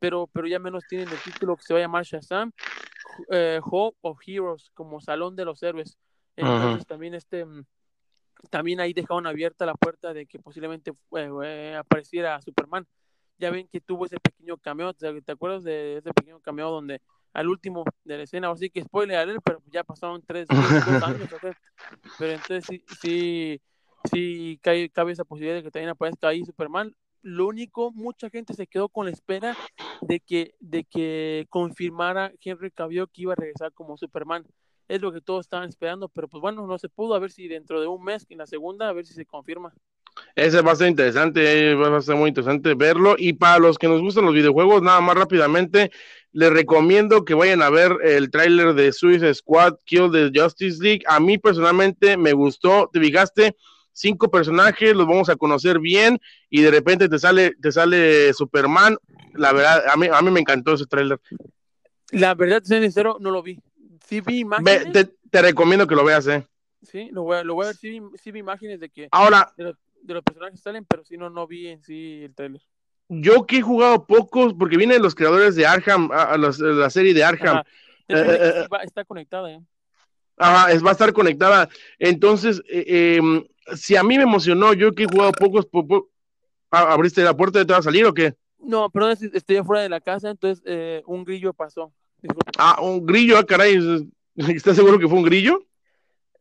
Pero, 0.00 0.26
pero 0.26 0.48
ya 0.48 0.58
menos 0.58 0.82
tienen 0.88 1.08
el 1.08 1.18
título 1.18 1.56
que 1.56 1.62
se 1.62 1.72
va 1.72 1.78
a 1.78 1.82
llamar 1.82 2.04
Shazam, 2.04 2.50
eh, 3.30 3.60
Hope 3.62 3.96
of 4.00 4.18
Heroes, 4.26 4.72
como 4.74 5.00
Salón 5.00 5.36
de 5.36 5.44
los 5.44 5.62
Héroes. 5.62 5.96
Entonces 6.34 6.84
también 6.84 7.14
este 7.14 7.44
mm, 7.44 7.64
también 8.50 8.80
ahí 8.80 8.92
dejaron 8.92 9.28
abierta 9.28 9.64
la 9.64 9.74
puerta 9.74 10.12
de 10.12 10.26
que 10.26 10.40
posiblemente 10.40 10.92
eh, 11.16 11.76
apareciera 11.78 12.42
Superman. 12.42 12.88
Ya 13.38 13.50
ven 13.50 13.68
que 13.68 13.80
tuvo 13.80 14.06
ese 14.06 14.18
pequeño 14.18 14.58
cameo, 14.58 14.94
¿te, 14.94 15.06
acuerdas 15.30 15.62
de 15.62 15.98
ese 15.98 16.12
pequeño 16.12 16.40
cameo 16.40 16.70
donde 16.70 17.00
al 17.34 17.48
último 17.48 17.84
de 18.04 18.16
la 18.16 18.22
escena, 18.22 18.50
así 18.50 18.70
que 18.70 18.82
spoiler 18.82 19.18
a 19.18 19.22
él, 19.22 19.38
pero 19.44 19.60
ya 19.66 19.84
pasaron 19.84 20.22
tres, 20.24 20.46
dos 20.48 21.02
años, 21.02 21.28
pero 22.18 22.32
entonces 22.32 22.64
sí, 22.64 22.84
sí, 23.02 23.60
sí 24.10 24.58
cabe, 24.62 24.88
cabe 24.88 25.12
esa 25.12 25.24
posibilidad 25.24 25.56
de 25.56 25.64
que 25.64 25.70
también 25.70 25.90
aparezca 25.90 26.28
ahí 26.28 26.44
Superman. 26.44 26.94
Lo 27.22 27.46
único, 27.46 27.90
mucha 27.90 28.30
gente 28.30 28.54
se 28.54 28.66
quedó 28.66 28.88
con 28.88 29.06
la 29.06 29.12
espera 29.12 29.56
de 30.02 30.20
que, 30.20 30.54
de 30.60 30.84
que 30.84 31.46
confirmara 31.48 32.32
Henry 32.40 32.70
Cavill 32.70 33.08
que 33.12 33.22
iba 33.22 33.32
a 33.32 33.36
regresar 33.36 33.72
como 33.72 33.96
Superman 33.96 34.46
es 34.88 35.00
lo 35.00 35.12
que 35.12 35.20
todos 35.20 35.46
estaban 35.46 35.68
esperando, 35.68 36.08
pero 36.08 36.28
pues 36.28 36.40
bueno, 36.40 36.66
no 36.66 36.78
se 36.78 36.88
pudo, 36.88 37.14
a 37.14 37.18
ver 37.18 37.30
si 37.30 37.48
dentro 37.48 37.80
de 37.80 37.86
un 37.86 38.04
mes, 38.04 38.26
en 38.28 38.38
la 38.38 38.46
segunda, 38.46 38.88
a 38.88 38.92
ver 38.92 39.06
si 39.06 39.14
se 39.14 39.24
confirma. 39.24 39.72
Ese 40.34 40.60
va 40.62 40.72
a 40.72 40.76
ser 40.76 40.88
interesante, 40.88 41.74
va 41.74 41.96
a 41.96 42.00
ser 42.00 42.16
muy 42.16 42.28
interesante 42.28 42.74
verlo. 42.74 43.14
Y 43.18 43.32
para 43.32 43.58
los 43.58 43.78
que 43.78 43.88
nos 43.88 44.00
gustan 44.00 44.24
los 44.24 44.34
videojuegos, 44.34 44.82
nada 44.82 45.00
más 45.00 45.16
rápidamente, 45.16 45.90
les 46.34 46.50
recomiendo 46.50 47.24
que 47.24 47.32
vayan 47.32 47.62
a 47.62 47.70
ver 47.70 47.96
el 48.02 48.30
tráiler 48.30 48.74
de 48.74 48.92
Suicide 48.92 49.32
Squad 49.32 49.76
Kill 49.86 50.10
the 50.12 50.30
Justice 50.38 50.82
League. 50.82 51.02
A 51.06 51.18
mí 51.18 51.38
personalmente 51.38 52.18
me 52.18 52.34
gustó, 52.34 52.90
te 52.92 53.00
fijaste, 53.00 53.56
cinco 53.92 54.30
personajes, 54.30 54.94
los 54.94 55.06
vamos 55.06 55.30
a 55.30 55.36
conocer 55.36 55.78
bien 55.78 56.20
y 56.50 56.60
de 56.60 56.70
repente 56.70 57.08
te 57.08 57.18
sale, 57.18 57.54
te 57.62 57.72
sale 57.72 58.34
Superman. 58.34 58.98
La 59.32 59.52
verdad, 59.52 59.84
a 59.88 59.96
mí, 59.96 60.08
a 60.12 60.20
mí 60.20 60.30
me 60.30 60.40
encantó 60.40 60.74
ese 60.74 60.84
tráiler. 60.84 61.18
La 62.10 62.34
verdad, 62.34 62.62
sincero, 62.62 63.16
no 63.18 63.30
lo 63.30 63.42
vi 63.42 63.58
sí 64.04 64.20
vi 64.20 64.40
imágenes. 64.40 65.10
te, 65.30 65.42
recomiendo 65.42 65.86
que 65.86 65.94
lo 65.94 66.04
veas, 66.04 66.26
eh. 66.26 66.46
Sí, 66.82 67.08
lo 67.10 67.22
voy 67.22 67.38
a, 67.38 67.44
lo 67.44 67.54
voy 67.54 67.64
a 67.64 67.68
ver, 67.68 67.76
sí, 67.76 68.30
vi 68.30 68.38
imágenes 68.38 68.80
de 68.80 68.90
que 68.90 69.08
Ahora, 69.10 69.52
de, 69.56 69.74
los 70.06 70.22
personajes 70.22 70.60
salen, 70.60 70.84
pero 70.84 71.04
sí 71.04 71.16
no, 71.16 71.30
no 71.30 71.46
vi 71.46 71.68
en 71.68 71.82
sí 71.82 72.22
el 72.24 72.34
trailer. 72.34 72.60
Yo 73.08 73.46
que 73.46 73.58
he 73.58 73.62
jugado 73.62 74.06
pocos, 74.06 74.54
porque 74.54 74.76
vienen 74.76 75.02
los 75.02 75.14
creadores 75.14 75.54
de 75.56 75.66
Arkham, 75.66 76.10
a, 76.12 76.36
la 76.36 76.90
serie 76.90 77.14
de 77.14 77.24
Arkham. 77.24 77.62
Eh, 78.08 78.14
eh, 78.16 78.66
está 78.82 79.04
conectada, 79.04 79.50
¿eh? 79.50 79.60
Ajá, 80.36 80.72
es, 80.72 80.84
va 80.84 80.90
a 80.90 80.92
estar 80.92 81.12
conectada. 81.12 81.68
Entonces, 81.98 82.62
em, 82.68 83.44
si 83.74 83.96
a 83.96 84.02
mí 84.02 84.16
me 84.16 84.24
emocionó, 84.24 84.74
yo 84.74 84.92
que 84.92 85.04
he 85.04 85.06
jugado 85.06 85.32
pocos, 85.32 85.66
¿abriste 86.70 87.22
la 87.22 87.36
puerta 87.36 87.60
y 87.60 87.66
te 87.66 87.72
va 87.72 87.78
a 87.78 87.82
salir 87.82 88.04
o 88.04 88.14
qué? 88.14 88.34
No, 88.58 88.90
pero 88.90 89.10
estoy 89.10 89.62
fuera 89.62 89.82
de 89.82 89.88
la 89.88 90.00
casa, 90.00 90.30
entonces 90.30 90.62
eh, 90.66 91.02
un 91.06 91.24
grillo 91.24 91.52
pasó. 91.52 91.92
Ah, 92.58 92.80
un 92.80 93.04
grillo, 93.04 93.36
ah, 93.38 93.44
caray. 93.44 94.10
¿Estás 94.34 94.76
seguro 94.76 94.98
que 94.98 95.06
fue 95.06 95.18
un 95.18 95.24
grillo? 95.24 95.62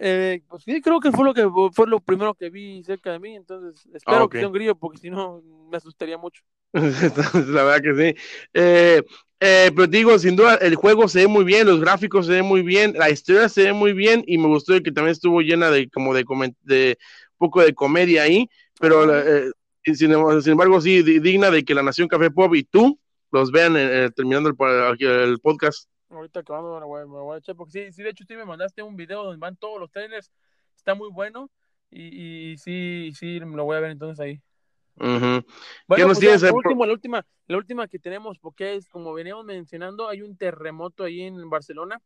Eh, 0.06 0.42
pues 0.50 0.64
sí, 0.64 0.82
creo 0.82 1.00
que 1.00 1.14
fue 1.14 1.24
lo 1.24 1.34
que 1.34 1.50
fue 1.72 1.88
lo 1.88 2.02
primero 2.02 2.34
que 2.34 2.50
vi 2.50 2.84
cerca 2.84 3.14
de 3.14 3.20
mí, 3.20 3.38
entonces 3.38 3.88
espero 3.94 4.26
ah, 4.26 4.30
que 4.30 4.40
sea 4.40 4.48
un 4.48 4.54
grillo, 4.54 4.76
porque 4.76 4.98
si 4.98 5.10
no 5.10 5.42
me 5.72 5.78
asustaría 5.78 6.18
mucho. 6.18 6.44
la 6.74 7.64
verdad 7.64 7.82
que 7.82 7.96
sí. 7.96 8.22
Eh, 8.54 9.02
eh, 9.40 9.72
pero 9.74 9.88
digo, 9.88 10.20
sin 10.20 10.36
duda, 10.36 10.56
el 10.56 10.76
juego 10.76 11.08
se 11.08 11.20
ve 11.20 11.28
muy 11.28 11.46
bien, 11.46 11.68
los 11.68 11.80
gráficos 11.80 12.26
se 12.26 12.34
ven 12.34 12.46
muy 12.46 12.64
bien, 12.64 12.96
la 12.98 13.10
historia 13.10 13.48
se 13.48 13.64
ve 13.64 13.72
muy 13.72 13.94
bien 13.94 14.26
y 14.28 14.38
me 14.38 14.48
gustó 14.48 14.74
que 14.84 14.92
también 14.92 15.14
estuvo 15.14 15.40
llena 15.40 15.72
de 15.72 15.90
como 15.90 16.14
de, 16.14 16.26
de 16.64 16.98
poco 17.38 17.62
de 17.62 17.74
comedia 17.74 18.24
ahí, 18.24 18.50
pero 18.82 19.06
eh, 19.18 19.54
sin, 19.86 20.12
embargo 20.12 20.82
sí, 20.82 21.02
digna 21.02 21.50
de 21.50 21.64
que 21.64 21.74
la 21.74 21.82
Nación 21.82 22.10
Café 22.10 22.30
Pop 22.30 22.54
y 22.56 22.66
tú 22.66 23.00
los 23.32 23.54
vean 23.54 23.76
terminando 24.14 24.50
el, 24.50 25.40
podcast. 25.40 25.88
Ahorita 26.14 26.42
acabando, 26.42 26.80
me 26.80 27.06
voy, 27.06 27.36
a 27.36 27.40
echar, 27.40 27.56
porque 27.56 27.72
sí, 27.72 27.92
sí, 27.92 28.04
de 28.04 28.10
hecho 28.10 28.24
sí 28.28 28.36
me 28.36 28.46
mandaste 28.46 28.82
un 28.84 28.96
video 28.96 29.24
donde 29.24 29.40
van 29.40 29.56
todos 29.56 29.80
los 29.80 29.92
trailers, 29.92 30.32
está 30.76 30.96
muy 30.96 31.10
bueno 31.10 31.50
y, 31.90 32.52
y 32.52 32.58
sí, 32.58 33.12
sí, 33.16 33.40
lo 33.40 33.66
voy 33.66 33.78
a 33.78 33.80
ver 33.80 33.92
entonces 33.92 34.20
ahí. 34.20 34.42
Bueno, 34.96 35.44
pues 35.88 36.42
la, 36.42 36.54
última, 36.54 36.86
la, 36.86 36.94
última, 36.94 37.26
la 37.48 37.58
última 37.58 37.88
que 37.88 38.00
tenemos, 38.00 38.38
porque 38.40 38.76
es 38.76 38.88
como 38.90 39.14
veníamos 39.14 39.46
mencionando, 39.46 40.08
hay 40.08 40.22
un 40.22 40.38
terremoto 40.38 41.04
ahí 41.04 41.22
en 41.22 41.50
Barcelona. 41.50 42.02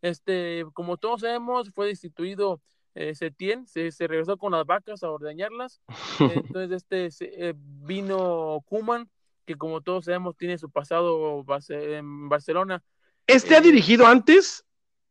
Este, 0.00 0.64
como 0.74 0.96
todos 0.96 1.20
sabemos, 1.20 1.70
fue 1.70 1.86
destituido 1.86 2.60
eh, 2.94 3.14
Setién, 3.14 3.66
se, 3.66 3.90
regresó 4.00 4.36
con 4.36 4.52
las 4.52 4.66
vacas 4.66 5.02
a 5.02 5.10
ordeñarlas. 5.10 5.80
Entonces, 6.58 6.82
este 6.82 7.48
eh, 7.48 7.54
vino 7.56 8.60
Kuman, 8.66 9.08
que 9.44 9.56
como 9.56 9.80
todos 9.80 10.06
sabemos, 10.06 10.36
tiene 10.36 10.58
su 10.58 10.70
pasado 10.70 11.44
en 11.68 12.28
Barcelona. 12.28 12.82
¿Este 13.26 13.56
ha 13.56 13.60
dirigido 13.60 14.06
antes? 14.06 14.64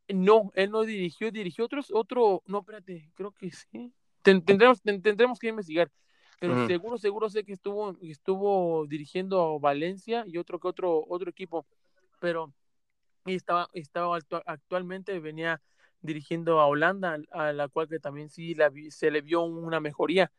No, 0.07 0.51
él 0.55 0.71
no 0.71 0.83
dirigió, 0.83 1.31
dirigió 1.31 1.65
otros, 1.65 1.91
otro, 1.91 2.43
no, 2.45 2.59
espérate, 2.59 3.09
creo 3.15 3.31
que 3.31 3.51
sí. 3.51 3.93
Tendremos, 4.21 4.81
tendremos 4.81 5.39
que 5.39 5.47
investigar 5.47 5.91
pero 6.41 6.65
seguro, 6.65 6.97
seguro 6.97 7.29
sé 7.29 7.43
que 7.43 7.53
estuvo, 7.53 7.95
estuvo 8.01 8.87
dirigiendo 8.87 9.59
Valencia 9.59 10.23
y 10.25 10.39
otro 10.39 10.59
que 10.59 10.67
otro, 10.67 11.05
otro 11.07 11.29
equipo, 11.29 11.67
pero 12.19 12.51
estaba, 13.25 13.69
estaba 13.73 14.17
actualmente 14.47 15.19
venía 15.19 15.61
dirigiendo 16.01 16.59
a 16.59 16.65
Holanda, 16.65 17.19
a 17.29 17.53
la 17.53 17.67
cual 17.67 17.87
que 17.87 17.99
también 17.99 18.29
sí 18.29 18.55
se 18.89 19.11
le 19.11 19.21
vio 19.21 19.43
una 19.43 19.79
mejoría. 19.79 20.31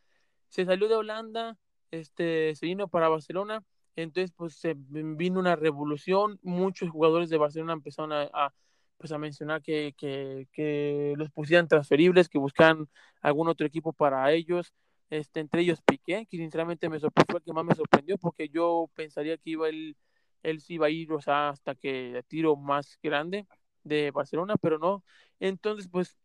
Se 0.48 0.64
salió 0.64 0.88
de 0.88 0.96
Holanda, 0.96 1.56
este, 1.92 2.56
se 2.56 2.66
vino 2.66 2.88
para 2.88 3.08
Barcelona, 3.08 3.62
entonces 3.96 4.32
pues 4.36 4.54
se 4.54 4.74
vino 4.76 5.40
una 5.40 5.56
revolución, 5.56 6.38
muchos 6.42 6.90
jugadores 6.90 7.30
de 7.30 7.38
Barcelona 7.38 7.74
empezaron 7.74 8.12
a, 8.12 8.54
pues 8.98 9.12
a 9.12 9.18
mencionar 9.18 9.62
que, 9.62 9.94
que, 9.96 10.48
que, 10.52 11.14
los 11.16 11.30
pusieran 11.30 11.68
transferibles, 11.68 12.28
que 12.28 12.38
buscaran 12.38 12.88
algún 13.20 13.48
otro 13.48 13.66
equipo 13.66 13.92
para 13.92 14.32
ellos, 14.32 14.72
este, 15.10 15.40
entre 15.40 15.62
ellos 15.62 15.80
Piqué, 15.82 16.26
que 16.30 16.36
sinceramente 16.38 16.88
me 16.88 16.98
sorprendió, 17.00 17.40
que 17.40 17.52
más 17.52 17.64
me 17.64 17.74
sorprendió, 17.74 18.16
porque 18.18 18.48
yo 18.48 18.90
pensaría 18.94 19.36
que 19.36 19.50
iba 19.50 19.68
él, 19.68 19.96
él 20.42 20.60
sí 20.60 20.74
iba 20.74 20.86
a 20.86 20.90
ir, 20.90 21.08
hasta 21.26 21.74
que 21.74 22.24
tiro 22.28 22.56
más 22.56 22.98
grande 23.02 23.46
de 23.84 24.10
Barcelona, 24.10 24.54
pero 24.56 24.78
no. 24.78 25.04
Entonces, 25.40 25.88
pues, 25.90 26.16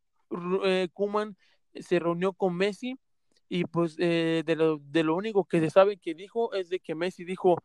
eh, 0.66 0.88
Kuman 0.94 1.36
se 1.74 2.00
reunió 2.00 2.34
con 2.34 2.56
Messi 2.56 2.98
y 3.50 3.66
pues 3.66 3.96
eh, 4.00 4.44
de, 4.46 4.56
lo, 4.56 4.78
de 4.80 5.04
lo 5.04 5.16
único 5.16 5.46
que 5.46 5.60
se 5.60 5.70
sabe 5.70 5.98
que 5.98 6.14
dijo 6.14 6.54
es 6.54 6.70
de 6.70 6.80
que 6.80 6.96
Messi 6.96 7.24
dijo, 7.24 7.58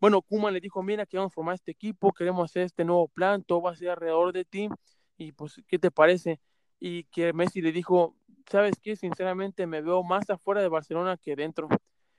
bueno, 0.00 0.22
Kuman 0.22 0.52
le 0.52 0.60
dijo, 0.60 0.82
mira 0.82 1.06
que 1.06 1.16
vamos 1.16 1.32
a 1.32 1.34
formar 1.34 1.54
este 1.54 1.70
equipo, 1.70 2.12
queremos 2.12 2.50
hacer 2.50 2.62
este 2.64 2.84
nuevo 2.84 3.08
plan, 3.08 3.42
todo 3.42 3.62
va 3.62 3.72
a 3.72 3.76
ser 3.76 3.90
alrededor 3.90 4.32
de 4.32 4.44
ti, 4.44 4.68
y 5.16 5.32
pues, 5.32 5.62
¿qué 5.66 5.78
te 5.78 5.90
parece? 5.90 6.40
Y 6.78 7.04
que 7.04 7.32
Messi 7.32 7.62
le 7.62 7.72
dijo, 7.72 8.14
¿sabes 8.50 8.74
qué? 8.82 8.96
Sinceramente 8.96 9.66
me 9.66 9.80
veo 9.80 10.02
más 10.02 10.28
afuera 10.28 10.60
de 10.60 10.68
Barcelona 10.68 11.16
que 11.16 11.34
dentro. 11.34 11.68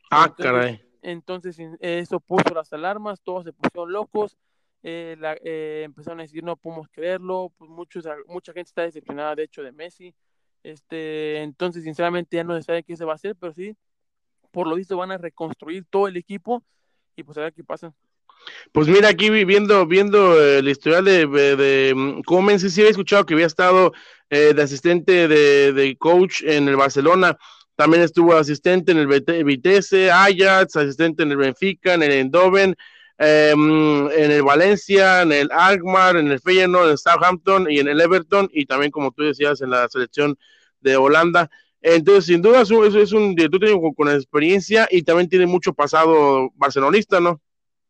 Ah, 0.09 0.25
entonces, 0.27 0.45
caray. 0.45 0.81
Entonces 1.03 1.59
eso 1.79 2.19
puso 2.19 2.53
las 2.53 2.73
alarmas, 2.73 3.21
todos 3.21 3.43
se 3.45 3.53
pusieron 3.53 3.93
locos, 3.93 4.37
eh, 4.83 5.15
eh, 5.43 5.83
empezaron 5.85 6.19
a 6.19 6.23
decir 6.23 6.43
no 6.43 6.55
podemos 6.55 6.87
creerlo, 6.89 7.51
pues 7.57 7.69
muchos, 7.69 8.05
mucha 8.27 8.51
gente 8.53 8.69
está 8.69 8.81
decepcionada 8.81 9.35
de 9.35 9.43
hecho 9.43 9.61
de 9.61 9.71
Messi. 9.71 10.15
Este, 10.67 11.43
entonces 11.43 11.85
sinceramente 11.85 12.35
ya 12.35 12.43
no 12.43 12.53
se 12.57 12.63
sabe 12.63 12.83
qué 12.83 12.97
se 12.97 13.05
va 13.05 13.13
a 13.13 13.15
hacer, 13.15 13.37
pero 13.39 13.53
sí, 13.53 13.73
por 14.51 14.67
lo 14.67 14.75
visto 14.75 14.97
van 14.97 15.11
a 15.11 15.17
reconstruir 15.17 15.85
todo 15.89 16.09
el 16.09 16.17
equipo 16.17 16.61
y 17.15 17.23
pues 17.23 17.37
a 17.37 17.41
ver 17.41 17.53
qué 17.53 17.63
pasa. 17.63 17.93
Pues 18.73 18.89
mira, 18.89 19.07
aquí 19.07 19.29
viendo, 19.29 19.85
viendo 19.87 20.37
eh, 20.37 20.61
la 20.61 20.69
historia 20.69 21.01
de, 21.01 21.25
de, 21.25 21.55
de 21.55 21.95
mm, 21.95 22.59
sí, 22.59 22.81
había 22.81 22.91
escuchado 22.91 23.25
que 23.25 23.33
había 23.33 23.45
estado 23.45 23.93
eh, 24.29 24.53
de 24.53 24.61
asistente 24.61 25.29
de, 25.29 25.95
coach 25.97 26.41
en 26.43 26.67
el 26.67 26.75
Barcelona, 26.75 27.37
también 27.77 28.03
estuvo 28.03 28.35
asistente 28.35 28.91
en 28.91 28.97
el 28.97 29.07
Vitesse, 29.07 30.11
Ajax, 30.11 30.75
asistente 30.75 31.23
en 31.23 31.31
el 31.31 31.37
Benfica, 31.37 31.93
en 31.93 32.03
el 32.03 32.11
Endoven, 32.11 32.75
em, 33.17 34.11
en 34.11 34.31
el 34.31 34.43
Valencia, 34.43 35.21
en 35.21 35.31
el 35.31 35.49
Alkmaar, 35.49 36.17
en 36.17 36.27
el 36.27 36.41
Feyenoord, 36.41 36.87
en 36.87 36.91
el 36.91 36.97
Southampton 36.97 37.71
y 37.71 37.79
en 37.79 37.87
el 37.87 38.01
Everton, 38.01 38.49
y 38.51 38.65
también, 38.65 38.91
como 38.91 39.11
tú 39.11 39.23
decías, 39.23 39.61
en 39.61 39.69
la 39.69 39.87
selección 39.87 40.37
de 40.81 40.97
Holanda. 40.97 41.49
Entonces, 41.81 42.25
sin 42.25 42.41
duda, 42.41 42.61
eso 42.61 42.83
es 42.85 43.11
un 43.11 43.35
tú 43.35 43.59
tienes 43.59 43.77
con 43.95 44.09
experiencia 44.09 44.87
y 44.89 45.03
también 45.03 45.29
tiene 45.29 45.45
mucho 45.45 45.73
pasado 45.73 46.49
barcelonista, 46.55 47.19
¿no? 47.19 47.39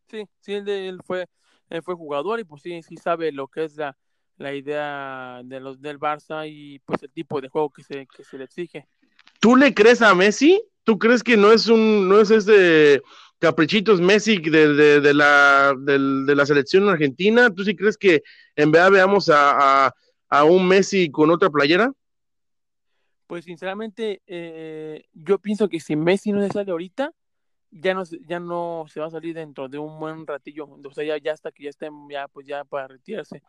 Sí, 0.09 0.25
sí, 0.39 0.53
él, 0.53 0.99
fue, 1.05 1.27
él 1.69 1.81
fue 1.81 1.95
jugador 1.95 2.39
y 2.39 2.43
pues 2.43 2.61
sí, 2.61 2.81
sí 2.83 2.95
sabe 2.97 3.31
lo 3.31 3.47
que 3.47 3.65
es 3.65 3.75
la, 3.75 3.97
la 4.37 4.53
idea 4.53 5.41
de 5.43 5.59
los 5.59 5.81
del 5.81 5.99
Barça 5.99 6.47
y 6.49 6.79
pues 6.79 7.01
el 7.03 7.11
tipo 7.11 7.41
de 7.41 7.49
juego 7.49 7.69
que 7.69 7.83
se, 7.83 8.07
que 8.07 8.23
se 8.23 8.37
le 8.37 8.45
exige. 8.45 8.87
¿Tú 9.39 9.55
le 9.55 9.73
crees 9.73 10.01
a 10.01 10.13
Messi? 10.15 10.61
¿Tú 10.83 10.97
crees 10.97 11.23
que 11.23 11.35
no 11.35 11.51
es 11.51 11.67
un, 11.67 12.07
no 12.07 12.19
es 12.19 12.31
ese 12.31 13.01
caprichitos 13.39 14.01
Messi 14.01 14.37
de, 14.37 14.99
de, 15.01 15.13
la, 15.13 15.75
de, 15.77 15.99
la 15.99 16.45
selección 16.45 16.87
argentina? 16.89 17.53
¿Tú 17.53 17.63
sí 17.63 17.75
crees 17.75 17.97
que 17.97 18.23
en 18.55 18.71
verdad 18.71 18.91
veamos 18.91 19.29
a, 19.29 19.93
a, 20.29 20.43
un 20.43 20.67
Messi 20.67 21.11
con 21.11 21.29
otra 21.29 21.49
playera? 21.49 21.91
Pues 23.27 23.43
sinceramente, 23.43 24.21
eh, 24.25 25.05
yo 25.13 25.37
pienso 25.39 25.67
que 25.67 25.81
si 25.81 25.97
Messi 25.97 26.31
no 26.31 26.41
se 26.41 26.49
sale 26.49 26.71
ahorita, 26.71 27.13
ya 27.71 27.93
no, 27.93 28.03
ya 28.25 28.39
no 28.39 28.85
se 28.87 29.01
va 29.01 29.07
a 29.07 29.11
salir 29.11 29.35
dentro 29.35 29.67
de 29.67 29.77
un 29.77 29.99
buen 29.99 30.25
ratillo, 30.25 30.65
o 30.65 30.93
sea, 30.93 31.03
ya, 31.03 31.17
ya 31.17 31.33
hasta 31.33 31.51
que 31.51 31.63
ya 31.63 31.69
estén 31.69 31.91
ya, 32.09 32.29
pues 32.29 32.47
ya 32.47 32.63
para 32.63 32.87
retirarse. 32.87 33.41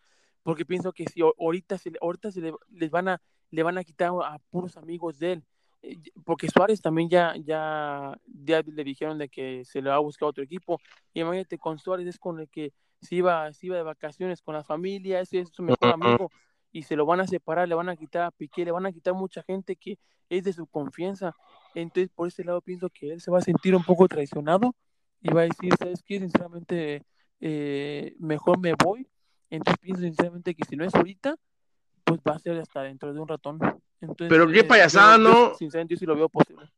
Porque 0.42 0.64
pienso 0.64 0.92
que 0.92 1.04
si 1.04 1.20
ahorita 1.20 1.78
se, 1.78 1.92
ahorita 2.00 2.32
se 2.32 2.40
le, 2.40 2.52
les 2.70 2.90
van 2.90 3.08
a, 3.08 3.22
le 3.50 3.62
van 3.62 3.78
a 3.78 3.84
quitar 3.84 4.10
a 4.24 4.38
puros 4.50 4.76
amigos 4.76 5.18
de 5.20 5.32
él, 5.32 5.44
eh, 5.82 5.96
porque 6.24 6.48
Suárez 6.48 6.80
también 6.80 7.08
ya, 7.08 7.34
ya, 7.36 8.18
ya 8.26 8.62
le 8.62 8.82
dijeron 8.82 9.16
de 9.18 9.28
que 9.28 9.64
se 9.64 9.80
le 9.80 9.90
va 9.90 9.96
a 9.96 10.00
buscar 10.00 10.28
otro 10.28 10.42
equipo, 10.42 10.80
y 11.14 11.20
imagínate, 11.20 11.56
con 11.56 11.78
Suárez 11.78 12.08
es 12.08 12.18
con 12.18 12.40
el 12.40 12.48
que 12.48 12.72
se 13.00 13.14
iba, 13.14 13.52
se 13.52 13.66
iba 13.66 13.76
de 13.76 13.82
vacaciones 13.84 14.42
con 14.42 14.54
la 14.54 14.64
familia, 14.64 15.20
ese 15.20 15.40
es 15.40 15.50
su 15.50 15.62
mejor 15.62 15.92
amigo, 15.92 16.32
y 16.72 16.82
se 16.82 16.96
lo 16.96 17.06
van 17.06 17.20
a 17.20 17.26
separar, 17.26 17.68
le 17.68 17.74
van 17.74 17.88
a 17.88 17.96
quitar 17.96 18.22
a 18.22 18.30
Piqué, 18.30 18.64
le 18.64 18.72
van 18.72 18.86
a 18.86 18.92
quitar 18.92 19.14
mucha 19.14 19.42
gente 19.42 19.76
que 19.76 19.98
es 20.28 20.44
de 20.44 20.52
su 20.52 20.66
confianza, 20.66 21.34
entonces 21.74 22.10
por 22.14 22.28
ese 22.28 22.44
lado 22.44 22.60
pienso 22.60 22.90
que 22.90 23.12
él 23.12 23.20
se 23.20 23.30
va 23.30 23.38
a 23.38 23.42
sentir 23.42 23.74
un 23.74 23.84
poco 23.84 24.08
traicionado, 24.08 24.74
y 25.20 25.32
va 25.32 25.42
a 25.42 25.44
decir, 25.44 25.74
¿sabes 25.78 26.02
qué? 26.04 26.20
Sinceramente, 26.20 27.02
eh, 27.40 28.14
mejor 28.18 28.58
me 28.58 28.74
voy, 28.74 29.08
entonces 29.50 29.78
pienso 29.80 30.02
sinceramente 30.02 30.54
que 30.54 30.64
si 30.64 30.76
no 30.76 30.84
es 30.84 30.94
ahorita, 30.94 31.36
pues 32.04 32.20
va 32.26 32.34
a 32.34 32.38
ser 32.38 32.58
hasta 32.58 32.82
dentro 32.82 33.12
de 33.12 33.20
un 33.20 33.28
ratón. 33.28 33.58
Pero 34.16 34.48
qué 34.48 34.64
payasada, 34.64 35.18
¿no? 35.18 35.54
Sinceramente 35.54 35.94
yo 35.94 35.98
sí 35.98 36.06
lo 36.06 36.14
veo 36.14 36.28
posible. 36.28 36.70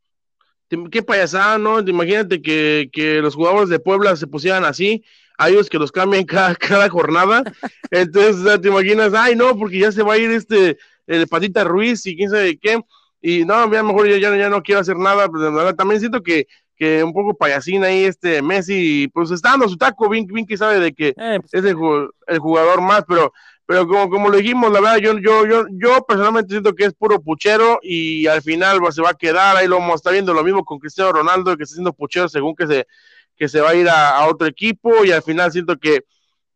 Qué 0.90 1.02
payasada, 1.02 1.58
¿no? 1.58 1.80
Imagínate 1.80 2.40
que, 2.40 2.88
que, 2.92 3.20
los 3.20 3.34
jugadores 3.34 3.68
de 3.68 3.78
Puebla 3.78 4.14
se 4.16 4.26
pusieran 4.26 4.64
así, 4.64 5.04
a 5.36 5.48
ellos 5.48 5.68
que 5.68 5.78
los 5.78 5.90
cambien 5.92 6.24
cada, 6.24 6.54
cada 6.56 6.88
jornada. 6.88 7.42
Entonces, 7.90 8.60
te 8.60 8.68
imaginas, 8.68 9.12
ay, 9.14 9.34
no, 9.36 9.56
porque 9.56 9.78
ya 9.78 9.92
se 9.92 10.02
va 10.02 10.14
a 10.14 10.18
ir 10.18 10.30
este, 10.30 10.78
el 11.06 11.26
Patita 11.26 11.64
Ruiz 11.64 12.06
y 12.06 12.16
quién 12.16 12.30
sabe 12.30 12.58
qué. 12.58 12.80
Y 13.22 13.44
no, 13.44 13.70
ya 13.70 13.82
mejor 13.82 14.08
ya, 14.08 14.18
ya, 14.18 14.48
no 14.48 14.62
quiero 14.62 14.80
hacer 14.80 14.96
nada. 14.96 15.28
Pues, 15.28 15.76
también 15.76 16.00
siento 16.00 16.22
que 16.22 16.46
que 16.80 17.04
un 17.04 17.12
poco 17.12 17.34
payasín 17.34 17.84
ahí 17.84 18.04
este 18.04 18.40
Messi, 18.40 19.06
pues 19.12 19.30
está 19.30 19.50
dando 19.50 19.68
su 19.68 19.76
taco, 19.76 20.08
bien, 20.08 20.26
bien 20.26 20.46
que 20.46 20.56
sabe 20.56 20.80
de 20.80 20.94
que 20.94 21.08
eh, 21.08 21.38
pues 21.38 21.52
es 21.52 21.62
el, 21.62 21.76
jugador 21.76 22.80
más, 22.80 23.04
pero 23.06 23.34
pero 23.70 23.86
como, 23.86 24.10
como 24.10 24.28
lo 24.28 24.36
dijimos, 24.36 24.72
la 24.72 24.80
verdad, 24.80 24.96
yo, 24.96 25.16
yo, 25.20 25.46
yo, 25.46 25.64
yo 25.70 26.04
personalmente 26.04 26.50
siento 26.50 26.74
que 26.74 26.86
es 26.86 26.92
puro 26.92 27.22
puchero 27.22 27.78
y 27.80 28.26
al 28.26 28.42
final 28.42 28.80
se 28.90 29.00
va 29.00 29.10
a 29.10 29.14
quedar, 29.14 29.56
ahí 29.56 29.68
lo 29.68 29.76
vamos 29.78 29.92
a 29.92 29.94
estar 29.94 30.12
viendo 30.12 30.34
lo 30.34 30.42
mismo 30.42 30.64
con 30.64 30.80
Cristiano 30.80 31.12
Ronaldo, 31.12 31.56
que 31.56 31.62
está 31.62 31.74
siendo 31.74 31.92
puchero 31.92 32.28
según 32.28 32.56
que 32.56 32.66
se, 32.66 32.88
que 33.36 33.48
se 33.48 33.60
va 33.60 33.70
a 33.70 33.74
ir 33.76 33.88
a, 33.88 34.26
otro 34.26 34.48
equipo 34.48 35.04
y 35.04 35.12
al 35.12 35.22
final 35.22 35.52
siento 35.52 35.76
que 35.76 36.04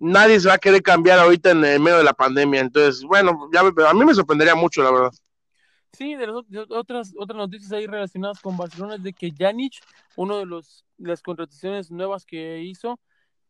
nadie 0.01 0.41
se 0.41 0.49
va 0.49 0.55
a 0.55 0.59
querer 0.59 0.83
cambiar 0.83 1.21
ahorita 1.21 1.53
en, 1.53 1.61
medio 1.61 1.99
de 1.99 2.03
la 2.03 2.15
pandemia, 2.15 2.62
entonces, 2.62 3.05
bueno, 3.05 3.49
ya, 3.53 3.61
a 3.61 3.95
mí 3.95 4.05
me 4.05 4.12
sorprendería 4.12 4.57
mucho, 4.57 4.83
la 4.83 4.91
verdad. 4.91 5.12
Sí, 5.93 6.17
de 6.17 6.27
las 6.27 6.35
otras, 6.69 7.15
otras 7.17 7.37
noticias 7.37 7.71
ahí 7.71 7.87
relacionadas 7.87 8.41
con 8.41 8.57
Barcelona 8.57 8.97
es 8.97 9.05
de 9.05 9.12
que 9.12 9.31
Janic, 9.31 9.75
uno 10.17 10.39
de 10.39 10.47
los 10.47 10.85
las 10.99 11.23
contrataciones 11.23 11.93
nuevas 11.93 12.27
que 12.27 12.61
hizo, 12.61 12.99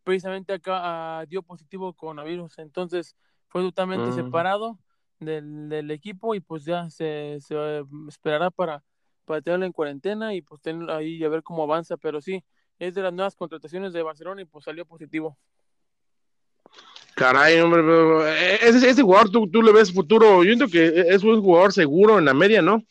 precisamente 0.02 0.52
acá 0.52 0.80
ah, 0.82 1.24
dio 1.26 1.42
positivo 1.42 1.94
coronavirus. 1.94 2.58
Entonces 2.58 3.16
fue 3.54 3.62
totalmente 3.62 4.08
mm. 4.08 4.14
separado 4.16 4.80
del, 5.20 5.68
del, 5.68 5.88
equipo 5.92 6.34
y 6.34 6.40
pues 6.40 6.64
ya 6.64 6.90
se, 6.90 7.38
se 7.40 7.84
esperará 8.08 8.50
para, 8.50 8.82
para 9.24 9.42
tenerlo 9.42 9.64
en 9.64 9.70
cuarentena 9.70 10.34
y 10.34 10.42
pues 10.42 10.60
tenerlo 10.60 10.92
ahí 10.92 11.22
a 11.22 11.28
ver 11.28 11.44
cómo 11.44 11.62
avanza. 11.62 11.96
Pero 11.96 12.20
sí, 12.20 12.42
es 12.80 12.96
de 12.96 13.02
las 13.02 13.12
nuevas 13.12 13.36
contrataciones 13.36 13.92
de 13.92 14.02
Barcelona 14.02 14.42
y 14.42 14.44
pues 14.44 14.64
salió 14.64 14.84
positivo. 14.84 15.38
Caray, 17.14 17.60
hombre, 17.60 17.82
eh, 18.26 18.58
ese, 18.60 18.90
ese 18.90 19.02
jugador 19.02 19.30
tú, 19.30 19.48
tú, 19.48 19.62
le 19.62 19.72
ves 19.72 19.94
futuro. 19.94 20.42
Yo 20.42 20.50
entiendo 20.50 20.66
que 20.66 21.14
es 21.14 21.22
un 21.22 21.40
jugador 21.40 21.72
seguro 21.72 22.18
en 22.18 22.24
la 22.24 22.34
media, 22.34 22.60
¿no? 22.60 22.82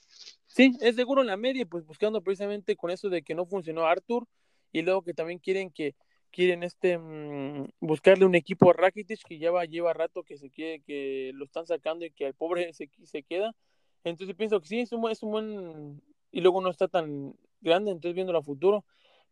Sí, 0.47 0.77
es 0.79 0.95
seguro 0.95 1.19
en 1.19 1.27
la 1.27 1.35
media, 1.35 1.65
pues 1.65 1.85
buscando 1.85 2.21
precisamente 2.21 2.77
con 2.77 2.89
eso 2.89 3.09
de 3.09 3.21
que 3.21 3.35
no 3.35 3.45
funcionó 3.45 3.85
Arthur 3.85 4.25
y 4.71 4.81
luego 4.81 5.01
que 5.01 5.13
también 5.13 5.39
quieren 5.39 5.71
que 5.71 5.93
quieren 6.33 6.63
este 6.63 6.97
mm, 6.97 7.69
buscarle 7.79 8.25
un 8.25 8.35
equipo 8.35 8.71
a 8.71 8.73
Rakitic 8.73 9.23
que 9.23 9.37
lleva 9.37 9.65
lleva 9.65 9.93
rato 9.93 10.23
que 10.23 10.37
se 10.37 10.49
quiere 10.49 10.81
que 10.81 11.31
lo 11.35 11.45
están 11.45 11.67
sacando 11.67 12.05
y 12.05 12.11
que 12.11 12.25
al 12.25 12.33
pobre 12.33 12.73
se, 12.73 12.89
se 13.03 13.23
queda. 13.23 13.55
Entonces 14.03 14.35
pienso 14.35 14.59
que 14.59 14.67
sí 14.67 14.79
es 14.79 14.91
un, 14.91 15.09
es 15.09 15.23
un 15.23 15.31
buen 15.31 16.01
y 16.31 16.41
luego 16.41 16.61
no 16.61 16.69
está 16.69 16.87
tan 16.87 17.35
grande, 17.61 17.91
entonces 17.91 18.15
viendo 18.15 18.35
a 18.37 18.41
futuro. 18.41 18.83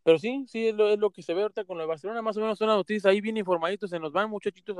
Pero 0.03 0.17
sí, 0.19 0.45
sí, 0.47 0.67
es 0.67 0.75
lo, 0.75 0.89
es 0.89 0.99
lo 0.99 1.11
que 1.11 1.21
se 1.23 1.33
ve 1.33 1.41
ahorita 1.41 1.65
con 1.65 1.77
lo 1.77 1.83
de 1.83 1.87
Barcelona, 1.87 2.21
más 2.21 2.37
o 2.37 2.41
menos 2.41 2.57
son 2.57 2.67
las 2.67 2.77
noticias 2.77 3.05
ahí 3.05 3.21
bien 3.21 3.37
informaditos, 3.37 3.89
se 3.89 3.99
nos 3.99 4.11
van 4.11 4.29
muchachitos 4.29 4.77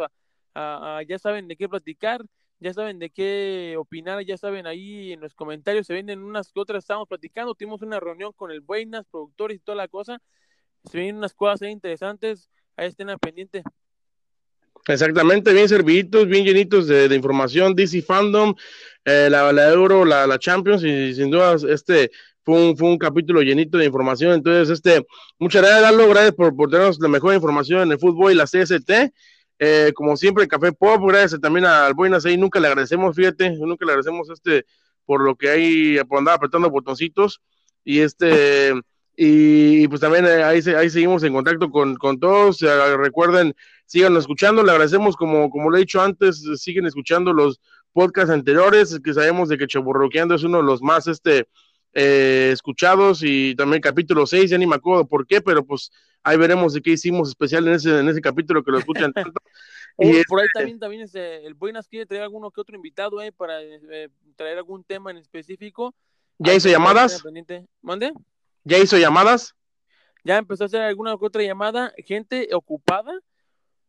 a, 0.56 1.02
ya 1.08 1.20
saben 1.20 1.48
de 1.48 1.56
qué 1.56 1.70
platicar, 1.70 2.24
ya 2.60 2.74
saben 2.74 3.00
de 3.00 3.10
qué 3.10 3.76
opinar, 3.78 4.24
ya 4.24 4.38
saben 4.38 4.68
ahí 4.68 5.14
en 5.14 5.20
los 5.20 5.34
comentarios, 5.34 5.88
se 5.88 5.94
vienen 5.94 6.24
unas 6.24 6.52
que 6.52 6.60
otras, 6.60 6.84
estamos 6.84 7.08
platicando, 7.08 7.56
tuvimos 7.56 7.82
una 7.82 8.00
reunión 8.00 8.32
con 8.34 8.52
el 8.52 8.62
Buenas, 8.62 9.06
productores 9.08 9.58
y 9.58 9.60
toda 9.60 9.76
la 9.76 9.88
cosa, 9.88 10.22
se 10.90 10.98
vienen 10.98 11.18
unas 11.18 11.34
cosas 11.34 11.70
interesantes, 11.70 12.50
ahí 12.76 12.88
estén 12.88 13.10
al 13.10 13.20
pendiente. 13.20 13.64
Exactamente, 14.88 15.54
bien 15.54 15.70
serviditos, 15.70 16.28
bien 16.28 16.44
llenitos 16.44 16.88
de, 16.88 17.14
información, 17.16 17.76
DC 17.76 18.02
Fandom, 18.02 18.56
eh, 19.06 19.28
la, 19.30 19.52
la, 19.54 19.70
Euro, 19.70 20.06
la, 20.06 20.26
la 20.26 20.40
Champions 20.40 20.84
y 20.84 21.14
sin 21.14 21.30
duda 21.30 21.56
este 21.70 22.10
fue 22.44 22.70
un, 22.70 22.78
fue 22.78 22.90
un 22.90 22.98
capítulo 22.98 23.42
llenito 23.42 23.78
de 23.78 23.86
información. 23.86 24.34
Entonces, 24.34 24.70
este, 24.70 25.06
muchas 25.38 25.62
gracias, 25.62 25.82
Lalo, 25.84 26.10
gracias 26.10 26.34
por, 26.34 26.56
por 26.56 26.70
tenernos 26.70 27.00
la 27.00 27.08
mejor 27.08 27.36
información 27.36 27.82
en 27.84 27.92
el 27.92 28.00
fútbol 28.00 28.32
y 28.32 28.36
la 28.36 28.46
CST. 28.46 29.14
Eh, 29.60 29.92
como 29.94 30.18
siempre, 30.18 30.48
Café 30.48 30.72
Pop, 30.72 31.04
gracias 31.08 31.40
también 31.40 31.66
al 31.66 31.94
Buenas 31.94 32.26
ahí, 32.26 32.36
nunca 32.36 32.60
le 32.60 32.68
agradecemos, 32.68 33.16
fíjate, 33.16 33.52
nunca 33.52 33.86
le 33.86 33.92
agradecemos 33.92 34.30
este 34.32 34.66
por 35.06 35.24
lo 35.24 35.36
que 35.36 35.50
hay, 35.50 36.00
por 36.06 36.20
andar 36.20 36.36
apretando 36.36 36.70
botoncitos. 36.70 37.42
Y 37.84 38.00
este, 38.00 38.74
y, 39.24 39.88
pues 39.88 40.02
también 40.02 40.26
eh, 40.26 40.42
ahí, 40.44 40.62
ahí 40.76 40.90
seguimos 40.90 41.22
en 41.22 41.34
contacto 41.34 41.70
con, 41.70 41.96
con 41.96 42.20
todos. 42.20 42.60
recuerden, 42.98 43.54
sigan 43.86 44.18
escuchando, 44.18 44.64
le 44.64 44.72
agradecemos, 44.72 45.16
como, 45.16 45.52
como 45.52 45.70
lo 45.70 45.78
he 45.78 45.82
dicho 45.82 46.02
antes, 46.02 46.44
siguen 46.56 46.88
escuchando 46.88 47.32
los 47.32 47.62
podcasts 47.94 48.32
anteriores, 48.32 49.00
que 49.04 49.14
sabemos 49.14 49.48
de 49.50 49.60
que 49.60 49.68
Chaburroqueando 49.68 50.34
es 50.34 50.44
uno 50.44 50.58
de 50.58 50.64
los 50.64 50.82
más 50.82 51.08
este 51.08 51.48
eh, 51.94 52.50
escuchados 52.52 53.22
y 53.22 53.54
también 53.54 53.80
capítulo 53.80 54.26
6, 54.26 54.50
ya 54.50 54.58
ni 54.58 54.66
me 54.66 54.76
acuerdo 54.76 55.08
por 55.08 55.28
qué, 55.28 55.40
pero 55.40 55.64
pues 55.64 55.92
ahí 56.24 56.38
veremos 56.38 56.74
de 56.74 56.82
qué 56.82 56.92
hicimos 56.94 57.30
especial 57.30 57.68
en 57.68 57.76
ese, 57.76 58.00
en 58.00 58.10
ese 58.10 58.22
capítulo 58.22 58.64
que 58.64 58.72
lo 58.72 58.80
escuchan 58.80 59.14
tanto. 59.14 59.40
y 60.00 60.24
por 60.24 60.40
ahí 60.40 60.48
este 60.48 60.60
también, 60.60 60.80
también 60.80 61.02
este, 61.04 61.46
el 61.46 61.54
Buenas 61.54 61.88
quiere 61.88 62.08
traer 62.08 62.24
alguno 62.24 62.50
que 62.50 62.62
otro 62.62 62.76
invitado 62.76 63.22
eh, 63.22 63.32
para 63.32 63.62
eh, 63.62 64.10
traer 64.36 64.58
algún 64.58 64.84
tema 64.84 65.12
en 65.12 65.18
específico. 65.18 65.94
¿Ya 66.40 66.56
hizo 66.56 66.70
llamadas? 66.70 67.22
¿Mande? 67.84 68.14
¿Ya 68.64 68.78
hizo 68.78 68.98
llamadas? 68.98 69.56
Ya 70.24 70.38
empezó 70.38 70.64
a 70.64 70.68
hacer 70.68 70.82
alguna 70.82 71.16
otra 71.16 71.44
llamada, 71.44 71.94
gente 71.98 72.50
ocupada. 72.54 73.12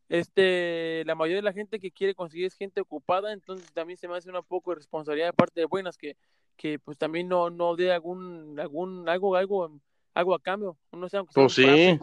Este, 0.08 1.04
la 1.06 1.14
mayoría 1.14 1.36
de 1.36 1.42
la 1.42 1.52
gente 1.52 1.78
que 1.78 1.90
quiere 1.90 2.14
conseguir 2.14 2.46
es 2.46 2.54
gente 2.54 2.80
ocupada, 2.80 3.32
entonces 3.32 3.72
también 3.72 3.98
se 3.98 4.08
me 4.08 4.16
hace 4.16 4.28
una 4.28 4.42
poco 4.42 4.70
de 4.70 4.76
responsabilidad 4.76 5.28
de 5.28 5.32
parte 5.32 5.60
de 5.60 5.66
Buenas 5.66 5.96
que 5.96 6.16
que 6.56 6.78
pues 6.78 6.96
también 6.98 7.28
no, 7.28 7.50
no 7.50 7.76
dé 7.76 7.92
algún, 7.92 8.58
algún, 8.58 9.08
algo, 9.08 9.36
algo, 9.36 9.80
algo 10.14 10.34
a 10.34 10.40
cambio. 10.40 10.76
No 10.92 11.08
sé, 11.08 11.18
pues 11.34 11.52
sí. 11.54 11.98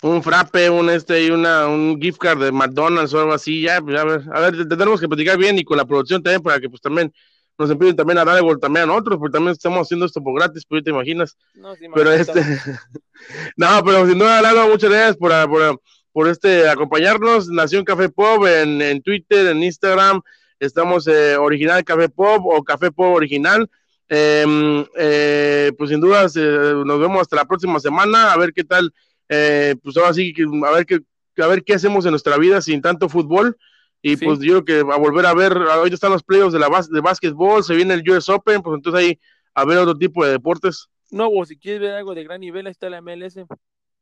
Un 0.00 0.22
frappe, 0.22 0.70
un 0.70 0.88
este 0.90 1.24
y 1.24 1.30
una, 1.30 1.66
un 1.66 2.00
gift 2.00 2.18
card 2.18 2.38
de 2.40 2.52
McDonald's 2.52 3.12
o 3.14 3.18
algo 3.18 3.32
así, 3.32 3.62
ya, 3.62 3.80
pues, 3.80 3.98
a 3.98 4.04
ver, 4.04 4.22
a 4.32 4.40
ver, 4.40 4.68
tenemos 4.68 5.00
que 5.00 5.08
platicar 5.08 5.36
bien 5.36 5.58
y 5.58 5.64
con 5.64 5.76
la 5.76 5.84
producción 5.84 6.22
también 6.22 6.40
para 6.40 6.60
que 6.60 6.70
pues 6.70 6.80
también 6.80 7.12
nos 7.58 7.70
empiecen 7.70 7.96
también 7.96 8.18
a 8.18 8.24
dar 8.24 8.36
algo 8.36 8.56
también 8.58 8.84
a 8.84 8.86
nosotros, 8.86 9.18
porque 9.18 9.34
también 9.34 9.52
estamos 9.52 9.80
haciendo 9.80 10.06
esto 10.06 10.22
por 10.22 10.34
gratis, 10.34 10.64
pues 10.66 10.84
te 10.84 10.90
imaginas. 10.90 11.36
No, 11.54 11.74
pero 11.94 12.12
este, 12.12 12.40
no, 13.56 13.82
pero 13.84 14.06
sin 14.06 14.18
duda, 14.18 14.40
Lalo, 14.40 14.68
muchas 14.68 14.90
gracias 14.90 15.16
por, 15.16 15.32
por, 15.48 15.80
por, 16.12 16.28
este 16.28 16.68
acompañarnos, 16.68 17.48
Nación 17.48 17.84
Café 17.84 18.08
Pop 18.08 18.46
en, 18.46 18.80
en 18.80 19.02
Twitter, 19.02 19.48
en 19.48 19.62
Instagram, 19.62 20.20
estamos 20.60 21.06
eh, 21.08 21.36
Original 21.36 21.84
Café 21.84 22.08
Pop 22.08 22.46
o 22.46 22.62
Café 22.62 22.92
Pop 22.92 23.16
Original, 23.16 23.68
Em, 24.10 24.86
eh, 24.96 25.70
pues 25.76 25.90
sin 25.90 26.00
dudas 26.00 26.34
eh, 26.34 26.40
nos 26.40 26.98
vemos 26.98 27.20
hasta 27.20 27.36
la 27.36 27.44
próxima 27.44 27.78
semana, 27.78 28.32
a 28.32 28.38
ver 28.38 28.54
qué 28.54 28.64
tal, 28.64 28.92
eh, 29.28 29.76
pues 29.82 29.98
ahora 29.98 30.14
sí, 30.14 30.32
a 30.66 30.70
ver 30.70 30.86
qué, 30.86 31.00
a 31.42 31.46
ver 31.46 31.62
qué 31.62 31.74
hacemos 31.74 32.06
en 32.06 32.12
nuestra 32.12 32.38
vida 32.38 32.62
sin 32.62 32.80
tanto 32.80 33.08
fútbol. 33.10 33.58
Y 34.00 34.16
pues 34.16 34.38
yo 34.40 34.64
creo 34.64 34.84
que 34.86 34.92
a 34.92 34.96
volver 34.96 35.26
a 35.26 35.34
ver, 35.34 35.56
hoy 35.56 35.92
están 35.92 36.12
los 36.12 36.22
playoffs 36.22 36.52
de 36.52 36.58
la 36.58 36.68
de 36.90 37.00
básquetbol, 37.00 37.64
se 37.64 37.74
viene 37.74 37.94
el 37.94 38.08
US 38.10 38.28
Open, 38.28 38.62
pues 38.62 38.76
entonces 38.76 39.00
ahí 39.00 39.18
a 39.54 39.64
ver 39.64 39.78
otro 39.78 39.96
tipo 39.96 40.24
de 40.24 40.32
deportes. 40.32 40.88
No, 41.10 41.28
o 41.28 41.44
si 41.44 41.58
quieres 41.58 41.80
ver 41.80 41.94
algo 41.94 42.14
de 42.14 42.24
gran 42.24 42.40
nivel, 42.40 42.66
ahí 42.66 42.72
está 42.72 42.88
la 42.90 43.00
MLS. 43.00 43.36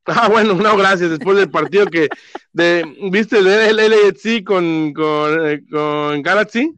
Ah, 0.09 0.29
bueno, 0.29 0.55
no, 0.55 0.77
gracias. 0.77 1.11
Después 1.11 1.37
del 1.37 1.51
partido 1.51 1.87
que 1.87 2.09
de, 2.53 2.85
viste 3.11 3.39
el 3.39 3.77
LAFC 3.77 4.45
con, 4.45 4.93
con, 4.93 5.67
con 5.69 6.23
Galaxy. 6.23 6.73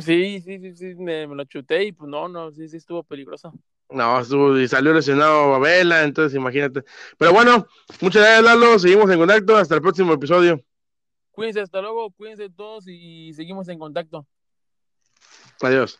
Sí, 0.00 0.42
sí, 0.44 0.58
sí, 0.58 0.76
sí, 0.76 0.94
me, 0.96 1.26
lo 1.26 1.44
chuté 1.44 1.84
y 1.84 1.92
pues 1.92 2.10
no, 2.10 2.28
no, 2.28 2.50
sí, 2.50 2.68
sí 2.68 2.76
estuvo 2.76 3.02
peligroso. 3.02 3.54
No, 3.88 4.20
estuvo 4.20 4.58
y 4.58 4.68
salió 4.68 4.92
lesionado 4.92 5.52
Babela, 5.52 6.02
entonces 6.02 6.36
imagínate. 6.36 6.82
Pero 7.16 7.32
bueno, 7.32 7.66
muchas 8.00 8.22
gracias 8.22 8.44
Lalo, 8.44 8.78
seguimos 8.78 9.10
en 9.10 9.18
contacto, 9.18 9.56
hasta 9.56 9.76
el 9.76 9.82
próximo 9.82 10.12
episodio. 10.12 10.60
Cuídense, 11.34 11.60
hasta 11.60 11.80
luego, 11.80 12.10
cuídense 12.12 12.48
todos 12.48 12.86
y 12.86 13.32
seguimos 13.34 13.68
en 13.68 13.78
contacto. 13.78 14.26
Adiós. 15.60 15.98